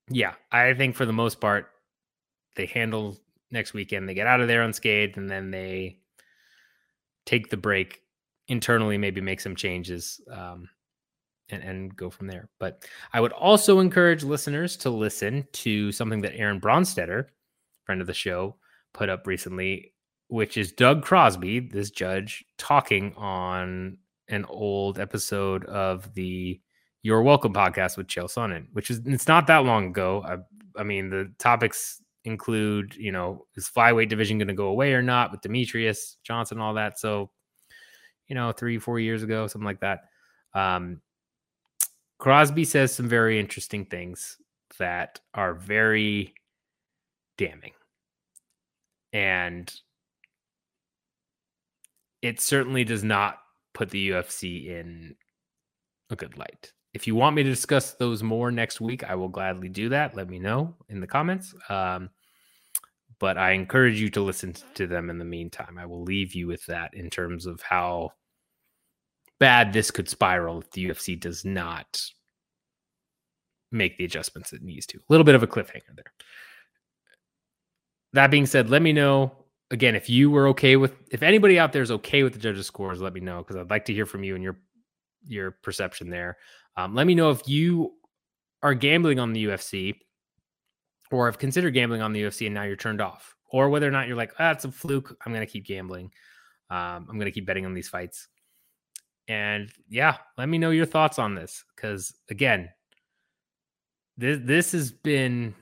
yeah, 0.09 0.35
I 0.51 0.73
think 0.73 0.95
for 0.95 1.05
the 1.05 1.13
most 1.13 1.41
part, 1.41 1.67
they 2.55 2.65
handle 2.65 3.17
next 3.51 3.73
weekend. 3.73 4.07
They 4.07 4.13
get 4.13 4.27
out 4.27 4.39
of 4.39 4.47
there 4.47 4.61
unscathed, 4.61 5.17
and 5.17 5.29
then 5.29 5.51
they 5.51 5.99
take 7.25 7.49
the 7.49 7.57
break 7.57 8.01
internally, 8.47 8.97
maybe 8.97 9.22
make 9.22 9.39
some 9.39 9.55
changes, 9.55 10.22
um, 10.31 10.69
and, 11.49 11.63
and 11.63 11.95
go 11.95 12.09
from 12.09 12.27
there. 12.27 12.49
But 12.59 12.88
I 13.13 13.22
would 13.22 13.31
also 13.31 13.80
encourage 13.80 14.23
listeners 14.23 14.77
to 14.77 14.89
listen 14.89 15.47
to 15.53 15.91
something 15.91 16.22
that 16.22 16.35
Aaron 16.35 16.59
Bronsteter, 16.59 17.27
friend 17.85 18.01
of 18.01 18.07
the 18.07 18.13
show, 18.13 18.55
put 18.93 19.09
up 19.09 19.27
recently, 19.27 19.93
which 20.27 20.57
is 20.57 20.72
Doug 20.72 21.03
Crosby, 21.03 21.59
this 21.59 21.91
judge, 21.91 22.43
talking 22.57 23.13
on 23.15 23.97
an 24.27 24.45
old 24.45 24.99
episode 24.99 25.65
of 25.65 26.13
the 26.15 26.59
You're 27.03 27.22
Welcome 27.22 27.53
podcast 27.53 27.97
with 27.97 28.07
Chael 28.07 28.26
Sonnen, 28.26 28.67
which 28.73 28.89
is 28.89 29.01
it's 29.05 29.27
not 29.27 29.47
that 29.47 29.65
long 29.65 29.88
ago. 29.88 30.23
I, 30.26 30.38
I 30.80 30.84
mean, 30.84 31.09
the 31.09 31.31
topics 31.38 32.01
include, 32.23 32.95
you 32.95 33.11
know, 33.11 33.45
is 33.55 33.69
flyweight 33.69 34.09
division 34.09 34.39
going 34.39 34.47
to 34.47 34.53
go 34.53 34.67
away 34.67 34.93
or 34.93 35.01
not 35.01 35.31
with 35.31 35.41
Demetrious 35.41 36.15
Johnson, 36.23 36.59
all 36.59 36.73
that. 36.73 36.99
So, 36.99 37.30
you 38.27 38.35
know, 38.35 38.52
three, 38.52 38.80
four 38.80 38.99
years 38.99 39.23
ago, 39.23 39.47
something 39.47 39.65
like 39.65 39.81
that. 39.81 40.06
Um, 40.53 41.02
Crosby 42.18 42.65
says 42.65 42.93
some 42.93 43.07
very 43.07 43.39
interesting 43.39 43.85
things 43.85 44.38
that 44.80 45.19
are 45.34 45.53
very 45.53 46.34
damning. 47.38 47.73
And 49.14 49.73
it 52.22 52.41
certainly 52.41 52.84
does 52.84 53.03
not 53.03 53.38
put 53.73 53.89
the 53.89 54.10
UFC 54.10 54.68
in 54.68 55.15
a 56.10 56.15
good 56.15 56.38
light. 56.38 56.72
If 56.93 57.07
you 57.07 57.15
want 57.15 57.35
me 57.35 57.43
to 57.43 57.49
discuss 57.49 57.93
those 57.93 58.23
more 58.23 58.52
next 58.52 58.80
week, 58.80 59.03
I 59.03 59.15
will 59.15 59.27
gladly 59.27 59.69
do 59.69 59.89
that. 59.89 60.15
Let 60.15 60.30
me 60.30 60.39
know 60.39 60.76
in 60.89 61.02
the 61.02 61.07
comments. 61.07 61.53
Um, 61.69 62.10
but 63.19 63.37
I 63.37 63.51
encourage 63.51 63.99
you 63.99 64.09
to 64.11 64.21
listen 64.21 64.55
to 64.75 64.87
them 64.87 65.09
in 65.09 65.17
the 65.17 65.25
meantime. 65.25 65.77
I 65.77 65.85
will 65.85 66.03
leave 66.03 66.33
you 66.33 66.47
with 66.47 66.65
that 66.67 66.93
in 66.93 67.09
terms 67.09 67.45
of 67.45 67.61
how 67.61 68.11
bad 69.39 69.73
this 69.73 69.91
could 69.91 70.09
spiral 70.09 70.59
if 70.59 70.71
the 70.71 70.85
UFC 70.85 71.19
does 71.19 71.43
not 71.45 72.01
make 73.71 73.97
the 73.97 74.05
adjustments 74.05 74.53
it 74.53 74.61
needs 74.61 74.85
to. 74.87 74.97
A 74.97 75.09
little 75.09 75.25
bit 75.25 75.35
of 75.35 75.43
a 75.43 75.47
cliffhanger 75.47 75.95
there. 75.95 76.13
That 78.13 78.31
being 78.31 78.45
said, 78.45 78.69
let 78.69 78.81
me 78.81 78.93
know 78.93 79.31
again 79.71 79.95
if 79.95 80.09
you 80.09 80.29
were 80.29 80.47
okay 80.49 80.75
with 80.75 80.93
if 81.11 81.23
anybody 81.23 81.57
out 81.57 81.73
there 81.73 81.81
is 81.81 81.89
okay 81.89 82.21
with 82.21 82.33
the 82.33 82.39
judges 82.39 82.67
scores 82.67 83.01
let 83.01 83.13
me 83.13 83.19
know 83.19 83.39
because 83.39 83.55
i'd 83.55 83.71
like 83.71 83.83
to 83.83 83.93
hear 83.93 84.05
from 84.05 84.23
you 84.23 84.35
and 84.35 84.43
your 84.43 84.57
your 85.25 85.57
perception 85.63 86.07
there 86.07 86.37
um, 86.77 86.93
let 86.93 87.07
me 87.07 87.15
know 87.15 87.31
if 87.31 87.47
you 87.47 87.93
are 88.65 88.73
gambling 88.73 89.19
on 89.19 89.33
the 89.33 89.45
UFC 89.45 89.95
or 91.11 91.26
have 91.26 91.38
considered 91.38 91.72
gambling 91.73 92.02
on 92.02 92.14
the 92.14 92.23
UFC 92.23 92.45
and 92.45 92.56
now 92.56 92.64
you're 92.64 92.76
turned 92.76 93.02
off, 93.02 93.36
or 93.52 93.69
whether 93.69 93.88
or 93.88 93.91
not 93.91 94.07
you're 94.07 94.18
like, 94.18 94.34
ah, 94.40 94.56
a 94.64 94.72
fluke. 94.72 95.15
I'm 95.26 95.34
going 95.34 95.45
to 95.45 95.52
keep 95.52 95.65
gambling. 95.65 96.11
Um, 96.69 97.07
I'm 97.10 97.18
going 97.18 97.26
to 97.26 97.32
keep 97.32 97.45
betting 97.45 97.65
on 97.65 97.73
these 97.73 97.90
fights. 97.90 98.27
And 99.27 99.69
yeah, 99.90 100.18
let 100.38 100.49
me 100.49 100.57
know 100.57 100.72
your 100.72 100.86
thoughts 100.86 101.19
on 101.19 101.36
this 101.36 101.64
because 101.76 102.14
again, 102.30 102.69
this 104.18 104.40
this 104.44 104.72
has 104.72 104.91
been 104.91 105.56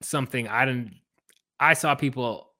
something 0.00 0.48
I 0.48 0.64
didn't. 0.64 0.94
I 1.58 1.74
saw 1.74 1.94
people 1.94 2.52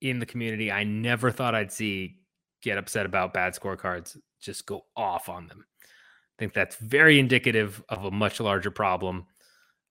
in 0.00 0.18
the 0.18 0.26
community 0.26 0.70
I 0.70 0.84
never 0.84 1.30
thought 1.30 1.54
I'd 1.54 1.72
see 1.72 2.18
get 2.62 2.78
upset 2.78 3.06
about 3.06 3.34
bad 3.34 3.54
scorecards, 3.54 4.16
just 4.40 4.66
go 4.66 4.84
off 4.96 5.28
on 5.28 5.46
them. 5.46 5.64
I 5.82 6.34
think 6.38 6.52
that's 6.52 6.76
very 6.76 7.18
indicative 7.18 7.82
of 7.88 8.04
a 8.04 8.10
much 8.10 8.40
larger 8.40 8.70
problem 8.70 9.26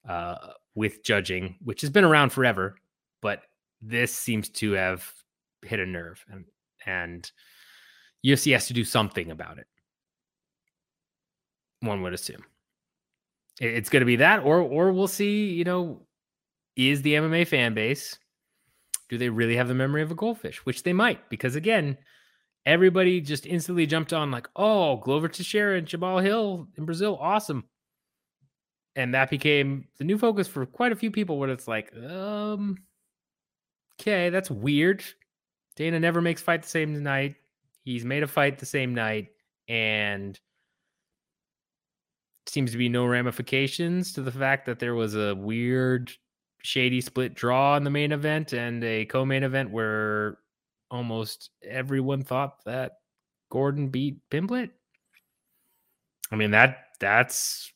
uh, 0.07 0.35
with 0.75 1.03
judging, 1.03 1.55
which 1.63 1.81
has 1.81 1.89
been 1.89 2.03
around 2.03 2.31
forever, 2.31 2.75
but 3.21 3.43
this 3.81 4.13
seems 4.13 4.49
to 4.49 4.73
have 4.73 5.09
hit 5.61 5.79
a 5.79 5.85
nerve, 5.85 6.23
and 6.29 6.45
and 6.85 7.31
UFC 8.25 8.53
has 8.53 8.67
to 8.67 8.73
do 8.73 8.83
something 8.83 9.31
about 9.31 9.57
it. 9.57 9.67
One 11.81 12.01
would 12.01 12.13
assume. 12.13 12.43
it's 13.59 13.89
going 13.89 14.01
to 14.01 14.05
be 14.05 14.17
that, 14.17 14.43
or 14.43 14.59
or 14.59 14.91
we'll 14.91 15.07
see. 15.07 15.49
You 15.49 15.63
know, 15.63 16.01
is 16.75 17.01
the 17.01 17.13
MMA 17.13 17.47
fan 17.47 17.73
base 17.73 18.17
do 19.13 19.17
they 19.19 19.29
really 19.29 19.55
have 19.55 19.67
the 19.67 19.75
memory 19.75 20.01
of 20.01 20.09
a 20.09 20.15
goldfish? 20.15 20.65
Which 20.65 20.81
they 20.81 20.91
might, 20.91 21.29
because 21.29 21.55
again, 21.55 21.97
everybody 22.65 23.21
just 23.21 23.45
instantly 23.45 23.85
jumped 23.85 24.11
on 24.11 24.31
like, 24.31 24.49
oh, 24.55 24.97
Glover 24.97 25.27
Teixeira 25.27 25.77
and 25.77 25.87
Jamahal 25.87 26.23
Hill 26.23 26.67
in 26.77 26.85
Brazil, 26.85 27.17
awesome. 27.21 27.65
And 28.95 29.13
that 29.13 29.29
became 29.29 29.87
the 29.97 30.03
new 30.03 30.17
focus 30.17 30.47
for 30.47 30.65
quite 30.65 30.91
a 30.91 30.95
few 30.95 31.09
people. 31.09 31.39
Where 31.39 31.49
it's 31.49 31.67
like, 31.67 31.91
um, 31.95 32.77
okay, 33.99 34.29
that's 34.29 34.51
weird. 34.51 35.03
Dana 35.75 35.99
never 35.99 36.21
makes 36.21 36.41
fight 36.41 36.61
the 36.61 36.69
same 36.69 37.01
night. 37.01 37.35
He's 37.83 38.05
made 38.05 38.23
a 38.23 38.27
fight 38.27 38.59
the 38.59 38.65
same 38.65 38.93
night, 38.93 39.29
and 39.67 40.39
seems 42.45 42.71
to 42.71 42.77
be 42.77 42.89
no 42.89 43.05
ramifications 43.05 44.13
to 44.13 44.21
the 44.21 44.31
fact 44.31 44.65
that 44.67 44.79
there 44.79 44.95
was 44.95 45.15
a 45.15 45.33
weird, 45.35 46.11
shady 46.61 47.01
split 47.01 47.33
draw 47.33 47.75
in 47.75 47.83
the 47.83 47.89
main 47.89 48.11
event 48.11 48.53
and 48.53 48.83
a 48.83 49.05
co-main 49.05 49.43
event 49.43 49.71
where 49.71 50.37
almost 50.91 51.49
everyone 51.63 52.23
thought 52.23 52.63
that 52.65 52.99
Gordon 53.49 53.89
beat 53.89 54.17
Pimblett. 54.29 54.69
I 56.31 56.35
mean 56.35 56.51
that 56.51 56.85
that's 56.99 57.72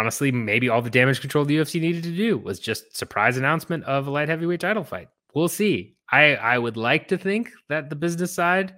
honestly 0.00 0.32
maybe 0.32 0.68
all 0.68 0.80
the 0.80 0.90
damage 0.90 1.20
control 1.20 1.44
the 1.44 1.56
UFC 1.56 1.80
needed 1.80 2.02
to 2.04 2.16
do 2.16 2.38
was 2.38 2.58
just 2.58 2.96
surprise 2.96 3.36
announcement 3.36 3.84
of 3.84 4.06
a 4.06 4.10
light 4.10 4.28
heavyweight 4.28 4.60
title 4.60 4.84
fight. 4.84 5.08
We'll 5.34 5.48
see. 5.48 5.96
I 6.10 6.36
I 6.36 6.58
would 6.58 6.76
like 6.76 7.08
to 7.08 7.18
think 7.18 7.50
that 7.68 7.90
the 7.90 7.96
business 7.96 8.32
side 8.32 8.76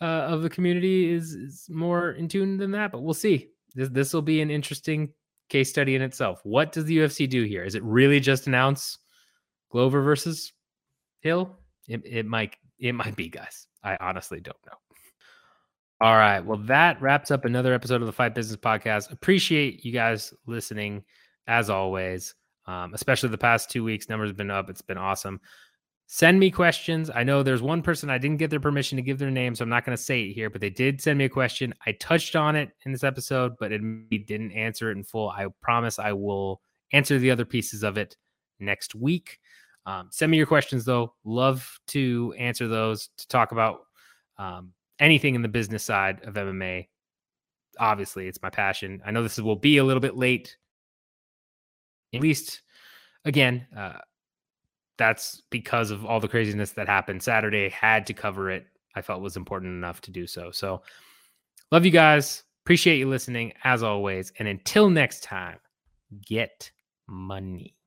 uh, 0.00 0.04
of 0.04 0.42
the 0.42 0.50
community 0.50 1.10
is 1.10 1.32
is 1.32 1.66
more 1.70 2.12
in 2.12 2.28
tune 2.28 2.58
than 2.58 2.72
that, 2.72 2.92
but 2.92 3.00
we'll 3.00 3.14
see. 3.14 3.48
This 3.74 3.88
this 3.88 4.12
will 4.12 4.22
be 4.22 4.40
an 4.42 4.50
interesting 4.50 5.12
case 5.48 5.70
study 5.70 5.94
in 5.94 6.02
itself. 6.02 6.40
What 6.44 6.72
does 6.72 6.84
the 6.84 6.98
UFC 6.98 7.28
do 7.28 7.44
here? 7.44 7.64
Is 7.64 7.74
it 7.74 7.82
really 7.82 8.20
just 8.20 8.46
announce 8.46 8.98
Glover 9.70 10.02
versus 10.02 10.52
Hill? 11.20 11.56
It, 11.88 12.02
it 12.04 12.26
might 12.26 12.54
it 12.78 12.94
might 12.94 13.16
be, 13.16 13.28
guys. 13.28 13.66
I 13.82 13.96
honestly 14.00 14.40
don't 14.40 14.58
know. 14.66 14.78
All 16.00 16.14
right. 16.14 16.38
Well, 16.38 16.58
that 16.58 17.02
wraps 17.02 17.32
up 17.32 17.44
another 17.44 17.74
episode 17.74 18.00
of 18.02 18.06
the 18.06 18.12
Fight 18.12 18.34
Business 18.34 18.56
Podcast. 18.56 19.10
Appreciate 19.10 19.84
you 19.84 19.90
guys 19.90 20.32
listening 20.46 21.02
as 21.48 21.70
always. 21.70 22.36
Um, 22.66 22.94
especially 22.94 23.30
the 23.30 23.38
past 23.38 23.70
two 23.70 23.82
weeks, 23.82 24.08
numbers 24.08 24.30
have 24.30 24.36
been 24.36 24.50
up. 24.50 24.70
It's 24.70 24.82
been 24.82 24.98
awesome. 24.98 25.40
Send 26.06 26.38
me 26.38 26.52
questions. 26.52 27.10
I 27.12 27.24
know 27.24 27.42
there's 27.42 27.62
one 27.62 27.82
person 27.82 28.10
I 28.10 28.18
didn't 28.18 28.36
get 28.36 28.48
their 28.48 28.60
permission 28.60 28.96
to 28.96 29.02
give 29.02 29.18
their 29.18 29.30
name, 29.30 29.54
so 29.54 29.62
I'm 29.62 29.68
not 29.68 29.84
going 29.84 29.96
to 29.96 30.02
say 30.02 30.22
it 30.22 30.34
here, 30.34 30.48
but 30.50 30.60
they 30.60 30.70
did 30.70 31.00
send 31.00 31.18
me 31.18 31.24
a 31.24 31.28
question. 31.28 31.74
I 31.84 31.92
touched 31.92 32.36
on 32.36 32.54
it 32.54 32.70
in 32.86 32.92
this 32.92 33.04
episode, 33.04 33.54
but 33.58 33.72
it 33.72 33.80
didn't 34.26 34.52
answer 34.52 34.90
it 34.90 34.96
in 34.96 35.02
full. 35.02 35.30
I 35.30 35.48
promise 35.60 35.98
I 35.98 36.12
will 36.12 36.60
answer 36.92 37.18
the 37.18 37.30
other 37.30 37.44
pieces 37.44 37.82
of 37.82 37.98
it 37.98 38.16
next 38.60 38.94
week. 38.94 39.38
Um, 39.84 40.08
send 40.12 40.30
me 40.30 40.36
your 40.36 40.46
questions, 40.46 40.84
though. 40.84 41.14
Love 41.24 41.78
to 41.88 42.34
answer 42.38 42.68
those 42.68 43.10
to 43.18 43.28
talk 43.28 43.52
about 43.52 43.80
um, 44.38 44.72
anything 44.98 45.34
in 45.34 45.42
the 45.42 45.48
business 45.48 45.84
side 45.84 46.24
of 46.24 46.34
MMA. 46.34 46.88
Obviously, 47.78 48.26
it's 48.26 48.42
my 48.42 48.50
passion. 48.50 49.00
I 49.04 49.10
know 49.10 49.22
this 49.22 49.38
will 49.38 49.56
be 49.56 49.78
a 49.78 49.84
little 49.84 50.00
bit 50.00 50.16
late. 50.16 50.56
At 52.12 52.20
least, 52.20 52.62
again, 53.24 53.66
uh, 53.76 53.98
that's 54.96 55.42
because 55.50 55.90
of 55.90 56.04
all 56.04 56.20
the 56.20 56.28
craziness 56.28 56.72
that 56.72 56.88
happened 56.88 57.22
Saturday. 57.22 57.68
Had 57.68 58.06
to 58.06 58.14
cover 58.14 58.50
it. 58.50 58.66
I 58.94 59.02
felt 59.02 59.22
was 59.22 59.36
important 59.36 59.72
enough 59.72 60.00
to 60.02 60.10
do 60.10 60.26
so. 60.26 60.50
So, 60.50 60.82
love 61.70 61.84
you 61.84 61.92
guys. 61.92 62.42
Appreciate 62.64 62.98
you 62.98 63.08
listening 63.08 63.52
as 63.64 63.82
always. 63.82 64.32
And 64.38 64.48
until 64.48 64.90
next 64.90 65.22
time, 65.22 65.58
get 66.26 66.70
money. 67.06 67.77